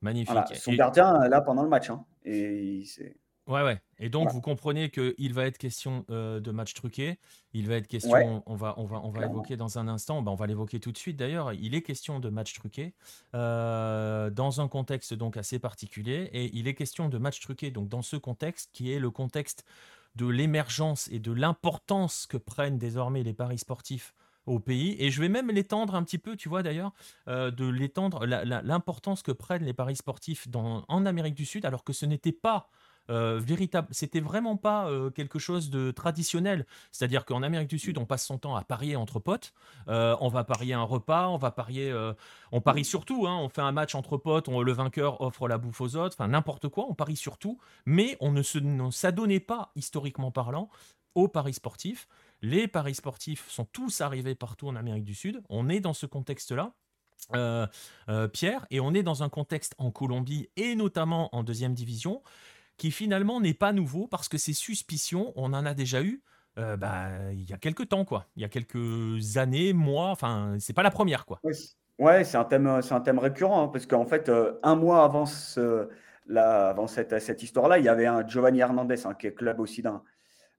Magnifique. 0.00 0.56
son 0.56 0.72
gardien 0.72 1.28
là 1.28 1.42
pendant 1.42 1.62
le 1.62 1.68
match, 1.68 1.90
hein, 1.90 2.06
et 2.24 2.82
c'est 2.86 3.16
Ouais, 3.50 3.64
ouais. 3.64 3.80
Et 3.98 4.08
donc, 4.08 4.30
vous 4.30 4.40
comprenez 4.40 4.90
qu'il 4.90 5.34
va 5.34 5.44
être 5.44 5.58
question 5.58 6.04
euh, 6.08 6.38
de 6.38 6.52
match 6.52 6.72
truqué. 6.72 7.18
Il 7.52 7.66
va 7.66 7.74
être 7.74 7.88
question, 7.88 8.44
on 8.46 8.54
va, 8.54 8.74
on 8.76 8.84
va, 8.84 9.00
on 9.02 9.10
va 9.10 9.26
évoquer 9.26 9.56
dans 9.56 9.76
un 9.76 9.88
instant, 9.88 10.22
bah, 10.22 10.30
on 10.30 10.36
va 10.36 10.46
l'évoquer 10.46 10.78
tout 10.78 10.92
de 10.92 10.98
suite 10.98 11.16
d'ailleurs. 11.16 11.52
Il 11.52 11.74
est 11.74 11.82
question 11.82 12.20
de 12.20 12.28
match 12.28 12.54
truqué 12.54 12.94
euh, 13.34 14.30
dans 14.30 14.60
un 14.60 14.68
contexte 14.68 15.14
donc 15.14 15.36
assez 15.36 15.58
particulier. 15.58 16.30
Et 16.32 16.56
il 16.56 16.68
est 16.68 16.74
question 16.74 17.08
de 17.08 17.18
match 17.18 17.40
truqué 17.40 17.72
donc 17.72 17.88
dans 17.88 18.02
ce 18.02 18.16
contexte 18.16 18.70
qui 18.72 18.92
est 18.92 19.00
le 19.00 19.10
contexte 19.10 19.64
de 20.14 20.26
l'émergence 20.26 21.08
et 21.10 21.18
de 21.18 21.32
l'importance 21.32 22.26
que 22.26 22.36
prennent 22.36 22.78
désormais 22.78 23.24
les 23.24 23.34
paris 23.34 23.58
sportifs 23.58 24.14
au 24.46 24.60
pays. 24.60 24.96
Et 24.98 25.10
je 25.10 25.20
vais 25.20 25.28
même 25.28 25.50
l'étendre 25.50 25.94
un 25.96 26.04
petit 26.04 26.18
peu, 26.18 26.36
tu 26.36 26.48
vois 26.48 26.62
d'ailleurs, 26.62 26.92
euh, 27.28 27.50
de 27.50 27.66
l'étendre, 27.66 28.26
l'importance 28.26 29.22
que 29.22 29.32
prennent 29.32 29.64
les 29.64 29.72
paris 29.72 29.96
sportifs 29.96 30.48
dans, 30.48 30.84
en 30.88 31.06
Amérique 31.06 31.34
du 31.34 31.46
Sud, 31.46 31.64
alors 31.64 31.84
que 31.84 31.92
ce 31.92 32.06
n'était 32.06 32.32
pas 32.32 32.70
véritable. 33.10 33.88
C'était 33.90 34.20
vraiment 34.20 34.56
pas 34.56 34.88
euh, 34.88 35.10
quelque 35.10 35.38
chose 35.38 35.70
de 35.70 35.90
traditionnel. 35.90 36.66
C'est-à-dire 36.92 37.24
qu'en 37.24 37.42
Amérique 37.42 37.68
du 37.68 37.78
Sud, 37.78 37.98
on 37.98 38.06
passe 38.06 38.24
son 38.24 38.38
temps 38.38 38.56
à 38.56 38.62
parier 38.62 38.96
entre 38.96 39.18
potes. 39.18 39.52
Euh, 39.88 40.16
on 40.20 40.28
va 40.28 40.44
parier 40.44 40.74
un 40.74 40.82
repas, 40.82 41.28
on 41.28 41.36
va 41.36 41.50
parier. 41.50 41.92
on 42.52 42.60
parie 42.60 42.84
surtout. 42.84 43.26
Hein. 43.26 43.36
on 43.36 43.48
fait 43.48 43.62
un 43.62 43.72
match 43.72 43.94
entre 43.94 44.16
potes, 44.16 44.48
le 44.48 44.72
vainqueur 44.72 45.20
offre 45.20 45.48
la 45.48 45.58
bouffe 45.58 45.80
aux 45.80 45.96
autres. 45.96 46.14
Enfin, 46.16 46.28
n'importe 46.28 46.68
quoi. 46.68 46.86
On 46.88 46.94
parie 46.94 47.16
surtout. 47.16 47.58
Mais 47.84 48.16
on 48.20 48.32
ne 48.32 48.90
s'adonnait 48.90 49.40
pas, 49.40 49.72
historiquement 49.74 50.30
parlant, 50.30 50.68
aux 51.14 51.28
paris 51.28 51.54
sportifs. 51.54 52.08
Les 52.42 52.68
paris 52.68 52.94
sportifs 52.94 53.48
sont 53.48 53.64
tous 53.64 54.00
arrivés 54.00 54.34
partout 54.34 54.68
en 54.68 54.76
Amérique 54.76 55.04
du 55.04 55.14
Sud. 55.14 55.42
On 55.48 55.68
est 55.68 55.80
dans 55.80 55.94
ce 55.94 56.06
contexte-là. 56.06 56.72
Pierre, 58.32 58.66
et 58.70 58.80
on 58.80 58.94
est 58.94 59.02
dans 59.02 59.22
un 59.22 59.28
contexte 59.28 59.74
en 59.78 59.90
Colombie 59.90 60.48
et 60.56 60.74
notamment 60.74 61.34
en 61.34 61.42
deuxième 61.42 61.74
division 61.74 62.22
qui 62.80 62.90
finalement 62.90 63.42
n'est 63.42 63.52
pas 63.52 63.74
nouveau 63.74 64.08
parce 64.08 64.30
que 64.30 64.38
ces 64.38 64.54
suspicions, 64.54 65.34
on 65.36 65.52
en 65.52 65.66
a 65.66 65.74
déjà 65.74 66.02
eu 66.02 66.22
euh, 66.56 66.78
bah, 66.78 67.10
il 67.30 67.48
y 67.48 67.52
a 67.52 67.58
quelques 67.58 67.90
temps, 67.90 68.06
quoi. 68.06 68.26
Il 68.36 68.42
y 68.42 68.44
a 68.46 68.48
quelques 68.48 69.36
années, 69.36 69.74
mois, 69.74 70.08
enfin, 70.08 70.56
c'est 70.58 70.72
pas 70.72 70.82
la 70.82 70.90
première, 70.90 71.26
quoi. 71.26 71.40
Ouais, 71.98 72.24
c'est 72.24 72.38
un 72.38 72.44
thème, 72.44 72.80
c'est 72.80 72.94
un 72.94 73.02
thème 73.02 73.18
récurrent, 73.18 73.64
hein, 73.64 73.68
parce 73.68 73.84
qu'en 73.84 74.06
fait, 74.06 74.30
euh, 74.30 74.58
un 74.62 74.76
mois 74.76 75.04
avant, 75.04 75.26
la, 76.26 76.70
avant 76.70 76.86
cette, 76.86 77.18
cette 77.20 77.42
histoire-là, 77.42 77.78
il 77.78 77.84
y 77.84 77.88
avait 77.90 78.06
un 78.06 78.26
Giovanni 78.26 78.60
Hernandez, 78.60 79.06
hein, 79.06 79.12
qui 79.12 79.26
est 79.26 79.34
club 79.34 79.60
aussi 79.60 79.82
d'un, 79.82 80.02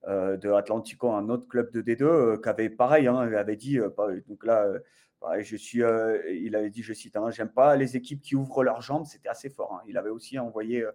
euh, 0.08 0.38
de 0.38 0.52
Atlantico, 0.52 1.12
un 1.12 1.28
autre 1.28 1.48
club 1.48 1.72
de 1.72 1.82
D2, 1.82 2.40
qui 2.40 2.50
avait 2.50 2.70
pareil, 2.70 3.08
hein, 3.08 3.18
avait 3.18 3.56
dit, 3.56 3.80
donc 4.28 4.46
là, 4.46 4.68
je 5.40 5.56
suis, 5.56 5.82
il 6.30 6.56
avait 6.56 6.70
dit, 6.70 6.84
je 6.84 6.94
cite, 6.94 7.18
j'aime 7.32 7.50
pas 7.50 7.76
les 7.76 7.98
équipes 7.98 8.22
qui 8.22 8.36
ouvrent 8.36 8.64
leurs 8.64 8.82
jambes, 8.82 9.06
c'était 9.06 9.30
assez 9.30 9.50
fort. 9.50 9.82
Il 9.88 9.98
avait 9.98 10.12
aussi 10.12 10.38
envoyé 10.38 10.86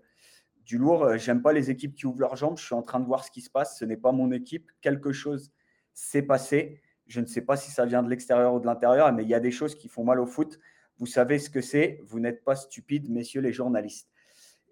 du 0.67 0.79
lourd. 0.79 1.05
Euh, 1.05 1.17
j'aime 1.17 1.41
pas 1.41 1.53
les 1.53 1.71
équipes 1.71 1.95
qui 1.95 2.07
ouvrent 2.07 2.21
leurs 2.21 2.37
jambes. 2.37 2.59
Je 2.59 2.65
suis 2.65 2.75
en 2.75 2.83
train 2.83 3.01
de 3.01 3.07
voir 3.07 3.25
ce 3.25 3.31
qui 3.31 3.41
se 3.41 3.51
passe. 3.51 3.79
Ce 3.79 3.85
n'est 3.85 3.97
pas 3.97 4.13
mon 4.13 4.31
équipe. 4.33 4.71
Quelque 4.83 5.13
chose 5.13 5.53
s'est 5.95 6.23
passé. 6.23 6.83
Je 7.07 7.21
ne 7.21 7.27
sais 7.27 7.43
pas 7.43 7.57
si 7.57 7.71
ça 7.71 7.87
vient 7.87 8.03
de 8.03 8.11
l'extérieur 8.11 8.53
ou 8.53 8.61
de 8.61 8.67
l'intérieur, 8.67 9.13
mais 9.13 9.23
il 9.23 9.29
y 9.29 9.35
a 9.35 9.41
des 9.41 9.53
choses 9.53 9.77
qui 9.77 9.89
font 9.89 10.05
mal 10.05 10.21
au 10.21 10.27
foot. 10.27 10.59
Vous 10.99 11.07
savez 11.07 11.39
ce 11.39 11.49
que 11.49 11.61
c'est. 11.61 12.01
Vous 12.05 12.19
n'êtes 12.19 12.43
pas 12.43 12.57
stupides, 12.57 13.09
messieurs 13.09 13.41
les 13.41 13.53
journalistes. 13.53 14.11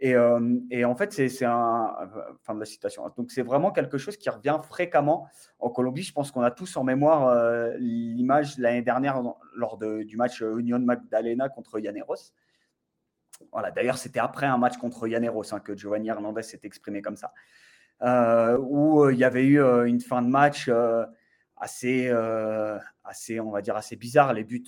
Et, 0.01 0.17
euh, 0.17 0.59
en 0.85 0.97
fait, 0.97 1.13
c'est 1.13 1.45
un. 1.45 1.95
Fin 2.43 2.55
de 2.55 2.61
la 2.61 2.67
citation. 2.67 3.05
Donc, 3.17 3.31
c'est 3.31 3.43
vraiment 3.43 3.71
quelque 3.71 3.97
chose 3.97 4.17
qui 4.17 4.29
revient 4.29 4.59
fréquemment 4.65 5.29
en 5.61 5.71
Colombie. 5.71 6.03
Je 6.03 6.13
pense 6.13 6.33
qu'on 6.33 6.43
a 6.43 6.51
tous 6.51 6.77
en 6.77 6.83
mémoire 6.83 7.29
euh, 7.29 7.75
l'image 7.79 8.59
l'année 8.59 8.83
dernière 8.83 9.23
lors 9.55 9.79
du 9.79 10.17
match 10.17 10.41
Union 10.41 10.81
Magdalena 10.81 11.49
contre 11.49 11.79
Llaneros. 11.79 12.33
Voilà, 13.53 13.71
D'ailleurs, 13.71 13.99
c'était 13.99 14.21
après 14.21 14.47
un 14.47 14.59
match 14.59 14.77
contre 14.77 15.07
Yaneros 15.07 15.55
hein, 15.55 15.61
que 15.61 15.77
Giovanni 15.77 16.09
Hernandez 16.09 16.43
s'est 16.43 16.61
exprimé 16.63 17.03
comme 17.03 17.17
ça, 17.17 17.33
euh, 18.03 18.59
où 18.59 19.05
euh, 19.05 19.13
il 19.13 19.19
y 19.19 19.25
avait 19.25 19.45
eu 19.45 19.61
euh, 19.61 19.85
une 19.85 20.01
fin 20.01 20.23
de 20.23 20.29
match 20.29 20.71
assez, 21.57 22.11
assez, 23.05 23.41
on 23.41 23.51
va 23.51 23.63
dire, 23.63 23.77
assez 23.77 23.97
bizarre. 23.97 24.33
Les 24.33 24.45
buts, 24.45 24.65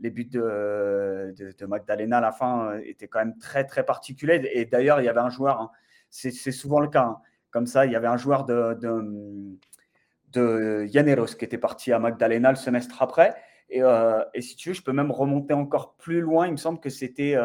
les 0.00 0.10
buts 0.10 0.24
de, 0.24 1.66
Magdalena 1.66 2.18
à 2.18 2.20
la 2.20 2.32
fin 2.32 2.78
étaient 2.78 3.08
quand 3.08 3.20
même 3.20 3.38
très, 3.38 3.64
très 3.64 3.84
particuliers. 3.84 4.48
Et 4.52 4.64
d'ailleurs, 4.64 5.00
il 5.00 5.04
y 5.04 5.08
avait 5.08 5.20
un 5.20 5.30
joueur, 5.30 5.60
hein, 5.60 5.70
c'est 6.10 6.30
souvent 6.30 6.80
le 6.80 6.88
cas, 6.88 7.04
hein, 7.04 7.20
comme 7.50 7.66
ça, 7.66 7.86
il 7.86 7.92
y 7.92 7.96
avait 7.96 8.06
un 8.08 8.16
joueur 8.16 8.44
de, 8.44 8.74
de, 10.32 10.86
Llaneros 10.92 11.36
qui 11.38 11.44
était 11.44 11.58
parti 11.58 11.92
à 11.92 11.98
Magdalena 11.98 12.50
le 12.50 12.56
semestre 12.56 13.02
après. 13.02 13.34
Et, 13.68 13.80
si 14.40 14.56
tu 14.56 14.70
veux, 14.70 14.74
je 14.74 14.82
peux 14.82 14.92
même 14.92 15.10
remonter 15.10 15.54
encore 15.54 15.96
plus 15.96 16.20
loin. 16.20 16.46
Il 16.46 16.52
me 16.52 16.56
semble 16.56 16.80
que 16.80 16.90
c'était 16.90 17.36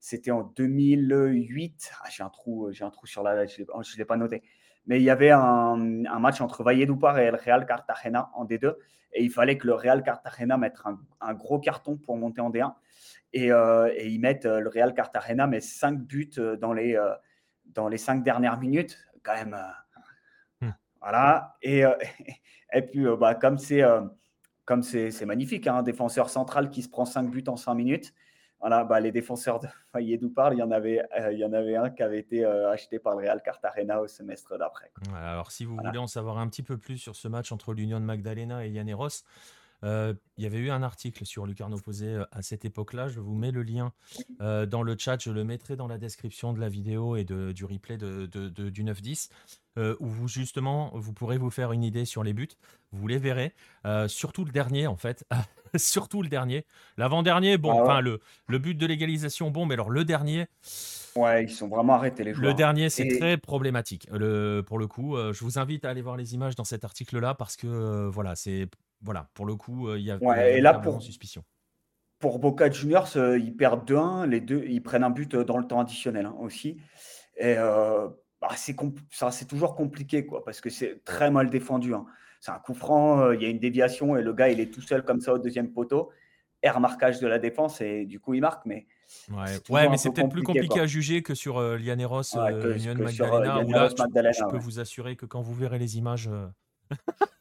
c'était 0.00 0.30
en 0.30 0.42
2008. 0.42 1.92
Ah, 2.00 2.08
j'ai 2.10 2.22
un 2.22 2.30
trou, 2.30 2.70
j'ai 2.72 2.84
un 2.84 2.90
trou 2.90 3.06
sur 3.06 3.22
la 3.22 3.46
je 3.46 3.62
ne 3.62 3.96
l'ai 3.96 4.04
pas 4.04 4.16
noté. 4.16 4.42
Mais 4.88 5.00
il 5.00 5.04
y 5.04 5.10
avait 5.10 5.30
un, 5.30 5.76
match 5.76 6.40
entre 6.40 6.64
Valledupar 6.64 7.18
et 7.18 7.30
le 7.30 7.36
Real 7.36 7.66
Cartagena 7.66 8.30
en 8.34 8.46
D2. 8.46 8.74
Et 9.12 9.22
il 9.22 9.30
fallait 9.30 9.58
que 9.58 9.66
le 9.66 9.74
Real 9.74 10.02
Cartagena 10.02 10.56
mette 10.56 10.76
un, 11.20 11.34
gros 11.34 11.58
carton 11.58 11.96
pour 11.96 12.16
monter 12.16 12.40
en 12.40 12.50
D1. 12.50 12.72
Et, 13.34 13.52
euh, 13.52 13.92
et 13.94 14.08
ils 14.08 14.18
mettent 14.18 14.46
euh, 14.46 14.60
le 14.60 14.70
Real 14.70 14.94
Cartagena 14.94 15.46
met 15.46 15.60
5 15.60 16.00
buts 16.00 16.30
euh, 16.38 16.56
dans 16.56 16.72
les, 16.72 16.98
dans 17.66 17.88
les 17.88 17.98
5 17.98 18.22
dernières 18.22 18.58
minutes. 18.58 18.98
Quand 19.22 19.34
même. 19.34 19.56
Hmm. 20.62 20.70
Voilà. 21.02 21.56
Et, 21.60 21.82
et 22.72 22.82
puis, 22.82 23.04
bah, 23.18 23.34
comme 23.34 23.58
c'est 23.58 23.82
comme 24.64 24.82
c'est 24.82 25.24
magnifique, 25.24 25.66
hein, 25.66 25.76
un 25.76 25.82
défenseur 25.82 26.28
central 26.28 26.68
qui 26.70 26.82
se 26.82 26.88
prend 26.88 27.06
5 27.06 27.30
buts 27.30 27.44
en 27.46 27.56
5 27.56 27.74
minutes. 27.74 28.14
Voilà, 28.60 28.84
bah, 28.84 28.98
les 29.00 29.12
défenseurs 29.12 29.60
de 29.60 29.68
parle, 30.34 30.54
il 30.54 30.58
y 30.58 30.62
en 30.62 30.70
avait, 30.70 31.02
euh, 31.18 31.32
il 31.32 31.38
y 31.38 31.44
en 31.44 31.52
avait 31.52 31.76
un 31.76 31.90
qui 31.90 32.02
avait 32.02 32.18
été 32.18 32.44
euh, 32.44 32.70
acheté 32.70 32.98
par 32.98 33.14
le 33.14 33.18
Real 33.20 33.40
Cartagena 33.42 34.00
au 34.00 34.08
semestre 34.08 34.58
d'après. 34.58 34.90
alors, 35.14 35.50
si 35.50 35.64
vous 35.64 35.76
voulez 35.76 35.98
en 35.98 36.06
savoir 36.06 36.38
un 36.38 36.48
petit 36.48 36.62
peu 36.62 36.76
plus 36.76 36.98
sur 36.98 37.14
ce 37.14 37.28
match 37.28 37.52
entre 37.52 37.72
l'Union 37.72 38.00
de 38.00 38.04
Magdalena 38.04 38.64
et 38.64 38.70
Llaneros, 38.70 39.24
euh, 39.84 40.12
il 40.36 40.42
y 40.42 40.46
avait 40.46 40.58
eu 40.58 40.70
un 40.70 40.82
article 40.82 41.24
sur 41.24 41.46
Lucarno 41.46 41.76
Posé 41.78 42.20
à 42.32 42.42
cette 42.42 42.64
époque-là. 42.64 43.08
Je 43.08 43.20
vous 43.20 43.36
mets 43.36 43.52
le 43.52 43.62
lien 43.62 43.92
dans 44.40 44.82
le 44.82 44.96
chat. 44.98 45.18
Je 45.20 45.30
le 45.30 45.44
mettrai 45.44 45.76
dans 45.76 45.86
la 45.86 45.98
description 45.98 46.52
de 46.52 46.58
la 46.58 46.68
vidéo 46.68 47.14
et 47.14 47.22
de, 47.22 47.52
du 47.52 47.64
replay 47.64 47.96
de, 47.96 48.26
de, 48.26 48.70
du 48.70 48.82
9-10. 48.82 49.30
où 50.00 50.08
vous 50.08 50.26
justement 50.26 50.90
vous 50.94 51.12
pourrez 51.12 51.38
vous 51.38 51.50
faire 51.50 51.70
une 51.70 51.84
idée 51.84 52.04
sur 52.06 52.24
les 52.24 52.32
buts. 52.32 52.48
Vous 52.90 53.06
les 53.06 53.18
verrez. 53.18 53.54
surtout 54.08 54.44
le 54.44 54.50
dernier 54.50 54.88
en 54.88 54.96
fait. 54.96 55.24
surtout 55.76 56.22
le 56.22 56.28
dernier. 56.28 56.64
L'avant-dernier, 56.96 57.58
bon, 57.58 57.84
ah 57.88 58.00
le, 58.00 58.20
le 58.46 58.58
but 58.58 58.74
de 58.74 58.86
l'égalisation, 58.86 59.50
bon, 59.50 59.66
mais 59.66 59.74
alors 59.74 59.90
le 59.90 60.04
dernier. 60.04 60.46
Ouais, 61.16 61.44
ils 61.44 61.50
sont 61.50 61.68
vraiment 61.68 61.94
arrêtés 61.94 62.24
les 62.24 62.34
joueurs. 62.34 62.48
Le 62.48 62.54
dernier, 62.54 62.90
c'est 62.90 63.08
très 63.18 63.36
problématique. 63.36 64.08
Le, 64.12 64.62
pour 64.66 64.78
le 64.78 64.86
coup, 64.86 65.16
euh, 65.16 65.32
je 65.32 65.42
vous 65.44 65.58
invite 65.58 65.84
à 65.84 65.90
aller 65.90 66.02
voir 66.02 66.16
les 66.16 66.34
images 66.34 66.54
dans 66.54 66.64
cet 66.64 66.84
article-là 66.84 67.34
parce 67.34 67.56
que 67.56 67.66
euh, 67.66 68.08
voilà, 68.08 68.36
c'est 68.36 68.68
voilà, 69.02 69.28
pour 69.34 69.46
le 69.46 69.54
coup, 69.54 69.88
euh, 69.88 69.98
il 69.98 70.04
y 70.04 70.10
a, 70.10 70.16
ouais, 70.16 70.58
et 70.58 70.60
là 70.60 70.74
pour 70.74 71.02
suspicion. 71.02 71.42
Pour 72.18 72.40
Boca 72.40 72.68
Juniors, 72.70 73.08
ils 73.16 73.56
perdent 73.56 73.88
2-1, 73.88 74.26
les 74.26 74.40
deux, 74.40 74.64
ils 74.66 74.82
prennent 74.82 75.04
un 75.04 75.10
but 75.10 75.36
dans 75.36 75.56
le 75.56 75.64
temps 75.64 75.78
additionnel 75.78 76.26
hein, 76.26 76.34
aussi. 76.40 76.78
Et 77.36 77.54
bah, 77.54 78.48
c'est 78.56 79.46
toujours 79.46 79.76
compliqué 79.76 80.26
quoi, 80.26 80.44
parce 80.44 80.60
que 80.60 80.68
c'est 80.68 81.04
très 81.04 81.30
mal 81.30 81.48
défendu. 81.48 81.94
Hein 81.94 82.06
c'est 82.40 82.50
un 82.50 82.58
coup 82.58 82.74
franc, 82.74 83.20
euh, 83.20 83.34
il 83.34 83.42
y 83.42 83.46
a 83.46 83.48
une 83.48 83.58
déviation 83.58 84.16
et 84.16 84.22
le 84.22 84.32
gars, 84.32 84.48
il 84.48 84.60
est 84.60 84.72
tout 84.72 84.80
seul 84.80 85.04
comme 85.04 85.20
ça 85.20 85.34
au 85.34 85.38
deuxième 85.38 85.72
poteau. 85.72 86.10
Et 86.62 86.70
remarquage 86.70 87.20
de 87.20 87.28
la 87.28 87.38
défense 87.38 87.80
et 87.80 88.04
du 88.04 88.18
coup, 88.18 88.34
il 88.34 88.40
marque. 88.40 88.66
Mais 88.66 88.86
ouais, 89.68 89.88
mais 89.88 89.96
c'est 89.96 90.10
peut-être 90.10 90.28
plus 90.28 90.42
compliqué 90.42 90.80
à 90.80 90.86
juger 90.86 91.22
que 91.22 91.34
sur 91.34 91.58
euh, 91.58 91.76
Lianeros, 91.76 92.36
euh, 92.36 92.76
Magdalena, 92.96 93.64
où 93.64 93.70
là, 93.70 93.88
je, 93.88 94.50
peux 94.50 94.58
vous 94.58 94.80
assurer 94.80 95.14
que 95.14 95.24
quand 95.24 95.40
vous 95.40 95.54
verrez 95.54 95.78
les 95.78 95.98
images. 95.98 96.28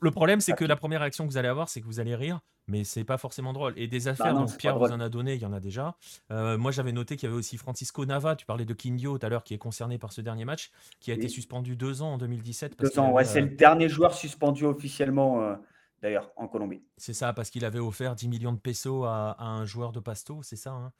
le 0.00 0.10
problème, 0.10 0.40
c'est 0.40 0.52
que 0.52 0.64
la 0.64 0.76
première 0.76 1.00
réaction 1.00 1.26
que 1.26 1.30
vous 1.30 1.38
allez 1.38 1.48
avoir, 1.48 1.68
c'est 1.68 1.80
que 1.80 1.86
vous 1.86 2.00
allez 2.00 2.14
rire, 2.14 2.40
mais 2.66 2.84
c'est 2.84 3.04
pas 3.04 3.18
forcément 3.18 3.52
drôle. 3.52 3.74
Et 3.76 3.86
des 3.86 4.00
bah 4.00 4.10
affaires 4.10 4.34
dont 4.34 4.46
Pierre 4.46 4.78
vous 4.78 4.86
en 4.86 5.00
a 5.00 5.08
donné, 5.08 5.34
il 5.34 5.40
y 5.40 5.46
en 5.46 5.52
a 5.52 5.60
déjà. 5.60 5.96
moi, 6.30 6.70
j'avais 6.70 6.92
noté 6.92 7.16
qu'il 7.16 7.28
y 7.28 7.30
avait 7.30 7.38
aussi 7.38 7.56
Francisco 7.56 8.04
Nava, 8.04 8.36
tu 8.36 8.46
parlais 8.46 8.64
de 8.64 8.74
Kindio 8.74 9.18
tout 9.18 9.26
à 9.26 9.28
l'heure, 9.28 9.44
qui 9.44 9.54
est 9.54 9.58
concerné 9.58 9.98
par 9.98 10.12
ce 10.12 10.20
dernier 10.20 10.44
match, 10.44 10.70
qui 11.00 11.10
a 11.10 11.14
été 11.14 11.28
suspendu 11.28 11.76
deux 11.76 12.02
ans 12.02 12.14
en 12.14 12.18
2017. 12.18 12.78
Deux 12.78 12.98
ans, 12.98 13.12
ouais, 13.12 13.24
c'est 13.24 13.40
le 13.40 13.48
dernier 13.48 13.88
joueur 13.88 14.14
suspendu 14.14 14.64
officiellement 14.64 15.56
d'ailleurs, 16.02 16.30
en 16.36 16.48
Colombie. 16.48 16.82
C'est 16.96 17.12
ça, 17.12 17.32
parce 17.32 17.50
qu'il 17.50 17.64
avait 17.64 17.78
offert 17.78 18.14
10 18.14 18.28
millions 18.28 18.52
de 18.52 18.58
pesos 18.58 19.04
à, 19.04 19.36
un 19.38 19.64
joueur 19.64 19.92
de 19.92 20.00
Pasto, 20.00 20.42
c'est 20.42 20.56
ça. 20.56 20.70
Hein. 20.70 20.92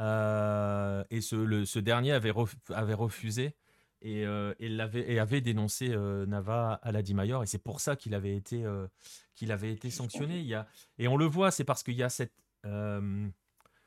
Euh, 0.00 1.04
et 1.10 1.20
ce, 1.20 1.78
dernier 1.78 2.12
avait, 2.12 2.32
avait 2.74 2.94
refusé 2.94 3.54
et, 4.02 4.26
euh, 4.26 4.54
et, 4.58 5.18
avait, 5.18 5.40
dénoncé 5.40 5.90
euh, 5.90 6.26
Nava 6.26 6.80
à 6.82 6.92
la 6.92 7.02
Dimayor. 7.02 7.42
Et 7.42 7.46
c'est 7.46 7.62
pour 7.62 7.80
ça 7.80 7.96
qu'il 7.96 8.14
avait 8.14 8.36
été, 8.36 8.64
qu'il 9.34 9.52
avait 9.52 9.72
été 9.72 9.90
sanctionné. 9.90 10.46
Et 10.98 11.08
on 11.08 11.16
le 11.16 11.26
voit, 11.26 11.50
c'est 11.50 11.64
parce 11.64 11.82
qu'il 11.82 11.94
y 11.94 12.02
a 12.02 12.08
cette 12.08 12.32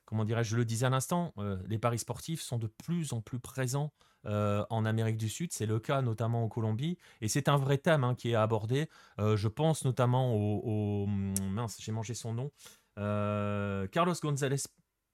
comment 0.06 0.26
dirais-je, 0.26 0.52
je 0.52 0.56
le 0.56 0.66
disais 0.66 0.86
à 0.86 0.90
l'instant, 0.90 1.34
les 1.68 1.78
paris 1.78 2.00
sportifs 2.00 2.42
sont 2.42 2.58
de 2.58 2.68
plus 2.68 3.14
en 3.14 3.22
plus 3.22 3.40
présents 3.40 3.92
euh, 4.26 4.66
en 4.70 4.84
Amérique 4.84 5.16
du 5.18 5.30
Sud. 5.30 5.54
C'est 5.54 5.66
le 5.66 5.80
cas 5.80 6.02
notamment 6.02 6.44
en 6.44 6.50
Colombie. 6.50 6.98
Et 7.22 7.30
c'est 7.30 7.48
un 7.48 7.56
vrai 7.56 7.78
thème 7.78 8.04
hein, 8.04 8.16
qui 8.16 8.32
est 8.32 8.36
abordé. 8.36 8.90
Euh, 9.18 9.38
je 9.38 9.48
pense 9.48 9.86
notamment 9.86 10.36
au... 10.36 11.06
mince, 11.08 11.78
j'ai 11.80 11.94
mangé 11.94 12.14
son 12.14 12.34
nom. 12.34 12.52
Euh, 12.98 13.88
Carlos 13.88 14.14
González 14.22 14.64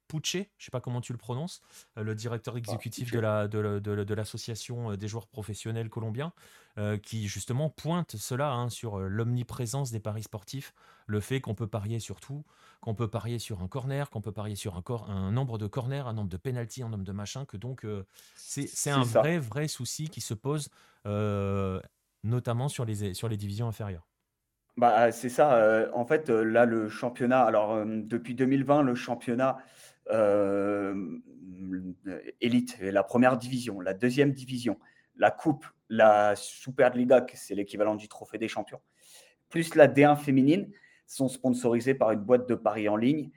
Puche, 0.07 0.33
je 0.33 0.37
ne 0.37 0.43
sais 0.59 0.71
pas 0.71 0.81
comment 0.81 1.01
tu 1.01 1.11
le 1.11 1.17
prononces, 1.17 1.61
le 1.95 2.13
directeur 2.15 2.55
ah, 2.55 2.59
exécutif 2.59 3.11
de, 3.11 3.19
la, 3.19 3.47
de, 3.47 4.13
l'association 4.13 4.95
des 4.95 5.07
joueurs 5.07 5.27
professionnels 5.27 5.89
colombiens, 5.89 6.33
qui 7.01 7.27
justement 7.27 7.69
pointe 7.69 8.15
cela 8.15 8.51
hein, 8.51 8.69
sur 8.69 8.99
l'omniprésence 8.99 9.91
des 9.91 9.99
paris 9.99 10.23
sportifs, 10.23 10.73
le 11.07 11.19
fait 11.19 11.41
qu'on 11.41 11.55
peut 11.55 11.67
parier 11.67 11.99
sur 11.99 12.19
tout, 12.19 12.43
qu'on 12.81 12.93
peut 12.93 13.07
parier 13.07 13.39
sur 13.39 13.61
un 13.61 13.67
corner, 13.67 14.09
qu'on 14.09 14.21
peut 14.21 14.31
parier 14.31 14.55
sur 14.55 14.75
un, 14.75 14.83
un 15.07 15.31
nombre 15.31 15.57
de 15.57 15.67
corners, 15.67 16.07
un 16.07 16.13
nombre 16.13 16.29
de 16.29 16.37
penalties, 16.37 16.83
un 16.83 16.89
nombre 16.89 17.03
de 17.03 17.11
machins, 17.11 17.45
que 17.45 17.57
donc 17.57 17.85
euh, 17.85 18.05
c'est 18.35 18.91
un 18.91 19.03
vrai, 19.03 19.39
vrai 19.39 19.67
souci 19.67 20.09
qui 20.09 20.21
se 20.21 20.33
pose, 20.33 20.69
euh, 21.05 21.81
notamment 22.23 22.69
sur 22.69 22.85
les, 22.85 23.13
sur 23.13 23.27
les 23.27 23.37
divisions 23.37 23.67
inférieures. 23.67 24.07
Bah, 24.77 25.11
c'est 25.11 25.29
ça. 25.29 25.53
Euh, 25.55 25.89
en 25.93 26.05
fait, 26.05 26.29
là, 26.29 26.65
le 26.65 26.89
championnat, 26.89 27.41
alors 27.41 27.85
depuis 27.85 28.35
2020, 28.35 28.83
le 28.83 28.93
championnat 28.93 29.57
élite, 32.41 32.77
la 32.81 33.03
première 33.03 33.37
division, 33.37 33.81
la 33.81 33.93
deuxième 33.93 34.31
division, 34.31 34.77
la 35.17 35.31
coupe, 35.31 35.65
la 35.89 36.35
Superliga, 36.35 37.25
c'est 37.33 37.55
l'équivalent 37.55 37.95
du 37.95 38.07
trophée 38.07 38.37
des 38.37 38.47
champions, 38.47 38.81
plus 39.49 39.75
la 39.75 39.87
D1 39.87 40.17
féminine, 40.17 40.69
sont 41.07 41.27
sponsorisés 41.27 41.93
par 41.93 42.11
une 42.11 42.19
boîte 42.19 42.49
de 42.49 42.55
paris 42.55 42.89
en 42.89 42.95
ligne. 42.95 43.29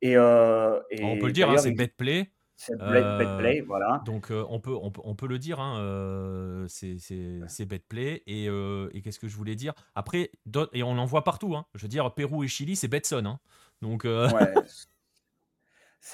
Et, 0.00 0.16
euh, 0.16 0.80
on 1.00 1.18
peut 1.18 1.26
le 1.26 1.32
dire, 1.32 1.48
hein, 1.48 1.58
c'est 1.58 1.72
BetPlay. 1.72 2.30
C'est 2.56 2.76
BetPlay, 2.76 3.60
euh, 3.60 3.64
voilà. 3.66 4.02
Donc 4.04 4.30
euh, 4.30 4.44
on, 4.48 4.60
peut, 4.60 4.76
on, 4.80 4.90
peut, 4.90 5.00
on, 5.04 5.14
peut, 5.14 5.26
le 5.26 5.38
dire, 5.38 5.60
hein, 5.60 6.66
c'est 6.68 7.64
BetPlay. 7.64 8.22
Et, 8.26 8.46
et 8.46 9.02
qu'est-ce 9.02 9.18
que 9.18 9.28
je 9.28 9.36
voulais 9.36 9.54
dire? 9.54 9.74
Après, 9.94 10.30
et 10.72 10.82
on 10.82 10.98
en 10.98 11.06
voit 11.06 11.24
partout. 11.24 11.56
Hein. 11.56 11.66
Je 11.74 11.82
veux 11.82 11.88
dire, 11.88 12.12
Pérou 12.14 12.44
et 12.44 12.48
Chili, 12.48 12.76
c'est 12.76 12.88
Betson. 12.88 13.38
Donc. 13.80 14.04
Ouais. 14.04 14.28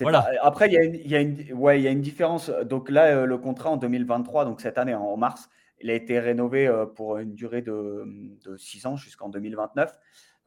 Voilà. 0.01 0.29
Après, 0.43 0.69
il 0.69 0.75
y, 0.75 0.79
a 0.79 0.85
une, 0.85 0.95
y, 0.95 1.15
a 1.15 1.21
une, 1.21 1.53
ouais, 1.55 1.81
y 1.81 1.89
a 1.89 1.91
une 1.91 2.03
différence. 2.03 2.51
Donc 2.51 2.91
là, 2.91 3.25
le 3.25 3.39
contrat 3.39 3.71
en 3.71 3.77
2023, 3.77 4.45
donc 4.45 4.61
cette 4.61 4.79
année, 4.79 4.95
en 4.95 5.17
mars, 5.17 5.49
il 5.81 5.91
a 5.91 5.95
été 5.95 6.19
rénové 6.19 6.71
pour 6.95 7.19
une 7.19 7.35
durée 7.35 7.63
de, 7.63 8.05
de 8.45 8.57
6 8.57 8.87
ans 8.87 8.97
jusqu'en 8.97 9.29
2029. 9.29 9.99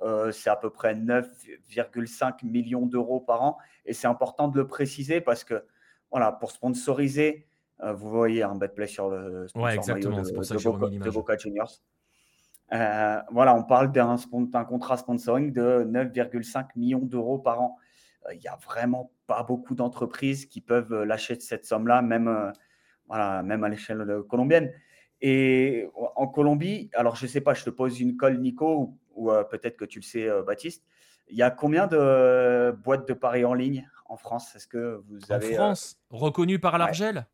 Euh, 0.03 0.31
c'est 0.31 0.49
à 0.49 0.55
peu 0.55 0.69
près 0.69 0.95
9,5 0.95 2.45
millions 2.45 2.85
d'euros 2.85 3.19
par 3.19 3.43
an. 3.43 3.57
Et 3.85 3.93
c'est 3.93 4.07
important 4.07 4.47
de 4.47 4.57
le 4.57 4.67
préciser 4.67 5.21
parce 5.21 5.43
que, 5.43 5.63
voilà, 6.09 6.31
pour 6.31 6.51
sponsoriser, 6.51 7.45
euh, 7.81 7.93
vous 7.93 8.09
voyez 8.09 8.43
un 8.43 8.55
betplay 8.55 8.87
sur 8.87 9.09
le 9.09 9.47
ouais, 9.55 9.75
exactement. 9.75 10.21
de, 10.21 10.31
pour 10.31 10.43
ça 10.45 10.55
de, 10.55 11.09
Boca, 11.09 11.37
Juniors. 11.37 11.71
Euh, 12.73 13.19
voilà, 13.31 13.53
on 13.55 13.63
parle 13.63 13.91
d'un 13.91 14.17
contrat 14.65 14.97
sponsoring 14.97 15.51
de 15.51 15.83
9,5 15.83 16.67
millions 16.75 16.99
d'euros 16.99 17.37
par 17.37 17.61
an. 17.61 17.77
Il 18.33 18.39
n'y 18.39 18.47
a 18.47 18.57
vraiment 18.57 19.11
pas 19.27 19.43
beaucoup 19.43 19.75
d'entreprises 19.75 20.45
qui 20.45 20.61
peuvent 20.61 21.03
lâcher 21.03 21.39
cette 21.39 21.65
somme-là, 21.65 22.01
même, 22.01 22.53
voilà, 23.07 23.41
même 23.43 23.63
à 23.63 23.69
l'échelle 23.69 24.05
colombienne. 24.29 24.71
Et 25.21 25.87
en 26.15 26.27
Colombie, 26.27 26.89
alors 26.93 27.15
je 27.15 27.25
ne 27.25 27.29
sais 27.29 27.41
pas, 27.41 27.53
je 27.53 27.63
te 27.63 27.69
pose 27.69 27.99
une 27.99 28.17
colle, 28.17 28.39
Nico, 28.39 28.97
ou 29.13 29.31
euh, 29.31 29.43
peut-être 29.43 29.77
que 29.77 29.85
tu 29.85 29.99
le 29.99 30.03
sais, 30.03 30.27
euh, 30.27 30.41
Baptiste. 30.41 30.83
Il 31.27 31.37
y 31.37 31.43
a 31.43 31.51
combien 31.51 31.87
de 31.87 32.71
boîtes 32.83 33.07
de 33.07 33.13
paris 33.13 33.45
en 33.45 33.53
ligne 33.53 33.87
en 34.05 34.17
France? 34.17 34.55
Est-ce 34.55 34.67
que 34.67 35.01
vous 35.07 35.31
avez. 35.31 35.47
En 35.47 35.51
euh, 35.51 35.55
France 35.55 36.01
Reconnu 36.09 36.59
par 36.59 36.77
l'Argel? 36.77 37.27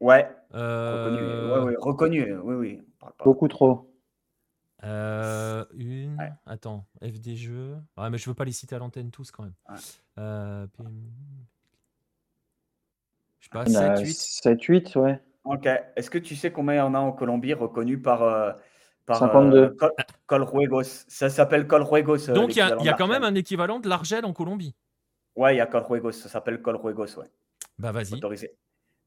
Ouais. 0.00 0.28
Reconnu, 0.50 1.76
reconnu, 1.78 2.34
oui, 2.38 2.54
oui. 2.54 2.82
Beaucoup 3.24 3.48
trop. 3.48 3.91
Une. 4.82 6.16
Attends, 6.46 6.86
FD 7.02 7.36
Jeux. 7.36 7.76
Ouais, 7.96 8.10
mais 8.10 8.18
je 8.18 8.28
veux 8.28 8.34
pas 8.34 8.44
les 8.44 8.52
citer 8.52 8.74
à 8.74 8.78
l'antenne 8.78 9.10
tous 9.10 9.30
quand 9.30 9.44
même. 9.44 9.54
Je 13.42 13.46
sais 13.46 13.50
pas, 13.50 13.66
7, 13.66 14.06
8. 14.06 14.14
7, 14.14 14.62
8, 14.62 14.96
ouais. 14.96 15.20
Ok. 15.44 15.66
Est-ce 15.96 16.10
que 16.10 16.18
tu 16.18 16.36
sais 16.36 16.52
combien 16.52 16.74
il 16.74 16.78
y 16.78 16.80
en 16.80 16.94
a 16.94 16.98
en 16.98 17.12
Colombie 17.12 17.54
reconnus 17.54 18.00
par, 18.00 18.56
52. 19.08 19.58
Euh, 19.58 19.90
Col, 20.26 20.84
Ça 20.84 21.28
s'appelle 21.28 21.66
Colruegos. 21.66 22.30
Euh, 22.30 22.34
Donc 22.34 22.54
il 22.54 22.58
y 22.58 22.88
a, 22.88 22.94
quand 22.94 23.08
même 23.08 23.24
un 23.24 23.34
équivalent 23.34 23.80
de 23.80 23.88
l'Argel 23.88 24.24
en 24.24 24.32
Colombie. 24.32 24.74
Ouais, 25.34 25.54
il 25.54 25.58
y 25.58 25.60
a 25.60 25.66
Colruegos. 25.66 26.12
Ça 26.12 26.28
s'appelle 26.28 26.62
Colruegos, 26.62 27.18
ouais. 27.18 27.30
Bah 27.78 27.90
vas-y. 27.90 28.20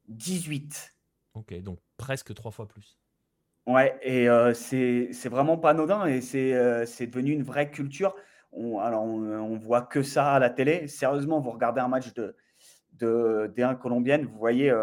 18. 0.07 0.93
Ok, 1.33 1.53
donc 1.61 1.79
presque 1.97 2.33
trois 2.33 2.51
fois 2.51 2.67
plus. 2.67 2.97
Ouais, 3.67 3.97
et 4.03 4.29
euh, 4.29 4.53
c'est 4.53 5.29
vraiment 5.29 5.57
pas 5.57 5.71
anodin 5.71 6.05
et 6.05 6.21
c'est 6.21 7.07
devenu 7.07 7.31
une 7.31 7.43
vraie 7.43 7.71
culture. 7.71 8.15
On, 8.51 8.79
alors, 8.79 9.03
on, 9.03 9.57
voit 9.57 9.81
que 9.81 10.03
ça 10.03 10.33
à 10.33 10.39
la 10.39 10.49
télé. 10.49 10.87
Sérieusement, 10.87 11.39
vous 11.39 11.51
regardez 11.51 11.81
un 11.81 11.87
match 11.87 12.13
de, 12.13 12.35
de 12.93 13.51
D1 13.55 13.77
colombienne, 13.77 14.25
vous 14.25 14.37
voyez 14.37 14.73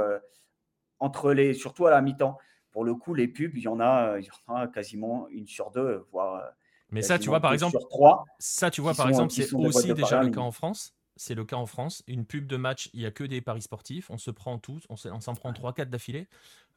entre 0.99 1.33
les, 1.33 1.55
surtout 1.55 1.87
à 1.87 1.91
la 1.91 2.01
mi-temps, 2.01 2.39
pour 2.70 2.85
le 2.85 2.95
coup, 2.95 3.14
les 3.14 3.28
pubs, 3.28 3.57
il 3.57 3.62
y 3.62 3.68
en 3.68 3.80
a, 3.80 4.18
il 4.18 4.24
y 4.24 4.30
en 4.47 4.57
a 4.57 4.68
quasiment 4.68 5.28
une 5.28 5.47
sur 5.47 5.70
deux, 5.70 6.07
voire. 6.11 6.43
Mais 6.91 7.03
ça, 7.03 7.18
tu 7.18 7.28
vois, 7.28 7.41
par 7.41 7.53
exemple, 7.53 7.78
ça, 8.39 8.70
tu 8.70 8.80
vois, 8.80 8.95
par 8.95 9.09
exemple, 9.09 9.33
c'est 9.33 9.53
aussi 9.55 9.95
déjà 9.95 10.22
le 10.22 10.30
cas 10.30 10.41
en 10.41 10.53
France. 10.53 10.95
C'est 11.23 11.37
le 11.37 11.45
cas 11.45 11.55
en 11.55 11.66
France. 11.66 12.03
Une 12.09 12.27
pub 12.27 12.49
de 12.49 12.57
match, 12.57 12.91
il 12.95 12.99
n'y 12.99 13.07
a 13.07 13.12
que 13.12 13.23
des 13.23 13.41
paris 13.41 13.62
sportifs. 13.62 14.11
On 14.11 14.18
se 14.18 14.33
prend 14.33 14.59
tous, 14.59 14.83
on 14.91 14.97
s'en 14.97 15.35
prend 15.37 15.53
3-4 15.53 15.85
d'affilée. 15.89 16.27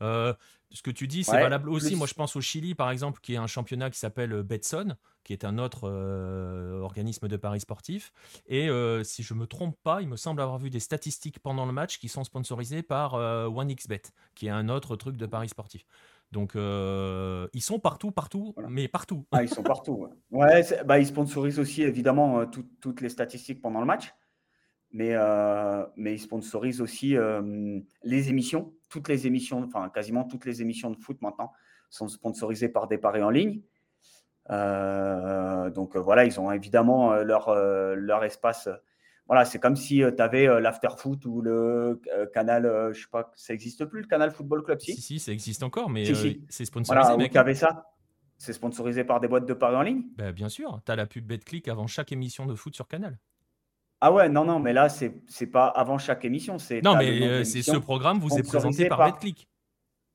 Euh, 0.03 0.35
ce 0.69 0.83
que 0.83 0.91
tu 0.91 1.07
dis, 1.07 1.23
c'est 1.23 1.41
valable 1.41 1.67
aussi. 1.67 1.95
Moi, 1.95 2.05
je 2.05 2.13
pense 2.13 2.35
au 2.35 2.41
Chili, 2.41 2.75
par 2.75 2.91
exemple, 2.91 3.21
qui 3.21 3.33
est 3.33 3.37
un 3.37 3.47
championnat 3.47 3.89
qui 3.89 3.97
s'appelle 3.97 4.33
euh, 4.33 4.43
Betson, 4.43 4.97
qui 5.23 5.33
est 5.33 5.45
un 5.45 5.57
autre 5.57 5.89
euh, 5.89 6.79
organisme 6.81 7.27
de 7.27 7.37
paris 7.37 7.61
sportifs. 7.61 8.13
Et 8.45 8.69
si 9.03 9.23
je 9.23 9.33
me 9.33 9.47
trompe 9.47 9.75
pas, 9.81 10.03
il 10.03 10.07
me 10.07 10.15
semble 10.15 10.41
avoir 10.41 10.59
vu 10.59 10.69
des 10.69 10.79
statistiques 10.79 11.39
pendant 11.39 11.65
le 11.65 11.71
match 11.71 11.97
qui 11.97 12.07
sont 12.07 12.23
sponsorisées 12.23 12.83
par 12.83 13.15
OneXBet, 13.15 14.03
qui 14.35 14.45
est 14.45 14.51
un 14.51 14.69
autre 14.69 14.95
truc 14.95 15.17
de 15.17 15.25
paris 15.25 15.49
sportifs. 15.49 15.87
Donc, 16.31 16.51
ils 16.53 17.61
sont 17.63 17.79
partout, 17.79 18.11
partout, 18.11 18.53
mais 18.69 18.87
partout. 18.87 19.25
Ah, 19.31 19.41
ils 19.41 19.49
sont 19.49 19.63
partout. 19.63 20.07
Ouais, 20.29 20.63
bah, 20.85 20.99
ils 20.99 21.07
sponsorisent 21.07 21.57
aussi 21.57 21.81
évidemment 21.81 22.45
toutes 22.45 23.01
les 23.01 23.09
statistiques 23.09 23.59
pendant 23.59 23.79
le 23.79 23.87
match 23.87 24.13
mais, 24.91 25.11
euh, 25.13 25.85
mais 25.95 26.13
ils 26.13 26.19
sponsorisent 26.19 26.81
aussi 26.81 27.17
euh, 27.17 27.79
les 28.03 28.29
émissions. 28.29 28.73
Toutes 28.89 29.09
les 29.09 29.27
émissions, 29.27 29.63
enfin 29.63 29.89
quasiment 29.89 30.23
toutes 30.23 30.45
les 30.45 30.61
émissions 30.61 30.89
de 30.91 30.97
foot 30.97 31.21
maintenant 31.21 31.51
sont 31.89 32.07
sponsorisées 32.07 32.69
par 32.69 32.87
des 32.87 32.97
paris 32.97 33.21
en 33.21 33.29
ligne. 33.29 33.61
Euh, 34.51 35.69
donc 35.69 35.97
voilà, 35.97 36.25
ils 36.25 36.39
ont 36.39 36.51
évidemment 36.51 37.13
leur, 37.15 37.53
leur 37.95 38.23
espace. 38.23 38.69
Voilà, 39.27 39.43
c'est 39.43 39.59
comme 39.59 39.75
si 39.75 40.03
tu 40.15 40.21
avais 40.21 40.45
l'after-foot 40.61 41.25
ou 41.25 41.41
le 41.41 42.01
canal, 42.33 42.91
je 42.93 43.01
sais 43.01 43.07
pas, 43.11 43.31
ça 43.35 43.53
n'existe 43.53 43.85
plus, 43.85 44.01
le 44.01 44.07
canal 44.07 44.31
Football 44.31 44.63
Club, 44.63 44.79
si? 44.79 44.93
Si, 44.93 45.01
si 45.01 45.19
ça 45.19 45.31
existe 45.31 45.63
encore, 45.63 45.89
mais 45.89 46.05
c'est 46.05 46.65
sponsorisé. 46.65 47.13
Voilà, 47.13 47.29
tu 47.29 47.37
avais 47.37 47.55
ça? 47.55 47.91
C'est 48.37 48.53
sponsorisé 48.53 49.03
par 49.03 49.19
des 49.19 49.27
boîtes 49.27 49.45
de 49.45 49.53
paris 49.53 49.75
en 49.75 49.81
ligne? 49.81 50.03
Ben, 50.17 50.31
Bien 50.31 50.49
sûr, 50.49 50.81
tu 50.85 50.91
as 50.91 50.95
la 50.95 51.05
pub 51.05 51.25
BetClick 51.25 51.67
avant 51.67 51.87
chaque 51.87 52.11
émission 52.11 52.45
de 52.45 52.55
foot 52.55 52.75
sur 52.75 52.87
Canal. 52.87 53.17
Ah 54.01 54.11
ouais, 54.11 54.29
non, 54.29 54.45
non, 54.45 54.59
mais 54.59 54.73
là, 54.73 54.89
c'est 54.89 55.13
n'est 55.39 55.47
pas 55.47 55.67
avant 55.67 55.97
chaque 55.97 56.25
émission. 56.25 56.59
c'est 56.59 56.81
Non, 56.81 56.95
mais 56.95 57.21
euh, 57.21 57.43
c'est 57.43 57.61
ce 57.61 57.77
programme 57.77 58.19
vous 58.19 58.37
est 58.37 58.43
présenté 58.43 58.87
par, 58.87 59.05
BetClick. 59.05 59.47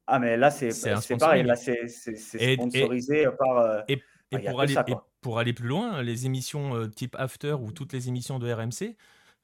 Ah, 0.07 0.19
mais 0.19 0.37
là, 0.37 0.51
c'est 0.51 0.71
pareil. 1.19 1.43
Là, 1.45 1.57
c'est 1.57 1.89
sponsorisé 1.89 3.27
par. 3.39 3.59
Euh, 3.59 3.81
et, 3.89 4.03
et, 4.33 4.39
pour, 4.39 4.61
aller, 4.61 4.77
pour, 5.21 5.39
aller, 5.39 5.53
plus 5.53 5.67
loin, 5.67 6.03
les 6.03 6.27
émissions 6.27 6.77
euh, 6.77 6.87
type 6.87 7.17
After 7.19 7.55
ou 7.55 7.73
toutes 7.73 7.93
les 7.93 8.09
émissions 8.09 8.39
de 8.39 8.53
RMC, 8.53 8.97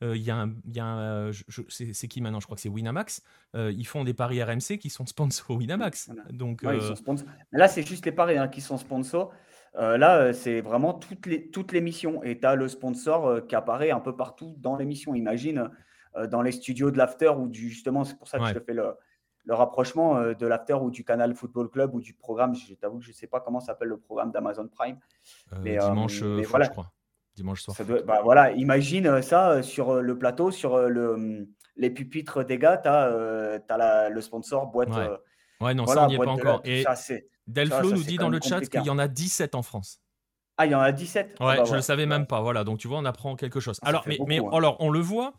il 0.03 0.23
y 0.23 0.31
a 0.31 0.37
un, 0.37 0.51
un 0.79 1.31
c'est 1.69 2.09
qui 2.09 2.21
maintenant? 2.21 2.39
Je 2.39 2.45
crois 2.45 2.57
que 2.57 2.61
c'est 2.61 2.69
Winamax. 2.69 3.23
ils 3.55 3.87
font 3.87 4.05
des 4.05 4.15
paris 4.15 4.43
RMC 4.43 4.79
qui 4.79 4.91
sont 4.91 5.07
sponsors 5.07 5.57
Winamax. 5.57 6.11
Donc, 6.31 6.61
ils 6.63 6.97
sont 6.97 7.17
là, 7.53 7.69
c'est 7.69 7.87
juste 7.87 8.05
les 8.05 8.13
paris 8.13 8.37
hein, 8.37 8.49
qui 8.49 8.61
sont 8.61 8.77
sponsors. 8.77 9.33
Euh, 9.75 9.99
là, 9.99 10.19
euh, 10.19 10.33
c'est 10.33 10.61
vraiment 10.61 10.95
toutes 10.95 11.27
les, 11.27 11.51
toutes 11.51 11.73
les 11.73 11.81
missions. 11.81 12.23
Et 12.23 12.39
tu 12.39 12.47
as 12.47 12.55
le 12.55 12.69
sponsor 12.69 13.27
euh, 13.27 13.41
qui 13.41 13.55
apparaît 13.55 13.91
un 13.91 14.01
peu 14.01 14.17
partout 14.17 14.55
dans 14.59 14.77
l'émission. 14.77 15.15
Imagine 15.15 15.71
dans 16.31 16.41
les 16.41 16.53
studios 16.53 16.91
de 16.91 16.97
l'after 16.97 17.29
ou 17.29 17.47
du, 17.47 17.69
justement, 17.69 18.03
c'est 18.03 18.17
pour 18.17 18.27
ça 18.27 18.39
que 18.39 18.47
je 18.47 18.55
te 18.55 18.61
fais 18.61 18.73
le, 18.73 18.95
le 19.45 19.55
rapprochement 19.55 20.33
de 20.33 20.47
l'after 20.47 20.73
ou 20.73 20.91
du 20.91 21.05
Canal 21.05 21.35
Football 21.35 21.69
Club 21.69 21.95
ou 21.95 22.01
du 22.01 22.15
programme. 22.15 22.55
Je 22.55 22.73
t'avoue 22.73 23.01
que 23.01 23.05
je 23.05 23.11
ne 23.11 23.15
sais 23.15 23.27
pas 23.27 23.41
comment 23.41 23.61
s'appelle 23.61 23.89
le 23.89 23.99
programme 23.99 24.33
d'Amazon 24.33 24.67
Prime. 24.67 24.99
mais, 25.61 25.77
dimanche, 25.77 26.23
voilà. 26.23 26.65
je 26.65 26.71
crois. 26.71 26.91
Dimanche 27.35 27.61
soir. 27.61 27.77
bah, 28.07 28.23
voilà, 28.25 28.53
imagine 28.53 29.21
ça 29.21 29.63
sur 29.63 30.01
le 30.01 30.19
plateau, 30.19 30.51
sur 30.51 30.89
le, 30.89 31.47
les 31.77 31.91
pupitres 31.91 32.47
des 32.47 32.57
gars, 32.57 32.79
tu 32.79 32.89
as, 32.89 34.09
le 34.09 34.21
sponsor 34.23 34.69
boîte. 34.69 34.97
Ouais, 35.61 35.75
non, 35.75 35.85
ça, 35.85 36.05
on 36.05 36.07
n'y 36.09 36.15
est 36.15 36.19
pas 36.19 36.31
encore. 36.31 36.63
Et 36.65 36.83
Delflo 37.47 37.93
nous 37.93 38.03
dit 38.03 38.17
dans 38.17 38.29
le 38.29 38.41
chat 38.41 38.61
qu'il 38.61 38.85
y 38.85 38.91
en 38.91 38.99
a 38.99 39.09
17 39.09 39.55
en 39.55 39.63
France. 39.63 40.01
Ah, 40.59 40.67
il 40.67 40.73
y 40.73 40.75
en 40.75 40.81
a 40.81 40.91
17 40.91 41.27
Ouais, 41.27 41.35
ah 41.41 41.57
bah 41.57 41.65
je 41.65 41.73
ne 41.73 41.77
le 41.77 41.83
savais 41.83 42.07
même 42.07 42.27
pas. 42.27 42.41
Voilà, 42.41 42.65
donc 42.65 42.79
tu 42.79 42.89
vois, 42.89 42.99
on 42.99 43.05
apprend 43.05 43.37
quelque 43.37 43.61
chose. 43.61 43.79
alors, 43.83 44.05
mais, 44.07 44.19
mais 44.27 44.39
hein. 44.39 44.49
alors, 44.53 44.77
on 44.81 44.89
le 44.89 45.01
voit, 45.01 45.35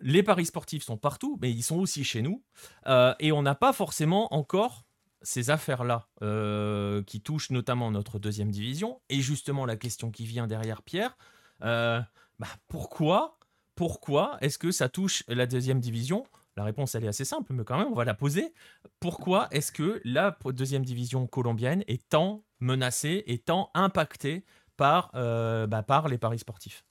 les 0.00 0.22
paris 0.22 0.46
sportifs 0.46 0.84
sont 0.84 0.96
partout, 0.96 1.38
mais 1.42 1.50
ils 1.50 1.62
sont 1.62 1.78
aussi 1.78 2.04
chez 2.04 2.22
nous. 2.22 2.42
Euh, 2.86 3.14
et 3.18 3.32
on 3.32 3.42
n'a 3.42 3.54
pas 3.54 3.72
forcément 3.72 4.32
encore 4.32 4.84
ces 5.22 5.50
affaires-là 5.50 6.06
euh, 6.22 7.02
qui 7.02 7.20
touchent 7.20 7.50
notamment 7.50 7.90
notre 7.90 8.18
deuxième 8.18 8.50
division. 8.50 9.00
Et 9.08 9.20
justement, 9.20 9.66
la 9.66 9.76
question 9.76 10.10
qui 10.10 10.26
vient 10.26 10.46
derrière 10.46 10.82
Pierre, 10.82 11.16
euh, 11.62 12.00
bah, 12.38 12.46
pourquoi, 12.68 13.38
pourquoi 13.74 14.36
est-ce 14.40 14.58
que 14.58 14.70
ça 14.70 14.88
touche 14.88 15.24
la 15.28 15.46
deuxième 15.46 15.80
division 15.80 16.24
la 16.56 16.64
réponse, 16.64 16.94
elle 16.94 17.04
est 17.04 17.08
assez 17.08 17.24
simple, 17.24 17.52
mais 17.52 17.64
quand 17.64 17.78
même, 17.78 17.88
on 17.88 17.94
va 17.94 18.04
la 18.04 18.14
poser. 18.14 18.52
Pourquoi 19.00 19.48
est-ce 19.50 19.72
que 19.72 20.00
la 20.04 20.36
deuxième 20.52 20.84
division 20.84 21.26
colombienne 21.26 21.82
est 21.86 22.08
tant 22.08 22.44
menacée, 22.60 23.24
et 23.26 23.38
tant 23.38 23.70
impactée 23.74 24.44
par, 24.76 25.10
bah, 25.12 25.82
par 25.82 26.08
les 26.08 26.18
paris 26.18 26.38
sportifs? 26.38 26.84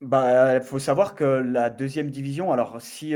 Bah, 0.00 0.56
il 0.56 0.62
faut 0.62 0.78
savoir 0.78 1.14
que 1.14 1.24
la 1.24 1.70
deuxième 1.70 2.10
division, 2.10 2.52
alors 2.52 2.82
si, 2.82 3.14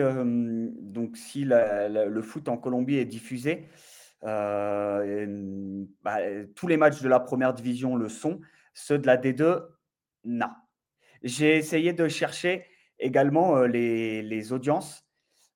si 1.14 1.44
le 1.44 2.22
foot 2.22 2.48
en 2.48 2.56
Colombie 2.56 2.96
est 2.96 3.04
diffusé, 3.04 3.68
euh, 4.24 5.84
bah, 6.02 6.18
tous 6.54 6.66
les 6.66 6.76
matchs 6.76 7.00
de 7.00 7.08
la 7.08 7.20
première 7.20 7.54
division 7.54 7.96
le 7.96 8.08
sont, 8.08 8.40
ceux 8.74 8.98
de 8.98 9.06
la 9.06 9.16
D2, 9.16 9.62
non. 10.24 10.50
J'ai 11.22 11.56
essayé 11.56 11.92
de 11.92 12.08
chercher 12.08 12.66
également 12.98 13.56
euh, 13.56 13.66
les, 13.66 14.52
audiences. 14.52 15.04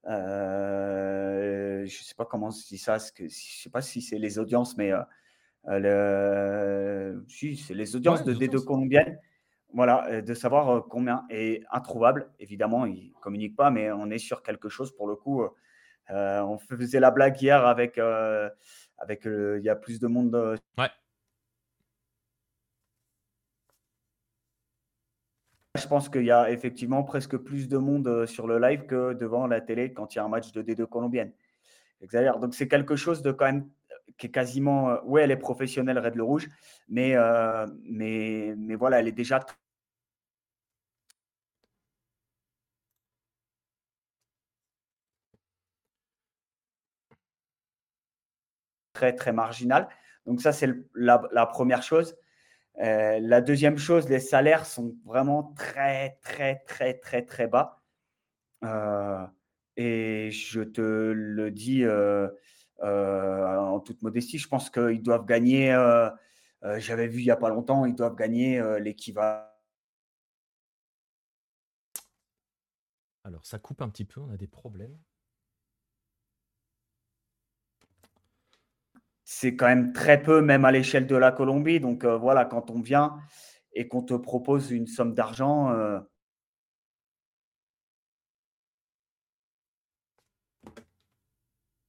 Euh, 0.07 1.86
je 1.86 1.98
ne 1.98 2.05
sais 2.05 2.14
pas 2.14 2.24
comment 2.24 2.48
on 2.48 2.50
dit 2.50 2.78
ça, 2.78 2.98
je 2.98 3.24
ne 3.24 3.28
sais 3.28 3.70
pas 3.70 3.82
si 3.82 4.02
c'est 4.02 4.18
les 4.18 4.38
audiences, 4.38 4.76
mais 4.76 4.92
le, 5.66 7.24
si, 7.28 7.57
c'est 7.57 7.74
les 7.74 7.96
audiences 7.96 8.24
de 8.24 8.34
D2 8.34 8.64
colombiennes. 8.64 9.18
Voilà, 9.74 10.07
euh, 10.07 10.22
de 10.22 10.34
savoir 10.34 10.70
euh, 10.70 10.80
combien 10.88 11.24
est 11.30 11.64
introuvable. 11.70 12.30
Évidemment, 12.38 12.86
ils 12.86 13.09
ne 13.09 13.20
communiquent 13.20 13.57
pas, 13.57 13.70
mais 13.70 13.90
on 13.90 14.09
est 14.09 14.18
sur 14.18 14.42
quelque 14.42 14.68
chose 14.68 14.94
pour 14.94 15.09
le 15.09 15.16
coup. 15.16 15.42
Euh, 16.11 16.40
on 16.42 16.59
faisait 16.59 17.00
la 17.00 17.11
blague 17.11 17.40
hier 17.42 17.66
avec, 17.66 17.98
avec 18.98 19.24
il 19.24 19.62
y 19.62 19.68
a 19.68 19.74
plus 19.74 19.98
de 19.98 20.07
monde. 20.07 20.61
ouais. 20.78 20.88
Je 25.77 25.87
pense 25.89 26.09
qu'il 26.09 26.25
y 26.25 26.31
a 26.31 26.51
effectivement 26.51 27.03
presque 27.03 27.37
plus 27.37 27.68
de 27.68 27.79
monde 27.79 28.27
sur 28.27 28.47
le 28.47 28.59
live 28.59 28.87
que 28.87 29.12
devant 29.12 29.47
la 29.47 29.61
télé 29.61 29.93
quand 29.93 30.14
il 30.14 30.18
y 30.18 30.20
a 30.20 30.25
un 30.25 30.29
match 30.29 30.53
de 30.53 30.62
D2 30.62 30.87
colombienne. 30.87 31.33
Donc 32.41 32.55
c'est 32.55 32.68
quelque 32.68 32.97
chose 32.97 33.22
de 33.22 33.33
quand 33.33 33.47
même 33.47 33.68
qui 34.18 34.27
est 34.29 34.31
quasiment. 34.31 34.99
Oui, 35.05 35.22
elle 35.22 35.31
est 35.33 35.37
professionnelle, 35.37 35.99
Red 35.99 36.14
Le 36.14 36.22
Rouge, 36.22 36.49
mais, 36.89 37.16
mais, 37.85 38.55
mais 38.57 38.75
voilà, 38.77 39.01
elle 39.01 39.09
est 39.09 39.12
déjà 39.12 39.45
très, 48.93 49.14
très 49.14 49.33
marginal. 49.33 49.89
Donc 50.27 50.41
ça, 50.41 50.53
c'est 50.53 50.70
la, 50.95 51.47
première 51.47 51.83
chose. 51.83 52.16
Euh, 52.81 53.20
la 53.20 53.41
deuxième 53.41 53.79
chose, 53.79 54.09
les 54.09 54.20
salaires 54.20 54.66
sont 54.66 54.97
vraiment 55.05 55.45
très, 55.55 56.18
très, 56.22 56.57
très, 56.66 56.95
très, 56.95 57.25
très 57.25 57.47
bas. 57.47 57.83
Euh, 58.64 59.27
et 59.77 60.31
je 60.31 60.62
te 60.62 60.81
le 60.81 61.51
dis 61.51 61.85
euh, 61.85 62.29
en 62.81 63.81
toute 63.81 64.03
modestie, 64.03 64.39
je 64.39 64.49
pense 64.49 64.70
qu'ils 64.70 65.03
doivent 65.03 65.27
gagner, 65.27 65.72
j'avais 66.77 67.07
vu 67.07 67.20
il 67.20 67.25
n'y 67.25 67.31
a 67.31 67.37
pas 67.37 67.49
longtemps, 67.51 67.85
ils 67.85 67.95
doivent 67.95 68.16
gagner 68.16 68.62
l'équivalent. 68.81 69.45
Alors 73.25 73.45
ça 73.47 73.59
coupe 73.59 73.81
un 73.83 73.89
petit 73.89 74.05
peu, 74.05 74.20
on 74.20 74.31
a 74.31 74.37
des 74.37 74.47
problèmes. 74.47 74.97
C'est 79.35 79.57
quand 79.57 79.66
même 79.66 79.93
très 79.93 80.22
peu, 80.22 80.41
même 80.41 80.64
à 80.64 80.70
l'échelle 80.70 81.07
de 81.07 81.16
la 81.16 81.32
Colombie. 81.32 81.80
Donc 81.80 82.05
euh, 82.05 82.16
voilà, 82.16 82.45
quand 82.45 82.70
on 82.70 82.80
vient 82.80 83.18
et 83.72 83.89
qu'on 83.89 84.03
te 84.03 84.14
propose 84.14 84.70
une 84.70 84.87
somme 84.87 85.12
d'argent. 85.12 85.70
Euh, 85.70 85.99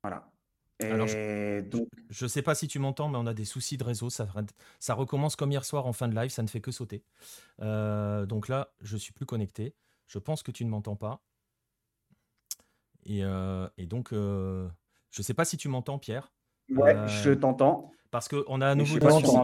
voilà. 0.01 0.27
je, 0.79 1.61
donc... 1.61 1.87
je 2.09 2.25
sais 2.25 2.41
pas 2.41 2.55
si 2.55 2.67
tu 2.67 2.79
m'entends, 2.79 3.09
mais 3.09 3.19
on 3.19 3.27
a 3.27 3.35
des 3.35 3.45
soucis 3.45 3.77
de 3.77 3.83
réseau. 3.83 4.09
Ça, 4.09 4.27
ça 4.79 4.95
recommence 4.95 5.35
comme 5.35 5.51
hier 5.51 5.65
soir 5.65 5.85
en 5.85 5.93
fin 5.93 6.07
de 6.07 6.15
live, 6.15 6.31
ça 6.31 6.41
ne 6.41 6.47
fait 6.47 6.61
que 6.61 6.71
sauter. 6.71 7.03
Euh, 7.61 8.25
donc 8.25 8.47
là, 8.47 8.73
je 8.81 8.97
suis 8.97 9.13
plus 9.13 9.27
connecté. 9.27 9.75
Je 10.07 10.17
pense 10.17 10.41
que 10.41 10.51
tu 10.51 10.65
ne 10.65 10.69
m'entends 10.71 10.95
pas. 10.95 11.21
Et, 13.05 13.21
et 13.77 13.85
donc, 13.85 14.09
je 14.11 14.67
ne 15.17 15.23
sais 15.23 15.35
pas 15.35 15.45
si 15.45 15.57
tu 15.57 15.69
m'entends, 15.69 15.99
Pierre. 15.99 16.34
Ouais, 16.69 16.95
euh, 16.95 17.07
je 17.07 17.31
t'entends. 17.31 17.91
Parce 18.11 18.27
qu'on 18.27 18.61
a, 18.61 18.67
à 18.69 18.75
nouveau 18.75 18.97
des 18.97 19.09
soucis, 19.09 19.37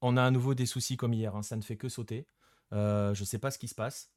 on 0.00 0.16
a 0.16 0.22
à 0.22 0.30
nouveau 0.30 0.54
des 0.54 0.66
soucis 0.66 0.96
comme 0.96 1.14
hier, 1.14 1.34
hein, 1.34 1.42
ça 1.42 1.56
ne 1.56 1.62
fait 1.62 1.76
que 1.76 1.88
sauter. 1.88 2.26
Euh, 2.72 3.14
je 3.14 3.22
ne 3.22 3.26
sais 3.26 3.38
pas 3.38 3.50
ce 3.50 3.58
qui 3.58 3.68
se 3.68 3.74
passe. 3.74 4.10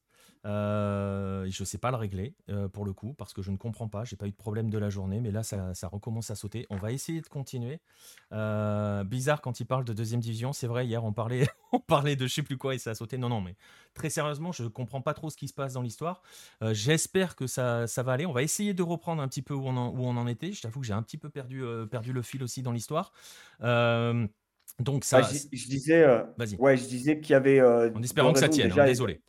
Euh, 0.45 1.47
je 1.49 1.63
ne 1.63 1.65
sais 1.65 1.79
pas 1.79 1.89
le 1.89 1.97
régler 1.97 2.35
euh, 2.49 2.67
pour 2.67 2.85
le 2.85 2.93
coup 2.93 3.13
parce 3.13 3.33
que 3.33 3.41
je 3.41 3.49
ne 3.49 3.57
comprends 3.57 3.87
pas. 3.87 4.03
J'ai 4.03 4.15
pas 4.15 4.27
eu 4.27 4.31
de 4.31 4.35
problème 4.35 4.69
de 4.69 4.77
la 4.77 4.89
journée, 4.89 5.19
mais 5.19 5.31
là 5.31 5.43
ça, 5.43 5.73
recommence 5.87 6.29
à 6.29 6.35
sauter. 6.35 6.67
On 6.69 6.77
va 6.77 6.91
essayer 6.91 7.21
de 7.21 7.27
continuer. 7.27 7.79
Euh, 8.31 9.03
bizarre 9.03 9.41
quand 9.41 9.59
il 9.59 9.65
parle 9.65 9.85
de 9.85 9.93
deuxième 9.93 10.21
division. 10.21 10.53
C'est 10.53 10.67
vrai, 10.67 10.85
hier 10.85 11.03
on 11.03 11.13
parlait, 11.13 11.47
on 11.71 11.79
parlait 11.79 12.15
de 12.15 12.27
je 12.27 12.33
sais 12.33 12.43
plus 12.43 12.57
quoi 12.57 12.75
et 12.75 12.77
ça 12.77 12.91
a 12.91 12.95
sauté. 12.95 13.17
Non, 13.17 13.29
non, 13.29 13.41
mais 13.41 13.55
très 13.95 14.09
sérieusement, 14.09 14.51
je 14.51 14.63
ne 14.63 14.67
comprends 14.67 15.01
pas 15.01 15.13
trop 15.13 15.29
ce 15.29 15.37
qui 15.37 15.47
se 15.47 15.53
passe 15.53 15.73
dans 15.73 15.81
l'histoire. 15.81 16.21
J'espère 16.61 17.35
que 17.35 17.47
ça, 17.47 17.87
ça 17.87 18.03
va 18.03 18.13
aller. 18.13 18.25
On 18.25 18.33
va 18.33 18.43
essayer 18.43 18.73
de 18.73 18.83
reprendre 18.83 19.21
un 19.21 19.27
petit 19.27 19.41
peu 19.41 19.53
où 19.53 19.65
on 19.65 19.75
en, 19.75 19.89
où 19.89 20.05
on 20.05 20.15
en 20.15 20.27
était. 20.27 20.51
Je 20.51 20.61
t'avoue 20.61 20.81
que 20.81 20.85
j'ai 20.85 20.93
un 20.93 21.03
petit 21.03 21.17
peu 21.17 21.29
perdu, 21.29 21.63
perdu 21.89 22.13
le 22.13 22.21
fil 22.21 22.43
aussi 22.43 22.61
dans 22.61 22.71
l'histoire. 22.71 23.13
donc 23.61 25.05
ça. 25.05 25.21
Bah, 25.21 25.29
je, 25.51 25.67
disais. 25.67 26.05
Ouais, 26.59 26.77
je 26.77 26.85
disais 26.85 27.19
qu'il 27.19 27.31
y 27.31 27.35
avait. 27.35 27.61
en 27.61 28.03
espérant 28.03 28.31
que 28.31 28.39
ça 28.39 28.49
tienne. 28.49 28.71
Hein, 28.77 28.85
désolé 28.85 29.21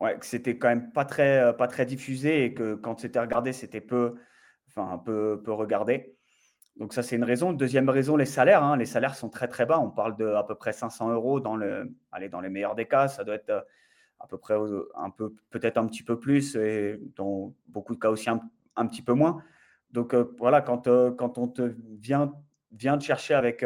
ouais, 0.00 0.18
que 0.18 0.26
c'était 0.26 0.58
quand 0.58 0.68
même 0.68 0.92
pas 0.92 1.04
très, 1.04 1.38
euh, 1.40 1.52
pas 1.52 1.68
très 1.68 1.86
diffusé 1.86 2.44
et 2.44 2.54
que 2.54 2.74
quand 2.74 3.00
c'était 3.00 3.20
regardé, 3.20 3.52
c'était 3.52 3.80
peu, 3.80 4.14
enfin, 4.68 4.98
peu, 4.98 5.40
peu 5.42 5.52
regardé. 5.52 6.16
Donc 6.76 6.92
ça, 6.92 7.02
c'est 7.02 7.16
une 7.16 7.24
raison. 7.24 7.52
Deuxième 7.52 7.88
raison, 7.88 8.16
les 8.16 8.26
salaires. 8.26 8.64
Hein. 8.64 8.76
Les 8.76 8.86
salaires 8.86 9.14
sont 9.14 9.28
très 9.28 9.48
très 9.48 9.64
bas. 9.64 9.78
On 9.78 9.90
parle 9.90 10.16
de 10.16 10.26
à 10.26 10.42
peu 10.42 10.56
près 10.56 10.72
500 10.72 11.10
euros 11.10 11.40
dans 11.40 11.56
le, 11.56 11.94
allez, 12.10 12.28
dans 12.28 12.40
les 12.40 12.48
meilleurs 12.48 12.74
des 12.74 12.86
cas. 12.86 13.08
Ça 13.08 13.22
doit 13.24 13.36
être 13.36 13.50
euh, 13.50 13.60
à 14.18 14.26
peu 14.26 14.38
près 14.38 14.56
un 14.96 15.10
peu, 15.10 15.34
peut-être 15.50 15.78
un 15.78 15.86
petit 15.86 16.02
peu 16.02 16.18
plus 16.18 16.56
et 16.56 16.98
dans 17.16 17.54
beaucoup 17.68 17.94
de 17.94 18.00
cas 18.00 18.10
aussi 18.10 18.30
un, 18.30 18.86
petit 18.86 19.02
peu 19.02 19.12
moins. 19.12 19.42
Donc 19.90 20.14
euh, 20.14 20.34
voilà, 20.38 20.62
quand, 20.62 20.88
quand 21.16 21.38
on 21.38 21.48
te 21.48 21.74
vient, 22.00 22.32
vient 22.72 22.96
te 22.96 23.04
chercher 23.04 23.34
avec, 23.34 23.64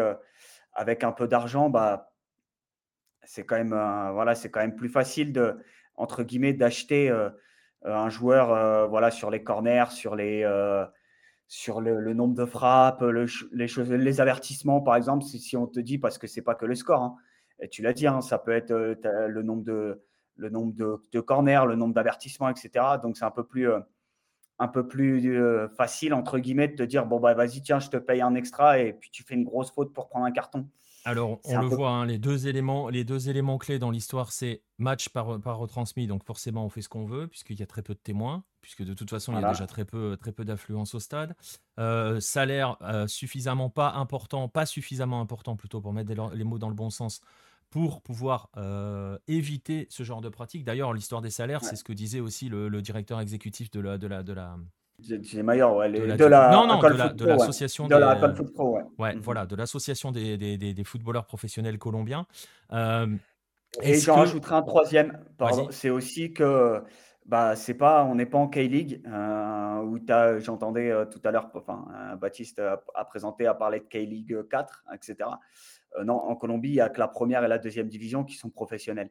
avec 0.73 1.05
un 1.05 1.13
peu 1.13 1.29
d'argent, 1.29 1.71
bah, 1.71 2.13
c'est 3.25 3.45
quand 3.45 3.57
même, 3.57 3.71
voilà, 3.71 4.35
c'est 4.35 4.51
quand 4.51 4.61
même 4.61 4.75
plus 4.75 4.89
facile 4.89 5.33
de, 5.33 5.59
entre 5.99 6.23
guillemets, 6.23 6.55
d'acheter 6.55 7.11
euh, 7.11 7.29
euh, 7.85 7.95
un 7.95 8.09
joueur 8.09 8.53
euh, 8.53 8.87
voilà, 8.87 9.11
sur 9.11 9.31
les 9.31 9.43
corners, 9.43 9.91
sur, 9.91 10.17
les, 10.17 10.47
sur 11.47 11.81
le, 11.81 12.15
nombre 12.15 12.35
de 12.35 12.45
frappes, 12.45 13.03
les, 13.03 13.69
choses, 13.69 13.91
les 13.91 14.21
avertissements, 14.21 14.81
par 14.81 14.97
exemple, 14.97 15.25
si, 15.25 15.57
on 15.57 15.67
te 15.67 15.81
dit, 15.81 15.99
parce 15.99 16.19
que 16.19 16.27
c'est 16.27 16.43
pas 16.43 16.55
que 16.55 16.67
le 16.67 16.75
score, 16.75 17.03
hein, 17.03 17.17
tu 17.71 17.83
l'as 17.83 17.93
dit, 17.93 18.07
hein, 18.07 18.21
ça 18.21 18.39
peut 18.39 18.53
être 18.53 18.73
le 18.73 19.43
nombre 19.43 19.65
de, 19.65 20.03
le 20.37 20.49
nombre 20.49 20.73
de, 20.75 21.21
corners, 21.21 21.67
le 21.67 21.75
nombre 21.75 21.95
d'avertissements, 21.95 22.49
etc. 22.49 22.71
Donc 23.03 23.17
c'est 23.17 23.25
un 23.25 23.33
peu 23.33 23.45
plus, 23.45 23.69
un 24.61 24.69
peu 24.69 24.87
plus 24.87 25.69
facile, 25.77 26.15
entre 26.15 26.39
guillemets, 26.39 26.69
de 26.69 26.77
te 26.77 26.83
dire, 26.85 27.07
bon, 27.07 27.19
bah 27.19 27.35
vas-y, 27.35 27.61
tiens, 27.63 27.81
je 27.81 27.91
te 27.91 27.97
paye 27.97 28.21
un 28.21 28.35
extra, 28.35 28.79
et 28.79 28.93
puis 28.93 29.11
tu 29.11 29.25
fais 29.25 29.35
une 29.35 29.45
grosse 29.45 29.73
faute 29.73 29.93
pour 29.93 30.09
prendre 30.09 30.27
un 30.27 30.33
carton. 30.33 30.69
Alors, 31.09 31.41
on 31.45 31.59
le 31.59 31.67
voit, 31.67 31.89
hein, 31.89 32.05
les, 32.05 32.19
deux 32.19 32.49
éléments, 32.49 32.91
les 32.91 33.03
deux 33.03 33.31
éléments 33.31 33.57
clés 33.57 33.79
dans 33.79 33.91
l'histoire, 33.91 34.31
c'est 34.31 34.63
match 34.77 35.09
par, 35.09 35.41
par 35.41 35.57
retransmis, 35.57 36.07
donc 36.07 36.23
forcément 36.23 36.67
on 36.67 36.69
fait 36.69 36.83
ce 36.83 36.91
qu'on 36.91 37.07
veut, 37.07 37.29
puisqu'il 37.29 37.59
y 37.59 37.63
a 37.63 37.67
très 37.67 37.81
peu 37.81 37.95
de 37.95 37.99
témoins, 37.99 38.45
puisque 38.61 38.85
de 38.85 38.93
toute 38.93 39.09
façon 39.09 39.33
il 39.33 39.41
y 39.41 39.43
a 39.43 39.49
déjà 39.49 39.67
très 39.67 39.87
peu, 39.87 40.19
très 40.21 40.33
peu 40.33 40.45
d'affluence 40.45 40.95
au 40.95 41.01
stade. 41.01 41.35
Euh, 41.79 42.21
salaire 42.21 42.77
euh, 42.83 43.07
suffisamment 43.07 43.71
pas 43.71 43.93
important, 43.93 44.51
pas 44.51 44.67
suffisamment 44.67 45.23
important 45.23 45.57
plutôt 45.57 45.81
pour 45.81 45.95
mettre 45.95 46.13
les 46.35 46.45
mots 46.45 46.59
dans 46.59 46.69
le 46.69 46.75
bon 46.75 46.91
sens, 46.91 47.23
pour 47.71 48.03
pouvoir 48.03 48.51
euh, 48.59 49.17
éviter 49.29 49.87
ce 49.89 50.03
genre 50.03 50.21
de 50.21 50.29
pratique. 50.29 50.63
D'ailleurs, 50.63 50.93
l'histoire 50.93 51.23
des 51.23 51.31
salaires, 51.31 51.65
c'est 51.65 51.77
ce 51.77 51.85
que 51.85 51.95
disait 51.95 52.21
aussi 52.21 52.51
le, 52.51 52.83
directeur 52.83 53.19
exécutif 53.21 53.71
de 53.71 53.81
la, 53.81 53.97
de 53.97 54.07
la, 54.07 54.23
de 54.23 54.35
la, 54.35 54.59
ouais, 55.77 55.91
de 55.93 56.05
la, 56.05 56.17
de 56.17 56.25
la 56.25 56.51
non, 56.51 56.67
non, 56.67 56.79
de 56.81 56.87
Alcon 56.87 56.97
la- 56.99 57.09
Foot 57.09 57.17
de 57.17 57.25
Pro, 57.25 57.33
ouais. 57.33 57.39
l'association 57.39 57.87
De 57.87 57.95
Pro, 58.53 58.77
ouais. 58.77 58.83
ouais, 58.99 59.17
voilà, 59.21 59.47
de 59.47 59.55
l'association 59.57 60.11
des, 60.11 60.37
des, 60.37 60.59
des- 60.59 60.75
des 60.75 60.85
footballeurs 60.85 61.25
professionnels 61.27 61.79
colombiens. 61.79 62.27
Euh, 62.73 63.07
Et 63.83 63.95
j'en 63.95 64.15
que, 64.15 64.21
rajouterai 64.21 64.57
un 64.57 64.63
troisième, 64.63 65.25
c'est 65.71 65.91
aussi 65.91 66.33
que 66.33 66.83
bah, 67.27 67.55
c'est 67.57 67.75
pas, 67.75 68.05
on 68.05 68.15
n'est 68.17 68.27
pas 68.27 68.39
en 68.39 68.49
K-League, 68.49 69.03
euh, 69.07 69.83
où 69.83 69.99
j'entendais 70.41 70.91
euh, 70.91 71.05
tout 71.05 71.21
à 71.25 71.31
l'heure, 71.31 71.51
enfin, 71.55 71.87
Baptiste 72.21 72.59
a, 72.59 72.83
a 72.95 73.05
présenté, 73.05 73.47
a 73.47 73.55
parlé 73.55 73.81
de 73.81 73.85
K-League 73.85 74.49
4, 74.51 74.85
etc. 74.95 75.29
Non, 76.05 76.15
en 76.15 76.35
Colombie, 76.37 76.71
il 76.71 76.75
n'y 76.75 76.81
a 76.81 76.89
que 76.89 76.99
la 77.01 77.09
première 77.09 77.45
et 77.45 77.49
la 77.49 77.59
deuxième 77.59 77.89
division 77.89 78.25
qui 78.25 78.35
sont 78.37 78.51
professionnelles. 78.51 79.11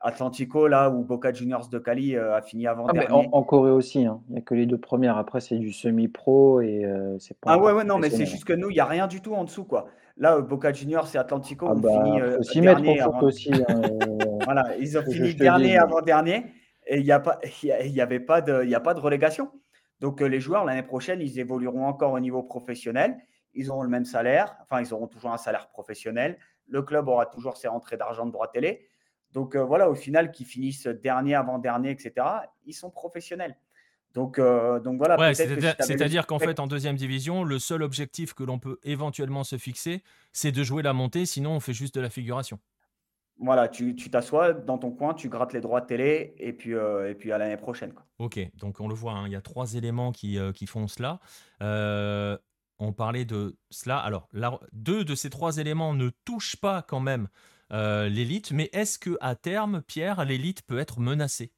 Atlantico, 0.00 0.68
là 0.68 0.90
où 0.90 1.02
Boca 1.04 1.32
Juniors 1.32 1.68
de 1.68 1.78
Cali 1.78 2.14
euh, 2.16 2.36
a 2.36 2.42
fini 2.42 2.66
Ah, 2.66 2.74
mais 2.76 2.82
en, 2.82 2.88
avant-dernier. 2.88 3.28
en 3.32 3.42
Corée 3.42 3.70
aussi, 3.70 4.04
hein. 4.06 4.20
il 4.28 4.32
n'y 4.34 4.38
a 4.38 4.42
que 4.42 4.54
les 4.54 4.66
deux 4.66 4.78
premières. 4.78 5.16
Après, 5.16 5.40
c'est 5.40 5.58
du 5.58 5.72
semi-pro 5.72 6.60
et 6.60 6.84
euh, 6.84 7.18
c'est 7.18 7.38
pas 7.40 7.52
Ah 7.52 7.58
ouais, 7.58 7.72
ouais, 7.72 7.84
non, 7.84 7.98
mais 7.98 8.10
c'est 8.10 8.26
juste 8.26 8.44
que 8.44 8.52
nous, 8.52 8.70
il 8.70 8.74
n'y 8.74 8.80
a 8.80 8.84
rien 8.84 9.06
du 9.06 9.20
tout 9.20 9.34
en 9.34 9.44
dessous, 9.44 9.64
quoi. 9.64 9.86
Là, 10.16 10.36
euh, 10.36 10.42
Boca 10.42 10.72
Juniors 10.72 11.08
et 11.14 11.18
Atlantico 11.18 11.66
Ah 11.68 11.72
ont 11.72 11.78
bah, 11.78 11.90
fini 12.04 12.20
euh, 12.20 12.42
s'y 12.42 12.60
mettre 12.60 12.80
dernier 12.80 13.00
avant. 13.00 13.22
aussi. 13.22 13.52
hein, 13.52 13.82
Voilà, 14.44 14.76
ils 14.78 14.96
ont 14.98 15.02
fini 15.02 15.34
dernier 15.34 15.68
dise. 15.70 15.76
avant-dernier 15.78 16.46
et 16.86 16.98
il 16.98 17.04
n'y 17.04 17.12
a, 17.12 17.20
pas- 17.20 17.38
il 17.62 17.90
y 17.92 18.00
avait 18.00 18.20
pas 18.20 18.40
de, 18.40 18.62
il 18.64 18.70
y 18.70 18.74
a 18.74 18.80
pas 18.80 18.94
de 18.94 19.00
relégation. 19.00 19.50
Donc, 20.00 20.20
les 20.20 20.40
joueurs, 20.40 20.64
l'année 20.64 20.82
prochaine, 20.84 21.20
ils 21.20 21.38
évolueront 21.40 21.86
encore 21.86 22.12
au 22.12 22.20
niveau 22.20 22.42
professionnel. 22.42 23.16
Ils 23.54 23.70
auront 23.70 23.82
le 23.82 23.88
même 23.88 24.04
salaire, 24.04 24.56
enfin, 24.62 24.80
ils 24.80 24.94
auront 24.94 25.08
toujours 25.08 25.32
un 25.32 25.38
salaire 25.38 25.68
professionnel. 25.70 26.38
Le 26.68 26.82
club 26.82 27.08
aura 27.08 27.26
toujours 27.26 27.56
ses 27.56 27.66
rentrées 27.66 27.96
d'argent 27.96 28.26
de 28.26 28.30
droit 28.30 28.46
télé. 28.48 28.86
Donc, 29.38 29.54
euh, 29.54 29.62
voilà, 29.64 29.88
au 29.88 29.94
final, 29.94 30.32
qu'ils 30.32 30.46
finissent 30.46 30.88
dernier, 30.88 31.36
avant-dernier, 31.36 31.90
etc., 31.92 32.26
ils 32.66 32.72
sont 32.72 32.90
professionnels. 32.90 33.56
Donc, 34.14 34.40
euh, 34.40 34.80
donc 34.80 34.98
voilà, 34.98 35.16
Ouais, 35.16 35.32
si 35.32 35.42
c'est-à-dire 35.78 36.26
qu'en 36.26 36.40
fait, 36.40 36.58
en 36.58 36.66
deuxième 36.66 36.96
division, 36.96 37.44
le 37.44 37.60
seul 37.60 37.84
objectif 37.84 38.34
que 38.34 38.42
l'on 38.42 38.58
peut 38.58 38.80
éventuellement 38.82 39.44
se 39.44 39.56
fixer, 39.56 40.02
c'est 40.32 40.50
de 40.50 40.64
jouer 40.64 40.82
la 40.82 40.92
montée, 40.92 41.24
sinon 41.24 41.52
on 41.52 41.60
fait 41.60 41.72
juste 41.72 41.94
de 41.94 42.00
la 42.00 42.10
figuration. 42.10 42.58
voilà, 43.38 43.68
tu 43.68 43.94
t'assois 43.94 44.54
dans 44.54 44.76
ton 44.78 44.90
coin, 44.90 45.14
tu 45.14 45.28
grattes 45.28 45.52
les 45.52 45.60
droits 45.60 45.80
de 45.82 45.86
télé 45.86 46.34
et 46.38 46.52
puis, 46.52 46.74
euh, 46.74 47.08
et 47.08 47.14
puis 47.14 47.30
à 47.30 47.38
l'année 47.38 47.56
prochaine. 47.58 47.92
Quoi. 47.92 48.04
Ok, 48.18 48.40
donc 48.56 48.80
on 48.80 48.88
le 48.88 48.94
voit, 48.96 49.12
hein, 49.12 49.26
il 49.28 49.32
y 49.32 49.36
a 49.36 49.40
trois 49.40 49.74
éléments 49.74 50.10
qui, 50.10 50.36
qui 50.52 50.66
font 50.66 50.88
cela. 50.88 51.20
On 52.80 52.92
parlait 52.92 53.24
de 53.24 53.56
cela. 53.70 53.98
Alors, 53.98 54.28
la- 54.32 54.58
deux 54.72 55.04
de 55.04 55.14
ces 55.14 55.30
trois 55.30 55.58
éléments 55.58 55.94
ne 55.94 56.10
touchent 56.24 56.56
pas 56.56 56.82
quand 56.82 57.00
même 57.00 57.28
euh, 57.72 58.08
l'élite, 58.08 58.52
mais 58.52 58.70
est-ce 58.72 58.98
que 58.98 59.16
à 59.20 59.34
terme, 59.34 59.82
Pierre, 59.82 60.24
l'élite 60.24 60.62
peut 60.62 60.78
être 60.78 61.00
menacée? 61.00 61.52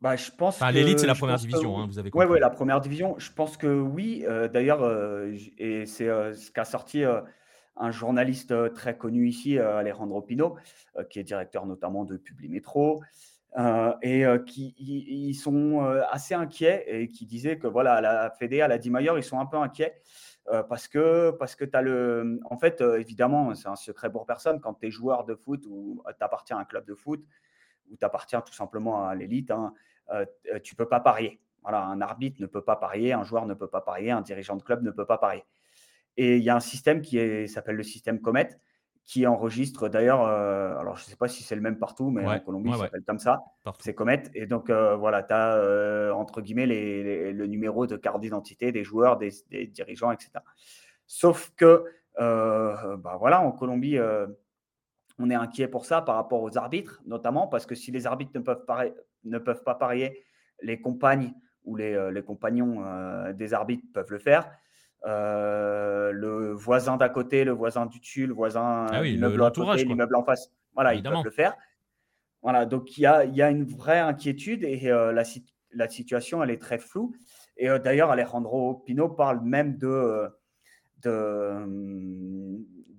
Bah, 0.00 0.16
je 0.16 0.32
pense 0.32 0.56
Enfin, 0.56 0.72
l'élite, 0.72 0.98
c'est 0.98 1.06
la 1.06 1.14
première 1.14 1.36
que 1.36 1.42
division, 1.42 1.78
hein, 1.78 1.82
oui. 1.82 1.92
vous 1.92 1.98
avez 2.00 2.10
Ouais, 2.10 2.24
ouais, 2.24 2.26
compris. 2.26 2.40
la 2.40 2.50
première 2.50 2.80
division, 2.80 3.14
je 3.18 3.30
pense 3.30 3.56
que 3.56 3.68
oui. 3.68 4.24
Euh, 4.26 4.48
d'ailleurs, 4.48 4.82
euh, 4.82 5.32
et 5.58 5.86
c'est 5.86 6.08
euh, 6.08 6.34
ce 6.34 6.50
qu'a 6.50 6.64
sorti 6.64 7.04
un 7.76 7.90
journaliste 7.92 8.74
très 8.74 8.98
connu 8.98 9.28
ici, 9.28 9.58
Alejandro 9.58 10.20
Pino, 10.20 10.56
qui 11.08 11.20
est 11.20 11.22
directeur 11.22 11.66
notamment 11.66 12.04
de 12.04 12.16
Publimetro, 12.16 13.02
euh, 13.56 13.92
et 14.02 14.24
qui 14.44 14.74
ils, 14.78 15.34
sont 15.34 15.80
assez 16.10 16.34
inquiets 16.34 16.84
et 16.86 17.08
qui 17.08 17.24
disaient 17.24 17.58
que 17.58 17.68
voilà, 17.68 18.00
la 18.00 18.30
Fédé, 18.30 18.60
à 18.60 18.68
la 18.68 18.78
Dimayor, 18.78 19.18
ils 19.18 19.24
sont 19.24 19.38
un 19.38 19.46
peu 19.46 19.56
inquiets. 19.56 19.94
Euh, 20.48 20.62
parce 20.62 20.88
que, 20.88 21.36
tu 21.64 21.70
as 21.72 21.82
le. 21.82 22.40
En 22.50 22.58
fait, 22.58 22.80
euh, 22.80 22.98
évidemment, 22.98 23.54
c'est 23.54 23.68
un 23.68 23.76
secret 23.76 24.10
pour 24.10 24.26
personne. 24.26 24.60
Quand 24.60 24.74
tu 24.74 24.86
es 24.86 24.90
joueur 24.90 25.24
de 25.24 25.34
foot 25.34 25.64
ou 25.68 26.02
tu 26.06 26.24
appartiens 26.24 26.58
à 26.58 26.60
un 26.60 26.64
club 26.64 26.84
de 26.84 26.94
foot, 26.94 27.24
ou 27.90 27.96
tu 27.96 28.04
appartiens 28.04 28.40
tout 28.40 28.52
simplement 28.52 29.06
à 29.06 29.14
l'élite, 29.14 29.50
hein, 29.50 29.72
euh, 30.10 30.26
euh, 30.52 30.58
tu 30.60 30.74
peux 30.74 30.88
pas 30.88 31.00
parier. 31.00 31.40
Un 31.64 32.00
arbitre 32.00 32.40
ne 32.40 32.46
peut 32.46 32.62
pas 32.62 32.74
parier, 32.74 33.12
un 33.12 33.22
joueur 33.22 33.46
ne 33.46 33.54
peut 33.54 33.68
pas 33.68 33.80
parier, 33.80 34.10
un 34.10 34.20
dirigeant 34.20 34.56
de 34.56 34.62
club 34.62 34.82
ne 34.82 34.90
peut 34.90 35.06
pas 35.06 35.18
parier. 35.18 35.44
Et 36.16 36.38
il 36.38 36.42
y 36.42 36.50
a 36.50 36.56
un 36.56 36.60
système 36.60 37.00
qui 37.00 37.48
s'appelle 37.48 37.76
le 37.76 37.84
système 37.84 38.20
Comet, 38.20 38.48
qui 39.04 39.26
enregistre 39.26 39.88
d'ailleurs, 39.88 40.22
euh, 40.22 40.76
alors 40.78 40.96
je 40.96 41.04
ne 41.04 41.10
sais 41.10 41.16
pas 41.16 41.28
si 41.28 41.42
c'est 41.42 41.56
le 41.56 41.60
même 41.60 41.78
partout, 41.78 42.10
mais 42.10 42.24
en 42.36 42.40
Colombie, 42.40 42.68
ouais, 42.70 42.76
ouais, 42.82 42.86
s'appelle 42.86 43.02
comme 43.04 43.18
ça, 43.18 43.42
c'est 43.84 43.94
Comet. 43.94 44.22
Et 44.34 44.46
donc 44.46 44.70
euh, 44.70 44.94
voilà, 44.96 45.22
tu 45.22 45.32
as 45.34 46.14
entre 46.14 46.40
guillemets 46.40 46.66
les- 46.66 47.02
les- 47.02 47.32
le 47.32 47.46
numéro 47.46 47.86
de 47.86 47.96
carte 47.96 48.20
d'identité 48.20 48.70
des 48.72 48.84
joueurs, 48.84 49.16
des, 49.18 49.30
des 49.50 49.66
dirigeants, 49.66 50.12
etc. 50.12 50.30
Sauf 51.06 51.52
que, 51.56 51.84
euh, 52.20 52.96
bah 52.96 53.16
voilà, 53.18 53.40
en 53.42 53.52
Colombie, 53.52 53.98
euh, 53.98 54.26
on 55.18 55.28
est 55.30 55.34
inquiet 55.34 55.68
pour 55.68 55.84
ça 55.84 56.00
par 56.00 56.14
rapport 56.16 56.42
aux 56.42 56.56
arbitres, 56.56 57.02
notamment 57.06 57.46
parce 57.48 57.66
que 57.66 57.74
si 57.74 57.90
les 57.90 58.06
arbitres 58.06 58.32
ne 58.34 58.40
peuvent, 58.40 58.64
pari- 58.66 58.94
ne 59.24 59.38
peuvent 59.38 59.62
pas 59.62 59.74
parier, 59.74 60.24
les 60.62 60.80
compagnes 60.80 61.34
ou 61.64 61.76
les, 61.76 61.92
euh, 61.92 62.10
les 62.10 62.22
compagnons 62.22 62.84
euh, 62.84 63.32
des 63.32 63.52
arbitres 63.52 63.84
peuvent 63.92 64.10
le 64.10 64.18
faire. 64.18 64.50
Euh, 65.04 66.12
le 66.12 66.52
voisin 66.52 66.96
d'à 66.96 67.08
côté, 67.08 67.44
le 67.44 67.50
voisin 67.52 67.86
du 67.86 67.98
dessus, 67.98 68.26
le 68.26 68.34
voisin 68.34 68.86
Ah 68.90 69.00
oui, 69.00 69.16
l'entourage, 69.16 69.84
l'immeuble 69.84 70.14
en 70.14 70.22
face, 70.24 70.52
voilà, 70.74 70.94
ils 70.94 71.02
peuvent 71.02 71.06
Évidemment. 71.12 71.24
le 71.24 71.30
faire. 71.30 71.56
Voilà, 72.42 72.66
donc 72.66 72.96
il 72.96 73.02
y 73.02 73.06
a, 73.06 73.24
il 73.24 73.34
y 73.34 73.42
a 73.42 73.50
une 73.50 73.64
vraie 73.64 73.98
inquiétude 74.00 74.62
et 74.64 74.90
euh, 74.90 75.12
la, 75.12 75.24
sit- 75.24 75.52
la 75.72 75.88
situation, 75.88 76.42
elle 76.42 76.50
est 76.50 76.60
très 76.60 76.78
floue. 76.78 77.14
Et 77.56 77.68
euh, 77.68 77.78
d'ailleurs, 77.78 78.10
Alejandro 78.10 78.74
Pino 78.86 79.08
parle 79.08 79.40
même 79.42 79.76
de, 79.78 80.28
de, 81.02 81.10
euh, 81.10 81.66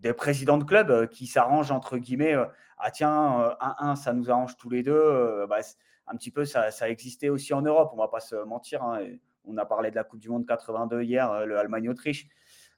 des 0.02 0.14
présidents 0.14 0.58
de 0.58 0.64
club 0.64 1.08
qui 1.10 1.28
s'arrangent 1.28 1.72
entre 1.72 1.98
guillemets. 1.98 2.36
ah 2.78 2.92
tiens, 2.92 3.42
euh, 3.42 3.94
1-1, 3.94 3.96
ça 3.96 4.14
nous 4.14 4.30
arrange 4.30 4.58
tous 4.58 4.70
les 4.70 4.84
deux. 4.84 5.46
bah, 5.50 5.60
un 6.08 6.16
petit 6.18 6.32
peu, 6.32 6.44
ça, 6.44 6.70
ça 6.70 6.90
existait 6.90 7.30
aussi 7.30 7.54
en 7.54 7.62
Europe, 7.62 7.92
on 7.94 7.98
va 7.98 8.10
pas 8.10 8.20
se 8.20 8.36
mentir. 8.44 8.84
hein, 8.84 9.00
et 9.00 9.22
on 9.46 9.58
a 9.58 9.66
parlé 9.66 9.92
de 9.92 9.96
la 9.96 10.04
Coupe 10.04 10.20
du 10.20 10.30
Monde 10.30 10.46
82 10.46 11.02
hier, 11.04 11.32
euh, 11.32 11.46
le 11.46 11.58
Allemagne-Autriche. 11.58 12.28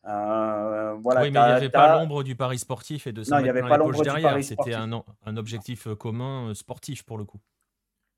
Euh, 0.05 0.93
voilà, 1.01 1.21
oui, 1.21 1.31
mais 1.31 1.39
il 1.39 1.45
n'y 1.45 1.51
avait 1.51 1.69
pas 1.69 1.97
l'ombre 1.97 2.23
du 2.23 2.35
pari 2.35 2.59
sportif 2.59 3.07
et 3.07 3.11
de 3.11 3.21
Non, 3.21 3.25
s'en 3.25 3.39
il 3.39 3.43
n'y 3.43 3.49
avait 3.49 3.61
pas 3.61 3.77
l'ombre 3.77 4.03
derrière. 4.03 4.43
C'était 4.43 4.75
un, 4.75 5.03
un 5.25 5.37
objectif 5.37 5.87
euh, 5.87 5.95
commun 5.95 6.53
sportif 6.53 7.03
pour 7.03 7.17
le 7.17 7.25
coup. 7.25 7.39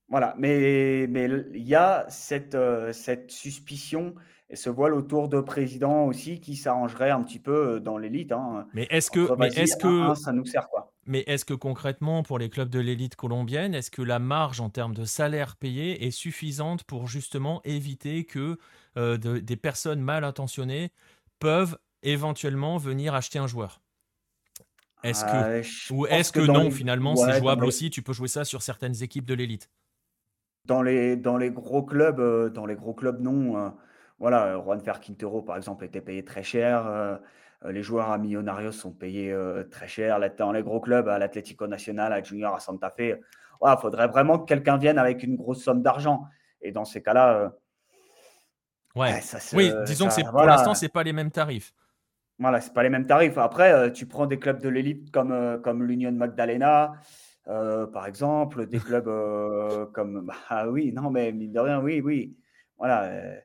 Voilà, 0.10 0.36
mais 0.38 1.06
mais 1.10 1.30
il 1.54 1.68
y 1.68 1.76
a 1.76 2.06
cette, 2.10 2.58
cette 2.94 3.30
suspicion 3.32 4.16
et 4.50 4.56
ce 4.56 4.70
voile 4.70 4.94
autour 4.94 5.30
de 5.30 5.42
présidents 5.42 6.06
aussi 6.06 6.40
qui 6.40 6.56
s'arrangerait 6.56 7.10
un 7.12 7.24
petit 7.24 7.40
peu 7.40 7.76
euh, 7.76 7.80
dans 7.80 7.98
l'élite. 7.98 8.32
Hein. 8.32 8.68
Mais 8.74 8.88
est-ce 8.90 9.12
que, 9.12 9.22
Entre 9.22 9.38
mais 9.38 9.50
vas-y, 9.50 9.60
est-ce 9.64 9.78
1-1, 9.78 10.16
que, 10.16 10.20
ça 10.22 10.32
nous 10.32 10.46
sert 10.46 10.70
quoi. 10.70 10.94
mais 11.06 11.24
est-ce 11.28 11.46
que 11.46 11.54
concrètement, 11.54 12.24
pour 12.24 12.40
les 12.40 12.50
clubs 12.50 12.70
de 12.70 12.80
l'élite 12.80 13.16
colombienne, 13.16 13.74
est-ce 13.74 13.92
que 13.92 14.02
la 14.02 14.20
marge 14.20 14.62
en 14.62 14.70
termes 14.70 14.94
de 14.94 15.06
salaire 15.06 15.56
payé 15.56 16.06
est 16.06 16.12
suffisante 16.12 16.84
pour 16.84 17.08
justement 17.08 17.62
éviter 17.64 18.26
que 18.26 18.58
euh, 18.98 19.18
de- 19.18 19.40
des 19.40 19.56
personnes 19.58 20.02
mal 20.02 20.24
intentionnées 20.24 20.92
peuvent 21.40 21.78
éventuellement 22.04 22.78
venir 22.78 23.14
acheter 23.16 23.40
un 23.40 23.48
joueur? 23.48 23.82
Est-ce 25.04 25.24
que, 25.26 25.38
Euh, 25.38 25.62
je 25.64 25.94
ou 25.94 26.06
est-ce 26.08 26.32
que, 26.32 26.40
dans 26.40 26.54
non, 26.54 26.64
les- 26.66 26.72
finalement, 26.72 27.14
ouais, 27.16 27.32
c'est 27.34 27.40
jouable 27.40 27.64
les- 27.64 27.68
aussi? 27.68 27.90
Tu 27.90 28.02
peux 28.02 28.14
jouer 28.14 28.28
ça 28.28 28.46
sur 28.46 28.62
certaines 28.62 29.02
équipes 29.04 29.26
de 29.26 29.34
l'élite. 29.34 29.70
Dans 30.66 30.82
les, 30.82 31.16
dans 31.16 31.38
les 31.38 31.50
gros 31.50 31.82
clubs, 31.84 32.20
euh, 32.20 32.50
dans 32.50 32.66
les 32.66 32.76
gros 32.76 32.94
clubs, 32.94 33.22
non. 33.22 33.74
Voilà, 34.20 34.58
euh, 34.58 34.62
Juan 34.62 34.80
Fer 34.82 35.00
Quintero, 35.00 35.42
par 35.42 35.58
exemple, 35.58 35.86
était 35.86 36.02
payé 36.02 36.24
très 36.24 36.44
cher. 36.44 36.86
euh, 36.88 37.18
euh, 37.66 37.72
les 37.72 37.82
joueurs 37.84 38.12
à 38.12 38.18
Millonarios 38.18 38.72
sont 38.72 38.92
payés 38.92 39.32
euh, 39.32 39.64
très 39.64 39.88
cher. 39.88 40.20
Là, 40.20 40.30
Dans 40.30 40.52
les 40.52 40.64
gros 40.64 40.80
clubs, 40.80 41.08
à 41.08 41.18
l'Atlético 41.20 41.68
Nacional, 41.68 42.14
à 42.14 42.22
Junior, 42.22 42.54
à 42.56 42.60
Santa 42.60 42.90
Fe, 42.92 43.20
il 43.66 43.78
faudrait 43.82 44.08
vraiment 44.08 44.40
que 44.40 44.46
quelqu'un 44.46 44.78
vienne 44.78 44.98
avec 45.00 45.24
une 45.24 45.36
grosse 45.36 45.64
somme 45.64 45.82
d'argent. 45.82 46.26
Et 46.62 46.72
dans 46.72 46.86
ces 46.86 47.02
cas-là, 47.02 47.34
euh, 47.36 47.50
Ouais. 48.96 49.14
ouais, 49.14 49.22
ça 49.22 49.40
se- 49.40 49.56
oui, 49.56 49.72
disons 49.86 50.06
que 50.08 50.12
ça- 50.14 50.18
c'est 50.18 50.24
pour 50.24 50.34
voilà. 50.34 50.52
l'instant, 50.54 50.74
c'est 50.74 50.90
pas 50.90 51.04
les 51.04 51.14
mêmes 51.14 51.32
tarifs. 51.32 51.74
Voilà, 52.40 52.62
c'est 52.62 52.74
pas 52.74 52.84
les 52.84 52.90
mêmes 52.90 53.08
tarifs. 53.08 53.38
Après, 53.38 53.72
euh, 53.74 53.90
tu 53.90 54.06
prends 54.06 54.28
des 54.28 54.38
clubs 54.38 54.62
de 54.62 54.70
l'élite 54.70 55.12
comme, 55.12 55.32
euh, 55.32 55.58
comme 55.58 55.84
l'Union 55.84 56.12
Magdalena, 56.12 56.94
euh, 57.48 57.88
par 57.88 58.06
exemple, 58.06 58.68
des 58.68 58.80
clubs 58.80 59.08
euh, 59.08 59.86
comme. 59.88 60.22
bah, 60.28 60.36
ah 60.50 60.70
oui, 60.70 60.92
non, 60.94 61.10
mais 61.10 61.32
mine 61.32 61.52
de 61.54 61.60
rien, 61.60 61.80
oui, 61.82 62.02
oui. 62.02 62.36
Voilà. 62.78 63.04
euh, 63.06 63.40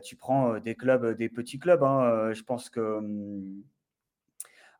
tu 0.00 0.16
prends 0.16 0.54
euh, 0.54 0.60
des 0.60 0.74
clubs, 0.74 1.04
euh, 1.04 1.14
des 1.14 1.28
petits 1.28 1.58
clubs. 1.58 1.82
hein, 1.82 2.02
euh, 2.04 2.34
je 2.34 2.42
pense 2.42 2.68
que. 2.70 2.80
hum, 2.80 3.62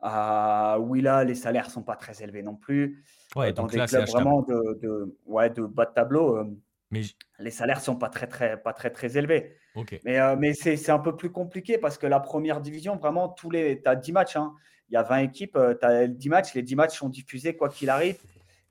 à 0.01 0.79
Willa, 0.81 1.25
les 1.25 1.35
salaires 1.35 1.71
sont 1.71 1.83
pas 1.83 1.97
très 1.97 2.23
élevés 2.23 2.43
non 2.43 2.55
plus. 2.57 3.03
Ouais, 3.35 3.49
Euh, 3.49 3.53
dans 3.53 3.63
donc 3.63 3.73
des 3.73 3.79
là, 3.79 3.87
clubs 3.87 4.07
vraiment 4.09 4.43
de, 4.43 4.79
de, 4.81 5.17
ouais, 5.27 5.51
de 5.51 5.63
bas 5.63 5.87
de 5.87 5.93
tableau, 5.93 6.37
euh, 6.37 6.45
Mais 6.91 7.03
j- 7.03 7.17
les 7.41 7.51
salaires 7.51 7.81
sont 7.81 7.97
pas 7.97 8.09
très, 8.09 8.27
très, 8.27 8.61
pas 8.61 8.73
très, 8.73 8.91
très 8.91 9.17
élevés. 9.19 9.57
Mais, 10.05 10.21
euh, 10.21 10.37
mais 10.37 10.55
c'est 10.55 10.77
c'est 10.77 10.93
un 10.93 10.99
peu 10.99 11.17
plus 11.17 11.31
compliqué 11.31 11.79
parce 11.79 11.99
que 11.99 12.07
la 12.07 12.21
première 12.21 12.61
division, 12.61 12.97
vraiment, 12.97 13.29
tous 13.29 13.51
les, 13.51 13.81
tu 13.83 13.89
as 13.89 13.97
10 13.97 14.13
matchs. 14.13 14.37
hein. 14.37 14.55
Il 14.91 14.95
y 14.95 14.97
a 14.97 15.03
20 15.03 15.19
équipes, 15.19 15.59
tu 15.81 15.87
as 15.87 16.07
10 16.07 16.29
matchs. 16.29 16.55
Les 16.55 16.63
10 16.63 16.77
matchs 16.77 16.97
sont 16.99 17.09
diffusés 17.09 17.57
quoi 17.57 17.69
qu'il 17.69 17.91
arrive. 17.91 18.17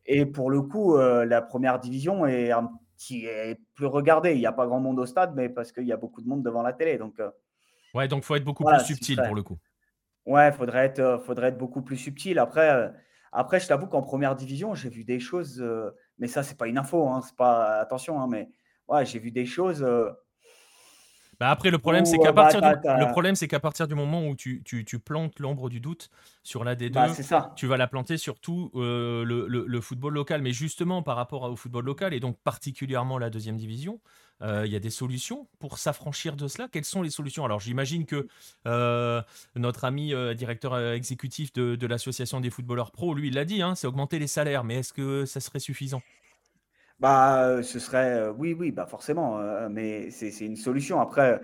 Et 0.05 0.26
pour 0.26 0.49
le 0.49 0.61
coup, 0.61 0.95
euh, 0.97 1.26
la 1.26 1.41
première 1.41 1.80
division 1.80 2.26
est, 2.26 2.51
un 2.51 2.72
petit, 2.97 3.25
est 3.25 3.59
plus 3.75 3.85
regardée. 3.87 4.33
Il 4.33 4.39
n'y 4.39 4.45
a 4.47 4.51
pas 4.53 4.67
grand 4.67 4.79
monde 4.81 4.99
au 4.99 5.05
stade, 5.05 5.33
mais 5.35 5.49
parce 5.49 5.71
qu'il 5.71 5.85
y 5.85 5.93
a 5.93 5.97
beaucoup 5.97 6.21
de 6.21 6.27
monde 6.27 6.43
devant 6.43 6.63
la 6.63 6.73
télé. 6.73 6.97
Donc, 6.97 7.19
euh, 7.19 7.31
Ouais, 7.93 8.07
donc 8.07 8.23
faut 8.23 8.35
être 8.35 8.43
beaucoup 8.45 8.63
Voilà, 8.63 8.77
plus 8.79 8.85
subtil 8.85 9.21
pour 9.23 9.35
le 9.35 9.43
coup. 9.43 9.57
ouais, 10.25 10.49
il 10.49 10.53
faudrait 10.53 10.85
être, 10.85 10.99
euh, 10.99 11.19
faudrait 11.19 11.47
être 11.49 11.57
beaucoup 11.57 11.81
plus 11.81 11.97
subtil. 11.97 12.39
Après, 12.39 12.69
euh, 12.71 12.89
après 13.31 13.59
je 13.59 13.67
t'avoue 13.67 13.87
qu'en 13.87 14.01
première 14.01 14.35
division, 14.35 14.73
j'ai 14.75 14.89
vu 14.89 15.03
des 15.03 15.19
choses. 15.19 15.61
euh, 15.61 15.91
mais 16.17 16.27
ça, 16.27 16.43
c'est 16.43 16.57
pas 16.57 16.67
une 16.67 16.77
info. 16.77 17.07
Hein, 17.07 17.21
c'est 17.21 17.35
pas, 17.35 17.79
attention, 17.79 18.19
hein, 18.21 18.27
mais 18.29 18.49
ouais, 18.87 19.05
j'ai 19.05 19.19
vu 19.19 19.31
des 19.31 19.45
choses. 19.45 19.85
Bah 21.39 21.51
après, 21.51 21.69
le 21.69 21.77
problème, 21.77 22.05
c'est 22.05 22.18
qu'à 22.18 22.34
partir, 22.34 22.61
du... 22.61 22.68
le 22.68 23.11
problème, 23.11 23.35
c'est 23.35 23.47
qu'à 23.47 23.59
partir 23.59 23.88
du 23.88 23.93
moment 23.93 24.26
où 24.27 24.35
tu, 24.35 24.64
tu, 24.65 24.84
tu 24.85 24.97
plantes 24.97 25.39
l'ombre 25.39 25.69
du 25.69 25.80
doute 25.80 26.09
sur 26.41 26.64
la 26.64 26.76
D2, 26.76 26.91
bah, 26.91 27.53
tu 27.55 27.68
vas 27.68 27.77
la 27.77 27.88
planter 27.88 28.18
sur 28.18 28.39
tout 28.39 28.72
euh, 28.76 29.23
le, 29.23 29.47
le, 29.47 29.81
football 29.81 30.15
local. 30.15 30.41
Mais 30.41 30.51
justement, 30.51 31.03
par 31.03 31.15
rapport 31.15 31.43
au 31.43 31.55
football 31.55 31.85
local, 31.85 32.14
et 32.15 32.19
donc 32.19 32.38
particulièrement 32.39 33.19
la 33.19 33.30
deuxième 33.30 33.57
division, 33.57 33.99
euh, 34.41 34.64
il 34.65 34.72
y 34.72 34.76
a 34.76 34.80
des 34.80 34.89
solutions 34.89 35.47
pour 35.59 35.77
s'affranchir 35.77 36.35
de 36.35 36.47
cela. 36.47 36.68
Quelles 36.72 36.85
sont 36.85 37.03
les 37.03 37.11
solutions? 37.11 37.45
Alors, 37.45 37.59
j'imagine 37.59 38.05
que 38.05 38.27
euh, 38.65 39.22
notre 39.55 39.85
ami 39.85 40.14
directeur 40.35 40.80
exécutif 40.91 41.53
de, 41.53 41.76
de 41.76 41.88
l'association 41.88 42.39
des 42.39 42.49
footballeurs 42.49 42.91
pro, 42.91 43.14
lui, 43.14 43.27
il 43.27 43.35
l'a 43.35 43.45
dit, 43.45 43.61
hein, 43.61 43.76
c'est 43.76 43.85
augmenter 43.85 44.18
les 44.18 44.27
salaires. 44.27 44.64
Mais 44.64 44.77
est-ce 44.77 44.93
que 44.93 45.26
ça 45.26 45.39
serait 45.39 45.59
suffisant? 45.59 46.01
Bah, 46.99 47.61
ce 47.63 47.79
serait, 47.79 48.29
oui, 48.29 48.53
oui, 48.53 48.71
bah, 48.71 48.85
forcément, 48.85 49.39
mais 49.69 50.09
c'est 50.11 50.45
une 50.45 50.55
solution. 50.55 50.99
Après, 50.99 51.41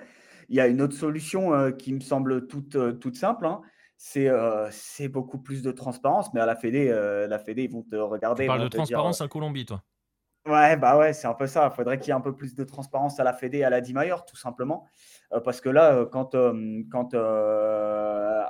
il 0.49 0.55
y 0.55 0.59
a 0.59 0.67
une 0.67 0.81
autre 0.81 0.95
solution, 0.95 1.71
qui 1.73 1.93
me 1.93 1.99
semble 1.99 2.47
toute, 2.47 2.77
toute 2.99 3.15
simple, 3.15 3.45
hein. 3.45 3.61
C'est, 3.97 5.07
beaucoup 5.07 5.37
plus 5.37 5.61
de 5.61 5.71
transparence, 5.71 6.33
mais 6.33 6.41
à 6.41 6.45
la 6.45 6.55
fédé, 6.55 6.89
la 7.29 7.39
fédé, 7.39 7.63
ils 7.63 7.71
vont 7.71 7.83
te 7.83 7.95
regarder, 7.95 8.43
Tu 8.43 8.47
parles 8.47 8.63
de 8.63 8.67
transparence 8.67 9.21
en 9.21 9.27
Colombie, 9.27 9.65
toi? 9.65 9.83
Ouais, 10.45 10.75
bah, 10.75 10.97
ouais, 10.97 11.13
c'est 11.13 11.27
un 11.27 11.33
peu 11.33 11.47
ça. 11.47 11.69
Il 11.71 11.75
faudrait 11.75 11.97
qu'il 11.97 12.09
y 12.09 12.11
ait 12.11 12.15
un 12.15 12.21
peu 12.21 12.35
plus 12.35 12.53
de 12.53 12.65
transparence 12.65 13.17
à 13.19 13.23
la 13.23 13.31
fédé 13.31 13.59
et 13.59 13.63
à 13.63 13.69
la 13.69 13.79
DIMAYOR, 13.79 14.25
tout 14.25 14.35
simplement. 14.35 14.85
parce 15.45 15.61
que 15.61 15.69
là, 15.69 16.05
quand, 16.11 16.35
quand, 16.91 17.13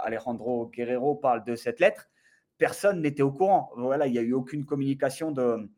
Alejandro 0.03 0.69
Guerrero 0.69 1.15
parle 1.15 1.43
de 1.43 1.55
cette 1.55 1.79
lettre, 1.79 2.09
personne 2.57 3.01
n'était 3.01 3.21
au 3.21 3.31
courant. 3.31 3.71
Voilà, 3.77 4.07
il 4.07 4.13
y 4.13 4.17
a 4.17 4.21
eu 4.21 4.33
aucune 4.33 4.65
communication 4.65 5.31
de 5.31 5.69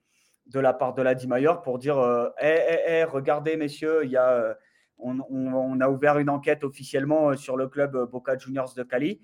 de 0.47 0.59
la 0.59 0.73
part 0.73 0.93
de 0.93 1.01
la 1.01 1.15
Mayor 1.27 1.61
pour 1.61 1.79
dire 1.79 1.97
euh, 1.97 2.29
regardez, 3.07 3.57
messieurs, 3.57 4.03
il 4.03 4.11
y 4.11 4.17
a, 4.17 4.29
euh, 4.29 4.53
on, 4.97 5.79
a 5.79 5.89
ouvert 5.89 6.19
une 6.19 6.29
enquête 6.29 6.63
officiellement 6.63 7.29
euh, 7.29 7.35
sur 7.35 7.57
le 7.57 7.67
club 7.67 7.97
Boca 8.09 8.37
Juniors 8.37 8.73
de 8.75 8.83
Cali. 8.83 9.21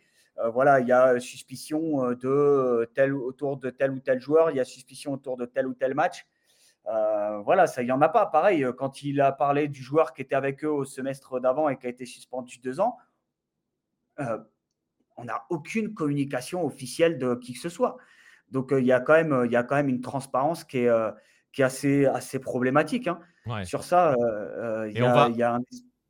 voilà, 0.54 0.80
il 0.80 0.88
y 0.88 0.92
a 0.92 1.20
suspicion 1.20 1.98
autour 1.98 3.58
de 3.58 3.70
tel 3.70 3.92
ou 3.92 4.00
tel 4.00 4.20
joueur, 4.20 4.50
il 4.50 4.58
y 4.58 4.60
a 4.60 4.66
suspicion 4.66 5.14
autour 5.14 5.38
de 5.38 5.46
tel 5.46 5.68
ou 5.68 5.74
tel 5.74 5.94
match. 5.94 6.26
voilà, 6.86 7.68
ça, 7.68 7.84
il 7.84 7.86
n'y 7.86 7.92
en 7.92 8.02
a 8.02 8.10
pas. 8.10 8.26
Pareil, 8.26 8.66
quand 8.78 9.04
il 9.04 9.22
a 9.22 9.32
parlé 9.32 9.68
du 9.68 9.84
joueur 9.84 10.14
qui 10.14 10.24
était 10.24 10.36
avec 10.36 10.64
eux 10.64 10.72
au 10.72 10.86
semestre 10.86 11.40
d'avant 11.40 11.70
et 11.70 11.78
qui 11.78 11.86
a 11.86 11.90
été 11.90 12.06
suspendu 12.06 12.58
deux 12.60 12.80
ans, 12.80 12.98
on 15.18 15.26
n'a 15.26 15.46
aucune 15.50 15.94
communication 15.94 16.66
officielle 16.66 17.20
de 17.20 17.36
qui 17.36 17.54
que 17.54 17.60
ce 17.60 17.70
soit. 17.70 17.98
Donc, 18.52 18.74
il 18.78 18.86
y, 18.86 18.92
a 18.92 19.00
quand 19.00 19.14
même, 19.14 19.44
il 19.46 19.52
y 19.52 19.56
a 19.56 19.64
quand 19.64 19.76
même 19.76 19.90
une 19.90 20.02
transparence 20.02 20.64
qui 20.64 20.80
est, 20.80 20.92
qui 21.54 21.62
est 21.62 21.66
assez, 21.66 22.06
assez 22.06 22.40
problématique. 22.40 23.08
Hein. 23.08 23.20
Sur 23.64 23.84
ça, 23.84 24.16
il 24.88 24.98
y, 24.98 25.02
a, 25.44 25.56
un... 25.56 25.60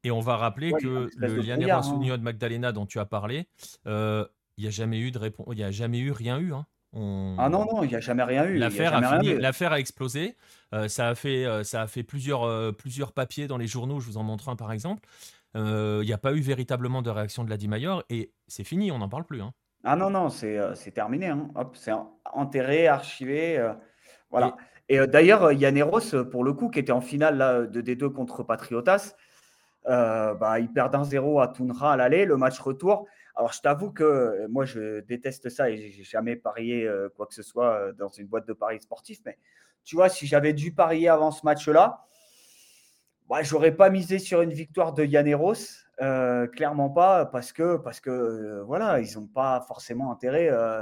Et 0.03 0.11
on 0.11 0.19
va 0.19 0.37
rappeler 0.37 0.71
que 0.71 1.09
le 1.15 1.41
Llanero 1.41 1.83
Sunio 1.83 2.17
de 2.17 2.23
Magdalena 2.23 2.71
dont 2.71 2.85
tu 2.85 2.99
as 2.99 3.05
parlé, 3.05 3.47
il 3.85 4.25
n'y 4.57 4.67
a 4.67 4.71
jamais 4.71 4.99
eu 4.99 5.11
de 5.11 5.19
réponse, 5.19 5.47
il 5.51 5.57
n'y 5.57 5.63
a 5.63 5.71
jamais 5.71 5.99
eu 5.99 6.11
rien 6.11 6.39
eu. 6.39 6.53
Hein. 6.53 6.65
Ah 6.93 7.47
non, 7.49 7.65
non, 7.71 7.83
il 7.83 7.89
n'y 7.89 7.95
a 7.95 8.01
jamais 8.01 8.23
rien 8.23 8.45
eu. 8.45 8.57
L'affaire 8.57 8.93
a, 8.93 9.75
a, 9.75 9.79
explosé. 9.79 10.35
ça, 10.87 11.09
a 11.09 11.15
fait, 11.15 11.63
ça 11.63 11.83
a 11.83 11.87
fait 11.87 12.03
plusieurs, 12.03 12.75
plusieurs 12.75 13.13
papiers 13.13 13.47
dans 13.47 13.57
les 13.57 13.67
journaux. 13.67 13.99
Je 13.99 14.07
vous 14.07 14.17
en 14.17 14.23
montre 14.23 14.49
un 14.49 14.55
par 14.55 14.71
exemple. 14.71 15.07
Il 15.55 16.01
n'y 16.01 16.13
a 16.13 16.17
pas 16.17 16.33
eu 16.33 16.41
véritablement 16.41 17.01
de 17.01 17.09
réaction 17.09 17.43
de 17.43 17.49
la 17.49 17.57
Mayor 17.67 18.03
et 18.09 18.33
c'est 18.47 18.63
fini, 18.63 18.91
on 18.91 18.97
n'en 18.97 19.09
parle 19.09 19.25
plus. 19.25 19.41
Hein. 19.41 19.53
Ah 19.83 19.95
non, 19.95 20.09
non, 20.09 20.29
c'est 20.29 20.91
terminé. 20.93 21.27
Hein. 21.27 21.49
Hop, 21.55 21.75
c'est 21.75 21.91
enterré, 22.33 22.87
archivé. 22.87 23.73
voilà. 24.29 24.55
Et 24.89 24.99
d'ailleurs, 25.07 25.51
Yaneros, 25.51 26.25
pour 26.29 26.43
le 26.43 26.53
coup, 26.53 26.69
qui 26.69 26.79
était 26.79 26.91
en 26.91 27.01
finale 27.01 27.37
là, 27.37 27.61
de 27.61 27.81
D2 27.81 28.11
contre 28.11 28.43
Patriotas, 28.43 29.15
bah, 29.85 30.59
il 30.59 30.71
perd 30.71 30.93
un 30.95 31.03
0 31.03 31.39
à 31.39 31.47
Toundra 31.47 31.93
à 31.93 31.97
l'aller, 31.97 32.25
le 32.25 32.37
match 32.37 32.59
retour. 32.59 33.07
Alors, 33.35 33.53
je 33.53 33.61
t'avoue 33.61 33.91
que 33.91 34.45
moi, 34.49 34.65
je 34.65 34.99
déteste 34.99 35.49
ça 35.49 35.69
et 35.69 35.77
j'ai 35.77 36.03
jamais 36.03 36.35
parié 36.35 36.87
quoi 37.15 37.25
que 37.25 37.33
ce 37.33 37.43
soit 37.43 37.91
dans 37.93 38.09
une 38.09 38.27
boîte 38.27 38.47
de 38.47 38.53
paris 38.53 38.79
sportif. 38.81 39.19
Mais 39.25 39.37
tu 39.83 39.95
vois, 39.95 40.09
si 40.09 40.27
j'avais 40.27 40.53
dû 40.53 40.73
parier 40.73 41.09
avant 41.09 41.31
ce 41.31 41.43
match-là, 41.45 42.05
bah, 43.29 43.41
j'aurais 43.43 43.71
pas 43.71 43.89
misé 43.89 44.19
sur 44.19 44.41
une 44.41 44.53
victoire 44.53 44.93
de 44.93 45.05
Yaneros. 45.05 45.53
Euh, 46.01 46.47
clairement 46.47 46.89
pas, 46.89 47.25
parce 47.25 47.51
que, 47.51 47.77
parce 47.77 47.99
que 47.99 48.09
euh, 48.09 48.63
voilà, 48.63 48.99
ils 49.01 49.15
n'ont 49.15 49.27
pas 49.27 49.61
forcément 49.67 50.11
intérêt 50.11 50.49
euh, 50.49 50.81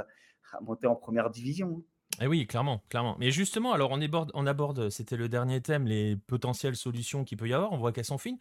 à 0.52 0.60
monter 0.62 0.86
en 0.86 0.94
première 0.94 1.30
division. 1.30 1.82
Et 2.20 2.24
eh 2.24 2.26
oui, 2.26 2.46
clairement, 2.46 2.82
clairement. 2.88 3.16
Mais 3.18 3.30
justement, 3.30 3.72
alors 3.72 3.90
on 3.92 4.00
aborde, 4.00 4.30
on 4.34 4.46
aborde 4.46 4.90
c'était 4.90 5.16
le 5.16 5.28
dernier 5.28 5.60
thème, 5.60 5.86
les 5.86 6.16
potentielles 6.16 6.76
solutions 6.76 7.24
qu'il 7.24 7.38
peut 7.38 7.48
y 7.48 7.54
avoir. 7.54 7.72
On 7.72 7.78
voit 7.78 7.92
qu'elles 7.92 8.04
sont 8.04 8.18
fines. 8.18 8.38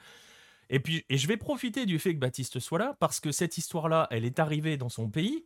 Et 0.69 0.79
puis, 0.79 1.05
et 1.09 1.17
je 1.17 1.27
vais 1.27 1.37
profiter 1.37 1.85
du 1.85 1.97
fait 1.99 2.13
que 2.13 2.19
Baptiste 2.19 2.59
soit 2.59 2.79
là, 2.79 2.95
parce 2.99 3.19
que 3.19 3.31
cette 3.31 3.57
histoire-là, 3.57 4.07
elle 4.11 4.23
est 4.23 4.39
arrivée 4.39 4.77
dans 4.77 4.89
son 4.89 5.09
pays 5.09 5.45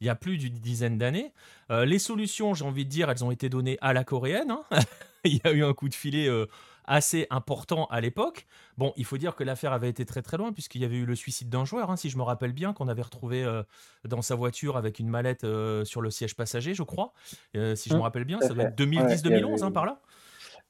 il 0.00 0.08
y 0.08 0.10
a 0.10 0.16
plus 0.16 0.36
d'une 0.36 0.58
dizaine 0.58 0.98
d'années. 0.98 1.32
les 1.70 1.98
solutions, 2.00 2.52
j'ai 2.52 2.64
envie 2.64 2.84
de 2.84 2.90
dire, 2.90 3.10
elles 3.10 3.24
ont 3.24 3.30
été 3.30 3.48
données 3.48 3.78
à 3.80 3.92
la 3.92 4.04
coréenne. 4.04 4.50
Hein. 4.50 4.64
il 5.24 5.36
y 5.36 5.40
a 5.44 5.52
eu 5.52 5.64
un 5.64 5.72
coup 5.72 5.88
de 5.88 5.94
filet 5.94 6.28
assez 6.84 7.26
important 7.30 7.86
à 7.86 8.00
l'époque. 8.00 8.46
Bon, 8.76 8.92
il 8.96 9.04
faut 9.04 9.18
dire 9.18 9.34
que 9.36 9.44
l'affaire 9.44 9.72
avait 9.72 9.88
été 9.88 10.04
très 10.04 10.22
très 10.22 10.36
loin 10.36 10.52
puisqu'il 10.52 10.82
y 10.82 10.84
avait 10.84 10.96
eu 10.96 11.06
le 11.06 11.14
suicide 11.14 11.48
d'un 11.48 11.64
joueur, 11.64 11.90
hein, 11.90 11.96
si 11.96 12.10
je 12.10 12.16
me 12.16 12.22
rappelle 12.22 12.52
bien, 12.52 12.72
qu'on 12.72 12.88
avait 12.88 13.02
retrouvé 13.02 13.44
euh, 13.44 13.62
dans 14.04 14.22
sa 14.22 14.34
voiture 14.34 14.76
avec 14.76 14.98
une 14.98 15.08
mallette 15.08 15.44
euh, 15.44 15.84
sur 15.84 16.00
le 16.00 16.10
siège 16.10 16.34
passager, 16.34 16.74
je 16.74 16.82
crois. 16.82 17.12
Euh, 17.56 17.74
si 17.74 17.88
je 17.88 17.94
me 17.94 18.00
mmh, 18.00 18.02
rappelle 18.02 18.24
bien, 18.24 18.40
ça 18.40 18.54
doit 18.54 18.64
être 18.64 18.78
2010-2011 18.78 19.64
hein, 19.64 19.70
par 19.70 19.86
là. 19.86 20.00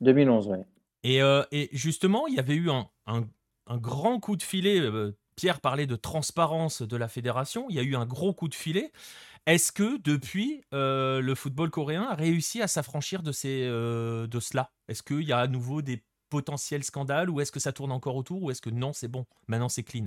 2011, 0.01 0.49
oui. 0.49 0.59
Et, 1.05 1.19
et, 1.53 1.69
justement, 1.73 2.27
il 2.27 2.35
y 2.35 2.39
avait 2.39 2.55
eu 2.55 2.71
un, 2.71 2.89
un, 3.07 3.25
un 3.67 3.77
grand 3.77 4.21
coup 4.21 4.37
de 4.37 4.43
filet. 4.43 4.81
Pierre 5.37 5.61
parlait 5.61 5.87
de 5.87 5.97
transparence 5.97 6.83
de 6.83 6.97
la 6.97 7.09
fédération. 7.09 7.67
Il 7.69 7.77
y 7.77 7.79
a 7.79 7.83
eu 7.83 7.97
un 7.97 8.07
gros 8.07 8.33
coup 8.33 8.49
de 8.49 8.55
filet. 8.55 8.93
Est-ce 9.47 9.73
que 9.73 10.01
depuis, 10.03 10.63
euh, 10.73 11.21
le 11.21 11.35
football 11.35 11.71
coréen 11.71 12.05
a 12.05 12.15
réussi 12.15 12.63
à 12.63 12.69
s'affranchir 12.69 13.23
de, 13.23 13.33
euh, 13.45 14.27
de 14.27 14.41
cela? 14.41 14.71
Est-ce 14.89 15.03
qu'il 15.03 15.23
y 15.23 15.33
a 15.33 15.39
à 15.39 15.47
nouveau 15.47 15.83
des 15.83 16.03
potentiels 16.31 16.83
scandales 16.83 17.29
ou 17.29 17.41
est-ce 17.41 17.53
que 17.53 17.61
ça 17.61 17.73
tourne 17.73 17.93
encore 17.93 18.17
autour 18.17 18.43
ou 18.43 18.51
est-ce 18.51 18.63
que 18.63 18.71
non, 18.71 18.93
c'est 18.93 19.09
bon, 19.09 19.27
maintenant 19.47 19.69
c'est 19.69 19.83
clean? 19.83 20.07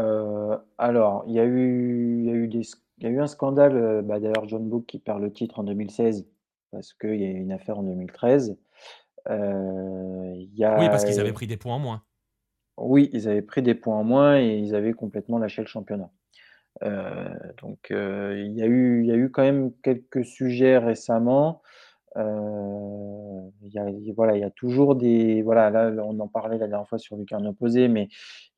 Euh, 0.00 0.58
Alors, 0.78 1.24
il 1.28 1.34
y, 1.34 1.38
a 1.38 1.44
eu, 1.44 2.24
y, 2.24 2.30
a 2.30 2.34
eu 2.34 2.48
des, 2.48 2.62
y 2.98 3.06
a 3.06 3.10
eu 3.10 3.20
un 3.20 3.28
scandale, 3.28 4.02
bah, 4.02 4.18
d'ailleurs 4.18 4.48
John 4.48 4.68
Book 4.68 4.86
qui 4.86 4.98
perd 4.98 5.20
le 5.20 5.32
titre 5.32 5.60
en 5.60 5.64
2016 5.64 6.26
parce 6.72 6.92
qu'il 6.94 7.16
y 7.16 7.24
a 7.24 7.28
eu 7.28 7.36
une 7.36 7.52
affaire 7.52 7.78
en 7.78 7.82
2013. 7.84 8.56
y 9.28 9.30
a, 9.30 10.78
oui, 10.78 10.88
parce 10.88 11.04
qu'ils 11.04 11.20
avaient 11.20 11.32
pris 11.32 11.46
des 11.46 11.56
points 11.56 11.76
en 11.76 11.80
moins. 11.80 12.02
Oui, 12.80 13.10
ils 13.12 13.28
avaient 13.28 13.42
pris 13.42 13.62
des 13.62 13.74
points 13.74 13.96
en 13.96 14.04
moins 14.04 14.38
et 14.38 14.56
ils 14.58 14.74
avaient 14.74 14.92
complètement 14.92 15.38
lâché 15.38 15.62
le 15.62 15.68
championnat. 15.68 16.10
Euh, 16.82 17.28
donc 17.60 17.90
euh, 17.90 18.42
il 18.46 18.56
y 18.56 18.62
a 18.62 18.66
eu 18.66 19.30
quand 19.32 19.42
même 19.42 19.72
quelques 19.82 20.24
sujets 20.24 20.78
récemment. 20.78 21.62
Euh, 22.16 23.40
il 23.62 23.72
y 23.72 24.44
a 24.44 24.50
toujours 24.50 24.96
des 24.96 25.42
voilà, 25.42 25.70
là, 25.70 25.92
on 26.04 26.18
en 26.18 26.28
parlait 26.28 26.58
la 26.58 26.66
dernière 26.68 26.88
fois 26.88 26.98
sur 26.98 27.16
Lucarne 27.16 27.46
opposé, 27.46 27.88
mais 27.88 28.08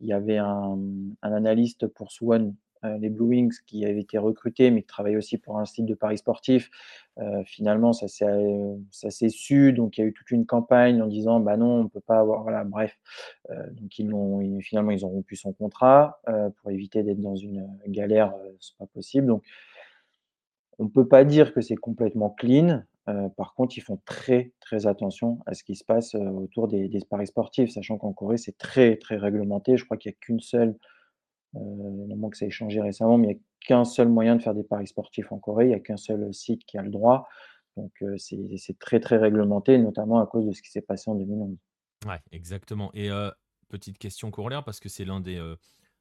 il 0.01 0.07
y 0.09 0.13
avait 0.13 0.39
un 0.39 0.79
analyste 1.23 1.87
pour 1.87 2.13
Swan 2.13 2.55
les 2.85 3.11
Blue 3.11 3.27
Wings 3.27 3.59
qui 3.67 3.85
avaient 3.85 4.01
été 4.01 4.19
recrutés, 4.19 4.71
mais 4.71 4.83
qui 4.83 4.89
travaillaient 4.89 5.17
aussi 5.17 5.39
pour 5.39 5.59
un 5.59 5.65
site 5.65 5.87
de 5.87 5.95
paris 5.95 6.19
sportif. 6.19 6.71
Euh, 7.19 7.43
finalement, 7.45 7.93
ça 7.93 8.09
s'est 8.09 9.29
su, 9.29 9.73
donc 9.73 9.99
il 9.99 10.01
y 10.01 10.05
a 10.05 10.07
eu 10.07 10.13
toute 10.13 10.31
une 10.31 10.47
campagne 10.47 11.03
en 11.03 11.07
disant 11.07 11.41
bah 11.41 11.57
non, 11.57 11.81
on 11.81 11.89
peut 11.89 12.01
pas 12.01 12.19
avoir. 12.19 12.43
Voilà, 12.43 12.65
bref. 12.65 12.97
Euh, 13.51 13.71
donc 13.73 13.99
ils 13.99 14.09
l'ont, 14.09 14.61
finalement, 14.61 14.91
ils 14.91 15.05
ont 15.05 15.11
rompu 15.11 15.37
son 15.37 15.53
contrat 15.53 16.21
pour 16.57 16.71
éviter 16.71 17.03
d'être 17.03 17.21
dans 17.21 17.37
une 17.37 17.69
galère. 17.87 18.35
c'est 18.61 18.77
pas 18.79 18.87
possible. 18.87 19.27
Donc 19.27 19.43
on 20.79 20.89
peut 20.89 21.07
pas 21.07 21.25
dire 21.25 21.53
que 21.53 21.61
c'est 21.61 21.77
complètement 21.77 22.31
clean. 22.31 22.83
par 23.37 23.55
contre, 23.55 23.77
ils 23.77 23.83
font 23.83 24.01
très 24.05 24.53
très 24.61 24.87
attention 24.87 25.39
à 25.47 25.55
ce 25.55 25.65
qui 25.65 25.77
se 25.77 25.85
passe 25.85 26.15
autour 26.15 26.69
des, 26.69 26.89
des 26.89 27.01
paris 27.09 27.27
sportifs, 27.27 27.71
sachant 27.71 27.99
qu'en 27.99 28.13
Corée 28.13 28.39
c'est 28.39 28.57
très 28.57 28.97
très 28.97 29.17
réglementé. 29.17 29.77
Je 29.77 29.85
crois 29.85 29.97
qu'il 29.97 30.11
n'y 30.11 30.17
a 30.17 30.19
qu'une 30.21 30.41
seule 30.41 30.77
euh, 31.55 31.59
moment 31.59 32.31
que 32.31 32.37
ça 32.37 32.47
ait 32.47 32.51
changé 32.51 32.81
récemment, 32.81 33.19
mais 33.19 33.29
il 33.29 33.31
n'y 33.35 33.37
a 33.37 33.41
qu'un 33.61 33.85
seul 33.85 34.09
moyen 34.09 34.37
de 34.37 34.43
faire 34.43 34.55
des 34.55 34.65
paris 34.65 34.87
sportifs 34.87 35.31
en 35.33 35.39
Corée, 35.39 35.67
il 35.67 35.69
n'y 35.69 35.75
a 35.75 35.81
qu'un 35.81 35.97
seul 35.97 36.33
site 36.33 36.65
qui 36.65 36.79
a 36.79 36.83
le 36.83 36.91
droit. 36.91 37.29
Donc 37.77 37.93
euh, 38.03 38.17
c'est 38.19 38.79
très 38.79 39.01
très 39.01 39.17
réglementé, 39.17 39.79
notamment 39.79 40.21
à 40.21 40.27
cause 40.27 40.47
de 40.47 40.53
ce 40.53 40.63
qui 40.63 40.71
s'est 40.71 40.83
passé 40.83 41.11
en 41.11 41.15
2011. 41.15 41.57
Ouais, 42.07 42.19
exactement. 42.33 42.91
Et 42.95 43.11
euh, 43.11 43.31
petite 43.69 43.99
question 43.99 44.31
corollaire, 44.31 44.65
parce 44.65 44.81
que 44.81 44.89
c'est 44.89 45.05
l'un 45.05 45.21
des, 45.21 45.39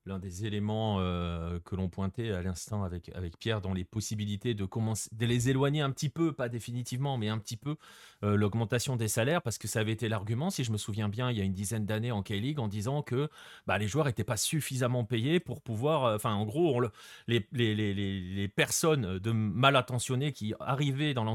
l'un 0.06 0.19
des 0.19 0.45
éléments 0.45 0.98
euh, 0.99 1.60
que 1.64 1.76
l'on 1.76 1.90
pointait 1.90 2.32
à 2.32 2.41
l'instant 2.41 2.84
avec, 2.84 3.11
Pierre 3.40 3.61
dans 3.61 3.73
les 3.73 3.84
possibilités 3.84 4.53
de, 4.53 4.65
commencer, 4.65 5.10
de 5.11 5.26
les 5.26 5.49
éloigner 5.49 5.82
un 5.82 5.91
petit 5.91 6.10
peu, 6.10 6.34
pas 6.34 6.49
définitivement, 6.49 7.18
mais 7.18 7.30
un 7.30 7.38
petit 7.38 7.57
peu, 7.57 7.76
euh, 8.23 8.36
l'augmentation 8.36 8.95
des 8.95 9.07
salaires, 9.07 9.41
parce 9.41 9.57
que 9.57 9.68
ça 9.68 9.80
avait 9.80 9.91
été 9.91 10.10
l'argument, 10.10 10.49
si 10.49 10.64
je 10.64 10.72
me 10.72 10.78
souviens 10.78 11.10
bien, 11.10 11.30
il 11.30 11.38
y 11.38 11.41
a 11.41 11.44
une 11.44 11.53
dizaine 11.53 11.86
d'années 11.86 12.11
en 12.11 12.23
K-League, 12.23 12.60
en 12.60 12.68
disant 12.68 13.03
que 13.03 13.30
bah, 13.68 13.78
les 13.78 13.88
joueurs 13.88 14.06
n'étaient 14.06 14.23
pas 14.23 14.38
suffisamment 14.38 15.06
payés 15.06 15.40
pour 15.40 15.61
pouvoir... 15.61 16.06
Euh, 16.06 16.15
enfin, 16.15 16.34
en 16.34 16.45
gros, 16.45 16.82
les, 17.28 18.48
personnes 18.56 19.19
de 19.19 19.32
mal 19.32 19.76
attentionnées 19.76 20.34
qui 20.34 20.53
arrivaient 20.60 21.14
dans 21.14 21.26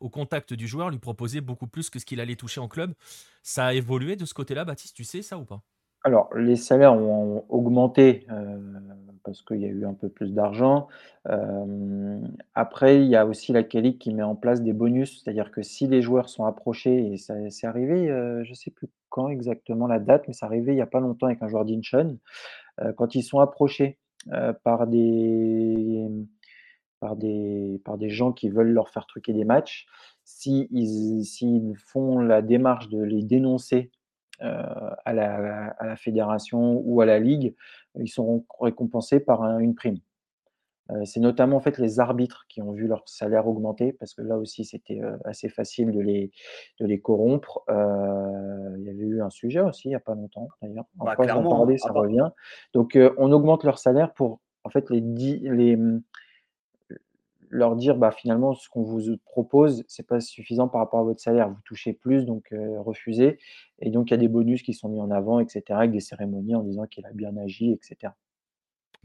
au 0.00 0.10
contact 0.10 0.54
du 0.54 0.66
joueur 0.68 0.90
lui 0.90 0.98
proposaient 0.98 1.40
beaucoup 1.40 1.66
plus 1.66 1.90
que 1.90 1.98
ce 1.98 2.04
qu'il 2.06 2.20
allait 2.20 2.36
toucher 2.36 2.60
en 2.60 2.68
club. 2.68 2.94
Ça 3.42 3.66
a 3.66 3.74
évolué 3.74 4.16
de 4.16 4.24
ce 4.24 4.34
côté-là, 4.34 4.64
Baptiste, 4.64 4.96
tu 4.96 5.04
sais 5.04 5.22
ça 5.22 5.38
ou 5.38 5.44
pas? 5.44 5.62
Alors, 6.06 6.30
les 6.36 6.54
salaires 6.56 6.94
ont 6.94 7.44
augmenté, 7.48 8.26
heu, 8.30 8.60
parce 9.24 9.42
qu'il 9.42 9.60
y 9.60 9.64
a 9.64 9.68
eu 9.68 9.84
un 9.84 9.94
peu 9.94 10.08
plus 10.08 10.32
d'argent. 10.32 10.86
Hem, 11.28 12.32
après, 12.54 13.00
il 13.02 13.08
y 13.08 13.16
a 13.16 13.26
aussi 13.26 13.52
la 13.52 13.64
K-League 13.64 13.98
qui 13.98 14.14
met 14.14 14.22
en 14.22 14.36
place 14.36 14.62
des 14.62 14.72
bonus. 14.72 15.22
C'est-à-dire 15.24 15.50
que 15.50 15.62
si 15.62 15.88
les 15.88 16.02
joueurs 16.02 16.28
sont 16.28 16.44
approchés 16.44 17.12
et 17.12 17.16
ça 17.16 17.34
c'est 17.50 17.66
arrivé, 17.66 18.08
heu, 18.08 18.44
je 18.44 18.50
ne 18.50 18.54
sais 18.54 18.70
plus 18.70 18.88
quand 19.08 19.28
exactement 19.30 19.88
la 19.88 19.98
date, 19.98 20.24
mais 20.28 20.34
c'est 20.34 20.44
arrivé 20.46 20.72
il 20.74 20.78
y 20.78 20.82
a 20.82 20.86
pas 20.86 21.00
longtemps 21.00 21.26
avec 21.26 21.42
un 21.42 21.48
joueur 21.48 21.64
d'Incheon. 21.64 22.18
Quand 22.96 23.14
ils 23.14 23.22
sont 23.22 23.40
approchés, 23.40 23.98
par 24.64 24.86
des 24.88 26.06
par 27.00 27.16
des 27.16 27.80
par 27.84 27.98
des 27.98 28.10
gens 28.10 28.32
qui 28.32 28.48
veulent 28.48 28.72
leur 28.72 28.88
faire 28.90 29.06
truquer 29.06 29.32
des 29.32 29.44
matchs, 29.44 29.86
si 30.24 30.68
ils 30.70 31.24
s'ils 31.24 31.76
font 31.76 32.18
la 32.20 32.42
démarche 32.42 32.88
de 32.88 33.02
les 33.02 33.22
dénoncer 33.22 33.90
euh, 33.94 33.95
à 34.40 35.12
la, 35.12 35.68
à 35.78 35.86
la 35.86 35.96
fédération 35.96 36.82
ou 36.84 37.00
à 37.00 37.06
la 37.06 37.18
ligue, 37.18 37.54
ils 37.98 38.08
seront 38.08 38.44
récompensés 38.60 39.20
par 39.20 39.42
un- 39.42 39.58
une 39.58 39.74
prime. 39.74 39.98
Euh, 40.92 41.04
c'est 41.04 41.18
notamment 41.18 41.56
en 41.56 41.60
fait 41.60 41.78
les 41.78 41.98
arbitres 41.98 42.44
qui 42.48 42.62
ont 42.62 42.70
vu 42.70 42.86
leur 42.86 43.02
salaire 43.08 43.48
augmenter 43.48 43.92
parce 43.92 44.14
que 44.14 44.22
là 44.22 44.38
aussi 44.38 44.64
c'était 44.64 45.00
euh, 45.02 45.16
assez 45.24 45.48
facile 45.48 45.90
de 45.90 45.98
les, 46.00 46.30
de 46.78 46.86
les 46.86 47.00
corrompre. 47.00 47.64
Euh, 47.68 48.76
il 48.78 48.84
y 48.84 48.90
avait 48.90 49.02
eu 49.04 49.20
un 49.20 49.30
sujet 49.30 49.58
aussi 49.58 49.88
il 49.88 49.90
n'y 49.90 49.94
a 49.96 50.00
pas 50.00 50.14
longtemps 50.14 50.48
d'ailleurs. 50.62 50.84
En 51.00 51.06
Bah, 51.06 51.14
hein. 51.72 51.78
Ah 51.82 51.88
ça 51.88 51.92
revient. 51.92 52.28
Donc 52.72 52.94
euh, 52.94 53.12
on 53.18 53.32
augmente 53.32 53.64
leur 53.64 53.80
salaire 53.80 54.12
pour 54.12 54.38
en 54.62 54.68
fait 54.70 54.88
les, 54.90 55.00
les, 55.00 55.76
leur 57.50 57.76
dire 57.76 57.96
bah, 57.96 58.10
finalement 58.10 58.54
ce 58.54 58.68
qu'on 58.68 58.82
vous 58.82 59.16
propose, 59.24 59.84
c'est 59.88 60.06
pas 60.06 60.20
suffisant 60.20 60.68
par 60.68 60.80
rapport 60.80 61.00
à 61.00 61.04
votre 61.04 61.20
salaire, 61.20 61.48
vous 61.48 61.60
touchez 61.64 61.92
plus, 61.92 62.24
donc 62.26 62.52
euh, 62.52 62.80
refusez. 62.80 63.38
Et 63.80 63.90
donc 63.90 64.10
il 64.10 64.12
y 64.12 64.14
a 64.14 64.18
des 64.18 64.28
bonus 64.28 64.62
qui 64.62 64.74
sont 64.74 64.88
mis 64.88 65.00
en 65.00 65.10
avant, 65.10 65.40
etc., 65.40 65.62
avec 65.70 65.92
des 65.92 66.00
cérémonies 66.00 66.54
en 66.54 66.62
disant 66.62 66.86
qu'il 66.86 67.06
a 67.06 67.12
bien 67.12 67.36
agi, 67.36 67.72
etc. 67.72 68.12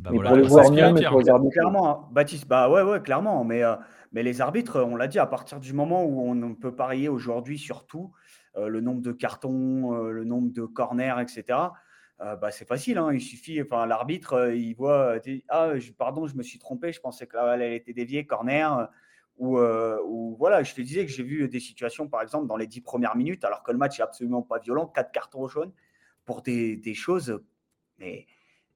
Bah 0.01 0.09
mais 0.11 0.17
voilà, 0.17 0.31
pour 0.31 0.39
les 0.39 0.57
a, 0.57 0.87
non, 0.87 0.93
mais 0.93 1.05
pour 1.05 1.19
les 1.19 1.29
arbitres. 1.29 1.47
oui. 1.49 1.51
clairement, 1.51 1.89
hein. 1.89 2.07
Baptiste, 2.11 2.47
bah 2.47 2.69
ouais, 2.69 2.81
ouais, 2.81 3.01
clairement. 3.01 3.43
Mais, 3.43 3.63
euh, 3.63 3.75
mais 4.11 4.23
les 4.23 4.41
arbitres, 4.41 4.81
on 4.81 4.95
l'a 4.95 5.07
dit, 5.07 5.19
à 5.19 5.27
partir 5.27 5.59
du 5.59 5.73
moment 5.73 6.03
où 6.03 6.27
on 6.27 6.55
peut 6.55 6.75
parier 6.75 7.07
aujourd'hui 7.07 7.59
sur 7.59 7.85
tout, 7.85 8.11
euh, 8.57 8.67
le 8.67 8.81
nombre 8.81 9.01
de 9.01 9.11
cartons, 9.11 9.93
euh, 9.93 10.11
le 10.11 10.23
nombre 10.23 10.51
de 10.51 10.65
corners, 10.65 11.21
etc., 11.21 11.59
bah, 12.41 12.51
c'est 12.51 12.67
facile. 12.67 12.97
hein. 12.97 13.11
Il 13.13 13.21
suffit, 13.21 13.61
enfin, 13.61 13.85
l'arbitre, 13.85 14.51
il 14.53 14.73
voit, 14.75 15.17
ah, 15.49 15.77
je- 15.79 15.91
pardon, 15.91 16.27
je 16.27 16.35
me 16.35 16.43
suis 16.43 16.59
trompé, 16.59 16.91
je 16.93 16.99
pensais 17.01 17.27
que 17.27 17.35
là, 17.37 17.55
elle 17.55 17.73
était 17.73 17.93
déviée, 17.93 18.25
corner. 18.25 18.89
Ou, 19.37 19.57
ou 19.59 20.35
voilà, 20.37 20.61
je 20.63 20.73
te 20.75 20.81
disais 20.81 21.05
que 21.05 21.11
j'ai 21.11 21.23
vu 21.23 21.47
des 21.49 21.59
situations, 21.59 22.07
par 22.07 22.21
exemple, 22.21 22.47
dans 22.47 22.57
les 22.57 22.67
dix 22.67 22.81
premières 22.81 23.15
minutes, 23.15 23.43
alors 23.43 23.63
que 23.63 23.71
le 23.71 23.77
match 23.79 23.99
est 23.99 24.03
absolument 24.03 24.43
pas 24.43 24.59
violent, 24.59 24.85
quatre 24.87 25.11
cartons 25.11 25.47
jaunes 25.47 25.73
pour 26.25 26.41
des, 26.43 26.75
des 26.77 26.93
choses, 26.93 27.41
mais, 27.99 28.27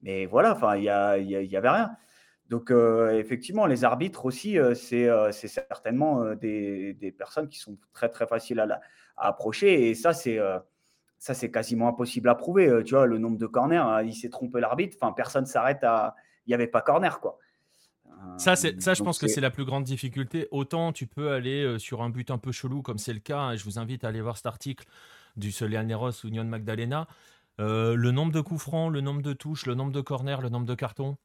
mais 0.02 0.26
voilà, 0.26 0.52
enfin, 0.54 0.76
il 0.76 0.84
y 0.84 0.88
a- 0.88 1.18
il 1.18 1.30
y 1.30 1.56
avait 1.56 1.70
rien. 1.70 1.96
Donc, 2.48 2.70
effectivement, 2.70 3.66
les 3.66 3.84
arbitres 3.84 4.24
aussi, 4.26 4.56
c'est 4.74 5.08
certainement 5.48 6.34
des, 6.36 6.94
des 6.94 7.12
personnes 7.12 7.48
qui 7.48 7.58
sont 7.58 7.76
très, 7.92 8.08
très 8.08 8.26
faciles 8.26 8.60
à, 8.60 8.80
approcher. 9.16 9.88
Et 9.90 9.94
ça, 9.94 10.12
c'est 10.12 10.38
ça, 11.18 11.34
c'est 11.34 11.50
quasiment 11.50 11.88
impossible 11.88 12.28
à 12.28 12.34
prouver. 12.34 12.68
Euh, 12.68 12.82
tu 12.82 12.94
vois, 12.94 13.06
le 13.06 13.18
nombre 13.18 13.38
de 13.38 13.46
corners, 13.46 13.76
hein, 13.78 14.02
il 14.02 14.14
s'est 14.14 14.28
trompé 14.28 14.60
l'arbitre. 14.60 14.96
Enfin, 15.00 15.12
personne 15.12 15.46
s'arrête 15.46 15.82
à. 15.84 16.14
Il 16.46 16.50
n'y 16.50 16.54
avait 16.54 16.66
pas 16.68 16.80
corner, 16.82 17.18
quoi. 17.20 17.38
Ça, 18.38 18.52
Euh, 18.52 18.54
c'est, 18.56 18.80
ça, 18.80 18.94
je 18.94 19.02
pense 19.02 19.18
que 19.18 19.26
c'est- 19.26 19.40
la 19.40 19.50
plus 19.50 19.64
grande 19.64 19.84
difficulté. 19.84 20.46
Autant 20.50 20.92
tu 20.92 21.06
peux 21.06 21.32
aller 21.32 21.62
euh, 21.62 21.78
sur 21.78 22.02
un 22.02 22.08
but 22.10 22.30
un 22.30 22.38
peu 22.38 22.52
chelou, 22.52 22.82
comme 22.82 22.98
c'est 22.98 23.12
le 23.12 23.18
cas, 23.20 23.38
hein, 23.38 23.56
je 23.56 23.64
vous 23.64 23.78
invite 23.78 24.04
à 24.04 24.08
aller 24.08 24.20
voir 24.20 24.36
cet 24.36 24.46
article 24.46 24.86
du 25.36 25.52
Solianeros 25.52 26.24
ou 26.24 26.28
Union 26.28 26.44
Magdalena. 26.44 27.06
Euh, 27.60 27.94
le 27.94 28.10
nombre 28.12 28.32
de 28.32 28.40
coups 28.40 28.60
francs, 28.62 28.92
le 28.92 29.00
nombre 29.00 29.22
de 29.22 29.32
touches, 29.32 29.66
le 29.66 29.74
nombre 29.74 29.92
de 29.92 30.00
corners, 30.00 30.38
le 30.42 30.48
nombre 30.50 30.66
de 30.66 30.74
cartons, 30.74 31.16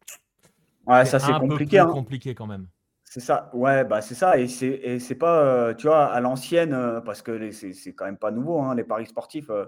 Ouais, 0.88 1.06
ça, 1.06 1.20
c'est 1.20 1.32
un 1.32 1.40
peu 1.40 1.48
compliqué. 1.50 1.78
plus 1.78 1.80
hein. 1.80 1.92
compliqué 1.92 2.36
quand 2.36 2.48
même. 2.48 2.68
C'est 3.14 3.20
ça, 3.20 3.50
ouais, 3.54 3.84
bah 3.84 4.02
c'est 4.02 4.16
ça, 4.16 4.38
et 4.38 4.48
c'est 4.48 4.68
et 4.70 4.98
c'est 5.00 5.16
pas, 5.16 5.42
euh, 5.44 5.74
tu 5.74 5.88
vois, 5.88 6.06
à 6.06 6.22
l'ancienne, 6.22 6.72
euh, 6.74 7.02
parce 7.02 7.22
que 7.22 7.32
les- 7.32 7.52
c'est 7.52 7.74
c'est 7.74 7.94
quand 7.94 8.06
même 8.06 8.16
pas 8.18 8.32
nouveau, 8.32 8.60
hein, 8.62 8.74
les 8.74 8.86
paris 8.86 9.06
sportifs. 9.06 9.50
euh, 9.50 9.66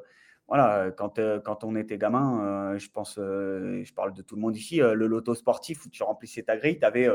voilà, 0.47 0.85
euh, 0.85 0.91
quand, 0.91 1.19
euh, 1.19 1.41
quand 1.41 1.65
on 1.65 1.75
était 1.75 1.97
gamin, 1.97 2.73
euh, 2.75 2.77
je 2.79 2.89
pense, 2.89 3.17
euh, 3.19 3.83
je 3.83 3.93
parle 3.93 4.13
de 4.13 4.21
tout 4.21 4.35
le 4.35 4.41
monde 4.41 4.55
ici, 4.55 4.81
euh, 4.81 4.93
le 4.93 5.07
loto 5.07 5.35
sportif 5.35 5.85
où 5.85 5.89
tu 5.89 6.03
remplissais 6.03 6.43
ta 6.43 6.55
grille, 6.55 6.79
tu 6.79 6.85
avais 6.85 7.09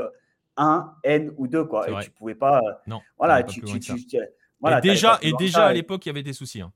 un, 0.58 0.94
N 1.02 1.32
ou 1.38 1.46
deux, 1.48 1.64
quoi, 1.64 1.84
C'est 1.84 1.90
et 1.92 1.94
vrai. 1.94 2.04
tu 2.04 2.10
pouvais 2.10 2.34
pas, 2.34 2.58
euh, 2.58 2.72
Non, 2.86 3.00
voilà, 3.16 3.42
pas 3.42 3.50
tu, 3.50 3.60
plus 3.60 3.66
loin 3.66 3.74
tu, 3.74 3.80
que 3.80 3.84
ça. 3.86 3.94
tu- 3.94 4.06
tu- 4.06 4.18
voilà, 4.60 4.78
et 4.78 4.82
déjà, 4.82 5.16
plus 5.16 5.28
et 5.28 5.30
loin 5.30 5.38
que 5.38 5.44
déjà 5.44 5.60
ça, 5.60 5.66
à 5.68 5.72
et- 5.72 5.76
l'époque, 5.76 6.04
il 6.04 6.08
y 6.08 6.10
avait 6.10 6.22
des 6.22 6.34
soucis. 6.34 6.60
hein. 6.60 6.72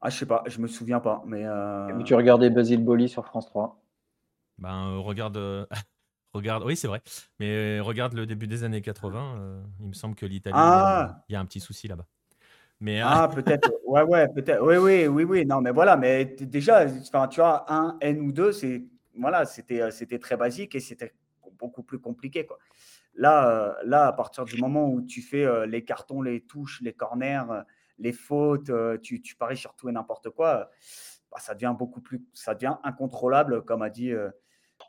ah, 0.00 0.08
je 0.08 0.16
sais 0.16 0.26
pas, 0.26 0.42
je 0.46 0.58
me 0.60 0.68
souviens 0.68 1.00
pas, 1.00 1.22
mais 1.26 1.44
euh, 1.44 2.02
tu 2.04 2.14
regardais 2.14 2.48
Basile 2.48 2.82
Boli 2.82 3.08
sur 3.10 3.26
France 3.26 3.46
3. 3.46 3.82
Ben, 4.58 4.88
euh, 4.92 4.98
regarde, 5.00 5.36
euh, 5.36 5.66
regarde, 6.36 6.64
oui, 6.64 6.76
c'est 6.76 6.88
vrai. 6.88 7.02
Mais 7.40 7.78
euh, 7.78 7.82
regarde 7.82 8.14
le 8.14 8.26
début 8.26 8.46
des 8.46 8.64
années 8.64 8.82
80. 8.82 9.36
euh, 9.38 9.62
il 9.80 9.88
me 9.88 9.92
semble 9.94 10.14
que 10.14 10.26
l'Italie, 10.26 10.68
il 10.68 10.74
y 10.74 10.78
a- 10.80 10.86
Ah 10.86 11.24
il 11.28 11.32
y, 11.32 11.36
a 11.36 11.40
un 11.40 11.46
petit 11.46 11.60
souci 11.60 11.88
là-bas. 11.88 12.06
Mais 12.80 13.00
euh, 13.02 13.04
Ah, 13.06 13.28
peut-être. 13.28 13.70
Ouais, 13.86 14.02
ouais, 14.02 14.28
peut-être. 14.28 14.62
Oui, 14.62 14.76
oui, 14.76 15.06
oui, 15.06 15.24
oui. 15.24 15.46
Non, 15.46 15.60
mais 15.60 15.70
voilà. 15.72 15.96
Mais 15.96 16.24
déjà, 16.24 16.86
tu 16.86 17.40
vois, 17.40 17.64
un 17.72 17.96
N 18.00 18.20
ou 18.20 18.32
deux, 18.32 18.52
c'est 18.52 18.84
voilà, 19.18 19.46
c'était, 19.46 19.80
euh, 19.80 19.90
c'était 19.90 20.18
très 20.18 20.36
basique 20.36 20.74
et 20.74 20.80
c'était 20.80 21.14
beaucoup 21.58 21.82
plus 21.82 21.98
compliqué, 21.98 22.44
quoi. 22.46 22.58
Là, 23.14 23.48
euh, 23.48 23.74
là, 23.84 24.08
à 24.08 24.12
partir 24.12 24.44
du 24.44 24.60
moment 24.60 24.88
où 24.90 25.00
tu 25.02 25.22
fais 25.22 25.44
euh, 25.44 25.66
les 25.66 25.84
cartons, 25.84 26.20
les 26.22 26.42
touches, 26.42 26.80
les 26.82 26.92
corners, 26.92 27.44
euh, 27.50 27.62
les 27.98 28.12
fautes, 28.12 28.68
euh, 28.70 28.98
tu, 28.98 29.22
tu 29.22 29.36
paries 29.36 29.56
sur 29.56 29.74
tout 29.74 29.88
et 29.88 29.92
n'importe 29.92 30.30
quoi, 30.30 30.48
euh, 30.60 30.64
bah, 31.30 31.38
ça 31.40 31.54
devient 31.54 31.74
beaucoup 31.78 32.00
plus, 32.02 32.22
ça 32.34 32.54
devient 32.54 32.76
incontrôlable, 32.84 33.64
comme 33.64 33.82
a 33.82 33.90
dit, 33.90 34.12
euh, 34.12 34.30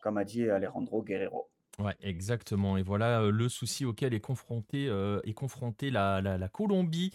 comme 0.01 0.17
a 0.17 0.23
dit 0.23 0.49
Alejandro 0.49 1.03
Guerrero. 1.03 1.49
Ouais, 1.79 1.95
exactement. 2.01 2.77
Et 2.77 2.81
voilà 2.81 3.21
euh, 3.21 3.31
le 3.31 3.49
souci 3.49 3.85
auquel 3.85 4.13
est 4.13 4.19
confronté, 4.19 4.87
euh, 4.87 5.19
est 5.23 5.33
confrontée 5.33 5.91
la, 5.91 6.21
la- 6.21 6.47
Colombie. 6.49 7.11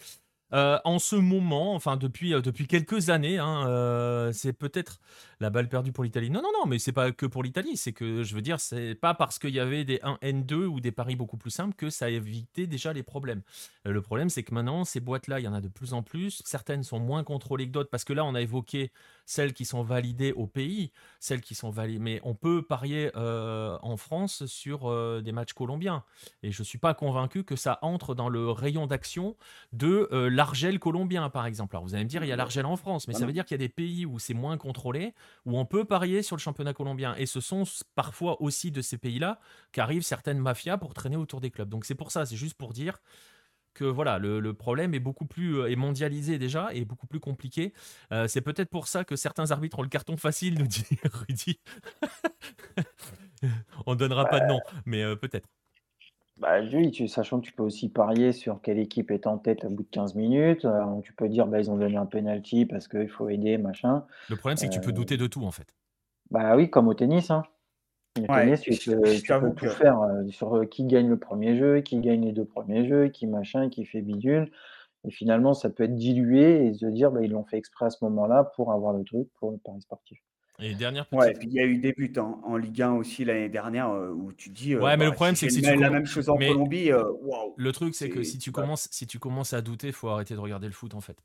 Euh, 0.55 0.79
en 0.85 0.99
ce 0.99 1.17
moment, 1.17 1.75
enfin 1.75 1.97
depuis, 1.97 2.31
depuis 2.33 2.67
quelques 2.67 3.09
années, 3.09 3.39
hein, 3.39 4.31
c'est 4.35 4.53
peut-être 4.53 5.01
la 5.41 5.49
balle 5.49 5.67
perdue 5.67 5.93
pour 5.93 6.05
l'Italie. 6.05 6.29
Non, 6.29 6.43
non, 6.43 6.51
non, 6.53 6.67
mais 6.67 6.79
c'est 6.79 6.93
pas 6.93 7.11
que 7.11 7.25
pour 7.25 7.43
l'Italie. 7.43 7.79
C'est 7.79 7.95
que 7.95 8.23
je 8.23 8.35
veux 8.35 8.43
dire, 8.43 8.61
c'est 8.61 8.95
pas 8.95 9.15
parce 9.15 9.39
qu'il 9.39 9.55
y 9.55 9.61
avait 9.61 9.85
des 9.85 9.99
1N2 10.03 10.67
ou 10.67 10.81
des 10.81 10.93
paris 10.93 11.17
beaucoup 11.17 11.39
plus 11.39 11.51
simples 11.51 11.75
que 11.75 11.89
ça 11.89 12.11
évitait 12.11 12.67
déjà 12.67 12.93
les 12.93 13.03
problèmes. 13.03 13.41
Le 13.87 14.03
problème, 14.03 14.29
c'est 14.29 14.43
que 14.43 14.53
maintenant, 14.55 14.85
ces 14.85 15.01
boîtes-là, 15.01 15.41
il 15.41 15.45
y 15.45 15.49
en 15.49 15.55
a 15.55 15.63
de 15.63 15.69
plus 15.69 15.95
en 15.95 16.03
plus. 16.03 16.43
Certaines 16.45 16.83
sont 16.83 17.01
moins 17.01 17.25
contrôlées 17.25 17.67
que 17.67 17.73
d'autres 17.73 17.91
parce 17.91 18.05
que 18.05 18.13
là, 18.13 18.23
on 18.27 18.35
a 18.35 18.43
évoqué 18.43 18.93
celles 19.33 19.55
qui 19.55 19.65
sont 19.65 19.83
validées 19.83 20.33
au 20.33 20.47
pays, 20.47 20.93
celles 21.19 21.41
qui 21.41 21.55
sont 21.55 21.71
validées. 21.71 21.99
Mais 21.99 22.21
on 22.23 22.35
peut 22.35 22.63
parier 22.63 23.11
euh, 23.17 23.79
en 23.81 23.97
France 23.97 24.45
sur 24.45 24.91
euh, 24.91 25.23
des 25.23 25.33
matchs 25.33 25.55
colombiens. 25.55 26.05
Et 26.43 26.53
je 26.53 26.61
ne 26.61 26.65
suis 26.65 26.79
pas 26.79 26.93
convaincu 26.93 27.43
que 27.43 27.57
ça 27.57 27.79
entre 27.81 28.15
dans 28.15 28.29
le 28.29 28.51
rayon 28.51 28.87
d'action 28.87 29.37
de 29.73 30.09
euh, 30.13 30.29
l'argel 30.29 30.79
colombien, 30.79 31.31
par 31.31 31.47
exemple. 31.47 31.77
Alors 31.77 31.85
vous 31.85 31.95
allez 31.95 32.05
me 32.05 32.09
dire, 32.11 32.23
il 32.23 32.29
y 32.29 32.33
a 32.33 32.37
l'argel 32.37 32.67
en 32.67 32.77
France, 32.77 33.09
mais 33.09 33.15
Ah 33.17 33.21
ça 33.21 33.27
veut 33.27 33.33
dire 33.33 33.47
qu'il 33.47 33.55
y 33.55 33.61
a 33.63 33.67
des 33.67 33.71
pays 33.71 34.05
où 34.05 34.19
c'est 34.19 34.35
moins 34.35 34.59
contrôlé, 34.59 35.15
où 35.47 35.59
on 35.59 35.65
peut 35.65 35.87
parier 35.87 36.23
sur 36.23 36.37
le 36.37 36.41
championnat 36.41 36.75
colombien. 36.75 37.15
Et 37.17 37.25
ce 37.25 37.41
sont 37.41 37.65
parfois 37.95 38.41
aussi 38.43 38.71
de 38.71 38.83
ces 38.83 38.99
pays-là 38.99 39.41
qu'arrivent 39.73 40.03
certaines 40.03 40.39
mafias 40.39 40.77
pour 40.77 40.93
traîner 40.93 41.17
autour 41.17 41.41
des 41.41 41.51
clubs. 41.51 41.71
Donc 41.71 41.87
c'est 41.87 41.95
pour 41.95 42.13
ça, 42.13 42.27
c'est 42.27 42.37
juste 42.37 42.59
pour 42.59 42.75
dire 42.75 43.01
que 43.75 43.85
voilà, 43.85 44.19
le, 44.19 44.41
le 44.41 44.55
problème 44.55 44.95
est 44.95 45.01
beaucoup 45.01 45.27
plus 45.27 45.59
euh, 45.59 45.71
est 45.71 45.77
mondialisé 45.77 46.39
déjà 46.39 46.69
et 46.73 46.85
beaucoup 46.85 47.07
plus 47.07 47.21
compliqué. 47.21 47.73
Euh, 48.13 48.29
c'est 48.29 48.41
peut-être 48.41 48.71
pour 48.71 48.89
ça 48.89 49.05
que 49.05 49.17
certains 49.17 49.51
arbitres 49.51 49.79
ont 49.79 49.83
le 49.83 49.89
carton 49.89 50.17
facile, 50.17 50.59
nous 50.59 50.67
dit 50.67 50.85
Rudy. 51.13 51.59
On 53.87 53.95
donnera 53.95 54.27
pas 54.27 54.41
de 54.41 54.47
nom, 54.47 54.61
mais 54.87 55.03
euh, 55.03 55.17
peut-être. 55.17 55.49
Bah, 56.39 56.61
oui, 56.73 56.91
tu, 56.91 57.07
sachant 57.09 57.41
que 57.41 57.47
tu 57.47 57.53
peux 57.53 57.63
aussi 57.63 57.89
parier 57.89 58.33
sur 58.33 58.61
quelle 58.63 58.79
équipe 58.79 59.11
est 59.11 59.27
en 59.27 59.39
tête 59.39 59.65
au 59.65 59.69
bout 59.69 59.83
de 59.85 59.89
15 59.91 60.15
minutes. 60.15 60.65
Euh, 60.65 61.01
tu 61.03 61.13
peux 61.13 61.29
dire 61.29 61.47
bah, 61.47 61.61
ils 61.61 61.71
ont 61.71 61.77
donné 61.77 61.97
un 61.97 62.07
penalty 62.07 62.67
parce 62.67 62.89
qu'il 62.89 63.09
faut 63.09 63.29
aider, 63.29 63.59
machin. 63.59 64.05
Le 64.29 64.37
problème, 64.37 64.57
c'est 64.57 64.69
que 64.69 64.75
tu 64.75 64.81
peux 64.81 64.93
douter 64.93 65.17
de 65.17 65.27
tout 65.27 65.45
en 65.45 65.53
fait. 65.53 65.75
Bah 66.31 66.57
oui, 66.57 66.71
comme 66.71 66.89
au 66.89 66.95
tennis. 66.95 67.31
Hein. 67.31 67.45
Au 68.19 68.21
Ouais, 68.21 68.45
tennis, 68.45 68.61
tu 68.61 68.73
je- 68.75 68.91
peux, 68.93 69.05
je 69.07 69.21
tu 69.23 69.33
peux 69.33 69.49
tout 69.55 69.65
que- 69.67 69.71
faire 69.71 69.99
euh, 70.03 70.29
sur 70.29 70.55
euh, 70.57 70.65
qui 70.67 70.85
gagne 70.85 71.09
le 71.09 71.17
premier 71.17 71.57
jeu, 71.57 71.81
qui 71.81 71.99
gagne 71.99 72.27
les 72.27 72.33
deux 72.33 72.45
premiers 72.45 72.87
jeux, 72.87 73.09
qui 73.09 73.27
machin, 73.27 73.71
qui 73.71 73.87
fait 73.87 74.03
bidule. 74.03 74.51
Et 75.05 75.11
finalement, 75.11 75.55
ça 75.55 75.71
peut 75.71 75.85
être 75.85 75.97
dilué 75.97 76.67
et 76.67 76.75
se 76.75 76.85
dire 76.87 77.11
bah, 77.11 77.21
ils 77.23 77.31
l'ont 77.31 77.45
fait 77.45 77.57
exprès 77.57 77.87
à 77.87 77.91
ce 77.91 78.05
moment-là 78.05 78.45
pour 78.55 78.71
avoir 78.71 78.93
le 78.93 79.03
truc 79.03 79.29
pour 79.41 79.51
le 79.51 79.57
pari 79.57 79.81
sportif. 79.81 80.19
Et 80.59 80.75
dernière 80.75 81.07
petite. 81.07 81.19
Ouais, 81.25 81.31
et 81.33 81.35
puis 81.35 81.49
il 81.49 81.55
y 81.55 81.61
a 81.61 81.65
eu 81.65 81.79
des 81.79 81.93
buts 81.93 82.13
hein, 82.19 82.39
en 82.45 82.57
Ligue 82.59 82.83
1 82.83 82.93
aussi 82.93 83.25
l'année 83.25 83.49
dernière 83.49 83.89
euh, 83.91 84.11
où 84.11 84.31
tu 84.33 84.51
dis. 84.51 84.75
euh, 84.75 84.81
Ouais, 84.83 84.97
mais 84.99 85.05
le 85.07 85.11
bah, 85.11 85.15
problème, 85.17 85.35
si 85.35 85.41
c'est 85.41 85.47
que 85.49 85.53
c'est 85.55 85.61
si 85.71 85.75
tu 85.75 85.81
la 85.81 85.91
même 85.91 86.07
chose 86.07 86.29
en 86.29 86.37
mais- 86.37 86.49
Colombie, 86.49 86.93
euh, 86.93 87.03
waouh. 87.23 87.55
Le 87.57 87.73
truc, 87.73 87.95
c'est 87.95 88.11
que 88.11 88.23
si 88.23 88.37
tu, 88.39 88.53
commences, 88.53 88.89
si 88.93 89.07
tu 89.07 89.19
commences 89.19 89.55
à 89.55 89.63
douter, 89.63 89.87
il 89.89 89.93
faut 89.95 90.09
arrêter 90.11 90.35
de 90.35 90.39
regarder 90.41 90.67
le 90.67 90.73
foot 90.75 90.95
en 90.95 91.01
fait. 91.01 91.17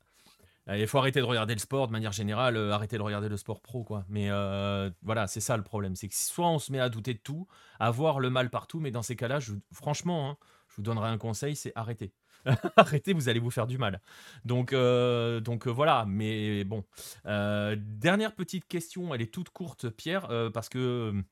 Euh, 0.68 0.78
Il 0.78 0.86
faut 0.86 0.98
arrêter 0.98 1.20
de 1.20 1.24
regarder 1.24 1.54
le 1.54 1.60
sport 1.60 1.86
de 1.86 1.92
manière 1.92 2.12
générale, 2.12 2.56
euh, 2.56 2.72
arrêter 2.72 2.98
de 2.98 3.02
regarder 3.02 3.28
le 3.28 3.36
sport 3.36 3.60
pro 3.60 3.84
quoi. 3.84 4.04
Mais 4.08 4.30
euh, 4.30 4.90
voilà, 5.02 5.26
c'est 5.26 5.40
ça 5.40 5.56
le 5.56 5.62
problème, 5.62 5.96
c'est 5.96 6.08
que 6.08 6.14
soit 6.14 6.48
on 6.48 6.58
se 6.58 6.72
met 6.72 6.80
à 6.80 6.88
douter 6.88 7.14
de 7.14 7.18
tout, 7.18 7.46
à 7.78 7.90
voir 7.90 8.20
le 8.20 8.30
mal 8.30 8.50
partout, 8.50 8.80
mais 8.80 8.90
dans 8.90 9.02
ces 9.02 9.16
cas-là, 9.16 9.38
franchement, 9.72 10.30
hein, 10.30 10.36
je 10.68 10.76
vous 10.76 10.82
donnerai 10.82 11.08
un 11.08 11.18
conseil, 11.18 11.56
c'est 11.56 11.72
arrêter. 11.74 12.12
Arrêtez, 12.76 13.12
vous 13.12 13.28
allez 13.28 13.40
vous 13.40 13.50
faire 13.50 13.66
du 13.66 13.78
mal. 13.78 14.00
Donc, 14.44 14.72
donc 14.72 15.66
voilà, 15.66 16.04
mais 16.06 16.62
bon. 16.62 16.84
dernière 17.24 18.32
petite 18.34 18.66
question, 18.68 19.12
elle 19.12 19.20
est 19.20 19.34
toute 19.34 19.50
courte, 19.50 19.90
Pierre, 19.90 20.28
parce 20.54 20.68
que 20.68 21.24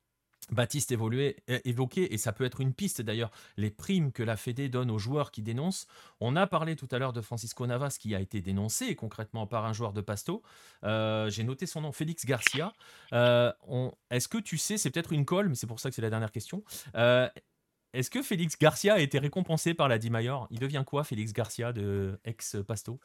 Baptiste 0.51 0.93
évoluait, 0.93 1.37
évoqué, 1.65 2.15
et 2.15 2.19
ça 2.19 2.33
peut 2.33 2.45
être 2.45 2.61
une 2.61 2.73
piste 2.73 3.03
d'ailleurs, 3.03 3.31
les 3.57 3.71
primes 3.71 4.13
que 4.13 4.23
la 4.23 4.37
Fédé 4.37 4.69
donne 4.69 4.91
aux 4.91 4.99
joueurs 4.99 5.31
qui 5.31 5.43
dénoncent. 5.43 5.87
On 6.21 6.37
a 6.37 6.47
parlé 6.47 6.77
tout 6.77 6.89
à 6.91 6.99
l'heure 6.99 7.13
de 7.13 7.21
Francisco 7.21 7.67
Navas 7.67 7.97
qui 7.99 8.15
a 8.15 8.21
été 8.21 8.41
dénoncé 8.41 8.95
concrètement 8.95 9.47
par 9.47 9.65
un 9.65 9.73
joueur 9.73 9.93
de 9.93 10.01
Pasto. 10.01 10.43
Euh, 10.85 11.29
j'ai 11.31 11.45
noté 11.45 11.67
son 11.67 11.81
nom, 11.81 11.93
Félix 11.93 12.25
Garcia. 12.25 12.73
Euh, 13.13 13.53
est-ce 14.11 14.29
que 14.29 14.39
tu 14.39 14.59
sais, 14.59 14.79
c'est 14.79 14.91
peut-être 14.91 15.13
une 15.13 15.25
colle, 15.25 15.49
mais 15.49 15.55
c'est 15.55 15.67
pour 15.67 15.81
ça 15.81 15.89
que 15.89 15.95
c'est 15.95 16.03
la 16.03 16.11
dernière 16.11 16.33
question. 16.33 16.63
Euh, 16.95 17.29
est-ce 17.93 18.11
que 18.11 18.23
Félix 18.23 18.59
Garcia 18.59 18.95
a 18.95 18.99
été 18.99 19.19
récompensé 19.19 19.73
par 19.73 19.89
la 19.89 19.99
Dimayor 19.99 20.47
Il 20.51 20.59
devient 20.59 20.85
quoi, 20.87 21.03
Félix 21.03 21.33
Garcia 21.33 21.73
de 21.73 22.21
ex-Pasto? 22.25 23.01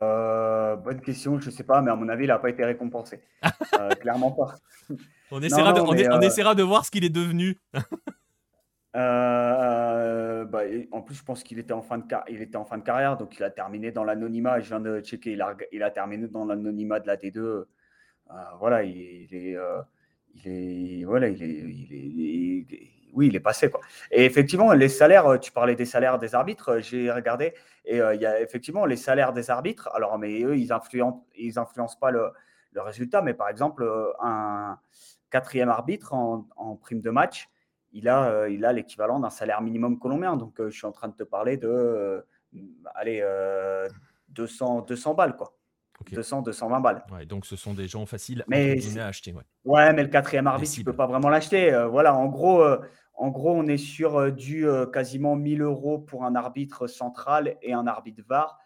Bonne 0.00 1.00
question, 1.00 1.38
je 1.40 1.50
sais 1.50 1.64
pas, 1.64 1.82
mais 1.82 1.90
à 1.90 1.96
mon 1.96 2.08
avis, 2.08 2.24
il 2.24 2.28
n'a 2.28 2.38
pas 2.38 2.50
été 2.50 2.64
récompensé. 2.64 3.20
clairement 4.00 4.32
pas. 4.32 4.56
On 5.30 5.42
essaiera, 5.42 5.72
de, 5.72 5.80
on, 5.80 5.92
euh, 5.92 6.20
essaiera 6.20 6.54
de 6.54 6.62
voir 6.62 6.84
ce 6.84 6.90
qu'il 6.90 7.04
est 7.04 7.10
devenu. 7.10 7.58
Euh, 8.94 10.44
bah, 10.44 10.60
en 10.92 11.02
plus, 11.02 11.16
je 11.16 11.24
pense 11.24 11.42
qu'il 11.42 11.58
était, 11.58 11.72
en 11.72 11.82
fin 11.82 11.98
de 11.98 12.04
il 12.30 12.40
était 12.40 12.56
en 12.56 12.64
fin 12.64 12.78
de 12.78 12.82
carrière, 12.82 13.16
donc 13.16 13.36
il 13.36 13.44
a 13.44 13.50
terminé 13.50 13.90
dans 13.90 14.04
l'anonymat. 14.04 14.60
Je 14.60 14.68
viens 14.68 14.80
de 14.80 15.00
checker, 15.00 15.32
il 15.32 15.42
a, 15.42 15.56
il 15.72 15.82
a 15.82 15.90
terminé 15.90 16.28
dans 16.28 16.44
l'anonymat 16.44 17.00
de 17.00 17.06
la 17.06 17.16
D2. 17.16 17.38
Euh, 17.38 17.64
voilà, 18.58 18.84
il, 18.84 18.96
est, 18.98 19.56
il 20.34 20.48
est, 20.48 21.04
voilà, 21.04 21.28
il 21.28 21.42
est, 21.42 21.46
il 21.46 22.66
est, 22.72 23.05
oui, 23.16 23.26
il 23.28 23.36
est 23.36 23.40
passé 23.40 23.70
quoi. 23.70 23.80
Et 24.12 24.24
effectivement, 24.24 24.72
les 24.72 24.88
salaires, 24.88 25.40
tu 25.40 25.50
parlais 25.50 25.74
des 25.74 25.86
salaires 25.86 26.18
des 26.18 26.34
arbitres, 26.34 26.78
j'ai 26.80 27.10
regardé, 27.10 27.54
et 27.84 27.96
il 27.96 28.20
y 28.20 28.26
a 28.26 28.40
effectivement 28.40 28.86
les 28.86 28.96
salaires 28.96 29.32
des 29.32 29.50
arbitres. 29.50 29.88
Alors, 29.94 30.18
mais 30.18 30.42
eux, 30.42 30.56
ils 30.56 30.72
influencent, 30.72 31.24
ils 31.36 31.58
influencent 31.58 31.98
pas 31.98 32.10
le, 32.10 32.30
le 32.72 32.82
résultat, 32.82 33.22
mais 33.22 33.34
par 33.34 33.48
exemple, 33.48 33.88
un 34.20 34.78
quatrième 35.30 35.68
arbitre 35.68 36.14
en, 36.14 36.76
prime 36.76 37.00
de 37.00 37.10
match, 37.10 37.48
il 37.92 38.08
a, 38.08 38.28
euh, 38.28 38.50
il 38.50 38.64
a 38.64 38.72
l'équivalent 38.72 39.20
d'un 39.20 39.30
salaire 39.30 39.60
minimum 39.62 39.98
colombien. 39.98 40.36
Donc, 40.36 40.60
euh, 40.60 40.70
je 40.70 40.76
suis 40.76 40.86
en 40.86 40.92
train 40.92 41.08
de 41.08 41.14
te 41.14 41.22
parler 41.22 41.56
de 41.56 41.68
euh, 41.68 42.20
allez, 42.94 43.24
200, 44.30 44.82
200 44.82 45.14
balles, 45.14 45.36
quoi. 45.36 45.52
200, 46.12 46.42
220 46.42 46.80
balles. 46.80 47.04
Ouais, 47.10 47.24
donc, 47.24 47.46
ce 47.46 47.56
sont 47.56 47.72
des 47.72 47.88
gens 47.88 48.04
faciles 48.04 48.44
mais, 48.48 48.78
à 48.98 49.06
acheter. 49.06 49.32
Ouais. 49.32 49.42
ouais. 49.64 49.92
mais 49.94 50.02
le 50.02 50.10
quatrième 50.10 50.46
arbitre, 50.46 50.74
tu 50.74 50.80
ne 50.80 50.84
peux 50.84 50.92
pas 50.92 51.06
vraiment 51.06 51.30
l'acheter. 51.30 51.86
voilà, 51.90 52.14
en 52.14 52.26
gros, 52.26 52.62
en 53.16 53.28
gros, 53.28 53.52
on 53.52 53.66
est 53.66 53.76
sur 53.76 54.32
du 54.32 54.66
quasiment 54.92 55.36
1000 55.36 55.62
euros 55.62 55.98
pour 55.98 56.24
un 56.24 56.34
arbitre 56.34 56.86
central 56.86 57.56
et 57.62 57.72
un 57.72 57.86
arbitre 57.86 58.22
VAR. 58.28 58.58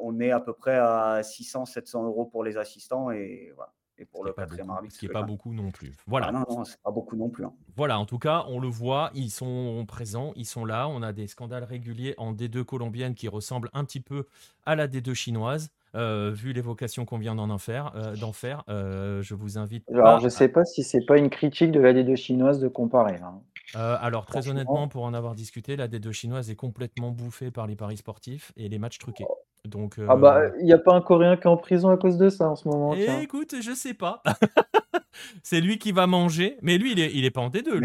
on 0.00 0.20
est 0.20 0.30
à 0.30 0.40
peu 0.40 0.52
près 0.52 0.76
à 0.76 1.22
600, 1.22 1.66
700 1.66 2.04
euros 2.04 2.26
pour 2.26 2.44
les 2.44 2.56
assistants 2.56 3.10
et 3.10 3.52
voilà 3.54 3.72
et 3.98 4.04
pour 4.04 4.24
le 4.24 4.32
quatrième 4.32 4.70
arbitre. 4.70 4.94
Ce 4.94 5.00
qui 5.00 5.06
n'est 5.06 5.12
pas 5.12 5.22
beaucoup 5.22 5.52
non 5.52 5.70
plus. 5.70 5.94
Voilà. 6.06 6.28
Ah 6.28 6.32
non, 6.32 6.44
non, 6.48 6.64
c'est 6.64 6.80
pas 6.82 6.90
beaucoup 6.90 7.16
non 7.16 7.30
plus. 7.30 7.44
Hein. 7.44 7.52
Voilà, 7.76 7.98
en 7.98 8.06
tout 8.06 8.18
cas, 8.18 8.44
on 8.48 8.60
le 8.60 8.68
voit, 8.68 9.10
ils 9.14 9.30
sont 9.30 9.84
présents, 9.86 10.32
ils 10.36 10.46
sont 10.46 10.64
là. 10.64 10.88
On 10.88 11.02
a 11.02 11.12
des 11.12 11.26
scandales 11.26 11.64
réguliers 11.64 12.14
en 12.18 12.32
D2 12.34 12.64
colombienne 12.64 13.14
qui 13.14 13.28
ressemblent 13.28 13.70
un 13.72 13.84
petit 13.84 14.00
peu 14.00 14.26
à 14.64 14.76
la 14.76 14.88
D2 14.88 15.14
chinoise. 15.14 15.70
Euh, 15.96 16.30
vu 16.34 16.52
l'évocation 16.52 17.06
qu'on 17.06 17.16
vient 17.16 17.34
d'en 17.34 17.58
faire, 17.58 17.92
euh, 17.96 18.14
d'en 18.16 18.32
faire 18.32 18.64
euh, 18.68 19.22
je 19.22 19.34
vous 19.34 19.56
invite. 19.56 19.88
Alors, 19.90 20.20
je 20.20 20.26
ne 20.26 20.30
sais 20.30 20.48
pas 20.48 20.64
si 20.64 20.82
c'est 20.82 21.04
pas 21.06 21.16
une 21.16 21.30
critique 21.30 21.72
de 21.72 21.80
la 21.80 21.94
D2 21.94 22.16
chinoise 22.16 22.60
de 22.60 22.68
comparer. 22.68 23.18
Hein. 23.22 23.40
alors, 23.74 24.26
très 24.26 24.48
honnêtement, 24.48 24.88
pour 24.88 25.04
en 25.04 25.14
avoir 25.14 25.34
discuté, 25.34 25.74
la 25.76 25.88
D2 25.88 26.12
chinoise 26.12 26.50
est 26.50 26.56
complètement 26.56 27.10
bouffée 27.10 27.50
par 27.50 27.66
les 27.66 27.76
paris 27.76 27.96
sportifs 27.96 28.52
et 28.56 28.68
les 28.68 28.78
matchs 28.78 28.98
truqués. 28.98 29.26
Donc, 29.64 29.98
Ah 30.06 30.16
bah, 30.16 30.42
il 30.60 30.66
n'y 30.66 30.72
a 30.72 30.78
pas 30.78 30.94
un 30.94 31.00
Coréen 31.00 31.36
qui 31.36 31.44
est 31.44 31.50
en 31.50 31.56
prison 31.56 31.88
à 31.88 31.96
cause 31.96 32.18
de 32.18 32.28
ça 32.28 32.48
en 32.48 32.56
ce 32.56 32.68
moment. 32.68 32.94
écoute, 32.94 33.54
je 33.60 33.72
sais 33.72 33.94
pas. 33.94 34.22
c'est 35.42 35.60
lui 35.60 35.78
qui 35.78 35.92
va 35.92 36.06
manger, 36.06 36.58
mais 36.62 36.78
lui, 36.78 36.92
il 36.92 37.00
est, 37.00 37.12
il 37.14 37.24
est 37.24 37.30
pas 37.30 37.40
en 37.40 37.48
D2. 37.48 37.80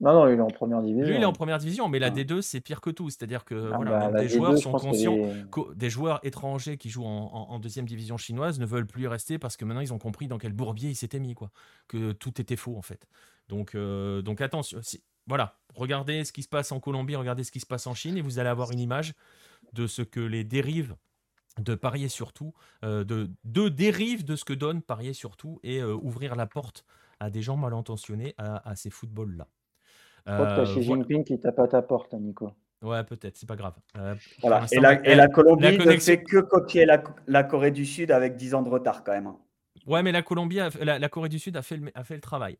Non, 0.00 0.12
non, 0.12 0.28
il 0.28 0.38
est 0.38 0.40
en 0.40 0.46
première 0.46 0.80
division. 0.80 1.08
Lui, 1.08 1.16
il 1.16 1.22
est 1.22 1.26
en 1.26 1.32
première 1.32 1.58
division, 1.58 1.88
mais 1.88 1.98
la 1.98 2.10
D2, 2.10 2.40
c'est 2.40 2.60
pire 2.60 2.80
que 2.80 2.90
tout. 2.90 3.10
C'est-à-dire 3.10 3.44
que 3.44 3.70
ah 3.72 3.76
voilà, 3.76 4.10
bah, 4.10 4.20
des 4.20 4.28
joueurs 4.28 4.56
sont 4.56 4.72
conscients, 4.72 5.16
des 5.74 5.90
joueurs 5.90 6.20
étrangers 6.22 6.76
qui 6.76 6.88
jouent 6.88 7.04
en, 7.04 7.58
deuxième 7.58 7.86
division 7.86 8.16
chinoise 8.16 8.60
ne 8.60 8.66
veulent 8.66 8.86
plus 8.86 9.04
y 9.04 9.06
rester 9.08 9.38
parce 9.38 9.56
que 9.56 9.64
maintenant 9.64 9.80
ils 9.80 9.92
ont 9.92 9.98
compris 9.98 10.28
dans 10.28 10.38
quel 10.38 10.52
bourbier 10.52 10.90
ils 10.90 10.94
s'étaient 10.94 11.18
mis, 11.18 11.34
quoi. 11.34 11.50
Que 11.88 12.12
tout 12.12 12.40
était 12.40 12.56
faux 12.56 12.76
en 12.76 12.82
fait. 12.82 13.08
Donc, 13.48 13.74
euh, 13.74 14.22
donc 14.22 14.40
attention. 14.40 14.78
voilà, 15.26 15.58
regardez 15.74 16.24
ce 16.24 16.32
qui 16.32 16.42
se 16.42 16.48
passe 16.48 16.70
en 16.70 16.78
Colombie, 16.78 17.16
regardez 17.16 17.42
ce 17.42 17.50
qui 17.50 17.60
se 17.60 17.66
passe 17.66 17.86
en 17.86 17.94
Chine, 17.94 18.16
et 18.16 18.20
vous 18.20 18.38
allez 18.38 18.50
avoir 18.50 18.70
une 18.70 18.80
image 18.80 19.14
de 19.72 19.86
ce 19.86 20.02
que 20.02 20.20
les 20.20 20.44
dérives 20.44 20.94
de 21.58 21.74
parier 21.74 22.08
surtout, 22.08 22.54
euh, 22.84 23.04
de, 23.04 23.30
de 23.44 23.68
dérives 23.68 24.24
de 24.24 24.36
ce 24.36 24.44
que 24.44 24.52
donne 24.52 24.82
parier 24.82 25.12
surtout 25.12 25.58
et 25.62 25.80
euh, 25.80 25.94
ouvrir 25.94 26.36
la 26.36 26.46
porte 26.46 26.84
à 27.20 27.30
des 27.30 27.42
gens 27.42 27.56
mal 27.56 27.74
intentionnés 27.74 28.34
à, 28.38 28.76
ces 28.76 28.90
footballs-là. 28.90 29.48
Euh, 30.26 30.64
Xi 30.64 30.82
Jinping 30.82 31.24
qui 31.24 31.38
tape 31.38 31.58
à 31.58 31.68
ta 31.68 31.82
porte, 31.82 32.14
hein, 32.14 32.20
Nico. 32.20 32.52
Ouais, 32.82 33.02
peut-être, 33.04 33.36
c'est 33.36 33.48
pas 33.48 33.56
grave. 33.56 33.74
Euh, 33.96 34.14
voilà. 34.40 34.64
et, 34.70 34.78
la, 34.78 35.06
et, 35.06 35.14
la, 35.14 35.28
Colombie 35.28 35.78
ne 35.78 35.98
fait 35.98 36.22
que 36.22 36.38
copier 36.38 36.86
la, 36.86 37.02
la, 37.26 37.42
Corée 37.42 37.72
du 37.72 37.84
Sud 37.84 38.10
avec 38.10 38.36
10 38.36 38.54
ans 38.54 38.62
de 38.62 38.68
retard 38.68 39.02
quand 39.02 39.12
même. 39.12 39.26
Hein. 39.26 39.36
Ouais, 39.86 40.02
mais 40.02 40.12
la 40.12 40.22
Colombie, 40.22 40.60
la, 40.80 41.08
Corée 41.08 41.28
du 41.28 41.38
Sud 41.38 41.56
a 41.56 41.62
fait, 41.62 41.76
le, 41.76 41.90
a 41.94 42.04
fait 42.04 42.14
le 42.14 42.20
travail 42.20 42.56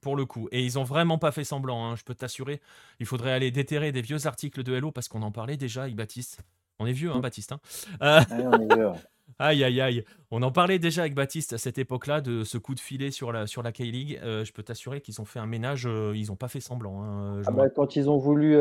pour 0.00 0.16
le 0.16 0.26
coup. 0.26 0.48
Et 0.52 0.64
ils 0.64 0.78
ont 0.78 0.84
vraiment 0.84 1.18
pas 1.18 1.32
fait 1.32 1.44
semblant, 1.44 1.84
hein, 1.84 1.96
je 1.96 2.04
peux 2.04 2.14
t'assurer. 2.14 2.60
Il 3.00 3.06
faudrait 3.06 3.32
aller 3.32 3.50
déterrer 3.50 3.90
des 3.90 4.02
vieux 4.02 4.26
articles 4.26 4.62
de 4.62 4.74
Hello 4.74 4.92
parce 4.92 5.08
qu'on 5.08 5.22
en 5.22 5.32
parlait 5.32 5.56
déjà 5.56 5.82
avec 5.82 5.96
Baptiste. 5.96 6.40
On 6.78 6.86
est 6.86 6.92
vieux, 6.92 7.10
hein, 7.10 7.18
mm. 7.18 7.22
Baptiste 7.22 7.52
hein 7.52 7.60
euh, 8.02 8.92
Aïe, 9.38 9.62
aïe, 9.64 9.80
aïe. 9.80 10.04
On 10.30 10.42
en 10.42 10.50
parlait 10.50 10.78
déjà 10.78 11.02
avec 11.02 11.14
Baptiste 11.14 11.52
à 11.52 11.58
cette 11.58 11.78
époque-là 11.78 12.20
de 12.20 12.44
ce 12.44 12.58
coup 12.58 12.74
de 12.74 12.80
filet 12.80 13.10
sur 13.10 13.32
la, 13.32 13.46
sur 13.46 13.62
la 13.62 13.72
K-League. 13.72 14.20
Euh, 14.22 14.44
je 14.44 14.52
peux 14.52 14.62
t'assurer 14.62 15.00
qu'ils 15.00 15.20
ont 15.20 15.24
fait 15.24 15.38
un 15.38 15.46
ménage, 15.46 15.86
euh, 15.86 16.12
ils 16.16 16.28
n'ont 16.28 16.36
pas 16.36 16.48
fait 16.48 16.60
semblant. 16.60 17.02
Hein, 17.02 17.42
ah 17.46 17.50
bah, 17.50 17.68
quand 17.68 17.96
ils 17.96 18.10
ont 18.10 18.18
voulu 18.18 18.58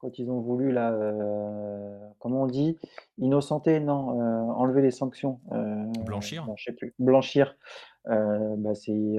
quand 0.00 0.16
ils 0.20 0.30
ont 0.30 0.40
voulu 0.40 0.70
là, 0.70 0.96
comment 2.20 2.42
on 2.42 2.46
dit, 2.46 2.78
innocenter, 3.18 3.80
non, 3.80 4.20
enlever 4.52 4.80
les 4.80 4.92
sanctions. 4.92 5.40
Blanchir. 6.06 6.46
je 6.56 6.64
sais 6.64 6.72
plus. 6.72 6.94
Blanchir. 7.00 7.56
C'est 8.08 9.16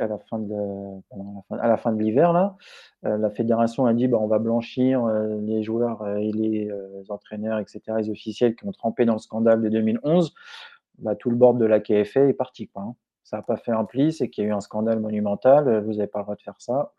à 0.00 0.08
la 0.08 1.76
fin 1.76 1.92
de 1.92 2.02
l'hiver 2.02 2.32
là, 2.32 2.56
la 3.02 3.30
fédération 3.30 3.86
a 3.86 3.92
dit 3.92 4.08
bah, 4.08 4.18
on 4.20 4.28
va 4.28 4.38
blanchir 4.38 5.06
les 5.06 5.62
joueurs 5.62 6.08
et 6.16 6.32
les 6.32 6.70
entraîneurs, 7.10 7.58
etc., 7.58 7.80
les 7.98 8.10
officiels 8.10 8.56
qui 8.56 8.66
ont 8.66 8.72
trempé 8.72 9.04
dans 9.04 9.14
le 9.14 9.18
scandale 9.18 9.60
de 9.60 9.68
2011. 9.68 10.32
Bah, 10.98 11.16
tout 11.16 11.30
le 11.30 11.36
board 11.36 11.58
de 11.58 11.66
la 11.66 11.80
KFA 11.80 12.28
est 12.28 12.34
parti. 12.34 12.70
Hein. 12.76 12.94
Ça 13.24 13.38
n'a 13.38 13.42
pas 13.42 13.56
fait 13.56 13.72
un 13.72 13.84
pli, 13.84 14.12
c'est 14.12 14.28
qu'il 14.28 14.44
y 14.44 14.46
a 14.46 14.50
eu 14.50 14.52
un 14.52 14.60
scandale 14.60 15.00
monumental. 15.00 15.84
Vous 15.84 15.92
n'avez 15.94 16.06
pas 16.06 16.20
le 16.20 16.24
droit 16.24 16.36
de 16.36 16.42
faire 16.42 16.60
ça 16.60 16.92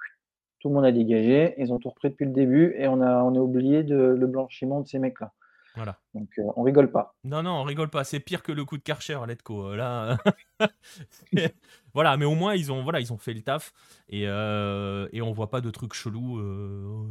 tout 0.63 0.69
le 0.69 0.75
monde 0.75 0.85
a 0.85 0.93
dégagé, 0.93 1.55
ils 1.57 1.73
ont 1.73 1.77
tout 1.77 1.89
repris 1.89 2.09
depuis 2.09 2.23
le 2.23 2.31
début 2.31 2.73
et 2.77 2.87
on 2.87 3.01
a, 3.01 3.21
oublié 3.21 3.83
de, 3.83 3.95
le 3.95 4.27
blanchiment 4.27 4.79
de 4.79 4.87
ces 4.87 4.97
mecs-là. 4.97 5.33
Voilà. 5.75 5.97
Donc 6.13 6.29
euh, 6.37 6.43
on 6.55 6.63
rigole 6.63 6.91
pas. 6.91 7.15
Non, 7.23 7.41
non, 7.41 7.51
on 7.51 7.63
rigole 7.63 7.89
pas. 7.89 8.03
C'est 8.03 8.19
pire 8.19 8.43
que 8.43 8.51
le 8.51 8.63
coup 8.65 8.77
de 8.77 8.83
Karcher 8.83 9.15
à 9.15 9.25
Letco. 9.25 9.69
Euh, 9.69 9.75
là, 9.75 10.17
voilà, 11.93 12.15
mais 12.17 12.25
au 12.25 12.35
moins 12.35 12.53
ils 12.53 12.71
ont, 12.71 12.83
voilà, 12.83 12.99
ils 12.99 13.11
ont 13.11 13.17
fait 13.17 13.33
le 13.33 13.41
taf 13.41 13.73
et, 14.09 14.27
euh, 14.27 15.07
et 15.11 15.21
on 15.21 15.31
voit 15.31 15.49
pas 15.49 15.61
de 15.61 15.71
trucs 15.71 15.93
chelous. 15.93 16.39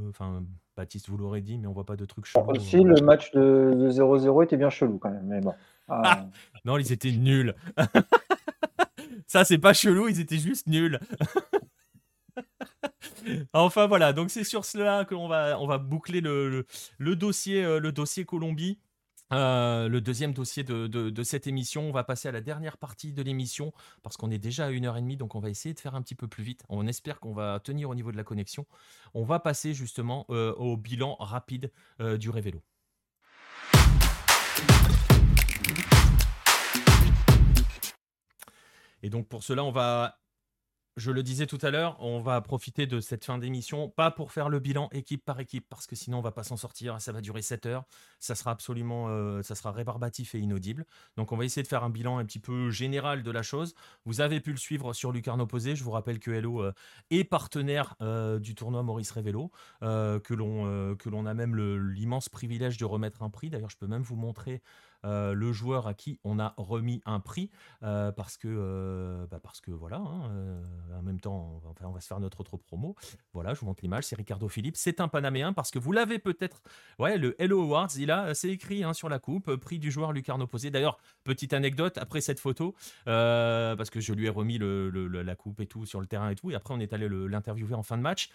Enfin, 0.08 0.44
Baptiste 0.76 1.08
vous 1.08 1.16
l'aurez 1.16 1.40
dit, 1.40 1.58
mais 1.58 1.66
on 1.66 1.72
voit 1.72 1.86
pas 1.86 1.96
de 1.96 2.04
trucs 2.04 2.26
chelous. 2.26 2.58
Si 2.60 2.82
le 2.82 3.00
match 3.02 3.32
de 3.32 3.88
0-0 3.90 4.44
était 4.44 4.56
bien 4.56 4.70
chelou 4.70 4.98
quand 4.98 5.10
même, 5.10 5.26
mais 5.26 5.40
bon. 5.40 5.54
Ah. 5.88 6.26
non, 6.64 6.78
ils 6.78 6.92
étaient 6.92 7.10
nuls. 7.10 7.54
Ça, 9.26 9.44
c'est 9.44 9.58
pas 9.58 9.72
chelou, 9.72 10.08
ils 10.08 10.20
étaient 10.20 10.38
juste 10.38 10.66
nuls. 10.66 11.00
enfin 13.52 13.86
voilà, 13.86 14.12
donc 14.12 14.30
c'est 14.30 14.44
sur 14.44 14.64
cela 14.64 15.04
qu'on 15.04 15.28
va, 15.28 15.56
va 15.56 15.78
boucler 15.78 16.20
le, 16.20 16.66
euh, 17.00 17.92
dossier 17.92 18.24
Colombie. 18.24 18.78
Euh, 19.32 19.88
le 19.88 20.02
deuxième 20.02 20.34
dossier 20.34 20.62
de, 20.62 20.86
de, 20.86 21.22
cette 21.22 21.46
émission. 21.46 21.88
On 21.88 21.92
va 21.92 22.04
passer 22.04 22.28
à 22.28 22.32
la 22.32 22.42
dernière 22.42 22.76
partie 22.76 23.14
de 23.14 23.22
l'émission 23.22 23.72
parce 24.02 24.18
qu'on 24.18 24.30
est 24.30 24.38
déjà 24.38 24.66
à 24.66 24.70
une 24.70 24.84
heure 24.84 24.98
et 24.98 25.00
demie, 25.00 25.16
donc 25.16 25.34
on 25.34 25.40
va 25.40 25.48
essayer 25.48 25.74
de 25.74 25.80
faire 25.80 25.94
un 25.94 26.02
petit 26.02 26.14
peu 26.14 26.28
plus 26.28 26.44
vite. 26.44 26.62
On 26.68 26.86
espère 26.86 27.18
qu'on 27.18 27.32
va 27.32 27.58
tenir 27.58 27.88
au 27.88 27.94
niveau 27.94 28.12
de 28.12 28.18
la 28.18 28.24
connexion. 28.24 28.66
On 29.14 29.24
va 29.24 29.38
passer 29.38 29.72
justement 29.72 30.26
euh, 30.28 30.52
au 30.56 30.76
bilan 30.76 31.16
rapide 31.18 31.72
du 32.18 32.28
Révélo. 32.28 32.62
Et 39.02 39.10
donc 39.10 39.28
pour 39.28 39.42
cela, 39.42 39.64
on 39.64 39.72
va 39.72 40.21
je 40.96 41.10
le 41.10 41.22
disais 41.22 41.46
tout 41.46 41.58
à 41.62 41.70
l'heure, 41.70 41.96
on 42.00 42.20
va 42.20 42.40
profiter 42.40 42.86
de 42.86 43.00
cette 43.00 43.24
fin 43.24 43.38
d'émission, 43.38 43.88
pas 43.88 44.10
pour 44.10 44.30
faire 44.30 44.48
le 44.48 44.58
bilan 44.58 44.88
équipe 44.92 45.24
par 45.24 45.40
équipe, 45.40 45.66
parce 45.68 45.86
que 45.86 45.96
sinon 45.96 46.18
on 46.18 46.22
va 46.22 46.32
pas 46.32 46.42
s'en 46.42 46.56
sortir, 46.56 47.00
ça 47.00 47.12
va 47.12 47.20
durer 47.20 47.40
7 47.40 47.66
heures, 47.66 47.84
ça 48.20 48.34
sera 48.34 48.50
absolument, 48.50 49.08
euh, 49.08 49.42
ça 49.42 49.54
sera 49.54 49.72
rébarbatif 49.72 50.34
et 50.34 50.38
inaudible. 50.38 50.84
Donc 51.16 51.32
on 51.32 51.36
va 51.36 51.44
essayer 51.44 51.62
de 51.62 51.68
faire 51.68 51.82
un 51.84 51.90
bilan 51.90 52.18
un 52.18 52.24
petit 52.24 52.38
peu 52.38 52.70
général 52.70 53.22
de 53.22 53.30
la 53.30 53.42
chose. 53.42 53.74
Vous 54.04 54.20
avez 54.20 54.40
pu 54.40 54.50
le 54.50 54.58
suivre 54.58 54.92
sur 54.92 55.12
Lucarno 55.12 55.46
Posé, 55.46 55.76
je 55.76 55.84
vous 55.84 55.92
rappelle 55.92 56.18
que 56.18 56.30
Hello 56.30 56.62
euh, 56.62 56.72
est 57.10 57.24
partenaire 57.24 57.94
euh, 58.02 58.38
du 58.38 58.54
tournoi 58.54 58.82
Maurice 58.82 59.10
Révélo, 59.12 59.50
que 59.80 60.34
l'on 60.34 60.96
que 60.96 61.08
l'on 61.08 61.26
a 61.26 61.34
même 61.34 61.56
l'immense 61.90 62.28
privilège 62.28 62.76
de 62.76 62.84
remettre 62.84 63.22
un 63.22 63.30
prix. 63.30 63.50
D'ailleurs, 63.50 63.70
je 63.70 63.76
peux 63.76 63.86
même 63.86 64.02
vous 64.02 64.16
montrer 64.16 64.62
euh, 65.04 65.34
le 65.34 65.52
joueur 65.52 65.86
à 65.86 65.94
qui 65.94 66.18
on 66.22 66.38
a 66.38 66.54
remis 66.56 67.02
un 67.06 67.20
prix 67.20 67.50
euh, 67.82 68.12
parce 68.12 68.36
que 68.36 68.48
euh, 68.48 69.26
bah, 69.30 69.40
parce 69.42 69.60
que 69.60 69.70
voilà 69.70 69.96
hein, 69.96 70.30
en 70.96 71.02
même 71.02 71.20
temps 71.20 71.60
on 71.84 71.90
va, 71.90 72.00
se 72.00 72.06
faire 72.06 72.20
notre 72.20 72.40
autre 72.40 72.56
promo. 72.56 72.94
Voilà 73.32 73.54
je 73.54 73.60
vous 73.60 73.66
montre 73.66 73.82
l'image 73.82 74.04
c'est 74.04 74.16
Ricardo 74.16 74.48
Philippe 74.48 74.76
c'est 74.76 75.00
un 75.00 75.08
Panaméen 75.08 75.52
parce 75.52 75.70
que 75.70 75.78
vous 75.78 75.92
l'avez 75.92 76.18
peut-être 76.18 76.62
ouais 76.98 77.18
le 77.18 77.40
Hello 77.42 77.62
Awards 77.62 77.90
il 77.96 78.10
a 78.10 78.34
c'est 78.34 78.50
écrit 78.50 78.84
hein, 78.84 78.92
sur 78.92 79.08
la 79.08 79.18
coupe 79.18 79.56
prix 79.56 79.78
du 79.78 79.90
joueur 79.90 80.12
Lucarno 80.12 80.46
Posé 80.46 80.70
d'ailleurs 80.70 80.98
petite 81.24 81.52
anecdote 81.52 81.98
après 81.98 82.20
cette 82.20 82.38
photo 82.38 82.74
parce 83.04 83.90
que 83.90 84.00
je 84.00 84.12
lui 84.12 84.26
ai 84.26 84.30
remis 84.30 84.58
le, 84.58 84.90
la 84.90 85.34
coupe 85.34 85.60
et 85.60 85.66
tout 85.66 85.84
sur 85.84 86.00
le 86.00 86.06
terrain 86.06 86.30
et 86.30 86.36
tout 86.36 86.50
et 86.50 86.54
après 86.54 86.74
on 86.74 86.80
est 86.80 86.92
allé 86.92 87.08
l'interviewer 87.08 87.74
en 87.74 87.82
fin 87.82 87.96
de 87.96 88.02
match 88.02 88.30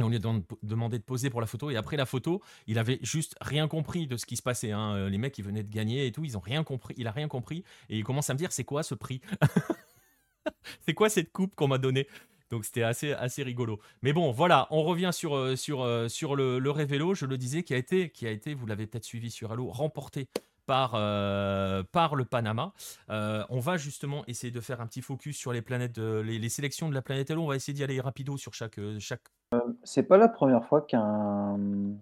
et 0.00 0.02
on 0.02 0.08
lui 0.08 0.16
a 0.16 0.20
demandé 0.62 0.98
de 0.98 1.04
poser 1.04 1.30
pour 1.30 1.40
la 1.40 1.46
photo 1.46 1.70
et 1.70 1.76
après 1.76 1.96
la 1.96 2.06
photo, 2.06 2.42
il 2.66 2.78
avait 2.78 2.98
juste 3.02 3.36
rien 3.40 3.68
compris 3.68 4.06
de 4.06 4.16
ce 4.16 4.26
qui 4.26 4.36
se 4.36 4.42
passait. 4.42 4.72
Hein. 4.72 4.94
Euh, 4.94 5.08
les 5.08 5.18
mecs, 5.18 5.38
ils 5.38 5.44
venaient 5.44 5.62
de 5.62 5.72
gagner 5.72 6.06
et 6.06 6.12
tout, 6.12 6.24
ils 6.24 6.36
ont 6.36 6.40
rien 6.40 6.64
compris. 6.64 6.94
Il 6.96 7.06
a 7.06 7.12
rien 7.12 7.28
compris 7.28 7.64
et 7.88 7.98
il 7.98 8.04
commence 8.04 8.28
à 8.28 8.34
me 8.34 8.38
dire 8.38 8.50
c'est 8.52 8.64
quoi 8.64 8.82
ce 8.82 8.94
prix 8.94 9.20
C'est 10.80 10.94
quoi 10.94 11.08
cette 11.08 11.32
coupe 11.32 11.54
qu'on 11.54 11.68
m'a 11.68 11.78
donnée? 11.78 12.08
Donc 12.50 12.64
c'était 12.64 12.82
assez, 12.82 13.12
assez 13.12 13.42
rigolo. 13.42 13.80
Mais 14.02 14.12
bon, 14.12 14.30
voilà, 14.30 14.66
on 14.70 14.82
revient 14.82 15.10
sur, 15.12 15.34
euh, 15.34 15.54
euh, 15.70 16.08
sur 16.08 16.36
le, 16.36 16.58
le 16.58 16.70
Révélo, 16.70 17.14
je 17.14 17.26
le 17.26 17.38
disais, 17.38 17.62
qui 17.62 17.72
a 17.72 17.76
été, 17.76 18.10
qui 18.10 18.26
a 18.26 18.30
été 18.30 18.54
vous 18.54 18.66
l'avez 18.66 18.86
peut-être 18.86 19.04
suivi 19.04 19.30
sur 19.30 19.52
Halo, 19.52 19.70
remporté 19.70 20.28
par, 20.66 20.92
par 21.90 22.14
le 22.14 22.24
Panama. 22.24 22.72
on 23.08 23.58
va 23.60 23.76
justement 23.76 24.24
essayer 24.26 24.50
de 24.50 24.60
faire 24.60 24.80
un 24.80 24.86
petit 24.86 25.02
focus 25.02 25.36
sur 25.36 25.52
les 25.52 25.62
planètes, 25.62 25.98
les, 25.98 26.48
sélections 26.48 26.88
de 26.88 26.94
la 26.94 27.02
planète 27.02 27.30
Halo. 27.30 27.42
On 27.42 27.48
va 27.48 27.56
essayer 27.56 27.74
d'y 27.74 27.84
aller 27.84 28.00
rapido 28.00 28.36
sur 28.36 28.54
chaque, 28.54 28.78
chaque 28.98 29.28
c'est 29.82 30.02
pas 30.02 30.16
la 30.16 30.28
première 30.28 30.64
fois 30.64 30.82
qu'une 30.82 32.00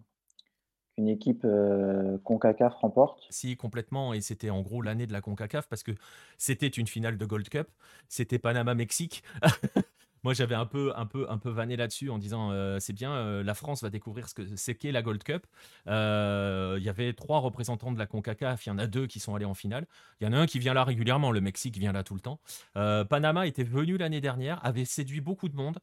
équipe 0.97 1.43
euh, 1.45 2.19
CONCACAF 2.25 2.75
remporte. 2.75 3.27
Si, 3.31 3.57
complètement. 3.57 4.15
Et 4.15 4.21
c'était 4.21 4.51
en 4.51 4.63
gros 4.63 4.83
l'année 4.83 5.07
de 5.07 5.13
la 5.13 5.21
CONCACAF 5.21 5.69
parce 5.69 5.83
que 5.83 5.93
c'était 6.39 6.69
une 6.69 6.87
finale 6.87 7.19
de 7.19 7.27
Gold 7.27 7.49
Cup. 7.49 7.69
C'était 8.09 8.39
Panama-Mexique. 8.39 9.23
moi 10.25 10.35
j'avais 10.35 10.55
un 10.55 10.67
peu, 10.67 10.93
un 10.97 11.07
peu, 11.07 11.27
un 11.29 11.39
peu 11.39 11.51
vanné 11.51 11.77
là-dessus 11.77 12.11
en 12.11 12.19
disant 12.19 12.51
euh, 12.53 12.79
c'est 12.79 12.93
bien, 12.93 13.13
euh, 13.13 13.43
la 13.43 13.55
France 13.55 13.83
va 13.83 13.91
découvrir 13.91 14.29
ce 14.29 14.35
que 14.35 14.43
c'est 14.57 14.75
qu'est 14.75 14.93
la 14.93 15.03
Gold 15.03 15.23
Cup. 15.23 15.47
Euh, 15.89 16.77
il 16.79 16.85
y 16.85 16.89
avait 16.89 17.13
trois 17.13 17.41
représentants 17.41 17.93
de 17.93 17.99
la 17.99 18.07
Concacaf, 18.07 18.67
il 18.67 18.69
y 18.69 18.73
en 18.73 18.79
a 18.79 18.87
deux 18.87 19.07
qui 19.07 19.19
sont 19.19 19.35
allés 19.35 19.45
en 19.45 19.55
finale. 19.55 19.87
Il 20.21 20.25
y 20.25 20.29
en 20.29 20.33
a 20.33 20.39
un 20.39 20.47
qui 20.47 20.59
vient 20.59 20.75
là 20.75 20.85
régulièrement, 20.85 21.33
le 21.33 21.41
Mexique 21.41 21.77
vient 21.77 21.93
là 21.93 22.05
tout 22.05 22.15
le 22.15 22.21
temps. 22.21 22.41
Panama 22.75 23.47
était 23.47 23.65
venu 23.65 23.97
l'année 23.97 24.21
dernière, 24.21 24.65
avait 24.65 24.85
séduit 24.85 25.21
beaucoup 25.21 25.49
de 25.49 25.57
monde. 25.57 25.79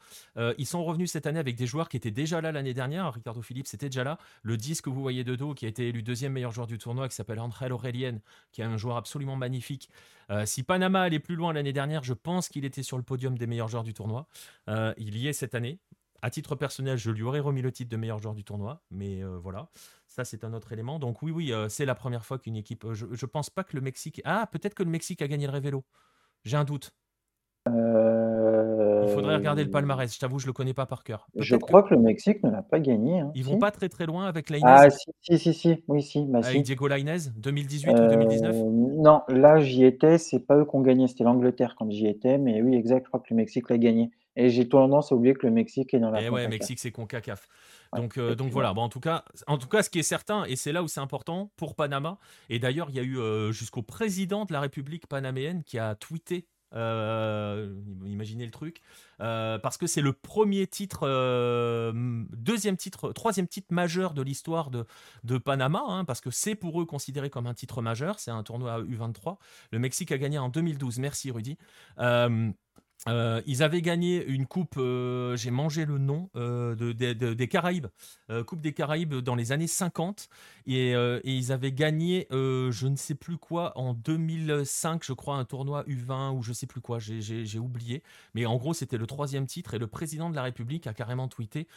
ils 0.58 0.66
sont 0.66 0.84
revenus 0.84 1.12
cette 1.12 1.28
année 1.28 1.40
avec 1.40 1.56
des 1.56 1.68
joueurs 1.68 1.90
qui 1.90 1.98
étaient 1.98 2.12
déjà 2.12 2.42
là 2.42 2.52
l'année 2.52 2.74
dernière. 2.74 3.12
Ricardo 3.14 3.42
Philippe 3.42 3.68
c'était 3.68 3.90
déjà 3.90 4.04
là. 4.04 4.18
Le 4.44 4.58
10 4.58 4.82
que 4.82 4.90
vous 4.90 5.02
voyez 5.02 5.24
de 5.24 5.36
dos, 5.36 5.54
qui 5.54 5.66
a 5.66 5.70
été 5.70 5.90
élu 5.90 6.02
deuxième 6.04 6.34
meilleur 6.34 6.52
joueur 6.52 6.68
du 6.68 6.78
tournoi, 6.78 7.10
qui 7.10 7.16
s'appelle 7.16 7.40
André 7.40 7.70
Aurelien, 7.72 8.20
qui 8.52 8.62
est 8.62 8.66
un 8.66 8.78
joueur 8.78 8.98
absolument 8.98 9.36
magnifique. 9.36 9.90
si 10.46 10.64
Panama 10.64 11.02
allait 11.02 11.20
plus 11.20 11.36
loin 11.36 11.54
l'année 11.54 11.74
dernière, 11.74 12.04
je 12.04 12.14
pense 12.14 12.50
qu'il 12.50 12.66
était 12.66 12.84
sur 12.84 12.98
le 12.98 13.04
podium 13.04 13.38
des 13.38 13.48
meilleurs 13.48 13.68
joueurs 13.68 13.84
du 13.84 13.94
tournoi. 13.94 14.28
Euh, 14.68 14.94
il 14.98 15.18
y 15.18 15.28
est 15.28 15.34
cette 15.34 15.56
année. 15.56 15.80
À 16.22 16.30
titre 16.30 16.56
personnel, 16.56 16.98
je 16.98 17.12
lui 17.12 17.24
aurais 17.24 17.40
remis 17.40 17.62
le 17.62 17.72
titre 17.72 17.90
de 17.90 17.96
meilleur 17.96 18.20
joueur 18.20 18.36
du 18.36 18.44
tournoi, 18.44 18.82
mais 18.92 19.24
euh, 19.24 19.38
voilà, 19.38 19.70
ça 20.08 20.26
c'est 20.26 20.44
un 20.44 20.54
autre 20.54 20.74
élément. 20.74 21.00
Donc 21.00 21.22
oui, 21.22 21.32
oui, 21.32 21.54
euh, 21.54 21.70
c'est 21.70 21.86
la 21.86 21.96
première 21.96 22.26
fois 22.26 22.38
qu'une 22.40 22.58
équipe. 22.58 22.86
je, 22.92 23.06
ne 23.06 23.26
pense 23.26 23.50
pas 23.50 23.64
que 23.64 23.76
le 23.76 23.82
Mexique. 23.82 24.22
Ah, 24.26 24.48
peut-être 24.52 24.74
que 24.74 24.84
le 24.84 24.90
Mexique 24.90 25.22
a 25.22 25.28
gagné 25.28 25.48
le 25.48 25.54
Révélo. 25.54 25.86
J'ai 26.44 26.58
un 26.58 26.66
doute. 26.66 26.92
Il 27.66 29.16
faudrait 29.16 29.36
regarder 29.36 29.64
le 29.64 29.70
palmarès. 29.70 30.14
Je 30.14 30.20
t'avoue, 30.20 30.40
je 30.40 30.48
le 30.48 30.54
connais 30.54 30.74
pas 30.74 30.86
par 30.86 31.04
cœur. 31.04 31.28
Je 31.36 31.56
crois 31.56 31.84
que... 31.84 31.94
le 31.94 32.00
Mexique 32.00 32.44
ne 32.44 32.52
l'a 32.52 32.62
pas 32.62 32.80
gagné. 32.80 33.20
Hein. 33.20 33.32
Ils 33.36 33.44
vont 33.44 33.58
pas 33.58 33.72
très 33.72 33.90
très 33.90 34.06
loin 34.06 34.26
avec 34.26 34.50
Lainez. 34.50 34.64
Ah 34.66 34.90
si 34.90 35.12
si 35.22 35.40
si, 35.40 35.54
si. 35.54 35.84
oui 35.88 36.02
si. 36.02 36.26
Bah, 36.26 36.40
avec 36.44 36.64
Diego 36.64 36.88
Lainez, 36.88 37.30
2018 37.38 37.92
ou 37.92 38.08
2019. 38.08 38.56
Non, 38.56 39.22
là 39.28 39.60
j'y 39.60 39.84
étais. 39.84 40.18
C'est 40.18 40.40
pas 40.40 40.58
eux 40.58 40.66
qui 40.66 40.76
ont 40.76 40.82
gagné, 40.82 41.08
c'était 41.08 41.24
l'Angleterre 41.24 41.76
quand 41.78 41.90
j'y 41.90 42.08
étais. 42.08 42.38
Mais 42.38 42.62
oui, 42.62 42.76
exact. 42.76 43.06
Je 43.06 43.10
crois 43.10 43.20
que 43.20 43.28
le 43.30 43.38
Mexique 43.38 43.70
l'a 43.70 43.78
gagné. 43.78 44.12
Et 44.40 44.50
j'ai 44.50 44.70
tendance 44.70 45.12
à 45.12 45.16
oublier 45.16 45.34
que 45.34 45.46
le 45.46 45.52
Mexique 45.52 45.94
est 45.94 46.00
dans 46.00 46.12
la. 46.12 46.22
Et 46.22 46.26
eh 46.28 46.30
ouais, 46.30 46.48
Mexique, 46.48 46.80
c'est 46.80 46.92
CONCACAF. 46.92 47.50
Donc, 47.94 48.18
euh, 48.18 48.36
donc 48.36 48.52
voilà. 48.52 48.74
Bon, 48.74 48.84
en 48.84 48.90
tout 48.90 49.02
cas, 49.02 49.26
en 49.48 49.58
tout 49.58 49.68
cas, 49.68 49.84
ce 49.84 49.90
qui 49.90 50.00
est 50.00 50.04
certain, 50.04 50.46
et 50.46 50.56
c'est 50.56 50.72
là 50.72 50.82
où 50.82 50.88
c'est 50.88 51.02
important 51.02 51.52
pour 51.58 51.76
Panama. 51.76 52.20
Et 52.50 52.58
d'ailleurs, 52.58 52.90
il 52.90 52.96
y 52.96 53.00
a 53.00 53.04
eu 53.04 53.18
euh, 53.18 53.52
jusqu'au 53.52 53.82
président 53.82 54.46
de 54.46 54.54
la 54.54 54.62
République 54.62 55.08
panaméenne 55.08 55.64
qui 55.66 55.78
a 55.78 55.94
tweeté. 55.94 56.48
Euh, 56.74 57.74
imaginez 58.06 58.46
le 58.46 58.52
truc, 58.52 58.82
parce 59.18 59.78
que 59.78 59.88
c'est 59.88 60.02
le 60.02 60.14
premier 60.14 60.68
titre, 60.68 61.02
deuxième 62.32 62.78
titre, 62.78 63.12
troisième 63.12 63.48
titre 63.48 63.74
majeur 63.74 64.14
de 64.14 64.22
l'histoire 64.22 64.70
de, 64.70 64.86
de 65.26 65.38
Panama, 65.38 65.82
hein, 65.86 66.06
parce 66.06 66.22
que 66.22 66.30
c'est 66.30 66.56
pour 66.56 66.80
eux 66.80 66.86
considéré 66.86 67.30
comme 67.30 67.48
un 67.48 67.56
titre 67.56 67.82
majeur. 67.82 68.20
C'est 68.20 68.32
un 68.32 68.44
tournoi 68.44 68.84
U23. 68.84 69.36
Le 69.72 69.80
Mexique 69.80 70.14
a 70.14 70.18
gagné 70.18 70.38
en 70.38 70.48
2012. 70.48 71.00
Merci 71.00 71.32
Rudy. 71.32 71.58
Euh, 73.08 73.42
ils 73.46 73.64
avaient 73.64 73.82
gagné 73.82 74.26
une 74.26 74.46
coupe, 74.46 74.76
euh, 74.78 75.36
j'ai 75.38 75.52
mangé 75.52 75.86
le 75.86 75.98
nom, 75.98 76.30
euh, 76.36 76.76
de, 76.76 76.92
des 77.34 77.48
Caraïbes, 77.48 77.88
Coupe 78.46 78.62
des 78.62 78.74
Caraïbes 78.74 79.16
dans 79.16 79.36
les 79.36 79.52
années 79.52 79.68
50. 79.68 80.30
Et, 80.68 80.94
ils 81.24 81.52
avaient 81.52 81.72
gagné, 81.72 82.28
je 82.32 82.88
ne 82.88 82.96
sais 82.96 83.16
plus 83.16 83.38
quoi, 83.38 83.78
en 83.78 83.94
2005, 83.94 85.04
je 85.04 85.14
crois, 85.14 85.36
un 85.38 85.46
tournoi 85.46 85.84
U20 85.86 86.36
ou 86.36 86.44
je 86.44 86.54
sais 86.54 86.68
plus 86.68 86.82
quoi, 86.82 87.00
j'ai 87.00 87.60
oublié. 87.60 88.04
Mais 88.36 88.46
en 88.46 88.58
gros, 88.58 88.74
c'était 88.74 88.98
le 88.98 89.08
troisième 89.08 89.48
titre 89.48 89.74
et 89.74 89.80
le 89.80 89.88
président 89.88 90.30
de 90.30 90.36
la 90.36 90.44
République 90.44 90.86
a 90.88 90.94
carrément 90.94 91.28
tweeté 91.28 91.68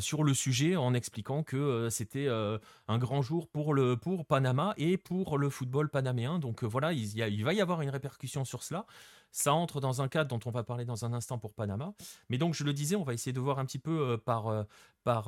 sur 0.00 0.24
le 0.24 0.34
sujet 0.34 0.76
en 0.76 0.94
expliquant 0.94 1.42
que 1.42 1.88
c'était 1.90 2.28
un 2.28 2.98
grand 2.98 3.22
jour 3.22 3.46
pour, 3.46 3.72
le, 3.72 3.96
pour 3.96 4.26
Panama 4.26 4.74
et 4.76 4.96
pour 4.96 5.38
le 5.38 5.48
football 5.48 5.88
panaméen. 5.88 6.38
Donc 6.38 6.64
voilà, 6.64 6.92
il, 6.92 7.18
il 7.18 7.44
va 7.44 7.52
y 7.52 7.60
avoir 7.60 7.82
une 7.82 7.90
répercussion 7.90 8.44
sur 8.44 8.64
cela. 8.64 8.86
Ça 9.32 9.52
entre 9.54 9.80
dans 9.80 10.02
un 10.02 10.08
cadre 10.08 10.28
dont 10.36 10.40
on 10.48 10.50
va 10.50 10.64
parler 10.64 10.84
dans 10.84 11.04
un 11.04 11.12
instant 11.12 11.38
pour 11.38 11.54
Panama. 11.54 11.94
Mais 12.28 12.38
donc, 12.38 12.54
je 12.54 12.64
le 12.64 12.72
disais, 12.72 12.96
on 12.96 13.04
va 13.04 13.14
essayer 13.14 13.32
de 13.32 13.40
voir 13.40 13.58
un 13.58 13.64
petit 13.64 13.78
peu 13.78 14.12
euh, 14.12 14.16
par, 14.16 14.48
euh, 14.48 14.64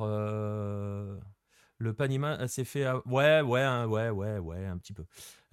euh, 0.01 1.19
le 1.77 1.93
Panama 1.93 2.47
s'est 2.47 2.63
fait. 2.63 2.89
Ouais, 3.05 3.41
ouais, 3.41 3.83
ouais, 3.85 4.09
ouais, 4.09 4.39
ouais, 4.39 4.65
un 4.65 4.77
petit 4.77 4.93
peu. 4.93 5.03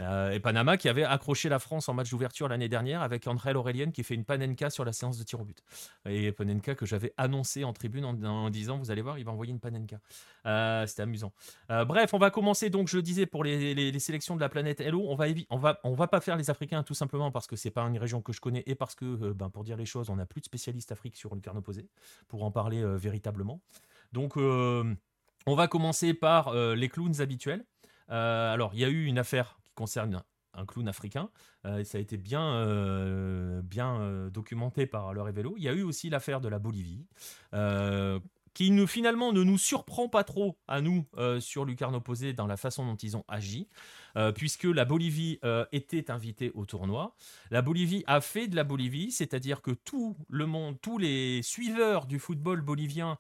Euh, 0.01 0.31
et 0.31 0.41
Panama 0.41 0.77
qui 0.77 0.89
avait 0.89 1.05
accroché 1.05 1.49
la 1.49 1.59
France 1.59 1.89
en 1.89 1.95
match 1.95 2.11
d'ouverture 2.11 2.49
l'année 2.49 2.69
dernière 2.69 3.03
avec 3.03 3.27
André 3.27 3.53
Aurélien 3.55 3.91
qui 3.91 4.03
fait 4.03 4.15
une 4.15 4.25
panenka 4.25 4.71
sur 4.71 4.85
la 4.85 4.93
séance 4.93 5.19
de 5.19 5.25
tir 5.25 5.41
au 5.41 5.45
but. 5.45 5.63
Et 6.07 6.33
panenka 6.33 6.75
que 6.75 6.87
j'avais 6.87 7.13
annoncé 7.17 7.65
en 7.65 7.73
tribune 7.73 8.05
en, 8.05 8.51
disant 8.51 8.79
vous 8.79 8.91
allez 8.91 9.03
voir, 9.03 9.19
il 9.19 9.25
va 9.25 9.33
envoyer 9.33 9.53
une 9.53 9.61
panenka. 9.61 10.01
Euh, 10.47 10.87
c'était 10.87 11.03
amusant. 11.03 11.33
Euh, 11.71 11.85
bref, 11.85 12.15
on 12.15 12.19
va 12.19 12.31
commencer 12.31 12.71
donc 12.71 12.89
je 12.89 12.99
disais 12.99 13.27
pour 13.27 13.45
les, 13.45 13.99
sélections 13.99 14.37
de 14.37 14.41
la 14.41 14.49
planète 14.49 14.81
Hello, 14.81 15.05
on 15.09 15.15
va 15.15 15.27
on 15.51 15.59
va 15.59 15.79
on 15.85 15.95
va 15.95 16.07
pas 16.07 16.21
faire 16.21 16.37
les 16.37 16.49
Africains 16.49 16.83
tout 16.83 16.95
simplement 16.95 17.31
parce 17.31 17.47
que 17.47 17.57
c'est 17.57 17.71
pas 17.71 17.83
une 17.83 17.99
région 17.99 18.23
que 18.23 18.33
je 18.33 18.41
connais 18.41 18.63
et 18.67 18.75
parce 18.75 18.95
que 18.95 19.33
ben, 19.33 19.51
pour 19.51 19.65
dire 19.65 19.77
les 19.77 19.87
choses, 19.87 20.09
on 20.09 20.17
n'a 20.17 20.27
plus 20.27 20.41
de 20.41 20.47
spécialistes 20.47 20.93
Afrique 20.93 21.17
sur 21.17 21.35
le 21.35 21.41
carnet 21.41 21.59
opposé 21.59 21.89
pour 22.29 22.43
en 22.45 22.51
parler 22.51 22.83
véritablement. 22.97 23.61
Donc 24.13 24.37
on 25.47 25.55
va 25.55 25.69
commencer 25.69 26.15
par 26.15 26.55
les 26.55 26.89
clowns 26.89 27.21
habituels. 27.21 27.65
alors, 28.09 28.73
il 28.75 28.81
y 28.81 28.85
a 28.85 28.89
eu 28.89 29.07
une 29.07 29.19
affaire 29.19 29.59
concerne 29.75 30.23
un 30.55 30.67
clown 30.67 30.89
africain. 30.89 31.31
Euh, 31.67 31.85
ça 31.85 31.99
a 31.99 32.01
été 32.01 32.17
bien, 32.17 32.55
euh, 32.55 33.63
bien 33.63 34.01
euh, 34.01 34.31
documenté 34.31 34.87
par 34.87 35.13
le 35.15 35.23
Révélo. 35.23 35.55
Il 35.57 35.63
y 35.63 35.69
a 35.69 35.73
eu 35.73 35.83
aussi 35.83 36.11
l'affaire 36.11 36.41
de 36.41 36.49
la 36.49 36.59
Bolivie, 36.59 37.07
qui 38.53 38.87
finalement 38.89 39.33
ne 39.33 39.45
nous 39.45 39.59
surprend 39.59 40.09
pas 40.09 40.25
trop 40.25 40.59
à 40.67 40.81
nous 40.81 41.07
sur 41.39 41.65
Lucarne 41.65 42.01
Posé 42.03 42.33
dans 42.33 42.49
la 42.49 42.57
façon 42.57 42.85
dont 42.85 42.97
ils 42.97 43.17
ont 43.17 43.25
agi, 43.29 43.69
puisque 44.35 44.65
la 44.65 44.85
Bolivie 44.85 45.39
était 45.71 46.11
invitée 46.11 46.51
au 46.55 46.67
tournoi. 46.67 47.15
La 47.53 47.63
Bolivie 47.63 48.03
a 48.09 48.21
fait 48.21 48.49
de 48.49 48.57
la 48.57 48.65
Bolivie, 48.65 49.13
c'est-à-dire 49.13 49.63
que 49.63 49.71
tout 49.71 50.17
le 50.29 50.47
monde, 50.47 50.81
tous 50.81 50.99
les 50.99 51.43
suiveurs 51.43 52.07
du 52.07 52.19
football 52.19 52.61
bolivien 52.61 53.19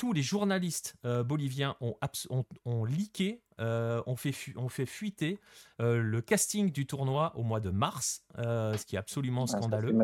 tous 0.00 0.14
les 0.14 0.22
journalistes 0.22 0.94
euh, 1.04 1.22
boliviens 1.22 1.76
ont, 1.82 1.94
ont, 2.30 2.44
ont 2.64 2.84
leaké, 2.86 3.42
euh, 3.60 4.02
ont, 4.06 4.16
fait 4.16 4.32
fait 4.32 4.86
fuiter 4.86 5.38
euh, 5.78 6.00
le 6.00 6.22
casting 6.22 6.72
du 6.72 6.86
tournoi 6.86 7.36
au 7.36 7.42
mois 7.42 7.60
de 7.60 7.68
mars, 7.68 8.24
ce 8.38 8.82
qui 8.86 8.96
est 8.96 8.98
absolument 8.98 9.44
ah, 9.44 9.58
scandaleux. 9.58 9.94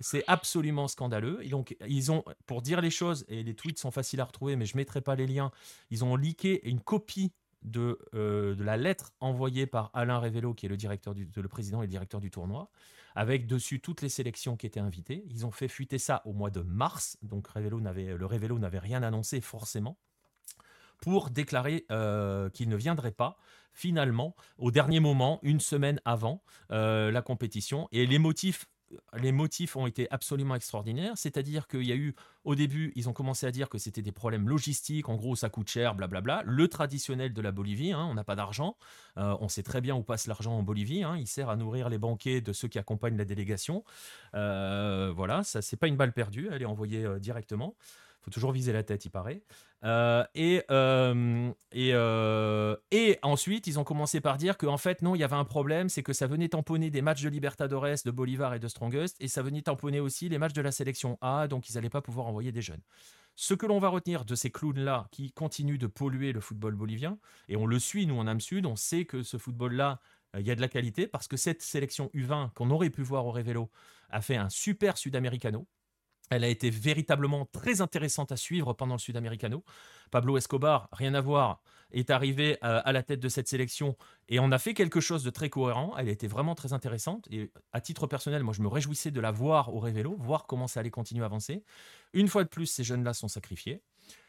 C'est 0.00 0.24
absolument 0.28 0.88
scandaleux. 0.88 1.44
Et 1.44 1.50
donc, 1.50 1.76
ils 1.86 2.10
ont, 2.10 2.24
pour 2.46 2.62
dire 2.62 2.80
les 2.80 2.88
choses, 2.88 3.26
et 3.28 3.42
les 3.42 3.52
tweets 3.52 3.78
sont 3.78 3.90
faciles 3.90 4.22
à 4.22 4.24
retrouver, 4.24 4.56
mais 4.56 4.64
je 4.64 4.72
ne 4.74 4.78
mettrai 4.78 5.02
pas 5.02 5.14
les 5.14 5.26
liens, 5.26 5.52
ils 5.90 6.06
ont 6.06 6.16
leaké 6.16 6.66
une 6.66 6.80
copie 6.80 7.34
de, 7.60 7.98
de 8.14 8.56
la 8.64 8.78
lettre 8.78 9.12
envoyée 9.20 9.66
par 9.66 9.90
Alain 9.92 10.20
Révélo, 10.20 10.54
qui 10.54 10.64
est 10.64 10.70
le, 10.70 10.78
directeur 10.78 11.14
du, 11.14 11.28
le 11.36 11.48
président 11.48 11.82
et 11.82 11.84
le 11.84 11.90
directeur 11.90 12.22
du 12.22 12.30
tournoi, 12.30 12.70
avec 13.18 13.48
dessus 13.48 13.80
toutes 13.80 14.00
les 14.00 14.08
sélections 14.08 14.56
qui 14.56 14.64
étaient 14.64 14.78
invitées. 14.78 15.24
Ils 15.28 15.44
ont 15.44 15.50
fait 15.50 15.66
fuiter 15.66 15.98
ça 15.98 16.22
au 16.24 16.32
mois 16.32 16.50
de 16.50 16.60
mars, 16.60 17.18
donc 17.22 17.48
le 17.56 18.26
Révélo 18.26 18.58
n'avait 18.60 18.78
rien 18.78 19.02
annoncé 19.02 19.40
forcément, 19.40 19.98
pour 21.00 21.30
déclarer 21.30 21.84
euh, 21.90 22.48
qu'il 22.48 22.68
ne 22.68 22.76
viendrait 22.76 23.10
pas 23.10 23.36
finalement 23.72 24.36
au 24.56 24.70
dernier 24.70 25.00
moment, 25.00 25.40
une 25.42 25.58
semaine 25.58 26.00
avant 26.04 26.44
euh, 26.70 27.10
la 27.10 27.20
compétition. 27.20 27.88
Et 27.90 28.06
les 28.06 28.20
motifs 28.20 28.66
les 29.16 29.32
motifs 29.32 29.76
ont 29.76 29.86
été 29.86 30.10
absolument 30.10 30.54
extraordinaires. 30.54 31.12
C'est-à-dire 31.16 31.66
qu'il 31.66 31.84
y 31.84 31.92
a 31.92 31.96
eu, 31.96 32.14
au 32.44 32.54
début, 32.54 32.92
ils 32.96 33.08
ont 33.08 33.12
commencé 33.12 33.46
à 33.46 33.50
dire 33.50 33.68
que 33.68 33.78
c'était 33.78 34.02
des 34.02 34.12
problèmes 34.12 34.48
logistiques, 34.48 35.08
en 35.08 35.16
gros, 35.16 35.36
ça 35.36 35.50
coûte 35.50 35.68
cher, 35.68 35.94
blablabla. 35.94 36.42
Le 36.44 36.68
traditionnel 36.68 37.32
de 37.32 37.42
la 37.42 37.52
Bolivie, 37.52 37.92
hein, 37.92 38.06
on 38.10 38.14
n'a 38.14 38.24
pas 38.24 38.36
d'argent. 38.36 38.76
Euh, 39.16 39.36
on 39.40 39.48
sait 39.48 39.62
très 39.62 39.80
bien 39.80 39.94
où 39.94 40.02
passe 40.02 40.26
l'argent 40.26 40.52
en 40.52 40.62
Bolivie. 40.62 41.02
Hein. 41.02 41.16
il 41.18 41.26
sert 41.26 41.48
à 41.48 41.56
nourrir 41.56 41.88
les 41.88 41.98
banquets 41.98 42.40
de 42.40 42.52
ceux 42.52 42.68
qui 42.68 42.78
accompagnent 42.78 43.16
la 43.16 43.24
délégation. 43.24 43.84
Euh, 44.34 45.12
voilà, 45.14 45.42
ça, 45.44 45.62
c'est 45.62 45.76
pas 45.76 45.88
une 45.88 45.96
balle 45.96 46.12
perdue, 46.12 46.48
elle 46.50 46.62
est 46.62 46.66
envoyée 46.66 47.04
euh, 47.04 47.18
directement 47.18 47.74
toujours 48.28 48.52
viser 48.52 48.72
la 48.72 48.82
tête, 48.82 49.04
il 49.04 49.10
paraît. 49.10 49.42
Euh, 49.84 50.24
et, 50.34 50.62
euh, 50.70 51.52
et, 51.72 51.90
euh, 51.92 52.76
et, 52.90 53.18
ensuite, 53.22 53.66
ils 53.66 53.78
ont 53.78 53.84
commencé 53.84 54.20
par 54.20 54.36
dire 54.36 54.58
qu'en 54.58 54.76
fait, 54.76 55.02
non, 55.02 55.14
il 55.14 55.20
y 55.20 55.24
avait 55.24 55.36
un 55.36 55.44
problème, 55.44 55.88
c'est 55.88 56.02
que 56.02 56.12
ça 56.12 56.26
venait 56.26 56.48
tamponner 56.48 56.90
des 56.90 57.02
matchs 57.02 57.22
de 57.22 57.28
Libertadores, 57.28 58.02
de 58.04 58.10
Bolivar 58.10 58.54
et 58.54 58.58
de 58.58 58.68
Strongest, 58.68 59.16
et 59.20 59.28
ça 59.28 59.42
venait 59.42 59.62
tamponner 59.62 60.00
aussi 60.00 60.28
les 60.28 60.38
matchs 60.38 60.52
de 60.52 60.62
la 60.62 60.72
sélection 60.72 61.18
A, 61.20 61.48
donc 61.48 61.68
ils 61.68 61.74
n'allaient 61.74 61.90
pas 61.90 62.02
pouvoir 62.02 62.26
envoyer 62.26 62.52
des 62.52 62.62
jeunes. 62.62 62.82
Ce 63.36 63.54
que 63.54 63.66
l'on 63.66 63.78
va 63.78 63.88
retenir 63.88 64.24
de 64.24 64.34
ces 64.34 64.50
clowns-là 64.50 65.06
qui 65.12 65.30
continuent 65.30 65.78
de 65.78 65.86
polluer 65.86 66.32
le 66.32 66.40
football 66.40 66.74
bolivien, 66.74 67.18
et 67.48 67.56
on 67.56 67.66
le 67.66 67.78
suit, 67.78 68.06
nous, 68.06 68.18
en 68.18 68.26
âme 68.26 68.40
sud, 68.40 68.66
on 68.66 68.76
sait 68.76 69.04
que 69.04 69.22
ce 69.22 69.36
football-là, 69.36 70.00
il 70.36 70.46
y 70.46 70.50
a 70.50 70.56
de 70.56 70.60
la 70.60 70.68
qualité, 70.68 71.06
parce 71.06 71.28
que 71.28 71.36
cette 71.36 71.62
sélection 71.62 72.10
U20 72.14 72.52
qu'on 72.54 72.70
aurait 72.70 72.90
pu 72.90 73.02
voir 73.02 73.26
au 73.26 73.30
Révélo 73.30 73.70
a 74.10 74.20
fait 74.20 74.36
un 74.36 74.48
super 74.48 74.98
Sud-Americano. 74.98 75.66
Elle 76.30 76.44
a 76.44 76.48
été 76.48 76.70
véritablement 76.70 77.46
très 77.46 77.80
intéressante 77.80 78.32
à 78.32 78.36
suivre 78.36 78.72
pendant 78.72 78.94
le 78.94 79.00
Sudamericano. 79.00 79.64
Pablo 80.10 80.36
Escobar, 80.36 80.88
rien 80.92 81.14
à 81.14 81.20
voir, 81.20 81.60
est 81.90 82.10
arrivé 82.10 82.58
euh, 82.64 82.80
à, 82.84 82.92
la 82.92 83.02
tête 83.02 83.20
de 83.20 83.28
cette 83.28 83.48
sélection 83.48 83.96
et 84.28 84.40
on 84.40 84.52
a 84.52 84.58
fait 84.58 84.74
quelque 84.74 85.00
chose 85.00 85.24
de 85.24 85.30
très 85.30 85.50
cohérent. 85.50 85.94
Elle 85.96 86.08
a 86.08 86.12
été 86.12 86.26
vraiment 86.26 86.54
très 86.54 86.72
intéressante 86.72 87.26
et 87.30 87.50
à 87.72 87.80
titre 87.80 88.06
personnel, 88.06 88.42
moi 88.42 88.54
je 88.54 88.62
me 88.62 88.68
réjouissais 88.68 89.10
de 89.10 89.20
la 89.20 89.30
voir 89.30 89.74
au 89.74 89.80
Révélo, 89.80 90.16
voir 90.18 90.46
comment 90.46 90.66
ça 90.66 90.80
allait 90.80 90.90
continuer 90.90 91.22
à 91.22 91.26
avancer. 91.26 91.64
Une 92.12 92.28
fois 92.28 92.44
de 92.44 92.48
plus, 92.48 92.66
ces 92.66 92.84
jeunes-là 92.84 93.14
sont 93.14 93.28
sacrifiés. 93.28 93.82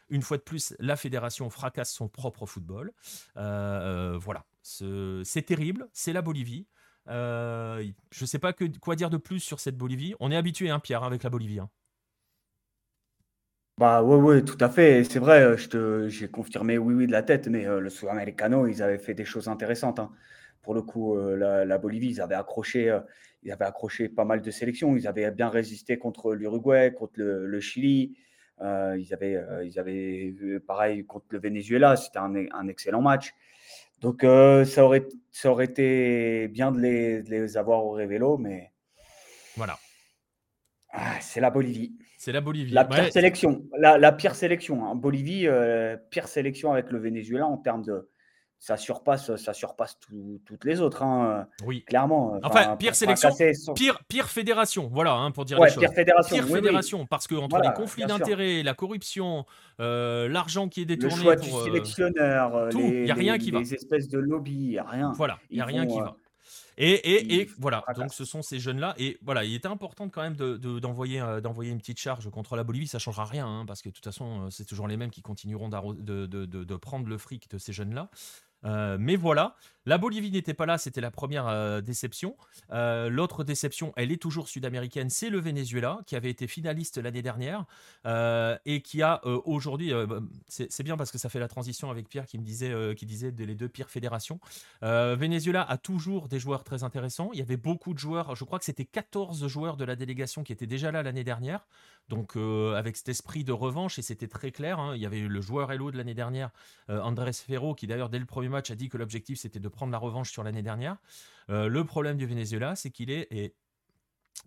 Une 0.08 0.22
fois 0.22 0.38
de 0.38 0.42
plus, 0.42 0.74
la 0.80 0.96
fédération 0.96 1.50
fracasse 1.50 1.92
son 1.92 2.08
propre 2.08 2.44
football. 2.46 2.92
Euh, 3.36 4.14
euh, 4.14 4.18
voilà, 4.18 4.44
c'est 4.62 5.42
terrible, 5.42 5.88
c'est 5.92 6.12
la 6.12 6.22
Bolivie. 6.22 6.66
je 7.06 7.92
ne 8.20 8.26
sais 8.26 8.38
pas 8.38 8.52
quoi 8.52 8.96
dire 8.96 9.10
de 9.10 9.18
plus 9.18 9.40
sur 9.40 9.60
cette 9.60 9.76
Bolivie. 9.76 10.14
On 10.18 10.32
est 10.32 10.36
habitué, 10.36 10.70
hein, 10.70 10.80
Pierre, 10.80 11.04
avec 11.04 11.22
la 11.22 11.30
Bolivie. 11.30 11.60
Hein. 11.60 11.70
Bah 13.80 14.02
ouais, 14.02 14.42
tout 14.44 14.58
à 14.60 14.68
fait. 14.68 15.04
C'est 15.04 15.18
vrai, 15.18 15.40
euh, 15.40 15.56
je 15.56 16.06
j'ai 16.10 16.28
confirmé 16.28 16.76
oui, 16.76 16.92
oui 16.92 17.06
de 17.06 17.12
la 17.12 17.22
tête, 17.22 17.48
mais 17.48 17.66
euh, 17.66 17.80
le 17.80 17.88
Sudamericano, 17.88 18.66
ils 18.66 18.82
avaient 18.82 18.98
fait 18.98 19.14
des 19.14 19.24
choses 19.24 19.48
intéressantes. 19.48 19.98
hein. 20.00 20.12
Pour 20.60 20.74
le 20.74 20.82
coup, 20.82 21.16
euh, 21.16 21.64
la, 21.64 21.78
Bolivie, 21.78 22.10
ils 22.10 22.20
avaient 22.20 22.34
accroché, 22.34 22.94
ils 23.42 23.50
avaient 23.50 23.64
accroché 23.64 24.10
pas 24.10 24.26
mal 24.26 24.42
de 24.42 24.50
sélections. 24.50 24.94
Ils 24.98 25.08
avaient 25.08 25.30
bien 25.30 25.48
résisté 25.48 25.96
contre 25.98 26.34
l'Uruguay, 26.34 26.92
contre 26.94 27.14
le, 27.16 27.60
Chili. 27.60 28.18
ils 28.60 29.08
avaient, 29.14 29.42
ils 29.64 29.78
avaient 29.78 30.60
pareil 30.60 31.06
contre 31.06 31.28
le 31.30 31.38
Venezuela. 31.38 31.96
C'était 31.96 32.18
un, 32.18 32.34
un 32.52 32.68
excellent 32.68 33.00
match. 33.00 33.32
Donc 34.02 34.20
ça 34.20 34.84
aurait, 34.84 35.08
ça 35.32 35.50
aurait 35.50 35.64
été 35.64 36.48
bien 36.48 36.70
de 36.70 36.80
les, 36.80 37.22
les 37.22 37.56
avoir 37.56 37.86
au 37.86 37.92
Révélo, 37.92 38.36
mais 38.36 38.72
Voilà. 39.56 39.78
Ah, 40.92 41.20
c'est 41.20 41.40
la 41.40 41.50
Bolivie. 41.50 41.94
C'est 42.18 42.32
la 42.32 42.40
Bolivie. 42.40 42.72
La 42.72 42.84
pire 42.84 43.12
sélection. 43.12 43.62
La, 43.78 44.12
pire 44.12 44.34
sélection. 44.34 44.84
Hein. 44.84 44.94
Bolivie, 44.94 45.46
euh, 45.46 45.96
pire 46.10 46.28
sélection 46.28 46.72
avec 46.72 46.90
le 46.90 46.98
Venezuela 46.98 47.46
en 47.46 47.56
termes 47.56 47.82
de. 47.82 48.08
Ça 48.62 48.76
surpasse, 48.76 49.34
ça 49.36 49.54
surpasse 49.54 49.98
toutes 50.44 50.64
les 50.66 50.82
autres. 50.82 51.02
Hein, 51.02 51.48
oui. 51.64 51.82
Clairement. 51.82 52.38
Enfin, 52.42 52.76
pire 52.76 52.94
sélection. 52.94 53.30
Pire, 53.74 53.98
pire 54.06 54.28
fédération. 54.28 54.90
Voilà, 54.92 55.14
hein, 55.14 55.30
pour 55.30 55.46
dire 55.46 55.58
les 55.58 55.70
choses. 55.70 55.78
Pire 55.78 55.94
fédération. 55.94 56.36
Pire 56.36 56.46
fédération. 56.46 57.06
Parce 57.06 57.26
que 57.26 57.36
entre 57.36 57.58
les 57.62 57.72
conflits 57.72 58.04
d'intérêts, 58.04 58.62
la 58.62 58.74
corruption, 58.74 59.46
euh, 59.80 60.28
l'argent 60.28 60.68
qui 60.68 60.82
est 60.82 60.84
détourné. 60.84 61.16
Le 61.16 61.22
choix 61.22 61.36
du 61.36 61.48
euh, 61.48 61.64
sélectionneur. 61.64 62.68
il 62.72 63.04
n'y 63.04 63.10
a 63.10 63.14
rien 63.14 63.38
qui 63.38 63.50
va. 63.50 63.60
Les 63.60 63.72
espèces 63.72 64.08
de 64.08 64.18
lobby, 64.18 64.52
il 64.52 64.68
n'y 64.68 64.78
a 64.78 64.84
rien. 64.84 65.12
Voilà, 65.16 65.38
il 65.48 65.54
n'y 65.54 65.62
a 65.62 65.64
rien 65.64 65.86
qui 65.86 65.98
va. 65.98 66.18
Et, 66.80 67.48
voilà, 67.58 67.84
donc 67.96 68.12
ce 68.12 68.24
sont 68.24 68.42
ces 68.42 68.58
jeunes-là. 68.58 68.94
Et 68.98 69.18
voilà, 69.22 69.44
il 69.44 69.54
était 69.54 69.68
important 69.68 70.08
quand 70.08 70.22
même 70.22 70.36
d'envoyer 70.36 71.20
de, 71.20 71.40
d'envoyer 71.40 71.70
une 71.70 71.78
petite 71.78 71.98
charge 71.98 72.30
contre 72.30 72.56
la 72.56 72.64
Bolivie. 72.64 72.86
Ça 72.88 72.98
ne 72.98 73.00
changera 73.00 73.24
rien, 73.24 73.46
hein, 73.46 73.64
parce 73.66 73.82
que 73.82 73.88
de 73.88 73.94
toute 73.94 74.04
façon, 74.04 74.46
euh, 74.46 74.50
c'est 74.50 74.64
toujours 74.64 74.88
les 74.88 74.96
mêmes 74.96 75.10
qui 75.10 75.22
continueront 75.22 75.68
de, 75.68 76.26
de, 76.26 76.76
prendre 76.76 77.06
le 77.06 77.18
fric 77.18 77.50
de 77.50 77.58
ces 77.58 77.72
jeunes-là. 77.72 78.10
Euh, 78.64 78.96
mais 79.00 79.16
voilà, 79.16 79.54
la 79.86 79.98
Bolivie 79.98 80.30
n'était 80.30 80.54
pas 80.54 80.66
là, 80.66 80.78
c'était 80.78 81.00
la 81.00 81.10
première 81.10 81.48
euh, 81.48 81.80
déception. 81.80 82.36
Euh, 82.70 83.08
l'autre 83.08 83.44
déception, 83.44 83.92
elle 83.96 84.12
est 84.12 84.20
toujours 84.20 84.48
sud-américaine, 84.48 85.10
c'est 85.10 85.30
le 85.30 85.40
Venezuela, 85.40 86.00
qui 86.06 86.16
avait 86.16 86.30
été 86.30 86.46
finaliste 86.46 86.98
l'année 86.98 87.22
dernière 87.22 87.64
et 88.64 88.82
qui 88.82 89.02
a 89.02 89.24
aujourd'hui, 89.26 89.92
bah, 89.92 90.20
c'est 90.48 90.82
bien 90.82 90.96
parce 90.96 91.10
que 91.10 91.18
ça 91.18 91.28
fait 91.28 91.38
la 91.38 91.48
transition 91.48 91.90
avec 91.90 92.08
Pierre 92.08 92.26
qui 92.26 92.38
me 92.38 92.44
disait, 92.44 92.94
qui 92.94 93.06
disait 93.06 93.32
les 93.36 93.54
deux 93.54 93.68
pires 93.68 93.90
fédérations. 93.90 94.40
Venezuela 94.82 95.62
a 95.62 95.76
toujours 95.76 96.28
des 96.28 96.38
joueurs 96.38 96.64
très 96.64 96.82
intéressants. 96.82 97.30
Il 97.32 97.38
y 97.38 97.42
avait 97.42 97.56
beaucoup 97.56 97.94
de 97.94 97.98
joueurs, 97.98 98.34
je 98.36 98.44
crois 98.44 98.58
que 98.58 98.64
c'était 98.64 98.84
14 98.84 99.46
joueurs 99.46 99.76
de 99.76 99.84
la 99.84 99.96
délégation 99.96 100.42
qui 100.42 100.52
étaient 100.52 100.66
déjà 100.66 100.90
là 100.90 101.02
l'année 101.02 101.24
dernière. 101.24 101.66
Donc 102.10 102.36
avec 102.36 102.96
cet 102.96 103.08
esprit 103.08 103.44
de 103.44 103.52
revanche, 103.52 103.98
et 103.98 104.02
c'était 104.02 104.28
très 104.28 104.50
clair, 104.50 104.78
hein. 104.78 104.94
il 104.94 105.00
y 105.00 105.06
avait 105.06 105.20
le 105.20 105.40
joueur 105.40 105.72
Hello 105.72 105.90
de 105.90 105.96
l'année 105.96 106.14
dernière, 106.14 106.50
Andrés 106.88 107.32
Ferro, 107.32 107.74
qui 107.74 107.86
d'ailleurs 107.86 108.10
dès 108.10 108.18
le 108.18 108.26
premier 108.26 108.48
match 108.48 108.70
a 108.70 108.74
dit 108.74 108.88
que 108.88 108.98
l'objectif 108.98 109.38
c'était 109.38 109.60
de 109.60 109.68
prendre 109.68 109.92
la 109.92 109.98
revanche 109.98 110.30
sur 110.30 110.42
l'année 110.42 110.62
dernière. 110.62 110.96
Euh, 111.50 111.68
le 111.68 111.84
problème 111.84 112.16
du 112.16 112.26
Venezuela, 112.26 112.76
c'est 112.76 112.90
qu'il 112.90 113.10
est, 113.10 113.26
et 113.30 113.54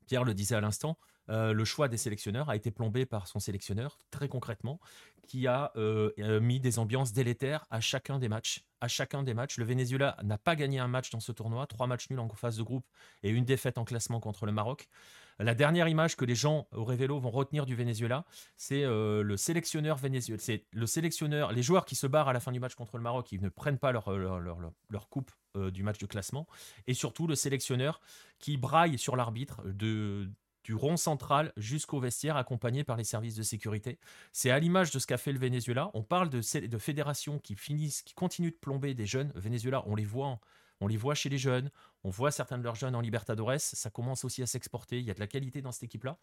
Pierre 0.07 0.23
le 0.23 0.34
disait 0.34 0.56
à 0.56 0.61
l'instant, 0.61 0.98
euh, 1.30 1.53
le 1.53 1.65
choix 1.65 1.88
des 1.88 1.98
sélectionneurs 1.98 2.49
a 2.49 2.56
été 2.56 2.72
plombé 2.72 3.06
par 3.06 3.27
son 3.27 3.40
sélectionneur, 3.40 3.98
très 4.11 4.27
concrètement, 4.27 4.80
qui 5.27 5.48
a 5.48 5.72
euh, 5.77 6.11
mis 6.41 6.60
des 6.60 6.80
ambiances 6.80 7.14
délétères 7.14 7.65
à 7.69 7.80
chacun 7.80 8.19
des 8.19 8.27
matchs. 8.27 8.65
À 8.81 8.90
chacun 8.90 9.23
des 9.23 9.34
matchs, 9.34 9.57
le 9.57 9.64
Venezuela 9.64 10.18
n'a 10.23 10.38
pas 10.38 10.56
gagné 10.56 10.80
un 10.80 10.90
match 10.90 11.10
dans 11.11 11.22
ce 11.22 11.31
tournoi, 11.31 11.65
trois 11.68 11.88
matchs 11.88 12.10
nuls 12.10 12.19
en 12.19 12.27
phase 12.30 12.57
de 12.57 12.64
groupe 12.64 12.85
et 13.22 13.30
une 13.30 13.45
défaite 13.45 13.77
en 13.77 13.85
classement 13.85 14.19
contre 14.19 14.45
le 14.45 14.52
Maroc. 14.52 14.90
La 15.39 15.55
dernière 15.55 15.88
image 15.88 16.15
que 16.15 16.26
les 16.26 16.35
gens 16.35 16.68
au 16.72 16.84
Révélo 16.84 17.19
vont 17.19 17.31
retenir 17.31 17.65
du 17.65 17.76
Venezuela, 17.76 18.26
c'est 18.55 18.84
euh, 18.84 19.23
le 19.23 19.38
sélectionneur 19.38 19.97
vénézuélien. 19.97 20.41
C'est 20.41 20.65
le 20.72 20.85
sélectionneur, 20.85 21.51
les 21.51 21.64
joueurs 21.64 21.85
qui 21.85 21.95
se 21.95 22.07
barrent 22.07 22.30
à 22.30 22.34
la 22.34 22.39
fin 22.39 22.51
du 22.51 22.60
match 22.60 22.76
contre 22.76 22.97
le 22.97 23.03
Maroc, 23.03 23.27
qui 23.27 23.39
ne 23.39 23.49
prennent 23.49 23.80
pas 23.80 23.91
leur, 23.91 24.10
leur, 24.11 25.10
coupe 25.10 25.31
euh, 25.55 25.72
du 25.72 25.84
match 25.84 25.97
de 25.97 26.05
classement, 26.05 26.47
et 26.88 26.93
surtout 26.93 27.27
le 27.27 27.35
sélectionneur 27.35 27.99
qui 28.39 28.57
braille 28.57 28.97
sur 28.97 29.15
l'arbitre 29.15 29.61
du 29.65 30.76
rond 30.76 30.97
central 30.97 31.51
jusqu'au 31.57 31.99
vestiaire 31.99 32.38
accompagné 32.38 32.84
par 32.84 32.97
les 32.97 33.03
services 33.03 33.35
de 33.35 33.43
sécurité. 33.43 33.99
C'est 34.31 34.51
à 34.51 34.60
l'image 34.60 34.91
de 34.91 34.99
ce 34.99 35.07
qu'a 35.07 35.18
fait 35.18 35.31
le 35.31 35.39
Venezuela. 35.39 35.91
On 35.93 36.03
parle 36.03 36.30
de, 36.30 36.68
de 36.68 36.77
fédérations 36.77 37.39
qui 37.39 37.55
finissent, 37.55 38.01
qui 38.01 38.14
continuent 38.14 38.51
de 38.51 38.57
plomber 38.60 38.93
des 38.93 39.05
jeunes. 39.05 39.31
Venezuela, 39.35 39.84
on 39.88 39.95
les 39.95 40.05
voit 40.05 40.39
on 40.84 40.88
les 40.88 40.97
voit 40.97 41.15
chez 41.15 41.30
les 41.30 41.38
jeunes, 41.38 41.72
on 42.03 42.09
voit 42.09 42.31
certains 42.31 42.57
de 42.57 42.63
leurs 42.63 42.75
jeunes 42.75 42.95
en 42.95 43.01
Libertadores, 43.01 43.59
ça 43.59 43.89
commence 43.89 44.25
aussi 44.25 44.41
à 44.41 44.45
s'exporter, 44.45 44.99
il 44.99 45.05
y 45.05 45.11
a 45.11 45.13
de 45.13 45.19
la 45.19 45.27
qualité 45.27 45.61
dans 45.61 45.71
cette 45.71 45.84
équipe-là, 45.84 46.17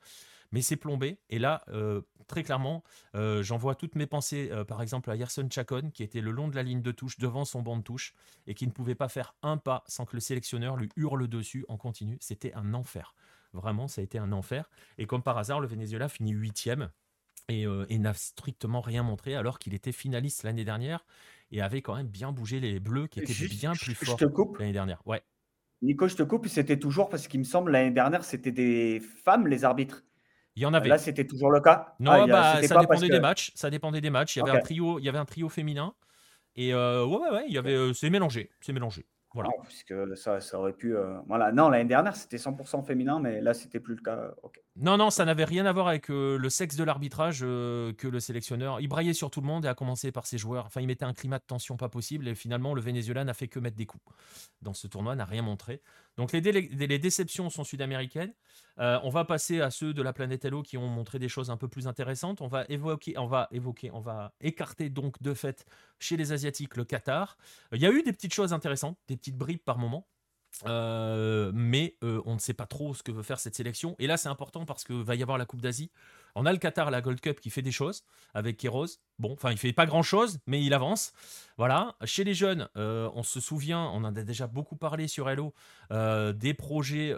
mais 0.52 0.61
c'est 0.62 0.77
plombé. 0.77 1.19
Et 1.31 1.39
là, 1.39 1.62
euh, 1.69 2.02
très 2.27 2.43
clairement, 2.43 2.82
euh, 3.15 3.43
j'envoie 3.43 3.74
toutes 3.74 3.94
mes 3.94 4.07
pensées, 4.07 4.51
euh, 4.52 4.65
par 4.65 4.82
exemple, 4.82 5.11
à 5.11 5.16
Yerson 5.16 5.48
Chacon, 5.51 5.90
qui 5.93 6.02
était 6.02 6.20
le 6.20 6.32
long 6.32 6.48
de 6.48 6.57
la 6.57 6.62
ligne 6.62 6.82
de 6.82 6.93
touche, 6.93 7.19
devant 7.19 7.44
son 7.44 7.62
banc 7.62 7.77
de 7.77 7.82
touche, 7.82 8.15
et 8.47 8.55
qui 8.55 8.66
ne 8.66 8.73
pouvait 8.73 8.94
pas 8.94 9.09
faire 9.09 9.35
un 9.43 9.57
pas 9.57 9.85
sans 9.86 10.05
que 10.05 10.16
le 10.16 10.20
sélectionneur 10.20 10.77
lui 10.77 10.90
hurle 10.97 11.27
dessus 11.28 11.65
en 11.69 11.77
continu. 11.77 12.19
C'était 12.20 12.52
un 12.55 12.74
enfer. 12.74 13.15
Vraiment, 13.52 13.89
ça 13.89 14.01
a 14.01 14.05
été 14.05 14.19
un 14.19 14.32
enfer. 14.32 14.70
Et 14.98 15.07
comme 15.07 15.23
par 15.23 15.39
hasard, 15.39 15.61
le 15.61 15.66
Venezuela 15.66 16.09
finit 16.09 16.32
huitième 16.32 16.90
et, 17.48 17.62
et 17.89 17.98
n'a 17.98 18.15
strictement 18.15 18.81
rien 18.81 19.02
montré 19.02 19.35
alors 19.35 19.59
qu'il 19.59 19.74
était 19.74 19.90
finaliste 19.90 20.44
l'année 20.44 20.65
dernière 20.65 21.05
et 21.51 21.61
avait 21.61 21.82
quand 21.82 21.97
même 21.97 22.07
bien 22.07 22.31
bougé 22.31 22.61
les 22.61 22.78
Bleus 22.78 23.09
qui 23.09 23.19
étaient 23.19 23.48
bien 23.48 23.73
plus 23.73 23.97
forts 23.97 24.20
l'année 24.59 24.73
dernière. 24.73 25.02
Ouais. 25.05 25.24
Nico, 25.82 26.09
je 26.09 26.16
te 26.16 26.23
coupe, 26.23 26.47
c'était 26.47 26.78
toujours 26.78 27.09
parce 27.09 27.27
qu'il 27.27 27.40
me 27.40 27.44
semble 27.44 27.70
l'année 27.70 27.90
dernière, 27.90 28.24
c'était 28.24 28.52
des 28.52 29.01
femmes 29.01 29.47
les 29.47 29.65
arbitres. 29.65 30.05
Il 30.57 30.62
y 30.62 30.66
en 30.66 30.74
avait. 30.74 30.89
Là, 30.89 30.98
c'était 30.98 31.27
toujours 31.27 31.51
le 31.51 31.61
cas. 31.61 31.94
Non, 32.01 32.12
ah, 32.12 32.27
bah, 32.27 32.62
ça 32.62 32.78
dépendait 32.78 33.09
des 33.09 33.20
matchs. 33.20 33.52
Ça 33.55 33.70
dépendait 33.70 34.01
des 34.01 34.11
matchs. 34.11 34.36
Il 34.36 34.40
y 34.40 34.43
avait 34.43 34.59
un 34.59 34.61
trio, 34.61 34.98
il 34.98 35.05
y 35.05 35.09
avait 35.09 35.19
un 35.19 35.24
trio 35.24 35.48
féminin. 35.48 35.94
Et 36.57 36.74
euh, 36.74 37.07
ouais, 37.07 37.16
ouais, 37.16 37.31
ouais, 37.31 37.44
il 37.48 37.55
y 37.55 37.59
avait, 37.59 37.74
euh, 37.74 37.93
c'est 37.93 38.11
mélangé, 38.11 38.51
c'est 38.61 38.73
mélangé. 38.73 39.07
Voilà. 39.32 39.51
puisque 39.62 39.94
ça, 40.16 40.40
ça 40.40 40.59
aurait 40.59 40.73
pu. 40.73 40.97
Euh, 40.97 41.19
voilà. 41.28 41.52
Non, 41.52 41.69
l'année 41.69 41.89
dernière, 41.89 42.16
c'était 42.16 42.36
100% 42.36 42.85
féminin, 42.85 43.20
mais 43.20 43.40
là, 43.40 43.55
c'était 43.55 43.78
plus 43.78 43.94
le 43.94 44.02
cas. 44.02 44.35
Non, 44.82 44.97
non, 44.97 45.11
ça 45.11 45.27
n'avait 45.27 45.44
rien 45.44 45.66
à 45.66 45.73
voir 45.73 45.89
avec 45.89 46.11
euh, 46.11 46.39
le 46.39 46.48
sexe 46.48 46.74
de 46.74 46.85
l'arbitrage 46.85 47.40
euh, 47.43 47.93
que 47.93 48.09
le 48.09 48.19
sélectionneur. 48.19 48.81
Il 48.81 48.89
braillait 48.89 49.12
sur 49.12 49.31
tout 49.31 49.43
le 49.43 49.47
monde 49.47 49.66
et 49.66 49.69
a 49.69 49.74
commencé 49.74 50.11
par 50.11 50.27
ses 50.27 50.39
joueurs. 50.39 50.65
Enfin, 50.65 50.81
il 50.81 50.86
mettait 50.86 51.05
un 51.05 51.12
climat 51.12 51.39
de 51.39 51.44
tension 51.44 51.77
pas 51.77 51.90
possible 51.90 52.27
et 52.28 52.35
finalement, 52.35 52.73
le 52.73 52.81
Venezuela 52.81 53.23
n'a 53.23 53.35
fait 53.35 53.47
que 53.47 53.59
mettre 53.59 53.77
des 53.77 53.85
coups. 53.85 54.02
Dans 54.62 54.73
ce 54.73 54.86
tournoi, 54.86 55.15
n'a 55.16 55.27
rien 55.27 55.43
montré. 55.43 55.82
Donc, 56.16 56.32
les, 56.32 56.40
les 56.40 56.98
déceptions 56.98 57.51
sont 57.51 57.62
sud-américaines. 57.62 58.32
on 58.78 59.11
va 59.11 59.27
passer 59.27 59.61
à 59.61 59.70
ceux 59.70 59.93
de 59.93 60.01
la 60.01 60.15
planète 60.15 60.47
Hello 60.47 60.62
qui 60.62 60.78
ont 60.78 60.89
montré 60.89 61.19
des 61.19 61.28
choses 61.28 61.51
un 61.51 61.59
peu 61.59 61.69
plus 61.69 61.86
intéressantes. 61.86 62.40
On 62.40 62.48
va 62.48 62.65
évoquer, 62.70 63.19
on 63.19 63.27
va 63.27 63.48
évoquer, 63.52 63.90
on 63.93 64.01
va 64.01 64.32
écarter 64.40 64.89
donc 64.89 65.20
de 65.20 65.35
fait 65.35 65.66
chez 65.98 66.16
les 66.16 66.32
Asiatiques 66.32 66.78
le 66.78 66.85
Qatar. 66.85 67.36
Il 67.73 67.82
y 67.82 67.86
a 67.86 67.90
eu 67.90 68.02
des 68.02 68.15
petites 68.15 68.32
choses 68.32 68.55
intéressantes, 68.55 68.98
des 69.09 69.19
petites 69.19 69.36
bribes 69.36 69.62
par 69.62 69.77
moment. 69.77 70.07
Euh, 70.67 71.51
mais 71.55 71.97
euh, 72.03 72.21
on 72.27 72.35
ne 72.35 72.39
sait 72.39 72.55
pas 72.55 72.67
trop 72.67 72.95
ce 72.95 73.03
que 73.03 73.13
veut 73.13 73.23
faire 73.23 73.41
cette 73.41 73.55
sélection. 73.55 73.97
Et 73.99 74.07
là, 74.07 74.17
c'est 74.17 74.29
important 74.29 74.65
parce 74.65 74.85
que 74.85 74.93
va 74.93 75.15
y 75.15 75.23
avoir 75.23 75.39
la 75.39 75.47
Coupe 75.47 75.61
d'Asie. 75.63 75.91
On 76.35 76.47
a 76.47 76.53
le 76.53 76.59
Qatar, 76.59 76.91
la 76.91 77.01
Gold 77.01 77.21
Cup 77.21 77.41
qui 77.41 77.51
fait 77.51 77.63
des 77.63 77.73
choses 77.73 78.05
avec 78.35 78.57
Kéros. 78.57 78.87
Bon, 79.19 79.33
enfin, 79.33 79.51
il 79.51 79.59
fait 79.59 79.73
pas 79.73 79.87
grand 79.87 80.03
chose, 80.03 80.39
mais 80.47 80.63
il 80.63 80.75
avance. 80.75 81.13
Voilà. 81.57 81.97
Chez 82.05 82.25
les 82.25 82.35
jeunes, 82.35 82.69
euh, 82.77 83.11
on 83.15 83.23
se 83.23 83.41
souvient, 83.41 83.81
on 83.81 84.05
en 84.05 84.15
a 84.17 84.23
déjà 84.23 84.47
beaucoup 84.47 84.77
parlé 84.77 85.09
sur 85.09 85.29
Hello, 85.29 85.55
des 85.91 86.55
projets 86.55 87.15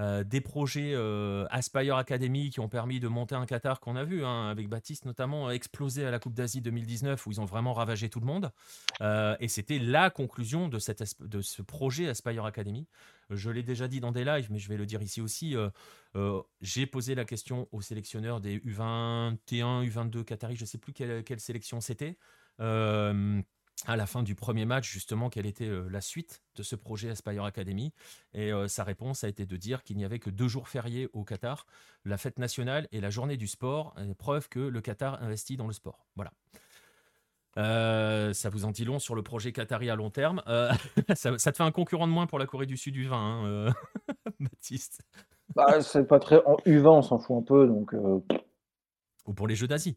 euh, 0.00 0.24
des 0.24 0.40
projets 0.40 0.92
euh, 0.94 1.44
Aspire 1.50 1.96
Academy 1.96 2.48
qui 2.48 2.60
ont 2.60 2.68
permis 2.68 3.00
de 3.00 3.08
monter 3.08 3.34
un 3.34 3.44
Qatar 3.44 3.80
qu'on 3.80 3.96
a 3.96 4.04
vu, 4.04 4.24
hein, 4.24 4.48
avec 4.48 4.68
Baptiste 4.68 5.04
notamment, 5.04 5.50
exploser 5.50 6.06
à 6.06 6.10
la 6.10 6.18
Coupe 6.18 6.32
d'Asie 6.32 6.62
2019 6.62 7.26
où 7.26 7.30
ils 7.32 7.40
ont 7.40 7.44
vraiment 7.44 7.74
ravagé 7.74 8.08
tout 8.08 8.20
le 8.20 8.26
monde. 8.26 8.50
Euh, 9.02 9.36
et 9.40 9.48
c'était 9.48 9.78
la 9.78 10.08
conclusion 10.08 10.68
de, 10.68 10.78
cette, 10.78 11.20
de 11.20 11.42
ce 11.42 11.60
projet 11.60 12.08
Aspire 12.08 12.46
Academy. 12.46 12.86
Je 13.28 13.50
l'ai 13.50 13.62
déjà 13.62 13.88
dit 13.88 14.00
dans 14.00 14.10
des 14.10 14.24
lives, 14.24 14.50
mais 14.50 14.58
je 14.58 14.68
vais 14.68 14.76
le 14.76 14.86
dire 14.86 15.02
ici 15.02 15.20
aussi. 15.20 15.54
J'ai 16.60 16.86
posé 16.86 17.14
la 17.14 17.24
question 17.24 17.68
aux 17.70 17.80
sélectionneurs 17.80 18.40
des 18.40 18.58
U21, 18.58 19.36
U22 19.86 20.24
Qataris, 20.24 20.56
je 20.56 20.62
ne 20.62 20.66
sais 20.66 20.78
plus 20.78 20.92
quelle 20.92 21.40
sélection 21.40 21.80
c'était 21.80 22.16
à 23.86 23.96
la 23.96 24.06
fin 24.06 24.22
du 24.22 24.34
premier 24.34 24.64
match, 24.64 24.90
justement, 24.90 25.30
quelle 25.30 25.46
était 25.46 25.68
euh, 25.68 25.88
la 25.90 26.00
suite 26.00 26.42
de 26.56 26.62
ce 26.62 26.76
projet 26.76 27.10
Aspire 27.10 27.44
Academy. 27.44 27.92
Et 28.34 28.52
euh, 28.52 28.68
sa 28.68 28.84
réponse 28.84 29.24
a 29.24 29.28
été 29.28 29.46
de 29.46 29.56
dire 29.56 29.82
qu'il 29.82 29.96
n'y 29.96 30.04
avait 30.04 30.18
que 30.18 30.30
deux 30.30 30.48
jours 30.48 30.68
fériés 30.68 31.08
au 31.12 31.24
Qatar, 31.24 31.66
la 32.04 32.16
fête 32.16 32.38
nationale 32.38 32.88
et 32.92 33.00
la 33.00 33.10
journée 33.10 33.36
du 33.36 33.46
sport, 33.46 33.94
preuve 34.18 34.48
que 34.48 34.60
le 34.60 34.80
Qatar 34.80 35.22
investit 35.22 35.56
dans 35.56 35.66
le 35.66 35.72
sport. 35.72 36.06
Voilà. 36.16 36.32
Euh, 37.58 38.32
ça 38.32 38.48
vous 38.48 38.64
en 38.64 38.70
dit 38.70 38.84
long 38.84 39.00
sur 39.00 39.16
le 39.16 39.22
projet 39.22 39.50
qatari 39.50 39.90
à 39.90 39.96
long 39.96 40.10
terme. 40.10 40.40
ça, 41.14 41.36
te 41.36 41.56
fait 41.56 41.62
un 41.62 41.72
concurrent 41.72 42.06
de 42.06 42.12
moins 42.12 42.26
pour 42.26 42.38
la 42.38 42.46
Corée 42.46 42.66
du 42.66 42.76
Sud 42.76 42.94
U20, 42.96 43.12
hein, 43.12 43.72
Baptiste. 44.40 45.02
Bah, 45.56 45.80
c'est 45.80 46.06
pas 46.06 46.20
très. 46.20 46.36
En 46.44 46.56
U20, 46.64 46.98
on 46.98 47.02
s'en 47.02 47.18
fout 47.18 47.38
un 47.38 47.42
peu, 47.42 47.66
donc. 47.66 47.92
Ou 49.26 49.34
pour 49.34 49.48
les 49.48 49.56
Jeux 49.56 49.66
d'Asie. 49.66 49.96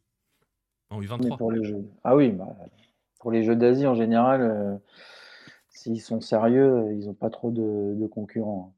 En 0.90 1.00
U23. 1.00 1.38
pour 1.38 1.52
les 1.52 1.64
Jeux. 1.64 1.86
Ah 2.04 2.16
oui, 2.16 2.32
bah, 2.32 2.48
pour 3.24 3.32
les 3.32 3.41
Jeux 3.41 3.56
d'Asie 3.56 3.88
en 3.88 3.95
général, 3.95 4.41
euh, 4.41 4.76
s'ils 5.70 6.02
sont 6.02 6.20
sérieux, 6.20 6.90
ils 6.91 7.06
n'ont 7.08 7.14
pas 7.14 7.30
trop 7.30 7.52
de, 7.52 8.06
concurrents. 8.08 8.76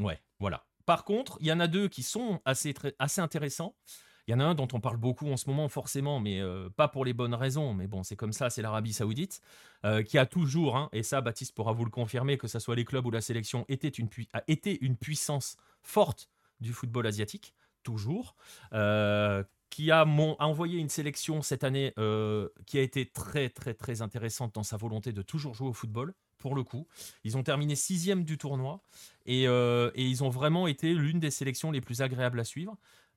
Ouais, 0.00 0.18
voilà. 0.40 0.64
Par 0.84 1.04
contre, 1.04 1.38
il 1.40 1.46
y 1.46 1.52
en 1.52 1.60
a 1.60 1.68
deux 1.68 1.86
qui 1.86 2.02
sont 2.02 2.40
assez, 2.44 2.74
assez 2.98 3.20
intéressants. 3.20 3.76
Il 4.26 4.32
y 4.32 4.34
en 4.34 4.40
a 4.40 4.44
un 4.44 4.56
dont 4.56 4.66
on 4.72 4.80
parle 4.80 4.96
beaucoup 4.96 5.30
en 5.30 5.36
ce 5.36 5.48
moment, 5.48 5.68
forcément, 5.68 6.18
mais 6.18 6.40
euh, 6.40 6.68
pas 6.76 6.88
pour 6.88 7.04
les 7.04 7.12
bonnes 7.12 7.34
raisons. 7.34 7.72
Mais 7.72 7.86
bon, 7.86 8.02
c'est 8.02 8.16
comme 8.16 8.32
ça, 8.32 8.50
c'est 8.50 8.62
l'Arabie 8.62 8.92
Saoudite, 8.92 9.40
euh, 9.84 10.02
qui 10.02 10.18
a 10.18 10.26
toujours, 10.26 10.76
hein, 10.76 10.88
et 10.92 11.04
ça, 11.04 11.20
Baptiste 11.20 11.54
pourra 11.54 11.72
vous 11.72 11.84
le 11.84 11.90
confirmer, 11.90 12.36
que 12.36 12.48
ce 12.48 12.58
soit 12.58 12.74
les 12.74 12.84
clubs 12.84 13.06
ou 13.06 13.12
la 13.12 13.20
sélection, 13.20 13.64
était 13.68 13.88
une 13.88 14.08
a 14.32 14.42
été 14.48 14.84
une 14.84 14.96
puissance 14.96 15.56
forte 15.82 16.28
du 16.58 16.72
football 16.72 17.06
asiatique, 17.06 17.54
toujours 17.84 18.34
qui 19.74 19.90
a, 19.90 20.06
envoyé 20.06 20.78
une 20.78 20.88
sélection 20.88 21.42
cette 21.42 21.64
année 21.64 21.92
euh, 21.98 22.48
qui 22.64 22.78
a 22.78 22.80
été 22.80 23.06
très 23.06 23.48
très 23.48 23.74
très 23.74 24.02
intéressante 24.02 24.54
dans 24.54 24.62
sa 24.62 24.76
volonté 24.76 25.12
de 25.12 25.20
toujours 25.20 25.52
jouer 25.52 25.66
au 25.66 25.72
football. 25.72 26.14
Pour 26.38 26.54
le 26.54 26.62
coup, 26.62 26.86
ils 27.24 27.36
ont 27.36 27.42
terminé 27.42 27.74
sixième 27.74 28.22
du 28.22 28.38
tournoi 28.38 28.82
et, 29.26 29.48
euh, 29.48 29.90
ils 29.96 30.22
ont 30.22 30.28
vraiment 30.28 30.68
été 30.68 30.94
l'une 30.94 31.18
des 31.18 31.32
sélections 31.32 31.72
les 31.72 31.80
plus 31.80 32.02
agréables 32.02 32.38
à 32.38 32.44
suivre. 32.44 32.76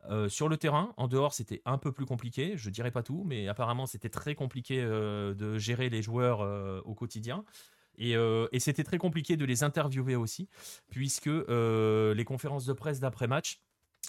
Euh, 0.09 0.29
sur 0.29 0.49
le 0.49 0.57
terrain, 0.57 0.95
en 0.97 1.07
dehors, 1.07 1.31
c'était 1.31 1.61
un 1.65 1.77
peu 1.77 1.91
plus 1.91 2.07
compliqué. 2.07 2.53
Je 2.57 2.71
dirais 2.71 2.89
pas 2.89 3.03
tout, 3.03 3.23
mais 3.23 3.47
apparemment, 3.47 3.85
c'était 3.85 4.09
très 4.09 4.33
compliqué 4.33 4.81
de 4.81 5.57
gérer 5.59 5.89
les 5.89 6.01
joueurs 6.01 6.39
au 6.87 6.95
quotidien. 6.95 7.45
Et, 7.99 8.13
et 8.13 8.59
c'était 8.59 8.83
très 8.83 8.97
compliqué 8.97 9.37
de 9.37 9.45
les 9.45 9.61
interviewer 9.61 10.15
aussi, 10.15 10.49
puisque 10.89 11.27
les 11.27 12.25
conférences 12.25 12.65
de 12.65 12.73
presse 12.73 12.99
d'après-match 12.99 13.61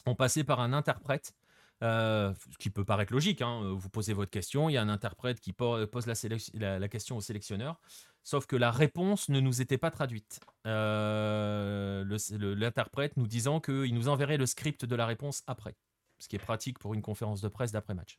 ont 0.07 0.15
passé 0.15 0.45
par 0.45 0.61
un 0.61 0.73
interprète 0.73 1.35
euh, 1.83 2.35
ce 2.51 2.59
qui 2.59 2.71
peut 2.71 2.85
paraître 2.85 3.13
logique. 3.13 3.41
Hein, 3.41 3.63
euh, 3.63 3.73
vous 3.73 3.89
posez 3.89 4.13
votre 4.13 4.31
question, 4.31 4.69
il 4.69 4.73
y 4.73 4.77
a 4.77 4.83
un 4.83 4.89
interprète 4.89 5.41
qui 5.41 5.53
pose 5.53 6.07
la, 6.07 6.89
question 6.89 7.17
au 7.17 7.21
sélectionneur, 7.21 7.81
sauf 8.25 8.47
que 8.47 8.57
la 8.57 8.71
réponse 8.71 9.29
ne 9.29 9.41
nous 9.41 9.61
était 9.61 9.79
pas 9.79 9.91
traduite. 9.91 10.41
Euh, 10.67 12.05
l'interprète 12.41 13.17
nous 13.17 13.29
disant 13.29 13.61
qu'il 13.61 13.95
nous 13.95 14.09
enverrait 14.09 14.39
le 14.39 14.47
script 14.47 14.85
de 14.85 14.97
la 14.97 15.07
réponse 15.07 15.43
après, 15.47 15.77
ce 16.19 16.27
qui 16.27 16.37
est 16.37 16.41
pratique 16.41 16.79
pour 16.79 16.95
une 16.95 17.03
conférence 17.03 17.41
de 17.41 17.49
presse 17.49 17.73
d'après-match. 17.73 18.19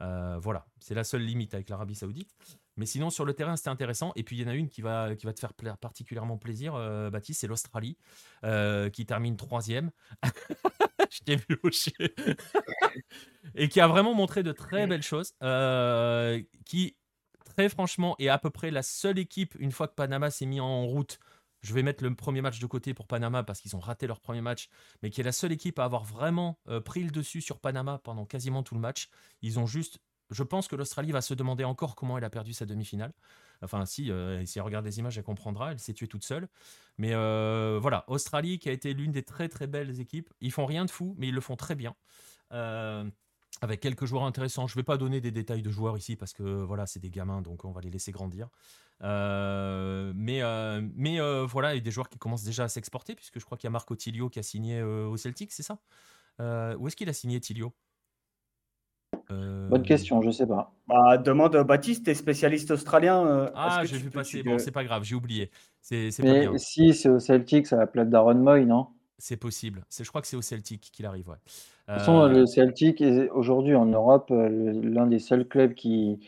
voilà, 0.00 0.66
c'est 0.78 0.94
la 0.94 1.04
seule 1.04 1.22
limite 1.22 1.54
avec 1.54 1.68
l'Arabie 1.70 1.96
Saoudite. 1.96 2.36
Mais 2.76 2.86
sinon, 2.86 3.10
sur 3.10 3.24
le 3.24 3.34
terrain, 3.34 3.56
c'était 3.56 3.70
intéressant. 3.70 4.12
Et 4.16 4.24
puis, 4.24 4.36
il 4.36 4.42
y 4.42 4.44
en 4.44 4.48
a 4.48 4.54
une 4.54 4.68
qui 4.68 4.82
va, 4.82 5.14
qui 5.14 5.26
va 5.26 5.32
te 5.32 5.40
faire 5.40 5.52
particulièrement 5.78 6.38
plaisir, 6.38 6.74
Baptiste, 7.10 7.40
c'est 7.40 7.46
l'Australie, 7.48 7.96
qui 8.92 9.06
termine 9.06 9.36
troisième. 9.36 9.90
je 11.14 11.20
t'ai 11.20 11.36
vu 11.36 11.58
hocher. 11.62 11.92
et 13.54 13.68
qui 13.68 13.80
a 13.80 13.86
vraiment 13.86 14.14
montré 14.14 14.42
de 14.42 14.52
très 14.52 14.86
belles 14.86 15.02
choses. 15.02 15.34
Euh, 15.42 16.42
qui, 16.66 16.96
très 17.44 17.68
franchement, 17.68 18.16
est 18.18 18.28
à 18.28 18.38
peu 18.38 18.50
près 18.50 18.70
la 18.70 18.82
seule 18.82 19.18
équipe, 19.18 19.54
une 19.58 19.70
fois 19.70 19.86
que 19.86 19.94
Panama 19.94 20.30
s'est 20.30 20.46
mis 20.46 20.60
en 20.60 20.86
route. 20.86 21.20
Je 21.62 21.72
vais 21.72 21.82
mettre 21.82 22.02
le 22.04 22.14
premier 22.14 22.42
match 22.42 22.58
de 22.58 22.66
côté 22.66 22.92
pour 22.92 23.06
Panama 23.06 23.42
parce 23.42 23.60
qu'ils 23.60 23.74
ont 23.74 23.80
raté 23.80 24.06
leur 24.06 24.20
premier 24.20 24.42
match, 24.42 24.68
mais 25.02 25.10
qui 25.10 25.20
est 25.20 25.24
la 25.24 25.32
seule 25.32 25.52
équipe 25.52 25.78
à 25.78 25.84
avoir 25.84 26.04
vraiment 26.04 26.58
euh, 26.68 26.80
pris 26.80 27.02
le 27.02 27.10
dessus 27.10 27.40
sur 27.40 27.58
Panama 27.58 28.00
pendant 28.02 28.26
quasiment 28.26 28.62
tout 28.62 28.74
le 28.74 28.80
match. 28.80 29.08
Ils 29.40 29.58
ont 29.58 29.66
juste 29.66 29.98
je 30.30 30.42
pense 30.42 30.68
que 30.68 30.76
l'Australie 30.76 31.12
va 31.12 31.20
se 31.20 31.34
demander 31.34 31.64
encore 31.64 31.94
comment 31.96 32.18
elle 32.18 32.24
a 32.24 32.30
perdu 32.30 32.52
sa 32.52 32.66
demi-finale. 32.66 33.12
Enfin, 33.62 33.84
si, 33.86 34.10
euh, 34.10 34.44
si 34.44 34.58
elle 34.58 34.64
regarde 34.64 34.84
les 34.84 34.98
images, 34.98 35.16
elle 35.18 35.24
comprendra. 35.24 35.72
Elle 35.72 35.78
s'est 35.78 35.92
tuée 35.92 36.08
toute 36.08 36.24
seule. 36.24 36.48
Mais 36.98 37.14
euh, 37.14 37.78
voilà, 37.80 38.04
Australie 38.08 38.58
qui 38.58 38.68
a 38.68 38.72
été 38.72 38.94
l'une 38.94 39.12
des 39.12 39.22
très 39.22 39.48
très 39.48 39.66
belles 39.66 40.00
équipes. 40.00 40.30
Ils 40.40 40.52
font 40.52 40.66
rien 40.66 40.84
de 40.84 40.90
fou, 40.90 41.14
mais 41.18 41.28
ils 41.28 41.34
le 41.34 41.40
font 41.40 41.56
très 41.56 41.74
bien. 41.74 41.94
Euh, 42.52 43.08
avec 43.60 43.80
quelques 43.80 44.04
joueurs 44.04 44.24
intéressants. 44.24 44.66
Je 44.66 44.74
ne 44.74 44.80
vais 44.80 44.84
pas 44.84 44.96
donner 44.96 45.20
des 45.20 45.30
détails 45.30 45.62
de 45.62 45.70
joueurs 45.70 45.96
ici 45.96 46.16
parce 46.16 46.32
que 46.32 46.42
voilà, 46.42 46.86
c'est 46.86 47.00
des 47.00 47.10
gamins, 47.10 47.40
donc 47.40 47.64
on 47.64 47.70
va 47.70 47.80
les 47.80 47.90
laisser 47.90 48.12
grandir. 48.12 48.48
mais 49.00 50.42
mais 50.96 51.44
voilà, 51.46 51.74
il 51.74 51.76
y 51.76 51.80
a 51.80 51.84
des 51.84 51.90
joueurs 51.90 52.08
qui 52.08 52.18
commencent 52.18 52.42
déjà 52.42 52.64
à 52.64 52.68
s'exporter, 52.68 53.14
puisque 53.14 53.38
je 53.38 53.44
crois 53.44 53.56
qu'il 53.56 53.68
y 53.68 53.68
a 53.68 53.70
Marco 53.70 53.94
Tilio 53.94 54.28
qui 54.28 54.40
a 54.40 54.42
signé 54.42 54.82
au 54.82 55.16
Celtic, 55.16 55.52
c'est 55.52 55.62
ça? 55.62 55.78
Où 56.40 56.88
est-ce 56.88 56.96
qu'il 56.96 57.08
a 57.08 57.12
signé 57.12 57.40
Tilio? 57.40 57.72
Euh, 59.30 59.68
Bonne 59.68 59.82
question, 59.82 60.20
je 60.22 60.30
sais 60.30 60.46
pas. 60.46 60.72
Bah, 60.88 61.18
demande 61.18 61.56
Baptiste, 61.66 62.04
t'es 62.04 62.14
spécialiste 62.14 62.70
australien. 62.70 63.26
Euh, 63.26 63.50
ah, 63.54 63.82
j'ai 63.84 63.96
vu 63.96 64.10
passer. 64.10 64.42
Bon, 64.42 64.58
c'est 64.58 64.70
pas 64.70 64.84
grave, 64.84 65.04
j'ai 65.04 65.14
oublié. 65.14 65.50
C'est 65.80 66.10
Mais 66.22 66.48
si 66.56 66.94
c'est 66.94 67.08
au 67.08 67.18
Celtic, 67.18 67.66
ça 67.66 67.76
va 67.76 67.86
plate 67.86 68.10
d'Aaron 68.10 68.34
Moy, 68.34 68.64
non? 68.64 68.88
C'est 69.18 69.36
possible. 69.36 69.84
Je 69.96 70.08
crois 70.08 70.20
que 70.20 70.26
c'est 70.26 70.36
au 70.36 70.42
Celtic 70.42 70.80
qu'il 70.92 71.06
arrive. 71.06 71.28
Ouais. 71.28 71.36
De 71.88 71.92
toute 71.92 72.00
façon, 72.00 72.20
euh, 72.20 72.28
le 72.28 72.46
Celtic 72.46 73.00
est 73.00 73.28
aujourd'hui 73.30 73.74
en 73.74 73.86
Europe 73.86 74.30
l'un 74.30 75.06
des 75.06 75.18
seuls 75.18 75.46
clubs 75.46 75.74
qui, 75.74 76.18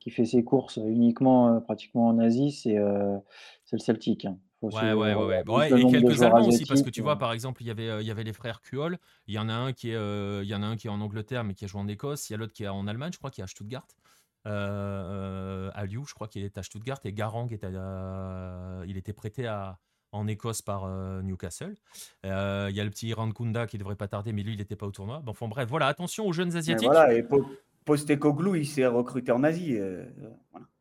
qui 0.00 0.10
fait 0.10 0.24
ses 0.24 0.44
courses 0.44 0.76
uniquement 0.76 1.60
pratiquement 1.60 2.08
en 2.08 2.18
Asie, 2.18 2.52
c'est 2.52 2.74
le 2.74 3.78
Celtic. 3.78 4.24
Hein. 4.26 4.38
Ouais, 4.72 4.92
ouais, 4.92 5.14
ouais, 5.14 5.42
ouais. 5.48 5.80
et 5.80 5.90
quelques 5.90 6.22
Allemands 6.22 6.46
aussi, 6.46 6.64
parce 6.64 6.82
que 6.82 6.90
tu 6.90 7.02
vois, 7.02 7.16
par 7.16 7.32
exemple, 7.32 7.62
il 7.62 7.66
y 7.66 7.70
avait, 7.70 8.02
il 8.02 8.06
y 8.06 8.10
avait 8.10 8.24
les 8.24 8.32
frères 8.32 8.60
Kuol. 8.60 8.98
Il 9.26 9.34
y 9.34 9.38
en 9.38 9.48
a 9.48 9.54
un 9.54 9.72
qui 9.72 9.90
est, 9.90 10.42
il 10.42 10.48
y 10.48 10.54
en 10.54 10.62
a 10.62 10.66
un 10.66 10.76
qui 10.76 10.86
est 10.86 10.90
en 10.90 11.00
Angleterre, 11.00 11.44
mais 11.44 11.54
qui 11.54 11.64
a 11.64 11.68
joué 11.68 11.80
en 11.80 11.88
Écosse. 11.88 12.30
Il 12.30 12.32
y 12.32 12.36
a 12.36 12.38
l'autre 12.38 12.52
qui 12.52 12.64
est 12.64 12.68
en 12.68 12.86
Allemagne, 12.86 13.12
je 13.12 13.18
crois, 13.18 13.30
qui 13.30 13.40
est 13.40 13.44
à 13.44 13.48
Stuttgart. 13.48 13.86
Euh, 14.46 15.70
à 15.74 15.86
Liu, 15.86 16.02
je 16.06 16.14
crois 16.14 16.28
qu'il 16.28 16.44
est 16.44 16.58
à 16.58 16.62
Stuttgart. 16.62 16.98
Et 17.04 17.12
Garang, 17.12 17.48
est 17.50 17.64
il 18.86 18.96
était 18.96 19.12
prêté 19.12 19.46
à, 19.46 19.78
en 20.12 20.26
Écosse 20.26 20.62
par 20.62 20.88
Newcastle. 21.22 21.74
il 22.22 22.28
y 22.28 22.30
a 22.30 22.84
le 22.84 22.90
petit 22.90 23.14
Kunda 23.34 23.66
qui 23.66 23.78
devrait 23.78 23.96
pas 23.96 24.08
tarder, 24.08 24.32
mais 24.32 24.42
lui, 24.42 24.52
il 24.52 24.58
n'était 24.58 24.76
pas 24.76 24.86
au 24.86 24.92
tournoi. 24.92 25.20
Bon, 25.20 25.32
enfin, 25.32 25.48
bref, 25.48 25.68
voilà, 25.68 25.86
attention 25.86 26.26
aux 26.26 26.32
jeunes 26.32 26.56
Asiatiques. 26.56 26.88
voilà, 26.88 27.14
et 27.14 27.26
Postecoglou, 27.84 28.54
il 28.54 28.66
s'est 28.66 28.86
recruté 28.86 29.32
en 29.32 29.42
Asie. 29.44 29.78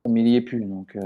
Mais 0.09 0.19
il 0.19 0.25
n'y 0.25 0.35
est 0.35 0.41
plus, 0.41 0.63
donc. 0.65 0.97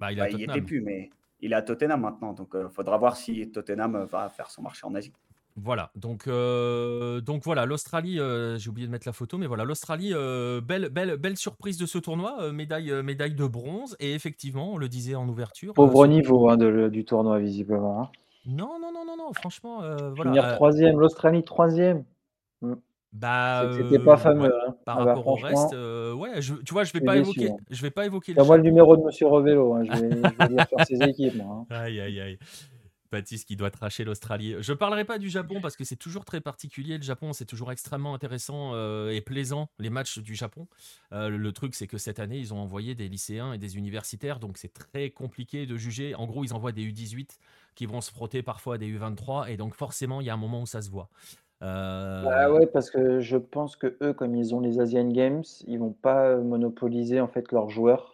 Bah, 0.00 0.12
il, 0.12 0.22
n'était 0.22 0.46
bah, 0.46 0.60
plus, 0.60 0.82
mais 0.82 1.10
il 1.42 1.52
est 1.52 1.56
à 1.56 1.62
Tottenham 1.62 2.00
maintenant. 2.00 2.32
Donc, 2.32 2.50
il 2.54 2.60
euh, 2.60 2.68
faudra 2.68 2.96
voir 2.96 3.16
si 3.16 3.50
Tottenham 3.50 4.06
va 4.10 4.28
faire 4.28 4.50
son 4.50 4.62
marché 4.62 4.86
en 4.86 4.94
Asie. 4.94 5.12
Voilà, 5.56 5.90
donc, 5.96 6.28
euh, 6.28 7.20
donc 7.20 7.42
voilà, 7.44 7.66
l'Australie, 7.66 8.18
euh, 8.18 8.56
j'ai 8.56 8.70
oublié 8.70 8.86
de 8.86 8.92
mettre 8.92 9.06
la 9.06 9.12
photo, 9.12 9.36
mais 9.36 9.46
voilà, 9.46 9.64
l'Australie, 9.64 10.12
euh, 10.14 10.62
belle, 10.62 10.88
belle, 10.88 11.18
belle 11.18 11.36
surprise 11.36 11.76
de 11.76 11.84
ce 11.84 11.98
tournoi, 11.98 12.50
médaille, 12.52 12.90
médaille 13.02 13.34
de 13.34 13.46
bronze, 13.46 13.94
et 14.00 14.14
effectivement, 14.14 14.72
on 14.72 14.78
le 14.78 14.88
disait 14.88 15.14
en 15.14 15.28
ouverture. 15.28 15.74
Pauvre 15.74 16.06
niveau 16.06 16.48
hein, 16.48 16.56
du 16.56 17.04
tournoi, 17.04 17.38
visiblement. 17.38 18.02
Hein. 18.02 18.10
Non, 18.46 18.78
non, 18.80 18.92
non, 18.92 19.04
non, 19.04 19.16
non, 19.18 19.32
franchement, 19.34 19.80
voilà. 20.16 20.32
Finir 20.32 20.54
troisième, 20.54 20.98
l'Australie 20.98 21.44
troisième. 21.44 22.04
Hmm. 22.62 22.74
Bah, 23.12 23.70
c'était 23.76 23.98
pas 23.98 24.16
fameux. 24.16 24.54
Hein. 24.66 24.74
Par 24.84 24.98
ah 24.98 25.04
bah, 25.04 25.14
rapport 25.14 25.26
au 25.26 25.34
reste, 25.34 25.74
ouais, 25.74 26.40
je, 26.40 26.54
tu 26.54 26.72
vois, 26.72 26.84
je 26.84 26.92
vais 26.92 27.00
pas 27.00 27.16
évoquer, 27.16 27.50
je 27.70 27.82
vais 27.82 27.90
pas 27.90 28.06
évoquer. 28.06 28.34
moi 28.34 28.56
le 28.56 28.62
numéro 28.62 28.96
de 28.96 29.02
Monsieur 29.02 29.26
Revello, 29.26 29.76
je 29.84 29.90
vais, 29.90 30.10
je 30.10 30.54
vais 30.54 30.64
faire 30.64 30.86
ses 30.86 31.02
équipes. 31.02 31.36
Moi, 31.36 31.66
Aïe, 31.70 32.00
aïe, 32.00 32.20
aïe. 32.20 32.38
Baptiste 33.12 33.46
qui 33.46 33.56
doit 33.56 33.70
tracher 33.70 34.04
l'Australie. 34.04 34.56
Je 34.60 34.72
parlerai 34.72 35.04
pas 35.04 35.18
du 35.18 35.28
Japon 35.28 35.60
parce 35.60 35.76
que 35.76 35.84
c'est 35.84 35.96
toujours 35.96 36.24
très 36.24 36.40
particulier. 36.40 36.96
Le 36.96 37.02
Japon, 37.02 37.32
c'est 37.32 37.44
toujours 37.44 37.70
extrêmement 37.70 38.14
intéressant 38.14 38.72
euh, 38.74 39.10
et 39.10 39.20
plaisant, 39.20 39.68
les 39.78 39.90
matchs 39.90 40.18
du 40.18 40.34
Japon. 40.34 40.66
Euh, 41.12 41.28
le 41.28 41.52
truc, 41.52 41.74
c'est 41.74 41.86
que 41.86 41.98
cette 41.98 42.18
année, 42.18 42.38
ils 42.38 42.54
ont 42.54 42.58
envoyé 42.58 42.94
des 42.94 43.08
lycéens 43.08 43.52
et 43.52 43.58
des 43.58 43.76
universitaires, 43.76 44.40
donc 44.40 44.56
c'est 44.56 44.72
très 44.72 45.10
compliqué 45.10 45.66
de 45.66 45.76
juger. 45.76 46.14
En 46.14 46.26
gros, 46.26 46.42
ils 46.42 46.54
envoient 46.54 46.72
des 46.72 46.90
U18 46.90 47.38
qui 47.74 47.86
vont 47.86 48.00
se 48.00 48.10
frotter 48.10 48.42
parfois 48.42 48.74
à 48.74 48.78
des 48.78 48.90
U23, 48.90 49.50
et 49.50 49.56
donc 49.56 49.74
forcément, 49.74 50.20
il 50.20 50.26
y 50.26 50.30
a 50.30 50.34
un 50.34 50.38
moment 50.38 50.62
où 50.62 50.66
ça 50.66 50.82
se 50.82 50.90
voit. 50.90 51.08
Euh... 51.62 52.22
Bah 52.24 52.52
ouais, 52.52 52.66
parce 52.66 52.90
que 52.90 53.20
je 53.20 53.36
pense 53.36 53.76
que 53.76 53.96
eux, 54.02 54.12
comme 54.12 54.34
ils 54.34 54.54
ont 54.54 54.60
les 54.60 54.80
Asian 54.80 55.08
Games, 55.08 55.44
ils 55.66 55.78
vont 55.78 55.92
pas 55.92 56.36
monopoliser 56.36 57.20
en 57.20 57.28
fait 57.28 57.52
leurs 57.52 57.70
joueurs. 57.70 58.12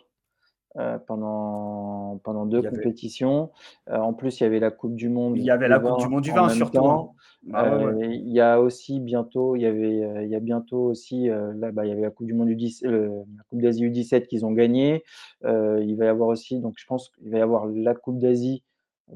Euh, 0.76 0.98
pendant, 0.98 2.20
pendant 2.22 2.46
deux 2.46 2.62
compétitions. 2.62 3.50
Euh, 3.88 3.96
en 3.96 4.12
plus, 4.12 4.38
il 4.38 4.44
y 4.44 4.46
avait 4.46 4.60
la 4.60 4.70
Coupe 4.70 4.94
du 4.94 5.08
Monde. 5.08 5.36
Il 5.36 5.42
y 5.42 5.50
avait 5.50 5.66
la 5.66 5.80
Coupe 5.80 5.98
du 5.98 6.08
Monde 6.08 6.22
du 6.22 6.30
vin 6.30 6.48
surtout. 6.50 6.86
Hein. 6.86 7.08
Bah 7.42 7.64
euh, 7.64 8.04
il 8.04 8.30
y 8.30 8.40
a 8.40 8.60
aussi 8.60 9.00
bientôt, 9.00 9.56
il 9.56 9.62
y 9.62 9.66
avait, 9.66 10.24
il 10.24 10.28
y 10.28 10.36
a 10.36 10.40
bientôt 10.40 10.82
aussi, 10.82 11.28
là, 11.28 11.72
bah, 11.72 11.84
il 11.84 11.88
y 11.88 11.92
avait 11.92 12.02
la 12.02 12.10
Coupe 12.10 12.26
du 12.26 12.34
Monde 12.34 12.48
du 12.48 12.54
10, 12.54 12.82
la 12.84 13.08
Coupe 13.48 13.62
d'Asie 13.62 13.86
U17 13.86 14.26
qu'ils 14.26 14.44
ont 14.44 14.52
gagné. 14.52 15.02
il 15.44 15.96
va 15.96 16.04
y 16.04 16.08
avoir 16.08 16.28
aussi, 16.28 16.60
donc 16.60 16.74
je 16.76 16.86
pense 16.86 17.08
qu'il 17.08 17.30
va 17.30 17.38
y 17.38 17.40
avoir 17.40 17.66
la 17.66 17.94
Coupe 17.94 18.18
d'Asie 18.18 18.62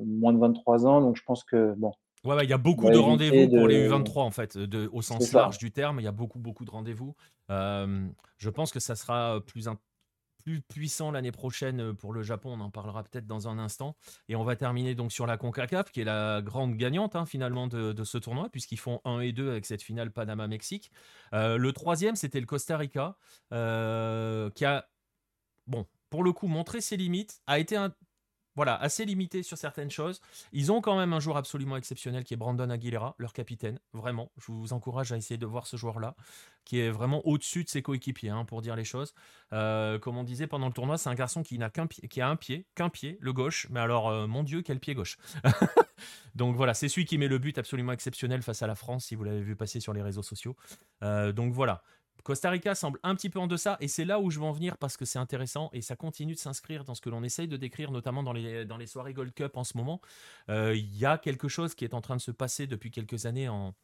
moins 0.05 0.33
de 0.33 0.39
23 0.39 0.87
ans. 0.87 1.01
Donc 1.01 1.17
je 1.17 1.23
pense 1.23 1.45
que 1.45 1.75
bon, 1.77 1.93
Ouais, 2.24 2.44
il 2.44 2.51
y 2.51 2.53
a 2.53 2.59
beaucoup 2.59 2.89
de 2.89 2.99
rendez-vous 2.99 3.49
pour 3.49 3.66
les 3.66 3.89
U23 3.89 4.20
en 4.20 4.31
fait, 4.31 4.57
de, 4.57 4.89
au 4.93 5.03
sens 5.03 5.32
large 5.32 5.59
du 5.59 5.73
terme. 5.73 6.01
Il 6.01 6.05
y 6.05 6.09
a 6.09 6.12
beaucoup, 6.12 6.39
beaucoup 6.39 6.65
de 6.65 6.70
rendez-vous. 6.70 7.15
je 7.49 8.51
pense 8.51 8.73
que 8.73 8.81
ça 8.81 8.94
sera 8.97 9.40
plus, 9.47 9.69
plus 10.43 10.61
puissant 10.61 11.11
l'année 11.11 11.32
prochaine 11.32 11.81
euh, 11.81 11.93
pour 11.93 12.12
le 12.12 12.23
Japon. 12.23 12.53
On 12.53 12.61
en 12.61 12.70
parlera 12.70 13.03
peut-être 13.03 13.27
dans 13.27 13.49
un 13.49 13.59
instant. 13.59 13.97
Et 14.28 14.36
on 14.36 14.44
va 14.44 14.57
terminer 14.57 14.94
donc 14.94 15.12
sur 15.12 15.27
la 15.27 15.36
CONCACAF, 15.36 15.90
qui 15.90 16.01
est 16.01 16.05
la 16.05 16.43
grande 16.43 16.77
gagnante 16.77 17.16
hein, 17.16 17.27
finalement 17.27 17.66
de, 17.66 18.05
ce 18.05 18.19
tournoi, 18.19 18.49
puisqu'ils 18.51 18.78
font 18.78 19.01
1 19.05 19.20
et 19.20 19.32
2 19.32 19.51
avec 19.51 19.66
cette 19.66 19.82
finale 19.82 20.11
Panama-Mexique. 20.11 20.90
Euh, 21.35 21.57
le 21.57 21.73
troisième, 21.73 22.16
c'était 22.16 22.40
le 22.40 22.47
Costa 22.47 22.77
Rica, 22.77 23.16
euh, 23.53 24.51
qui 24.51 24.65
a, 24.65 24.89
bon, 25.66 25.86
pour 26.11 26.24
le 26.24 26.32
coup, 26.32 26.49
montré 26.49 26.81
ses 26.81 26.97
limites, 26.97 27.40
a 27.47 27.59
été 27.59 27.77
un 27.77 27.93
voilà, 28.55 28.77
assez 28.77 29.05
limité 29.05 29.43
sur 29.43 29.57
certaines 29.57 29.91
choses. 29.91 30.20
Ils 30.53 30.73
ont 30.73 30.81
quand 30.81 30.97
même 30.97 31.12
un 31.12 31.20
joueur 31.20 31.37
absolument 31.37 31.77
exceptionnel 31.77 32.24
qui 32.24 32.35
est 32.35 32.37
Brandon 32.37 32.69
Aguilera, 32.69 33.15
leur 33.19 33.33
capitaine. 33.33 33.79
Vraiment, 33.93 34.31
je 34.39 34.53
vous 34.53 34.73
encourage 34.73 35.12
à 35.12 35.16
essayer 35.16 35.39
de 35.39 35.47
voir 35.47 35.66
ce 35.66 35.77
joueur-là, 35.77 36.15
qui 36.65 36.79
est 36.79 36.91
vraiment 36.91 37.27
au-dessus 37.27 37.65
de 37.65 37.69
ses 37.69 37.83
coéquipiers, 37.83 38.31
hein, 38.31 38.45
pour 38.45 38.62
dire 38.62 38.77
les 38.77 38.85
choses. 38.85 39.15
Euh, 39.53 39.99
comme 39.99 40.16
on 40.16 40.24
disait 40.24 40.47
pendant 40.47 40.66
le 40.66 40.73
tournoi, 40.73 40.99
c'est 40.99 41.09
un 41.09 41.15
garçon 41.15 41.43
qui 41.43 41.61
a 41.62 41.70
un 41.77 41.87
pied, 42.37 42.66
qu'un 42.74 42.89
pied, 42.91 43.19
le 43.20 43.33
gauche. 43.33 43.66
Mais 43.70 43.81
alors, 43.81 44.09
euh, 44.09 44.27
mon 44.27 44.43
Dieu, 44.43 44.62
quel 44.62 44.81
pied 44.81 44.95
gauche 44.95 45.19
Donc 46.35 46.57
voilà, 46.57 46.74
c'est 46.74 46.89
celui 46.89 47.05
qui 47.05 47.19
met 47.19 47.29
le 47.29 47.39
but 47.39 47.59
absolument 47.59 47.93
exceptionnel 47.93 48.43
face 48.43 48.62
à 48.62 48.66
la 48.66 48.74
France, 48.74 49.07
si 49.07 49.15
vous 49.15 49.24
l'avez 49.24 49.43
vu 49.43 49.57
passer 49.57 49.81
sur 49.81 49.93
les 49.93 50.03
réseaux 50.03 50.23
sociaux. 50.23 50.57
Euh, 51.03 51.33
donc 51.33 51.53
voilà, 51.53 51.83
Costa 52.23 52.51
Rica 52.51 52.74
semble 52.74 52.99
un 53.03 53.15
petit 53.15 53.31
peu 53.31 53.39
en 53.39 53.47
deçà 53.47 53.77
et 53.81 53.89
c'est 53.89 54.05
là 54.05 54.20
où 54.20 54.31
je 54.31 54.39
veux 54.39 54.44
en 54.44 54.53
venir 54.53 54.77
parce 54.78 54.97
que 54.97 55.05
c'est 55.05 55.19
intéressant 55.19 55.70
et 55.73 55.82
ça 55.82 55.97
continue 55.97 56.35
de 56.35 56.39
s'inscrire 56.39 56.85
dans 56.85 56.94
ce 56.94 57.01
que 57.01 57.11
l'on 57.11 57.23
essaye 57.23 57.49
de 57.49 57.57
décrire, 57.57 57.90
notamment 57.90 58.23
dans 58.23 58.32
les, 58.32 58.65
dans 58.65 58.77
les 58.77 58.86
soirées 58.86 59.12
Gold 59.12 59.35
Cup 59.35 59.57
en 59.57 59.65
ce 59.65 59.77
moment. 59.77 60.01
Euh, 60.49 60.74
il 60.77 60.97
y 60.97 61.05
a 61.05 61.19
quelque 61.19 61.49
chose 61.49 61.74
qui 61.74 61.85
est 61.85 61.94
en 61.94 62.01
train 62.01 62.16
de 62.16 62.20
se 62.20 62.31
passer 62.31 62.66
depuis 62.66 62.90
quelques 62.90 63.27
années 63.27 63.49
en, 63.49 63.74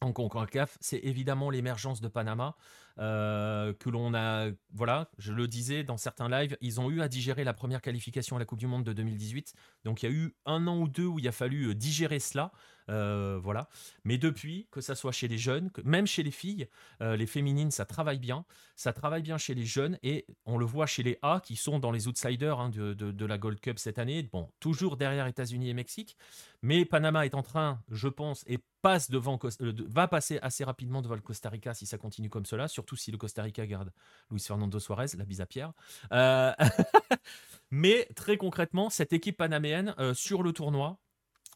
en 0.00 0.12
CONCACAF, 0.12 0.78
c'est 0.80 0.98
évidemment 0.98 1.50
l'émergence 1.50 2.00
de 2.00 2.08
Panama, 2.08 2.56
que 2.96 3.90
l'on 3.90 4.14
a, 4.14 4.50
voilà, 4.72 5.10
je 5.18 5.32
le 5.32 5.48
disais 5.48 5.84
dans 5.84 5.96
certains 5.96 6.28
lives, 6.28 6.56
ils 6.60 6.80
ont 6.80 6.90
eu 6.90 7.00
à 7.00 7.08
digérer 7.08 7.44
la 7.44 7.54
première 7.54 7.82
qualification 7.82 8.36
à 8.36 8.38
la 8.38 8.44
Coupe 8.44 8.58
du 8.58 8.66
Monde 8.66 8.84
de 8.84 8.92
2018, 8.92 9.54
donc 9.84 10.02
il 10.02 10.06
y 10.06 10.12
a 10.12 10.12
eu 10.12 10.36
un 10.46 10.66
an 10.66 10.78
ou 10.78 10.88
deux 10.88 11.06
où 11.06 11.18
il 11.18 11.26
a 11.28 11.32
fallu 11.32 11.68
euh, 11.68 11.74
digérer 11.74 12.20
cela, 12.20 12.52
euh, 12.90 13.38
voilà. 13.42 13.68
Mais 14.04 14.18
depuis, 14.18 14.68
que 14.70 14.80
ça 14.80 14.94
soit 14.94 15.12
chez 15.12 15.26
les 15.26 15.38
jeunes, 15.38 15.70
même 15.84 16.06
chez 16.06 16.22
les 16.22 16.30
filles, 16.30 16.68
les 17.00 17.26
féminines, 17.26 17.70
ça 17.70 17.84
travaille 17.84 18.18
bien, 18.18 18.44
ça 18.76 18.92
travaille 18.92 19.22
bien 19.22 19.38
chez 19.38 19.54
les 19.54 19.64
jeunes, 19.64 19.98
et 20.02 20.26
on 20.44 20.58
le 20.58 20.66
voit 20.66 20.86
chez 20.86 21.02
les 21.02 21.18
A 21.22 21.40
qui 21.42 21.56
sont 21.56 21.78
dans 21.78 21.90
les 21.90 22.08
outsiders 22.08 22.60
hein, 22.60 22.68
de, 22.68 23.24
la 23.26 23.38
Gold 23.38 23.60
Cup 23.60 23.78
cette 23.78 23.98
année, 23.98 24.22
bon, 24.22 24.50
toujours 24.60 24.96
derrière 24.96 25.26
États-Unis 25.26 25.70
et 25.70 25.74
Mexique, 25.74 26.16
mais 26.62 26.84
Panama 26.84 27.26
est 27.26 27.34
en 27.34 27.42
train, 27.42 27.82
je 27.90 28.08
pense, 28.08 28.44
et 28.46 28.58
passe 28.82 29.10
devant, 29.10 29.38
va 29.60 30.08
passer 30.08 30.38
assez 30.42 30.64
rapidement 30.64 31.02
devant 31.02 31.14
le 31.14 31.20
Costa 31.20 31.48
Rica 31.48 31.72
si 31.74 31.86
ça 31.86 31.98
continue 31.98 32.28
comme 32.28 32.46
cela, 32.46 32.68
surtout 32.84 32.96
si 32.96 33.10
le 33.10 33.16
Costa 33.16 33.42
Rica 33.42 33.66
garde 33.66 33.90
Luis 34.30 34.40
Fernando 34.40 34.78
Suarez, 34.78 35.06
la 35.16 35.24
bise 35.24 35.40
à 35.40 35.46
Pierre. 35.46 35.72
Euh, 36.12 36.52
mais 37.70 38.06
très 38.14 38.36
concrètement, 38.36 38.90
cette 38.90 39.14
équipe 39.14 39.38
panaméenne 39.38 39.94
euh, 39.98 40.12
sur 40.12 40.42
le 40.42 40.52
tournoi, 40.52 40.98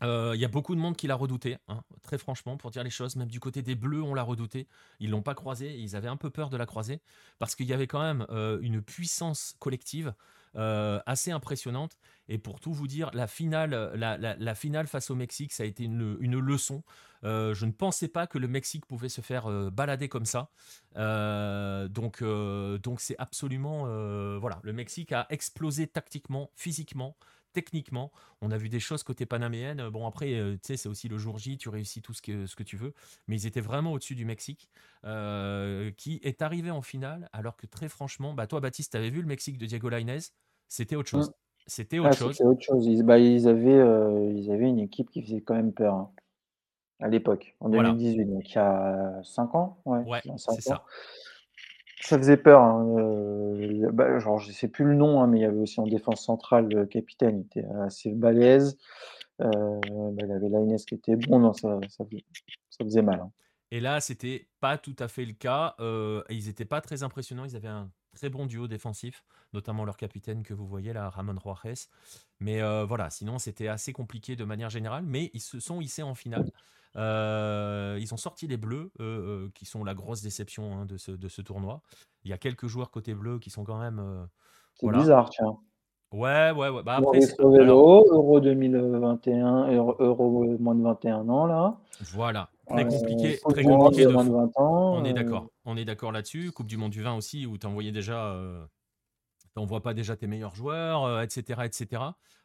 euh, 0.02 0.32
il 0.34 0.40
y 0.40 0.44
a 0.46 0.48
beaucoup 0.48 0.74
de 0.74 0.80
monde 0.80 0.96
qui 0.96 1.06
l'a 1.06 1.16
redouté, 1.16 1.58
hein, 1.68 1.82
très 2.00 2.16
franchement, 2.16 2.56
pour 2.56 2.70
dire 2.70 2.82
les 2.82 2.88
choses. 2.88 3.16
Même 3.16 3.28
du 3.28 3.40
côté 3.40 3.60
des 3.60 3.74
Bleus, 3.74 4.02
on 4.02 4.14
l'a 4.14 4.22
redouté. 4.22 4.68
Ils 5.00 5.10
l'ont 5.10 5.20
pas 5.20 5.34
croisé, 5.34 5.76
ils 5.76 5.96
avaient 5.96 6.08
un 6.08 6.16
peu 6.16 6.30
peur 6.30 6.48
de 6.48 6.56
la 6.56 6.64
croiser, 6.64 7.02
parce 7.38 7.54
qu'il 7.54 7.66
y 7.66 7.74
avait 7.74 7.88
quand 7.88 8.00
même 8.00 8.26
une 8.62 8.80
puissance 8.80 9.54
collective. 9.58 10.14
Euh, 10.58 10.98
assez 11.06 11.30
impressionnante. 11.30 11.96
Et 12.28 12.36
pour 12.36 12.58
tout 12.58 12.72
vous 12.72 12.88
dire, 12.88 13.10
la 13.14 13.28
finale, 13.28 13.70
la, 13.94 14.54
finale 14.56 14.88
face 14.88 15.08
au 15.08 15.14
Mexique, 15.14 15.52
ça 15.52 15.62
a 15.62 15.66
été 15.66 15.84
une, 15.84 16.40
leçon. 16.40 16.82
Euh, 17.22 17.54
je 17.54 17.64
ne 17.64 17.70
pensais 17.70 18.08
pas 18.08 18.26
que 18.26 18.38
le 18.38 18.48
Mexique 18.48 18.84
pouvait 18.84 19.08
se 19.08 19.20
faire 19.20 19.46
euh, 19.46 19.70
balader 19.70 20.08
comme 20.08 20.26
ça. 20.26 20.50
donc, 20.96 22.24
donc 22.24 23.00
c'est 23.00 23.16
absolument 23.18 23.84
voilà, 24.40 24.58
le 24.64 24.72
Mexique 24.72 25.12
a 25.12 25.26
explosé 25.30 25.86
tactiquement, 25.86 26.50
physiquement 26.56 27.16
techniquement. 27.54 28.12
On 28.42 28.50
a 28.50 28.58
vu 28.58 28.68
des 28.68 28.78
choses 28.78 29.02
côté 29.02 29.26
panaméenne. 29.26 29.88
Bon, 29.88 30.06
après, 30.06 30.26
tu 30.26 30.58
sais, 30.62 30.76
c'est 30.76 30.88
aussi 30.88 31.08
le 31.08 31.18
jour 31.18 31.38
J, 31.38 31.56
tu 31.56 31.70
réussis 31.70 32.02
tout 32.02 32.12
ce 32.12 32.22
que, 32.22 32.46
ce 32.46 32.54
que 32.54 32.62
tu 32.62 32.76
veux. 32.76 32.94
Mais 33.26 33.36
ils 33.36 33.46
étaient 33.46 33.62
vraiment 33.62 33.92
au-dessus 33.92 34.14
du 34.14 34.24
Mexique, 34.24 34.68
qui 35.96 36.20
est 36.22 36.42
arrivé 36.42 36.70
en 36.70 36.82
finale, 36.82 37.28
alors 37.32 37.56
que 37.56 37.66
très 37.66 37.88
franchement, 37.88 38.34
bah, 38.34 38.46
toi, 38.46 38.60
Baptiste, 38.60 38.92
tu 38.92 38.98
avais 38.98 39.10
vu 39.10 39.22
le 39.22 39.26
Mexique 39.28 39.56
de 39.58 39.66
Diego 39.66 39.88
Lainez? 39.88 40.20
C'était 40.68 40.96
autre 40.96 41.08
chose. 41.08 41.30
Mmh. 41.30 41.34
C'était 41.68 41.98
autre, 41.98 42.16
chose. 42.16 42.40
autre 42.40 42.62
chose. 42.62 42.86
Ils, 42.86 43.02
bah, 43.02 43.18
ils, 43.18 43.46
avaient, 43.46 43.78
euh, 43.78 44.32
ils 44.34 44.50
avaient 44.50 44.68
une 44.68 44.78
équipe 44.78 45.10
qui 45.10 45.22
faisait 45.22 45.42
quand 45.42 45.54
même 45.54 45.74
peur 45.74 45.94
hein, 45.94 46.10
à 46.98 47.08
l'époque, 47.08 47.54
en 47.60 47.68
2018, 47.68 48.24
donc 48.24 48.48
il 48.48 48.54
y 48.54 48.58
a 48.58 49.20
5 49.22 49.54
ans. 49.54 49.78
Ouais, 49.84 50.02
c'est 50.36 50.62
ça. 50.62 50.84
Ça 52.00 52.16
faisait 52.16 52.38
peur. 52.38 52.62
Hein, 52.62 52.86
euh, 52.98 53.90
bah, 53.92 54.18
genre, 54.18 54.38
je 54.38 54.48
ne 54.48 54.52
sais 54.54 54.68
plus 54.68 54.86
le 54.86 54.94
nom, 54.94 55.20
hein, 55.20 55.26
mais 55.26 55.40
il 55.40 55.42
y 55.42 55.44
avait 55.44 55.58
aussi 55.58 55.78
en 55.78 55.86
défense 55.86 56.24
centrale 56.24 56.68
le 56.72 56.86
capitaine, 56.86 57.40
il 57.40 57.60
était 57.60 57.68
assez 57.82 58.12
balèze. 58.12 58.78
Euh, 59.42 59.50
bah, 60.12 60.22
il 60.24 60.32
avait 60.32 60.48
Lainez 60.48 60.76
qui 60.76 60.94
était 60.94 61.16
bon, 61.16 61.38
non, 61.38 61.52
ça, 61.52 61.78
ça, 61.90 62.04
faisait 62.82 63.02
mal. 63.02 63.22
Et 63.70 63.80
là, 63.80 64.00
c'était 64.00 64.48
pas 64.60 64.78
tout 64.78 64.96
à 64.98 65.08
fait 65.08 65.26
le 65.26 65.34
cas. 65.34 65.74
ils 66.30 66.46
n'étaient 66.46 66.64
pas 66.64 66.80
très 66.80 67.02
impressionnants. 67.02 67.44
Ils 67.44 67.56
avaient 67.56 67.68
un 67.68 67.90
très 68.14 68.28
bon 68.28 68.46
duo 68.46 68.68
défensif, 68.68 69.24
notamment 69.52 69.84
leur 69.84 69.96
capitaine 69.96 70.42
que 70.42 70.54
vous 70.54 70.66
voyez 70.66 70.92
là, 70.92 71.08
Ramon 71.10 71.38
Rojas. 71.38 71.88
Mais 72.40 72.62
euh, 72.62 72.84
voilà, 72.84 73.10
sinon 73.10 73.38
c'était 73.38 73.68
assez 73.68 73.92
compliqué 73.92 74.36
de 74.36 74.44
manière 74.44 74.70
générale, 74.70 75.04
mais 75.06 75.30
ils 75.34 75.40
se 75.40 75.60
sont 75.60 75.80
hissés 75.80 76.02
en 76.02 76.14
finale. 76.14 76.50
Euh, 76.96 77.98
ils 78.00 78.12
ont 78.14 78.16
sorti 78.16 78.46
les 78.46 78.56
Bleus, 78.56 78.90
euh, 78.98 79.50
qui 79.54 79.66
sont 79.66 79.84
la 79.84 79.94
grosse 79.94 80.22
déception 80.22 80.78
hein, 80.78 80.86
de, 80.86 80.96
ce, 80.96 81.12
de 81.12 81.28
ce 81.28 81.42
tournoi. 81.42 81.82
Il 82.24 82.30
y 82.30 82.32
a 82.32 82.38
quelques 82.38 82.66
joueurs 82.66 82.90
côté 82.90 83.14
bleu 83.14 83.38
qui 83.38 83.50
sont 83.50 83.62
quand 83.62 83.78
même. 83.78 84.28
c'est 84.74 84.88
bizarre, 84.88 85.30
tiens. 85.30 85.58
Ouais, 86.10 86.50
ouais, 86.52 86.70
ouais. 86.70 86.82
Bah 86.82 86.96
après, 86.96 87.20
Euro 87.38 88.40
2021, 88.40 89.72
Euro, 89.72 90.56
moins 90.58 90.74
de 90.74 90.82
21 90.82 91.28
ans, 91.28 91.46
là. 91.46 91.76
Voilà. 92.12 92.48
Très 92.68 92.86
compliqué, 92.86 93.38
très 93.38 93.62
compliqué 93.62 94.04
de, 94.04 94.14
On 94.14 95.04
est 95.04 95.12
d'accord. 95.12 95.48
On 95.64 95.76
est 95.76 95.84
d'accord 95.84 96.12
là-dessus. 96.12 96.52
Coupe 96.52 96.66
du 96.66 96.76
monde 96.76 96.92
du 96.92 97.02
vin 97.02 97.14
aussi, 97.14 97.46
où 97.46 97.58
tu 97.58 97.66
envoyais 97.66 97.92
déjà. 97.92 98.32
Euh, 98.32 98.64
voit 99.56 99.82
pas 99.82 99.92
déjà 99.92 100.16
tes 100.16 100.28
meilleurs 100.28 100.54
joueurs, 100.54 101.20
etc. 101.20 101.62
etc. 101.64 102.02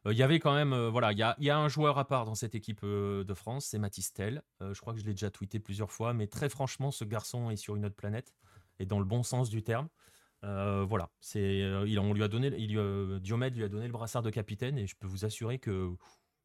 Il 0.10 0.18
y 0.18 0.24
avait 0.24 0.40
quand 0.40 0.54
même. 0.54 0.74
voilà, 0.88 1.12
il 1.12 1.20
y 1.20 1.22
a, 1.22 1.36
y 1.40 1.52
a, 1.52 1.58
un 1.60 1.68
joueur 1.68 2.00
à 2.00 2.08
part 2.08 2.26
dans 2.26 2.34
cette 2.34 2.56
équipe 2.56 2.84
de 2.84 3.34
France, 3.36 3.68
c'est 3.68 3.78
Mathis 3.78 4.14
Tell. 4.14 4.42
je 4.62 4.80
crois 4.82 4.94
que 4.94 5.00
je 5.00 5.06
l'ai 5.06 5.14
déjà 5.14 5.30
tweeté 5.30 5.60
plusieurs 5.60 5.92
fois, 5.92 6.16
mais 6.16 6.26
très 6.26 6.50
franchement, 6.50 6.90
ce 6.90 7.06
garçon 7.06 7.52
est 7.52 7.56
sur 7.56 7.76
une 7.76 7.86
autre 7.86 7.96
planète, 7.96 8.34
et 8.80 8.88
dans 8.88 8.98
le 8.98 9.06
bon 9.06 9.22
sens 9.22 9.52
du 9.52 9.62
terme. 9.62 9.90
Euh, 10.44 10.84
voilà, 10.88 11.10
c'est, 11.22 11.64
on 11.98 12.14
lui 12.14 12.24
a 12.24 12.28
donné, 12.28 12.52
il 12.58 12.76
lui 12.76 13.20
Diomède 13.22 13.56
lui 13.56 13.64
a 13.64 13.70
donné 13.70 13.86
le 13.86 13.94
brassard 13.94 14.24
de 14.24 14.30
capitaine 14.30 14.78
et 14.78 14.88
je 14.88 14.96
peux 14.96 15.08
vous 15.08 15.24
assurer 15.24 15.58
que 15.58 15.92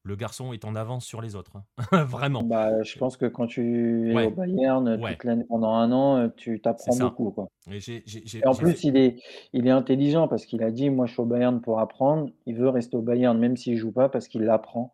le 0.08 0.16
garçon 0.16 0.54
est 0.54 0.64
en 0.64 0.74
avance 0.74 1.04
sur 1.04 1.20
les 1.20 1.36
autres. 1.36 1.52
hein. 1.56 2.04
Vraiment. 2.04 2.42
Bah, 2.42 2.82
je 2.82 2.98
pense 2.98 3.16
que 3.18 3.26
quand 3.26 3.46
tu 3.46 4.12
es 4.12 4.26
au 4.26 4.30
Bayern, 4.30 4.88
ouais, 5.00 5.12
toute 5.12 5.24
l'année 5.24 5.44
pendant 5.44 5.74
un 5.74 5.92
an, 5.92 6.18
heu, 6.24 6.32
tu 6.34 6.60
t'apprends 6.60 6.96
beaucoup, 6.96 7.30
quoi. 7.30 7.48
Et 7.70 8.46
en 8.46 8.54
fait. 8.54 8.62
plus, 8.62 8.84
il 8.84 8.96
est 8.96 9.20
il 9.52 9.66
est 9.66 9.70
intelligent 9.70 10.26
parce 10.26 10.46
qu'il 10.46 10.62
a 10.62 10.70
dit: 10.70 10.88
«Moi, 10.88 11.04
je 11.06 11.12
suis 11.12 11.20
au 11.20 11.26
Bayern 11.26 11.60
pour 11.60 11.78
apprendre». 11.78 12.30
Il 12.46 12.56
veut 12.56 12.70
rester 12.70 12.96
au 12.96 13.02
Bayern 13.02 13.38
même 13.38 13.56
s'il 13.56 13.76
joue 13.76 13.92
pas 13.92 14.08
parce 14.08 14.28
qu'il 14.28 14.48
apprend, 14.48 14.92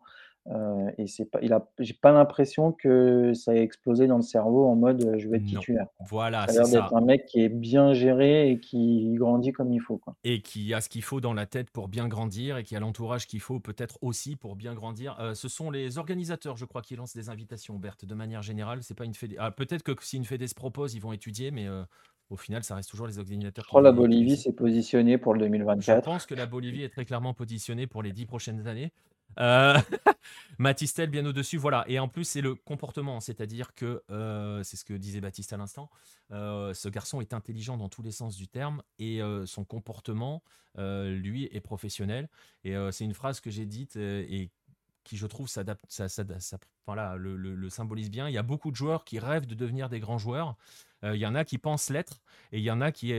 heu 0.49 0.91
et 0.97 1.07
c'est 1.07 1.25
pas 1.25 1.39
il 1.41 1.53
a 1.53 1.69
j'ai 1.79 1.93
pas 1.95 2.11
l'impression 2.11 2.71
que 2.71 3.33
ça 3.33 3.55
ait 3.55 3.61
explosé 3.63 4.07
dans 4.07 4.17
le 4.17 4.21
cerveau 4.23 4.65
en 4.67 4.75
mode, 4.75 5.01
heu: 5.03 5.17
«Je 5.19 5.27
veux 5.29 5.35
être 5.35 5.45
titulaire». 5.45 5.87
Voilà, 5.99 6.47
Ça 6.47 6.51
a 6.51 6.53
c'est 6.53 6.55
l'air 6.55 6.69
d'être 6.69 6.93
un 6.95 7.01
mec 7.01 7.25
qui 7.27 7.41
est 7.43 7.49
bien 7.49 7.93
géré 7.93 8.51
et 8.51 8.59
qui 8.59 9.13
grandit 9.15 9.51
comme 9.53 9.71
il 9.73 9.81
faut, 9.81 9.97
quoi. 9.97 10.15
Et 10.23 10.41
qui 10.41 10.73
a 10.73 10.81
ce 10.81 10.89
qu'il 10.89 11.03
faut 11.03 11.21
dans 11.21 11.33
la 11.33 11.45
tête 11.45 11.69
pour 11.69 11.87
bien 11.87 12.07
grandir 12.07 12.57
et 12.57 12.63
qui 12.63 12.75
a 12.75 12.79
l'entourage 12.79 13.27
qu'il 13.27 13.39
faut 13.41 13.59
peut-être 13.59 13.99
aussi 14.01 14.35
pour 14.35 14.55
bien 14.55 14.73
grandir. 14.73 15.15
Heu, 15.19 15.35
ce 15.35 15.47
sont 15.47 15.69
les 15.69 15.99
organisateurs, 15.99 16.57
je 16.57 16.65
crois, 16.65 16.81
qui 16.81 16.95
lancent 16.95 17.13
des 17.15 17.29
invitations, 17.29 17.77
Berthe, 17.77 18.05
de 18.05 18.15
manière 18.15 18.41
générale. 18.41 18.81
C'est 18.81 18.95
pas 18.95 19.05
une 19.05 19.13
fédé 19.13 19.35
ah, 19.39 19.51
peut-être 19.51 19.83
que 19.83 19.93
si 20.03 20.17
une 20.17 20.25
fédé 20.25 20.47
se 20.47 20.55
propose, 20.55 20.95
ils 20.95 20.99
vont 21.01 21.13
étudier, 21.13 21.51
mais 21.51 21.67
au 22.29 22.37
final, 22.37 22.63
ça 22.63 22.75
reste 22.75 22.89
toujours 22.89 23.05
les 23.07 23.19
Je 23.57 23.59
organisateurs 23.59 23.67
qui 23.67 23.77
crois 23.77 23.81
la 23.81 23.91
Bolivie 23.91 24.37
s'est 24.37 24.53
positionnée 24.53 25.17
pour 25.17 25.33
le 25.33 25.41
Je 25.77 25.93
2024. 25.93 25.93
pense 25.93 26.25
que 26.25 26.35
la 26.35 26.45
Bolivie 26.45 26.83
est 26.83 26.89
très 26.89 27.05
clairement 27.05 27.33
positionnée 27.33 27.87
pour 27.87 28.01
les 28.03 28.13
10 28.13 28.25
prochaines 28.25 28.67
années. 28.67 28.93
Heu, 29.39 29.73
Matistel 30.59 31.09
bien 31.09 31.25
au-dessus, 31.25 31.57
voilà 31.57 31.83
et 31.87 31.99
en 31.99 32.07
plus, 32.07 32.23
c'est 32.23 32.41
le 32.41 32.55
comportement, 32.55 33.19
c'est-à-dire 33.19 33.73
que, 33.75 34.03
heu, 34.09 34.61
c'est 34.63 34.77
ce 34.77 34.85
que 34.85 34.93
disait 34.93 35.21
Baptiste 35.21 35.51
à 35.53 35.57
l'instant, 35.57 35.89
heu, 36.31 36.73
ce 36.73 36.87
garçon 36.89 37.19
est 37.21 37.33
intelligent 37.33 37.77
dans 37.77 37.89
tous 37.89 38.01
les 38.01 38.11
sens 38.11 38.35
du 38.37 38.47
terme 38.47 38.81
et 38.99 39.21
heu, 39.21 39.45
son 39.45 39.65
comportement, 39.65 40.43
lui, 40.77 41.45
est 41.51 41.61
professionnel 41.61 42.29
et 42.63 42.75
c'est 42.91 43.05
une 43.05 43.13
phrase 43.13 43.39
que 43.41 43.49
j'ai 43.49 43.65
dite, 43.65 43.95
et 43.97 44.51
qui, 45.03 45.17
je 45.17 45.27
trouve, 45.27 45.47
s'adapte 45.47 45.85
ça 45.89 46.09
ça 46.09 46.23
voilà, 46.87 47.15
le 47.15 47.35
le 47.37 47.69
symbolise 47.69 48.11
bien. 48.11 48.27
Il 48.29 48.33
y 48.33 48.37
a 48.37 48.43
beaucoup 48.43 48.69
de 48.71 48.75
joueurs 48.75 49.05
qui 49.05 49.17
rêvent 49.19 49.47
de 49.47 49.55
devenir 49.55 49.89
des 49.89 49.99
grands 49.99 50.17
joueurs. 50.19 50.55
Il 51.03 51.15
y 51.15 51.25
en 51.25 51.35
a 51.35 51.45
qui 51.45 51.57
pensent 51.59 51.89
l'être 51.89 52.21
et 52.51 52.57
il 52.59 52.63
y 52.63 52.71
en 52.71 52.81
a 52.81 52.91
qui, 52.91 53.13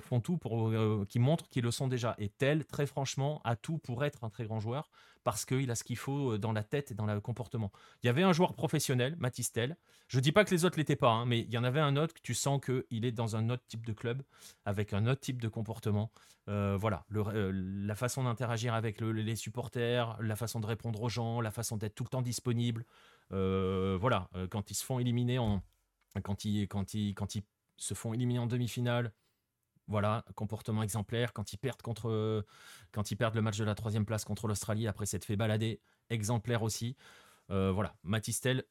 font 0.00 0.20
tout 0.20 0.36
pour, 0.38 0.72
qui 1.08 1.18
montrent 1.18 1.48
qu'ils 1.48 1.64
le 1.64 1.70
sont 1.70 1.88
déjà 1.88 2.14
et 2.18 2.28
Tel, 2.28 2.64
très 2.66 2.86
franchement, 2.86 3.40
a 3.44 3.56
tout 3.56 3.78
pour 3.78 4.04
être 4.04 4.24
un 4.24 4.30
très 4.30 4.44
grand 4.44 4.60
joueur 4.60 4.90
parce 5.24 5.44
qu'il 5.44 5.70
a 5.70 5.74
ce 5.74 5.84
qu'il 5.84 5.96
faut, 5.96 6.32
heu, 6.34 6.38
dans 6.38 6.52
la 6.52 6.62
tête 6.64 6.90
et 6.90 6.94
dans 6.94 7.06
le 7.06 7.20
comportement. 7.20 7.70
Il 8.02 8.06
y 8.06 8.10
avait 8.10 8.22
un 8.22 8.32
joueur 8.32 8.54
professionnel, 8.54 9.16
Mathys 9.18 9.50
Tel. 9.52 9.76
Je 10.08 10.20
dis 10.20 10.32
pas 10.32 10.44
que 10.44 10.50
les 10.50 10.64
autres 10.64 10.78
l'étaient 10.78 10.96
pas, 10.96 11.10
hein, 11.10 11.26
mais 11.26 11.40
il 11.40 11.50
y 11.52 11.58
en 11.58 11.64
avait 11.64 11.80
un 11.80 11.96
autre 11.96 12.14
que 12.14 12.20
tu 12.22 12.34
sens 12.34 12.60
qu'il 12.64 13.04
est 13.04 13.12
dans 13.12 13.36
un 13.36 13.50
autre 13.50 13.64
type 13.68 13.86
de 13.86 13.92
club, 13.92 14.22
avec 14.64 14.92
un 14.92 15.06
autre 15.06 15.20
type 15.20 15.40
de 15.40 15.48
comportement. 15.48 16.10
Heu, 16.48 16.74
voilà, 16.76 17.04
heu, 17.14 17.50
la 17.52 17.94
façon 17.94 18.24
d'interagir 18.24 18.74
avec 18.74 19.00
le 19.00 19.12
les 19.12 19.36
supporters, 19.36 20.16
la 20.20 20.36
façon 20.36 20.60
de 20.60 20.66
répondre 20.66 21.02
aux 21.02 21.08
gens, 21.08 21.40
la 21.40 21.50
façon 21.50 21.76
d'être 21.76 21.94
tout 21.94 22.04
le 22.04 22.08
temps 22.10 22.22
disponible. 22.22 22.84
Voilà, 23.30 24.28
quand 24.50 24.70
ils 24.70 24.74
se 24.74 24.84
font 24.84 24.98
éliminer 24.98 25.38
en 25.38 25.62
quand 26.22 26.44
ils 26.44 26.66
quand 26.68 26.94
ils 26.94 27.14
se 27.76 27.94
font 27.94 28.12
éliminer 28.12 28.38
en 28.40 28.46
demi-finale, 28.46 29.12
voilà, 29.90 30.24
comportement 30.34 30.82
exemplaire. 30.82 31.32
Quand 31.34 31.52
ils 31.52 31.58
perdent 31.58 31.82
contre, 31.82 32.44
quand 32.92 33.10
ils 33.10 33.16
perdent 33.16 33.34
le 33.34 33.42
match 33.42 33.58
de 33.58 33.64
la 33.64 33.74
troisième 33.74 34.06
place 34.06 34.24
contre 34.24 34.48
l'Australie 34.48 34.86
après 34.86 35.04
s'être 35.04 35.24
fait 35.24 35.36
balader, 35.36 35.80
exemplaire 36.08 36.62
aussi. 36.62 36.96
Euh, 37.50 37.72
voilà, 37.72 37.94
Matistel, 38.04 38.64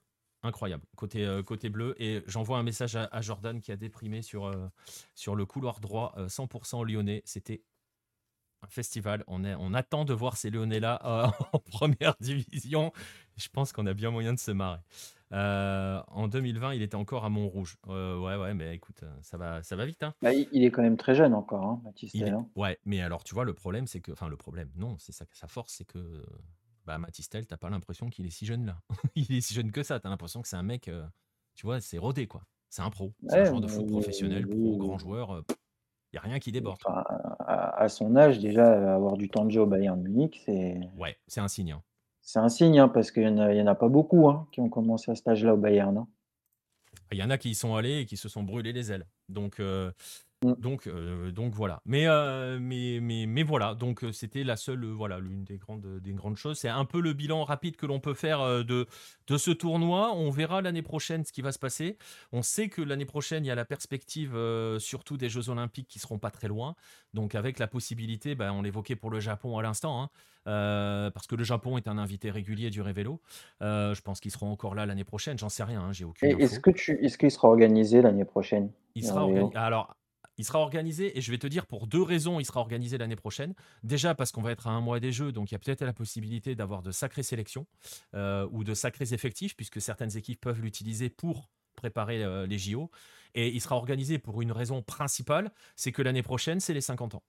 incroyable 0.43 0.83
côté 0.95 1.25
euh, 1.25 1.43
côté 1.43 1.69
bleu. 1.69 1.95
Et 2.01 2.23
j'envoie 2.27 2.57
un 2.57 2.63
message 2.63 2.95
à, 2.95 3.21
Jordan 3.21 3.59
qui 3.61 3.71
a 3.71 3.77
déprimé 3.77 4.21
sur 4.21 4.45
euh, 4.45 4.69
le 5.35 5.45
couloir 5.45 5.81
droit, 5.81 6.13
euh, 6.17 6.27
100% 6.27 6.85
lyonnais. 6.85 7.21
C'était 7.25 7.63
un 8.61 8.67
festival. 8.67 9.23
On 9.27 9.73
attend 9.73 10.05
de 10.05 10.13
voir 10.13 10.37
ces 10.37 10.49
Lyonnais 10.49 10.79
là 10.79 10.99
euh, 11.05 11.27
en 11.53 11.59
première 11.59 12.15
division. 12.19 12.91
Je 13.39 13.49
pense 13.49 13.71
qu'on 13.71 13.85
a 13.87 13.93
bien 13.93 14.11
moyen 14.11 14.33
de 14.33 14.39
se 14.39 14.51
marrer. 14.51 14.79
Euh, 15.31 16.01
en 16.07 16.27
2020, 16.27 16.73
il 16.73 16.81
était 16.81 16.95
encore 16.95 17.23
à 17.23 17.29
Montrouge. 17.29 17.77
Euh, 17.87 18.19
ouais, 18.19 18.35
ouais, 18.35 18.53
mais 18.53 18.75
écoute, 18.75 19.03
euh, 19.03 19.11
ça 19.21 19.37
va, 19.37 19.61
ça 19.63 19.75
va 19.75 19.85
vite, 19.85 20.01
hein. 20.03 20.13
Bah, 20.21 20.33
il 20.33 20.47
il 20.51 20.63
est 20.63 20.71
quand 20.71 20.81
même 20.81 20.97
très 20.97 21.13
jeune 21.15 21.33
encore, 21.33 21.63
hein, 21.63 21.79
Il 21.81 21.85
Baptiste-Tel, 21.85 22.27
est... 22.33 22.59
Ouais, 22.59 22.79
mais 22.85 23.01
alors 23.01 23.23
tu 23.23 23.35
vois, 23.35 23.45
le 23.45 23.53
problème, 23.53 23.85
c'est 23.87 24.01
que. 24.01 24.11
Enfin, 24.11 24.27
le 24.27 24.37
problème, 24.37 24.69
non, 24.75 24.95
c'est 24.97 25.11
ça, 25.11 25.25
sa 25.31 25.47
force, 25.47 25.73
c'est 25.77 25.85
que. 25.85 26.23
Bah, 26.85 26.97
Matistel, 26.97 27.45
t'as 27.45 27.57
pas 27.57 27.69
l'impression 27.69 28.09
qu'il 28.09 28.25
est 28.25 28.31
si 28.31 28.47
jeune 28.47 28.65
là. 28.65 28.77
il 29.15 29.31
est 29.31 29.41
si 29.41 29.53
jeune 29.53 29.71
que 29.71 29.83
ça. 29.83 29.99
T'as 29.99 30.09
l'impression 30.09 30.41
que 30.41 30.47
c'est 30.47 30.55
un 30.55 30.63
mec, 30.63 30.87
euh, 30.87 31.05
tu 31.55 31.65
vois, 31.67 31.79
c'est 31.79 31.99
rodé 31.99 32.25
quoi. 32.25 32.41
C'est 32.69 32.81
un 32.81 32.89
pro. 32.89 33.13
C'est 33.27 33.39
un 33.39 33.45
joueur 33.45 33.61
de 33.61 33.67
foot 33.67 33.87
professionnel, 33.87 34.47
pro, 34.47 34.77
grand 34.77 34.97
joueur. 34.97 35.43
Il 36.11 36.15
n'y 36.15 36.17
a 36.17 36.21
rien 36.21 36.39
qui 36.39 36.51
déborde. 36.51 36.79
enfin, 36.83 37.03
à 37.39 37.69
à 37.83 37.87
son 37.89 38.15
âge, 38.15 38.39
déjà, 38.39 38.95
avoir 38.95 39.15
du 39.15 39.29
temps 39.29 39.45
de 39.45 39.51
jeu 39.51 39.61
au 39.61 39.67
Bayern 39.67 40.01
Munich, 40.01 40.41
c'est 40.43 40.79
Ouais, 40.97 41.15
c'est 41.27 41.39
un 41.41 41.47
signe. 41.47 41.73
hein. 41.73 41.83
C'est 42.31 42.37
un 42.37 42.49
signe, 42.49 42.77
hein, 42.77 42.89
parce 42.89 43.09
qu'il 43.11 43.23
y 43.23 43.27
en 43.27 43.39
a 43.39 43.51
il 43.51 43.57
y 43.57 43.61
en 43.61 43.65
a 43.65 43.73
pas 43.73 43.87
beaucoup, 43.87 44.29
hein, 44.29 44.47
qui 44.51 44.61
ont 44.61 44.69
commencé 44.69 45.09
à 45.09 45.15
cet 45.15 45.27
âge-là 45.29 45.55
au 45.55 45.57
Bayern, 45.57 45.97
hein. 45.97 46.07
Il 47.11 47.17
y 47.17 47.23
en 47.23 47.31
a 47.31 47.39
qui 47.39 47.49
y 47.49 47.55
sont 47.55 47.73
allés 47.73 48.01
et 48.01 48.05
qui 48.05 48.17
se 48.17 48.29
sont 48.29 48.43
brûlés 48.43 48.71
les 48.71 48.91
ailes. 48.91 49.07
Donc, 49.29 49.59
euh, 49.59 49.91
Mmh. 50.41 50.53
donc, 50.57 50.87
euh, 50.87 51.31
donc 51.31 51.53
voilà. 51.53 51.81
Mais, 51.85 52.07
euh, 52.07 52.59
mais, 52.61 52.99
mais, 53.01 53.25
mais 53.25 53.43
voilà. 53.43 53.75
Donc 53.75 54.05
euh, 54.05 54.13
c'était 54.13 54.45
la 54.45 54.55
seule, 54.55 54.85
euh, 54.85 54.93
voilà, 54.93 55.19
l'une 55.19 55.43
des 55.43 55.57
grandes, 55.57 55.99
des 55.99 56.13
grandes 56.13 56.37
choses. 56.37 56.57
C'est 56.57 56.69
un 56.69 56.85
peu 56.85 57.01
le 57.01 57.11
bilan 57.11 57.43
rapide 57.43 57.75
que 57.75 57.85
l'on 57.85 57.99
peut 57.99 58.13
faire 58.13 58.39
de, 58.63 58.87
de 59.27 59.37
ce 59.37 59.51
tournoi. 59.51 60.13
On 60.15 60.29
verra 60.29 60.61
l'année 60.61 60.81
prochaine 60.81 61.25
ce 61.25 61.33
qui 61.33 61.41
va 61.41 61.51
se 61.51 61.59
passer. 61.59 61.97
On 62.31 62.41
sait 62.41 62.69
que 62.69 62.81
l'année 62.81 63.05
prochaine, 63.05 63.43
il 63.43 63.49
y 63.49 63.51
a 63.51 63.55
la 63.55 63.65
perspective 63.65 64.33
surtout 64.79 65.17
des 65.17 65.27
Jeux 65.27 65.49
Olympiques 65.49 65.87
qui 65.89 65.99
seront 65.99 66.19
pas 66.19 66.31
très 66.31 66.47
loin. 66.47 66.75
Donc 67.13 67.35
avec 67.35 67.59
la 67.59 67.67
possibilité, 67.67 68.35
ben, 68.35 68.53
on 68.53 68.61
l'évoquait 68.61 68.95
pour 68.95 69.09
le 69.09 69.19
Japon 69.19 69.57
à 69.57 69.61
l'instant, 69.61 70.03
hein, 70.45 71.11
parce 71.13 71.27
que 71.27 71.35
le 71.35 71.43
Japon 71.43 71.77
est 71.77 71.87
un 71.87 71.97
invité 71.97 72.31
régulier 72.31 72.69
du 72.69 72.81
Révélo. 72.81 73.19
Je 73.59 74.01
pense 74.01 74.19
qu'ils 74.21 74.31
seront 74.31 74.51
encore 74.51 74.73
là 74.75 74.85
l'année 74.85 75.03
prochaine. 75.03 75.37
J'en 75.37 75.49
sais 75.49 75.63
rien. 75.63 75.81
hein, 75.81 75.91
J'ai 75.91 76.05
aucune 76.05 76.39
est-ce 76.39 76.59
que 76.59 76.71
tu 76.71 76.93
est-ce 77.03 77.17
qu'il 77.17 77.31
sera 77.31 77.49
organisé 77.49 78.01
l'année 78.01 78.25
prochaine, 78.25 78.71
Il 78.95 79.05
sera 79.05 79.23
organisé. 79.23 79.55
Alors, 79.57 79.95
il 80.39 80.45
sera 80.45 80.59
organisé, 80.59 81.17
et 81.17 81.21
je 81.21 81.31
vais 81.31 81.37
te 81.37 81.47
dire 81.47 81.65
pour 81.65 81.85
deux 81.85 82.01
raisons, 82.01 82.39
il 82.39 82.45
sera 82.45 82.61
organisé 82.61 82.97
l'année 82.97 83.17
prochaine. 83.17 83.53
Déjà 83.83 84.15
parce 84.15 84.31
qu'on 84.31 84.41
va 84.41 84.53
être 84.53 84.67
à 84.67 84.69
un 84.71 84.79
mois 84.79 85.01
des 85.01 85.11
Jeux, 85.11 85.33
donc 85.33 85.51
il 85.51 85.53
y 85.53 85.57
a 85.57 85.59
peut-être 85.59 85.83
la 85.83 85.91
possibilité 85.91 86.55
d'avoir 86.55 86.81
de 86.81 86.91
sacrées 86.91 87.23
sélections 87.23 87.67
euh, 88.15 88.47
ou 88.51 88.63
de 88.63 88.73
sacrés 88.73 89.13
effectifs, 89.13 89.57
puisque 89.57 89.81
certaines 89.81 90.15
équipes 90.15 90.39
peuvent 90.39 90.61
l'utiliser 90.61 91.09
pour 91.09 91.49
préparer 91.75 92.23
euh, 92.23 92.47
les 92.47 92.57
JO. 92.57 92.89
Et 93.35 93.49
il 93.49 93.59
sera 93.59 93.75
organisé 93.75 94.17
pour 94.17 94.41
une 94.41 94.53
raison 94.53 94.81
principale, 94.81 95.51
c'est 95.75 95.91
que 95.91 96.01
l'année 96.01 96.23
prochaine, 96.23 96.61
c'est 96.61 96.73
les 96.73 96.79
50 96.79 97.15
ans. 97.15 97.23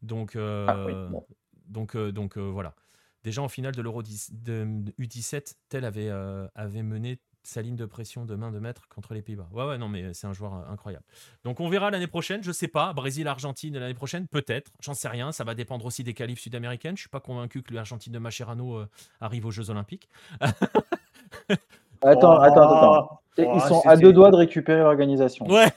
Donc, 0.00 0.32
Ah 0.34 0.82
oui, 0.86 0.92
euh, 0.94 1.08
bon. 1.08 1.26
donc, 1.66 1.94
donc 1.94 2.38
voilà. 2.38 2.74
Déjà 3.22 3.42
en 3.42 3.48
finale 3.48 3.74
de 3.74 3.82
l'Euro 3.82 4.02
10 4.02 4.30
de 4.32 4.66
U17, 4.98 5.56
Tel 5.68 5.84
avait, 5.84 6.08
avait 6.54 6.82
mené 6.82 7.18
sa 7.46 7.62
ligne 7.62 7.76
de 7.76 7.86
pression 7.86 8.24
de 8.24 8.34
main 8.34 8.50
de 8.50 8.58
maître 8.58 8.88
contre 8.88 9.14
les 9.14 9.22
Pays-Bas. 9.22 9.48
Ouais, 9.52 9.64
ouais, 9.64 9.78
non, 9.78 9.88
mais 9.88 10.12
c'est 10.14 10.26
un 10.26 10.32
joueur 10.32 10.54
euh, 10.54 10.72
incroyable. 10.72 11.04
Donc 11.44 11.60
on 11.60 11.68
verra 11.68 11.90
l'année 11.90 12.06
prochaine, 12.06 12.42
je 12.42 12.52
sais 12.52 12.68
pas. 12.68 12.92
Brésil-Argentine 12.92 13.78
l'année 13.78 13.94
prochaine, 13.94 14.26
peut-être. 14.26 14.72
J'en 14.80 14.94
sais 14.94 15.08
rien. 15.08 15.32
Ça 15.32 15.44
va 15.44 15.54
dépendre 15.54 15.84
aussi 15.86 16.02
des 16.02 16.14
qualifs 16.14 16.40
sud-américaines. 16.40 16.96
Je 16.96 17.02
suis 17.02 17.08
pas 17.08 17.20
convaincu 17.20 17.62
que 17.62 17.72
l'Argentine 17.72 18.12
de 18.12 18.18
Mascherano 18.18 18.76
euh, 18.76 18.88
arrive 19.20 19.46
aux 19.46 19.50
Jeux 19.50 19.70
Olympiques. 19.70 20.08
Attends, 22.02 22.38
attends, 22.38 22.76
attends. 22.76 23.20
Oh, 23.38 23.40
Et 23.40 23.46
oh, 23.46 23.52
ils 23.54 23.60
sont 23.62 23.80
à 23.86 23.96
deux 23.96 24.12
doigts 24.12 24.30
de 24.30 24.36
récupérer 24.36 24.80
l'organisation. 24.80 25.46
Ouais. 25.46 25.72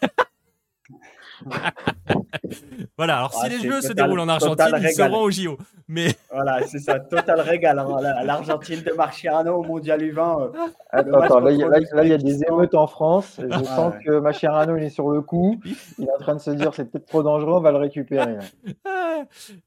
voilà, 2.98 3.18
alors 3.18 3.34
si 3.34 3.40
Ah, 3.44 3.50
les 3.50 3.60
Jeux 3.60 3.82
se 3.82 3.94
déroulent 3.94 4.20
en 4.20 4.28
Argentine, 4.30 4.66
ils 4.82 4.92
seront 4.92 5.22
aux 5.22 5.32
JO. 5.32 5.58
Mais 5.88 6.16
Voilà, 6.32 6.62
c'est 6.68 6.80
ça, 6.80 7.00
total 7.00 7.42
régal. 7.42 7.80
hein. 7.80 7.98
La- 8.02 8.24
L'Argentine 8.24 8.82
de 8.84 8.92
Marchiano 8.94 9.56
au 9.56 9.64
Mondial 9.64 10.02
U20. 10.02 10.42
euh, 10.44 10.52
le 10.54 11.00
Attends, 11.00 11.20
attends, 11.22 11.40
là, 11.40 11.52
il 11.52 11.58
y 11.60 11.64
a- 11.64 11.68
contre 11.68 11.80
là, 11.82 11.96
là, 11.96 12.04
il 12.04 12.10
y 12.10 12.14
a 12.14 12.18
des 12.18 12.44
émeutes 12.44 12.76
en 12.76 12.88
France. 12.88 13.40
Je 13.40 13.48
Ah, 13.52 13.64
sens 13.64 13.94
ouais. 13.96 14.04
que 14.04 14.20
Mascherano, 14.20 14.78
il 14.78 14.84
est 14.84 14.90
sur 14.90 15.10
le 15.10 15.22
coup. 15.22 15.60
Il 15.98 16.06
est 16.06 16.12
en 16.14 16.20
train 16.20 16.36
de 16.36 16.40
se 16.40 16.52
dire, 16.52 16.74
c'est 16.76 16.86
peut-être 16.86 17.08
trop 17.08 17.24
dangereux, 17.24 17.54
on 17.58 17.62
va 17.62 17.72
le 17.72 17.78
récupérer. 17.78 18.38
Ah, 18.86 19.24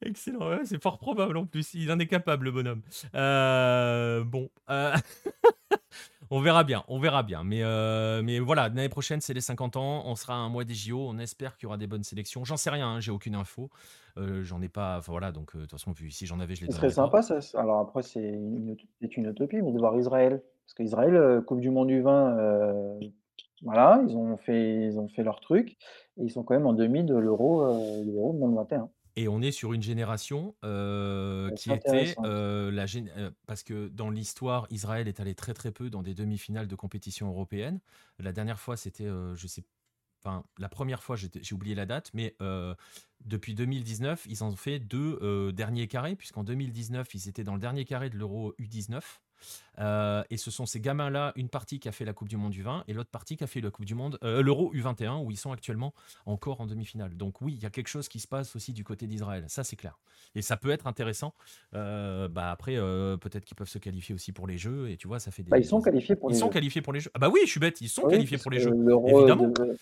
excellent, 0.07 0.49
ouais, 0.49 0.61
c'est 0.65 0.83
fort 0.83 0.99
probable 0.99 1.37
en 1.37 1.45
plus. 1.45 1.75
Il 1.75 1.91
en 1.93 1.99
est 1.99 2.07
capable, 2.07 2.47
le 2.47 2.53
bonhomme. 2.53 2.81
Euh, 3.15 4.23
bon, 4.25 4.49
euh, 4.71 4.93
on 6.33 6.41
verra 6.41 6.65
bien, 6.65 6.83
on 6.89 6.99
verra 6.99 7.23
bien. 7.23 7.45
Mais, 7.45 7.63
euh, 7.63 8.23
mais 8.25 8.39
voilà, 8.39 8.71
l'année 8.71 8.89
prochaine, 8.89 9.21
c'est 9.21 9.35
les 9.35 9.43
50 9.43 9.77
ans. 9.77 10.03
On 10.07 10.15
sera 10.15 10.33
à 10.33 10.39
un 10.39 10.49
mois 10.49 10.65
des 10.65 10.73
JO. 10.73 10.99
On 10.99 11.19
espère 11.19 11.59
qu'il 11.59 11.65
y 11.65 11.67
aura 11.67 11.77
des 11.77 11.87
bonnes 11.87 12.05
sélections. 12.05 12.43
J'en 12.43 12.57
sais 12.57 12.71
rien, 12.71 12.89
hein, 12.89 13.01
j'ai 13.01 13.11
aucune 13.11 13.35
info. 13.35 13.69
Euh, 14.17 14.43
j'en 14.43 14.63
ai 14.63 14.71
pas. 14.71 14.97
Enfin 14.97 15.13
voilà, 15.13 15.31
donc 15.31 15.55
euh, 15.55 15.59
de 15.59 15.63
toute 15.65 15.73
façon, 15.73 15.93
puis 15.93 16.11
si 16.11 16.25
j'en 16.25 16.41
avais, 16.41 16.55
je 16.55 16.63
les 16.63 16.71
Ce 16.71 16.79
serait 16.79 16.89
sympa, 16.89 17.21
ça. 17.21 17.39
Alors 17.59 17.81
après, 17.81 18.03
c'est 18.03 18.27
une, 18.27 18.77
utopie, 19.03 19.61
mais 19.61 19.73
de 19.73 19.79
voir 19.79 19.95
Israël. 19.99 20.43
Parce 20.65 20.73
qu'Israël, 20.75 21.43
Coupe 21.47 21.61
du 21.61 21.69
Monde 21.69 21.89
du 21.89 22.01
vin, 22.01 22.35
euh, 22.39 22.99
voilà, 23.63 24.03
ils 24.09 24.17
ont 24.17 24.39
fait, 24.39 24.87
ils 24.87 24.99
ont 24.99 25.09
fait 25.09 25.25
leur 25.25 25.39
truc. 25.41 25.77
Et 26.17 26.25
ils 26.25 26.31
sont 26.31 26.45
quand 26.45 26.55
même 26.55 26.67
en 26.67 26.73
demi 26.73 27.05
de 27.05 27.15
l'Euro 27.15 27.63
de 27.67 28.11
l'Euro 28.11 28.33
2021. 28.33 28.89
Et 29.17 29.29
on 29.29 29.43
est 29.43 29.53
sur 29.53 29.73
une 29.75 29.83
génération 29.83 30.57
euh, 30.65 31.51
qui 31.51 31.73
était 31.73 31.91
intéressant. 31.91 32.23
euh, 32.25 32.71
la 32.71 32.87
gén- 32.87 33.33
parce 33.47 33.63
que 33.63 33.89
dans 33.89 34.09
l'histoire, 34.11 34.67
Israël 34.71 35.07
est 35.09 35.21
allé 35.21 35.35
très 35.35 35.53
très 35.55 35.71
peu 35.71 35.91
dans 35.91 36.03
des 36.03 36.15
demi-finales 36.15 36.67
de 36.69 36.75
compétition 36.77 37.29
européenne. 37.29 37.81
La 38.19 38.33
dernière 38.33 38.59
fois, 38.59 38.77
c'était, 38.77 39.05
euh, 39.07 39.37
je 39.37 39.47
sais, 39.47 39.65
enfin 40.25 40.45
la 40.59 40.69
première 40.71 41.03
fois, 41.03 41.17
j'ai 41.17 41.55
oublié 41.55 41.75
la 41.75 41.87
date, 41.87 42.11
mais 42.15 42.37
depuis 43.25 43.55
2019, 43.55 44.27
ils 44.29 44.45
ont 44.45 44.57
fait 44.57 44.79
deux 44.81 45.53
derniers 45.53 45.89
carrés, 45.89 46.17
puisqu'en 46.17 46.45
2019, 46.45 47.15
ils 47.15 47.29
étaient 47.29 47.45
dans 47.45 47.55
le 47.55 47.61
dernier 47.61 47.85
carré 47.85 48.11
de 48.11 48.17
l'Euro 48.17 48.55
U19. 48.59 49.21
Euh, 49.79 50.23
et 50.31 50.37
ce 50.37 50.51
sont 50.51 50.67
ces 50.67 50.81
gamins-là, 50.81 51.33
une 51.37 51.49
partie 51.49 51.79
qui 51.79 51.89
a 51.89 51.93
fait 51.93 52.05
la 52.05 52.13
Coupe 52.13 52.29
du 52.29 52.37
Monde 52.37 52.53
du 52.53 52.63
20 52.63 52.85
et 52.89 52.93
l'autre 52.93 53.11
partie 53.11 53.37
qui 53.37 53.45
a 53.45 53.47
fait 53.47 53.61
la 53.61 53.71
Coupe 53.71 53.85
du 53.85 53.95
Monde, 53.95 54.19
euh, 54.23 54.43
l'Euro 54.43 54.73
U21, 54.75 55.25
où 55.25 55.31
ils 55.31 55.37
sont 55.37 55.53
actuellement 55.53 55.95
encore 56.27 56.61
en 56.61 56.67
demi-finale. 56.67 57.17
Donc 57.17 57.41
oui, 57.41 57.55
il 57.57 57.63
y 57.63 57.67
a 57.67 57.71
quelque 57.71 57.89
chose 57.89 58.09
qui 58.09 58.21
se 58.21 58.29
passe 58.29 58.55
aussi 58.57 58.73
du 58.73 58.85
côté 58.85 59.07
d'Israël, 59.07 59.45
ça 59.49 59.65
c'est 59.65 59.77
clair. 59.77 59.99
Et 60.35 60.43
ça 60.43 60.57
peut 60.57 60.71
être 60.71 60.87
intéressant. 60.87 61.35
Euh, 61.75 62.29
bah 62.29 62.51
après, 62.51 62.77
peut-être 62.77 63.45
qu'ils 63.45 63.57
peuvent 63.57 63.69
se 63.69 63.79
qualifier 63.79 64.15
aussi 64.15 64.33
pour 64.33 64.47
les 64.47 64.59
Jeux, 64.59 64.91
et 64.91 64.97
tu 64.97 65.09
vois, 65.09 65.19
ça 65.19 65.31
fait 65.31 65.43
des. 65.43 65.51
Bah, 65.51 65.59
ils 65.59 65.65
sont 65.65 65.81
qualifiés 65.81 66.17
pour 66.17 66.31
ils 66.31 66.35
les 66.35 66.39
sont 66.39 66.47
Jeux. 66.47 66.53
qualifiés 66.53 66.83
pour 66.83 66.93
les 66.93 67.01
Jeux. 67.01 67.11
Ah 67.15 67.19
bah 67.19 67.29
oui, 67.33 67.41
je 67.45 67.51
suis 67.51 67.61
bête, 67.61 67.81
ils 67.81 67.89
sont 67.89 68.03
qualifiés 68.03 68.39
pour 68.39 68.51
les 68.51 68.61
Jeux. 68.61 68.73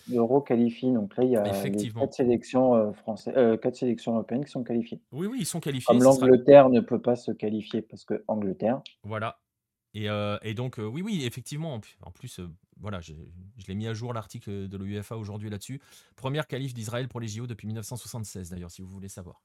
L'Euro 0.09 0.41
qualifie, 0.41 0.91
donc 0.91 1.15
là 1.17 1.23
il 1.23 1.31
y 1.31 1.37
a 1.37 1.41
quatre 1.41 2.13
sélections 2.13 2.93
françaises, 2.93 3.59
quatre 3.61 3.75
sélections 3.75 4.13
européennes 4.13 4.45
qui 4.45 4.51
sont 4.51 4.63
qualifiées. 4.63 4.99
Oui, 5.11 5.27
oui, 5.27 5.37
ils 5.41 5.45
sont 5.45 5.59
qualifiés. 5.59 5.87
Comme 5.87 6.03
l'Angleterre 6.03 6.69
ne 6.69 6.79
peut 6.79 7.01
pas 7.01 7.15
se 7.15 7.31
qualifier 7.31 7.81
parce 7.81 8.05
que 8.05 8.23
Angleterre. 8.27 8.81
Voilà, 9.03 9.37
et, 9.93 10.53
donc, 10.53 10.77
oui, 10.77 11.01
oui, 11.01 11.25
effectivement, 11.25 11.79
en 12.01 12.11
plus, 12.11 12.39
voilà, 12.79 12.99
je, 13.01 13.13
l'ai 13.67 13.75
mis 13.75 13.87
à 13.87 13.93
jour 13.93 14.13
l'article 14.13 14.67
de 14.67 14.77
l'UEFA 14.77 15.17
aujourd'hui 15.17 15.49
là-dessus. 15.49 15.81
Première 16.15 16.47
qualif 16.47 16.73
d'Israël 16.73 17.07
pour 17.07 17.19
les 17.19 17.27
JO 17.27 17.47
depuis 17.47 17.67
1976, 17.67 18.49
d'ailleurs, 18.49 18.71
si 18.71 18.81
vous 18.81 18.89
voulez 18.89 19.09
savoir. 19.09 19.41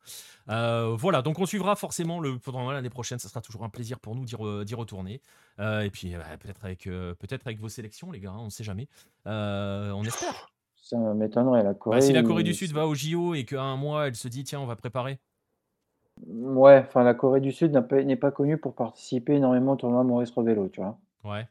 voilà, 0.46 1.22
donc 1.22 1.38
on 1.38 1.46
suivra 1.46 1.76
forcément 1.76 2.20
le, 2.20 2.38
pendant 2.38 2.70
l'année 2.70 2.90
prochaine. 2.90 3.18
Ça 3.18 3.28
sera 3.28 3.40
toujours 3.40 3.64
un 3.64 3.70
plaisir 3.70 3.98
pour 3.98 4.14
nous 4.14 4.24
d'y 4.24 4.74
retourner. 4.74 5.20
et 5.58 5.90
puis, 5.92 6.14
bah, 6.14 6.36
peut-être 6.38 6.64
avec, 6.64 6.84
peut 6.84 7.38
avec 7.44 7.60
vos 7.60 7.68
sélections, 7.68 8.10
les 8.10 8.20
gars, 8.20 8.30
hein, 8.30 8.38
on 8.40 8.46
ne 8.46 8.50
sait 8.50 8.64
jamais. 8.64 8.88
on 9.24 10.04
espère. 10.04 10.52
Ça 10.86 10.96
m'étonnerait, 10.96 11.64
la 11.64 11.74
Corée. 11.74 11.98
Bah, 11.98 12.00
si 12.00 12.12
la 12.12 12.22
Corée 12.22 12.44
du 12.44 12.54
Sud 12.54 12.70
va 12.70 12.86
aux 12.86 12.94
JO 12.94 13.34
et 13.34 13.44
qu'à 13.44 13.60
un 13.60 13.76
mois, 13.76 14.06
elle 14.06 14.14
se 14.14 14.28
dit, 14.28 14.44
tiens, 14.44 14.60
on 14.60 14.66
va 14.66 14.76
préparer. 14.76 15.18
Ouais, 16.24 16.82
enfin 16.86 17.02
la 17.02 17.14
Corée 17.14 17.40
du 17.40 17.52
Sud 17.52 17.72
n'est 17.72 18.16
pas 18.16 18.30
connue 18.30 18.58
pour 18.58 18.74
participer 18.74 19.34
énormément 19.34 19.72
au 19.72 19.76
tournoi 19.76 20.02
Maurice 20.02 20.30
Revello, 20.30 20.68
tu 20.68 20.80
vois? 20.80 20.98
Ouais. 21.24 21.46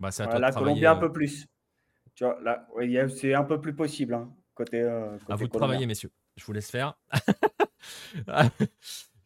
Bah, 0.00 0.10
c'est 0.10 0.24
à 0.24 0.38
la 0.38 0.52
Colombie 0.52 0.86
un 0.86 0.96
euh 0.96 1.00
peu 1.00 1.12
plus. 1.12 1.46
Tu 2.14 2.24
vois? 2.24 2.38
Là, 2.42 2.66
c'est 3.08 3.34
un 3.34 3.44
peu 3.44 3.60
plus 3.60 3.74
possible, 3.74 4.14
hein, 4.14 4.32
côté, 4.54 4.80
euh, 4.80 5.16
À 5.28 5.36
vous 5.36 5.46
de 5.46 5.52
travailler, 5.52 5.86
messieurs. 5.86 6.10
Je 6.36 6.44
vous 6.44 6.52
laisse 6.52 6.70
faire. 6.70 6.98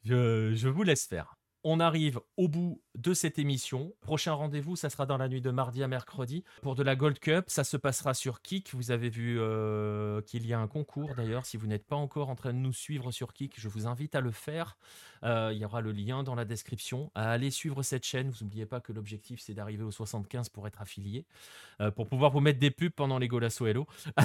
Je 0.04 0.52
je 0.54 0.68
vous 0.68 0.82
laisse 0.84 1.06
faire. 1.06 1.37
On 1.64 1.80
arrive 1.80 2.20
au 2.36 2.46
bout 2.46 2.80
de 2.94 3.12
cette 3.12 3.38
émission. 3.38 3.92
Prochain 4.00 4.32
rendez-vous, 4.32 4.76
ça 4.76 4.90
sera 4.90 5.06
dans 5.06 5.18
la 5.18 5.28
nuit 5.28 5.40
de 5.40 5.50
mardi 5.50 5.82
à 5.82 5.88
mercredi 5.88 6.44
pour 6.62 6.76
de 6.76 6.84
la 6.84 6.94
Gold 6.94 7.18
Cup. 7.18 7.44
Ça 7.48 7.64
se 7.64 7.76
passera 7.76 8.14
sur 8.14 8.42
Kik. 8.42 8.74
Vous 8.74 8.92
avez 8.92 9.08
vu 9.08 9.38
euh, 9.40 10.20
qu'il 10.22 10.46
y 10.46 10.52
a 10.52 10.60
un 10.60 10.68
concours 10.68 11.14
d'ailleurs. 11.16 11.46
Si 11.46 11.56
vous 11.56 11.66
n'êtes 11.66 11.84
pas 11.84 11.96
encore 11.96 12.30
en 12.30 12.36
train 12.36 12.52
de 12.52 12.58
nous 12.58 12.72
suivre 12.72 13.10
sur 13.10 13.32
Kik, 13.32 13.54
je 13.58 13.68
vous 13.68 13.88
invite 13.88 14.14
à 14.14 14.20
le 14.20 14.30
faire. 14.30 14.78
Euh, 15.24 15.50
il 15.52 15.58
y 15.58 15.64
aura 15.64 15.80
le 15.80 15.90
lien 15.90 16.22
dans 16.22 16.36
la 16.36 16.44
description. 16.44 17.10
À 17.16 17.32
aller 17.32 17.50
suivre 17.50 17.82
cette 17.82 18.04
chaîne. 18.04 18.30
Vous 18.30 18.44
n'oubliez 18.44 18.66
pas 18.66 18.80
que 18.80 18.92
l'objectif 18.92 19.40
c'est 19.40 19.54
d'arriver 19.54 19.82
au 19.82 19.90
75 19.90 20.50
pour 20.50 20.68
être 20.68 20.80
affilié, 20.80 21.26
euh, 21.80 21.90
pour 21.90 22.06
pouvoir 22.06 22.30
vous 22.30 22.40
mettre 22.40 22.60
des 22.60 22.70
pubs 22.70 22.92
pendant 22.92 23.18
les 23.18 23.26
Golasso 23.26 23.66
Hello. 23.66 23.86
oh 24.18 24.22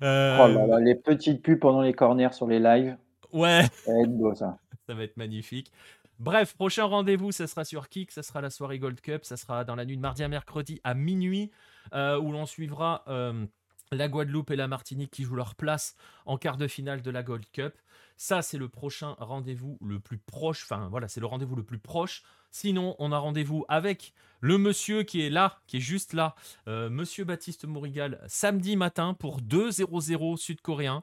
là 0.00 0.66
là, 0.66 0.80
les 0.80 0.96
petites 0.96 1.42
pubs 1.42 1.60
pendant 1.60 1.82
les 1.82 1.92
corners 1.92 2.32
sur 2.32 2.48
les 2.48 2.58
lives. 2.58 2.96
Ouais. 3.32 3.62
Ça 3.84 3.92
va 3.92 4.00
être 4.00 4.16
beau 4.16 4.34
ça. 4.34 4.58
Ça 4.88 4.94
va 4.94 5.04
être 5.04 5.16
magnifique. 5.16 5.72
Bref, 6.20 6.54
prochain 6.54 6.84
rendez-vous, 6.84 7.32
ça 7.32 7.46
sera 7.48 7.64
sur 7.64 7.88
Kik, 7.88 8.12
ça 8.12 8.22
sera 8.22 8.40
la 8.40 8.50
soirée 8.50 8.78
Gold 8.78 9.00
Cup, 9.00 9.24
ça 9.24 9.36
sera 9.36 9.64
dans 9.64 9.74
la 9.74 9.84
nuit 9.84 9.96
de 9.96 10.02
mardi 10.02 10.22
à 10.22 10.28
mercredi 10.28 10.80
à 10.84 10.94
minuit, 10.94 11.50
euh, 11.92 12.18
où 12.20 12.30
l'on 12.30 12.46
suivra 12.46 13.02
euh, 13.08 13.44
la 13.90 14.08
Guadeloupe 14.08 14.52
et 14.52 14.56
la 14.56 14.68
Martinique 14.68 15.10
qui 15.10 15.24
jouent 15.24 15.34
leur 15.34 15.56
place 15.56 15.96
en 16.24 16.38
quart 16.38 16.56
de 16.56 16.68
finale 16.68 17.02
de 17.02 17.10
la 17.10 17.24
Gold 17.24 17.44
Cup. 17.52 17.74
Ça, 18.16 18.42
c'est 18.42 18.58
le 18.58 18.68
prochain 18.68 19.16
rendez-vous 19.18 19.76
le 19.84 19.98
plus 19.98 20.18
proche, 20.18 20.62
enfin 20.62 20.88
voilà, 20.88 21.08
c'est 21.08 21.20
le 21.20 21.26
rendez-vous 21.26 21.56
le 21.56 21.64
plus 21.64 21.80
proche. 21.80 22.22
Sinon, 22.56 22.94
on 23.00 23.10
a 23.10 23.18
rendez-vous 23.18 23.64
avec 23.66 24.14
le 24.40 24.58
monsieur 24.58 25.02
qui 25.02 25.26
est 25.26 25.28
là, 25.28 25.54
qui 25.66 25.78
est 25.78 25.80
juste 25.80 26.12
là, 26.12 26.36
euh, 26.68 26.88
monsieur 26.88 27.24
Baptiste 27.24 27.66
Mourigal, 27.66 28.20
samedi 28.28 28.76
matin 28.76 29.12
pour 29.18 29.40
2-0-0 29.40 30.36
sud-coréen. 30.36 31.02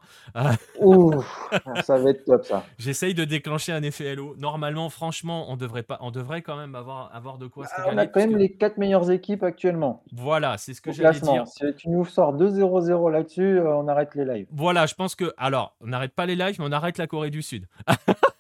Ouh, 0.80 1.12
ça 1.84 1.98
va 1.98 2.12
être 2.12 2.24
top 2.24 2.46
ça. 2.46 2.64
J'essaye 2.80 3.14
de 3.14 3.26
déclencher 3.26 3.74
un 3.74 3.84
effet 3.84 4.06
Hello. 4.06 4.34
Normalement, 4.38 4.88
franchement, 4.88 5.48
on 5.50 5.58
devrait, 5.58 5.84
pas, 5.84 5.98
on 6.00 6.12
devrait 6.12 6.42
quand 6.42 6.56
même 6.56 6.74
avoir, 6.74 7.14
avoir 7.14 7.38
de 7.38 7.48
quoi 7.48 7.68
se 7.68 7.74
ah, 7.76 7.90
On 7.92 7.98
a 7.98 8.08
quand 8.08 8.22
même 8.22 8.38
les 8.38 8.54
quatre 8.54 8.78
meilleures 8.78 9.12
équipes 9.12 9.44
actuellement. 9.44 10.04
Voilà, 10.14 10.58
c'est 10.58 10.74
ce 10.74 10.80
que 10.80 10.94
j'allais 10.94 11.20
dire. 11.20 11.46
Si 11.48 11.66
tu 11.76 11.90
nous 11.90 12.06
sors 12.06 12.34
2-0-0 12.38 13.12
là-dessus, 13.12 13.60
euh, 13.60 13.76
on 13.76 13.90
arrête 13.90 14.16
les 14.16 14.24
lives. 14.24 14.48
Voilà, 14.54 14.86
je 14.86 14.96
pense 14.96 15.16
que. 15.16 15.34
Alors, 15.36 15.76
on 15.82 15.88
n'arrête 15.88 16.14
pas 16.14 16.26
les 16.26 16.38
lives, 16.38 16.56
mais 16.60 16.66
on 16.66 16.72
arrête 16.72 16.98
la 16.98 17.08
Corée 17.08 17.30
du 17.30 17.42
Sud. 17.42 17.68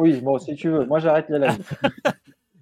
oui, 0.00 0.20
bon, 0.20 0.38
si 0.38 0.54
tu 0.56 0.68
veux. 0.68 0.84
Moi, 0.86 0.98
j'arrête 0.98 1.28
les 1.28 1.38
lives. 1.38 1.70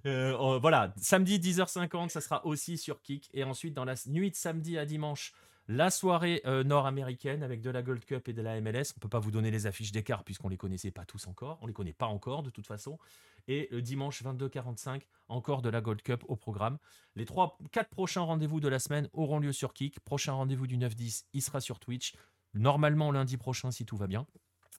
Euh, 0.07 0.59
voilà, 0.59 0.93
samedi 0.99 1.39
10h50, 1.39 2.11
ça 2.11 2.21
sera 2.21 2.45
aussi 2.45 2.77
sur 2.77 3.01
Kik. 3.01 3.31
Et 3.33 3.43
ensuite, 3.43 3.73
dans 3.73 3.87
la 3.87 3.95
nuit 4.07 4.31
de 4.31 4.37
samedi 4.37 4.77
à 4.77 4.85
dimanche, 4.85 5.33
la 5.67 5.91
soirée 5.91 6.43
euh, 6.45 6.63
nord-américaine 6.63 7.43
avec 7.43 7.63
de 7.63 7.71
la 7.71 7.83
Gold 7.83 8.05
Cup 8.05 8.29
et 8.29 8.33
de 8.33 8.43
la 8.43 8.61
MLS. 8.61 8.93
On 8.97 9.01
peut 9.01 9.09
pas 9.09 9.19
vous 9.19 9.31
donner 9.31 9.51
les 9.51 9.67
affiches 9.67 9.93
d'écart 9.93 10.25
puisqu'on 10.25 10.49
les 10.49 10.57
connaissait 10.57 10.91
pas 10.91 11.05
tous 11.05 11.27
encore. 11.27 11.59
On 11.63 11.67
les 11.67 11.73
connaît 11.73 11.95
pas 11.95 12.07
encore 12.07 12.43
de 12.43 12.51
toute 12.51 12.67
façon. 12.67 12.99
Et 13.49 13.69
le 13.71 13.81
dimanche 13.81 14.23
22-45, 14.23 15.03
encore 15.29 15.63
de 15.63 15.71
la 15.71 15.81
Gold 15.81 16.03
Cup 16.03 16.23
au 16.29 16.37
programme. 16.37 16.79
Les 17.17 17.25
trois, 17.25 17.59
quatre 17.73 17.91
prochains 17.91 18.23
rendez-vous 18.23 18.61
de 18.61 18.69
la 18.69 18.79
semaine 18.79 19.09
auront 19.13 19.39
lieu 19.39 19.53
sur 19.53 19.73
Kik. 19.73 20.01
Prochain 20.01 20.33
rendez-vous 20.35 20.67
du 20.67 20.77
9-10, 20.77 21.25
il 21.33 21.43
sera 21.43 21.61
sur 21.61 21.79
Twitch. 21.79 22.15
Normalement 22.53 23.11
lundi 23.11 23.37
prochain 23.37 23.71
si 23.71 23.87
tout 23.87 23.97
va 23.97 24.07
bien. 24.07 24.27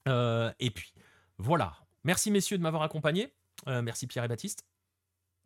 Euh, 0.07 0.51
et 0.59 0.69
puis 0.69 0.93
voilà. 1.37 1.84
Merci 2.05 2.31
messieurs 2.31 2.57
de 2.57 2.63
m'avoir 2.63 2.83
accompagné. 2.83 3.33
merci 3.67 4.07
Pierre 4.07 4.23
et 4.23 4.27
Baptiste. 4.29 4.63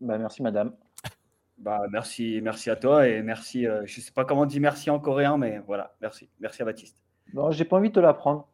Bah, 0.02 0.18
merci, 0.18 0.44
madame. 0.44 0.73
Bah, 1.57 1.81
merci, 1.91 2.40
merci 2.41 2.69
à 2.69 2.77
toi 2.77 3.06
et 3.06 3.22
merci. 3.22 3.68
Euh, 3.68 3.81
je 3.86 3.99
ne 3.99 4.02
sais 4.06 4.14
pas 4.14 4.23
comment 4.23 4.44
on 4.44 4.45
dit 4.45 4.61
merci 4.61 4.90
en 4.90 4.98
coréen, 4.98 5.38
mais 5.38 5.61
voilà, 5.68 5.94
merci. 5.99 6.30
Merci 6.40 6.61
à 6.61 6.65
Baptiste. 6.65 7.03
Non, 7.34 7.52
j'ai 7.52 7.65
pas 7.65 7.76
envie 7.76 7.90
de 7.90 7.95
te 7.95 7.99
l'apprendre. 7.99 8.48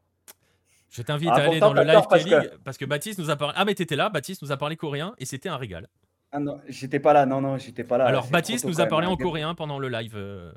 Je 0.90 1.04
t'invite 1.04 1.30
ah, 1.32 1.36
à 1.36 1.42
aller 1.44 1.60
dans 1.60 1.72
le 1.72 1.84
live 1.84 2.02
parce 2.10 2.24
que... 2.24 2.58
parce 2.64 2.78
que 2.80 2.86
Baptiste 2.86 3.20
nous 3.20 3.30
a 3.30 3.36
parlé. 3.36 3.54
Ah, 3.58 3.64
mais 3.64 3.76
t'étais 3.76 3.96
là, 3.96 4.10
Baptiste 4.10 4.42
nous 4.42 4.52
a 4.52 4.58
parlé 4.58 4.76
coréen 4.76 5.14
et 5.20 5.26
c'était 5.26 5.50
un 5.50 5.58
régal. 5.58 5.88
Ah 6.32 6.40
non, 6.40 6.60
j'étais 6.68 7.00
pas 7.00 7.14
là, 7.14 7.28
non, 7.28 7.42
non, 7.42 7.60
j'étais 7.60 7.84
pas 7.84 8.00
là. 8.00 8.06
Alors, 8.06 8.28
Baptiste 8.32 8.66
nous 8.66 8.82
a 8.82 8.88
parlé 8.88 9.06
en 9.06 9.18
coréen 9.18 9.54
pendant 9.54 9.78
le 9.78 9.88
live 9.88 10.16
euh, 10.16 10.52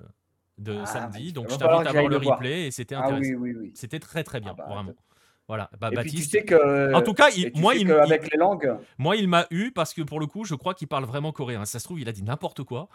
de 0.56 0.78
ah, 0.80 0.86
samedi, 0.86 1.34
donc 1.34 1.50
je 1.50 1.56
t'invite 1.56 1.86
à 1.86 1.92
voir 1.92 2.08
le 2.08 2.16
replay 2.16 2.68
et 2.68 2.70
c'était 2.70 2.94
intéressant. 2.94 3.16
Ah, 3.16 3.36
oui, 3.38 3.52
oui, 3.52 3.56
oui. 3.60 3.72
C'était 3.74 4.00
très, 4.00 4.24
très 4.24 4.40
bien, 4.40 4.52
ah, 4.52 4.62
bah, 4.62 4.74
vraiment. 4.74 4.94
Voilà, 5.48 5.70
bah, 5.80 5.90
Baptiste. 5.90 6.44
que, 6.44 6.94
en 6.94 7.00
tout 7.00 7.14
cas, 7.14 7.30
il, 7.34 7.50
moi, 7.54 7.74
il, 7.74 7.90
avec 7.90 8.30
les 8.30 8.38
langues. 8.38 8.76
Moi, 8.98 9.16
il 9.16 9.28
m'a 9.28 9.46
eu 9.50 9.70
parce 9.70 9.94
que 9.94 10.02
pour 10.02 10.20
le 10.20 10.26
coup, 10.26 10.44
je 10.44 10.54
crois 10.54 10.74
qu'il 10.74 10.88
parle 10.88 11.06
vraiment 11.06 11.32
coréen. 11.32 11.64
Ça 11.64 11.78
se 11.78 11.84
trouve, 11.84 11.98
il 11.98 12.08
a 12.08 12.12
dit 12.12 12.22
n'importe 12.22 12.64
quoi. 12.64 12.88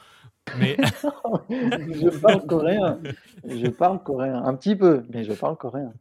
Mais 0.59 0.77
je 1.49 2.09
parle 2.09 2.45
coréen. 2.45 2.99
Je 3.43 3.67
parle 3.67 4.03
coréen 4.03 4.43
un 4.45 4.53
petit 4.53 4.75
peu, 4.75 5.03
mais 5.09 5.23
je 5.23 5.33
parle 5.33 5.57
coréen. 5.57 5.93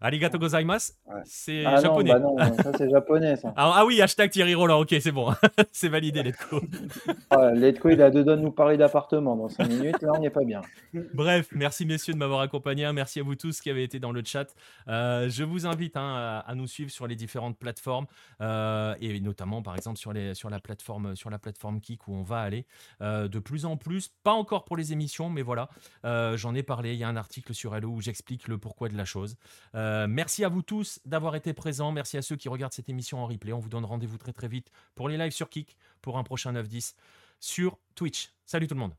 Arigato 0.00 0.38
gozaimasu, 0.38 0.92
c'est 1.24 1.64
ah 1.64 1.80
japonais. 1.80 2.18
Non, 2.18 2.34
bah 2.34 2.48
non, 2.48 2.56
ça 2.56 2.72
c'est 2.76 2.90
japonais 2.90 3.36
ça. 3.36 3.54
ah 3.56 3.84
oui, 3.86 4.02
hashtag 4.02 4.30
Thierry 4.30 4.56
Roland. 4.56 4.80
Ok, 4.80 4.94
c'est 5.00 5.12
bon, 5.12 5.32
c'est 5.72 5.88
validé 5.88 6.24
Letco. 6.24 6.62
ah, 7.30 7.52
Letco, 7.52 7.90
il 7.90 8.02
a 8.02 8.10
deux 8.10 8.24
doigts 8.24 8.36
de 8.36 8.42
nous 8.42 8.50
parler 8.50 8.76
d'appartement 8.76 9.36
dans 9.36 9.48
5 9.48 9.68
minutes. 9.68 10.02
Là, 10.02 10.12
on 10.16 10.20
n'est 10.20 10.30
pas 10.30 10.44
bien. 10.44 10.62
Bref, 11.14 11.48
merci 11.52 11.86
messieurs 11.86 12.14
de 12.14 12.18
m'avoir 12.18 12.40
accompagné. 12.40 12.90
Merci 12.92 13.20
à 13.20 13.22
vous 13.22 13.36
tous 13.36 13.60
qui 13.60 13.70
avez 13.70 13.84
été 13.84 14.00
dans 14.00 14.12
le 14.12 14.22
chat. 14.24 14.46
Euh, 14.88 15.28
je 15.28 15.44
vous 15.44 15.66
invite 15.66 15.75
invite 15.76 15.96
hein, 15.96 16.42
à, 16.46 16.54
nous 16.54 16.66
suivre 16.66 16.90
sur 16.90 17.06
les 17.06 17.16
différentes 17.16 17.58
plateformes 17.58 18.06
euh, 18.40 18.94
et 19.00 19.20
notamment 19.20 19.62
par 19.62 19.76
exemple 19.76 19.98
sur, 19.98 20.12
les, 20.12 20.34
sur, 20.34 20.48
la 20.48 20.58
plateforme, 20.58 21.14
sur 21.14 21.28
la 21.28 21.38
plateforme 21.38 21.80
Kik 21.80 22.08
où 22.08 22.14
on 22.14 22.22
va 22.22 22.40
aller 22.40 22.66
euh, 23.02 23.28
de 23.28 23.38
plus 23.38 23.66
en 23.66 23.76
plus, 23.76 24.08
pas 24.22 24.32
encore 24.32 24.64
pour 24.64 24.76
les 24.76 24.92
émissions, 24.92 25.28
mais 25.28 25.42
voilà, 25.42 25.68
euh, 26.04 26.36
j'en 26.36 26.54
ai 26.54 26.62
parlé, 26.62 26.94
il 26.94 26.98
y 26.98 27.04
a 27.04 27.08
un 27.08 27.16
article 27.16 27.54
sur 27.54 27.76
Hello 27.76 27.90
où 27.90 28.00
j'explique 28.00 28.48
le 28.48 28.56
pourquoi 28.56 28.88
de 28.88 28.96
la 28.96 29.04
chose. 29.04 29.36
merci 29.74 30.44
à 30.44 30.48
vous 30.48 30.62
tous 30.62 31.00
d'avoir 31.04 31.36
été 31.36 31.52
présents, 31.52 31.92
merci 31.92 32.16
à 32.16 32.22
ceux 32.22 32.36
qui 32.36 32.48
regardent 32.48 32.72
cette 32.72 32.88
émission 32.88 33.18
en 33.18 33.26
replay, 33.26 33.52
on 33.52 33.58
vous 33.58 33.68
donne 33.68 33.84
rendez-vous 33.84 34.18
très 34.18 34.32
très 34.32 34.48
vite 34.48 34.70
pour 34.94 35.08
les 35.08 35.18
lives 35.18 35.32
sur 35.32 35.50
Kik, 35.50 35.76
pour 36.00 36.16
un 36.16 36.24
prochain 36.24 36.52
9-10 36.52 36.94
sur 37.38 37.78
Twitch. 37.94 38.32
Salut 38.46 38.66
tout 38.66 38.74
le 38.74 38.80
monde 38.80 38.94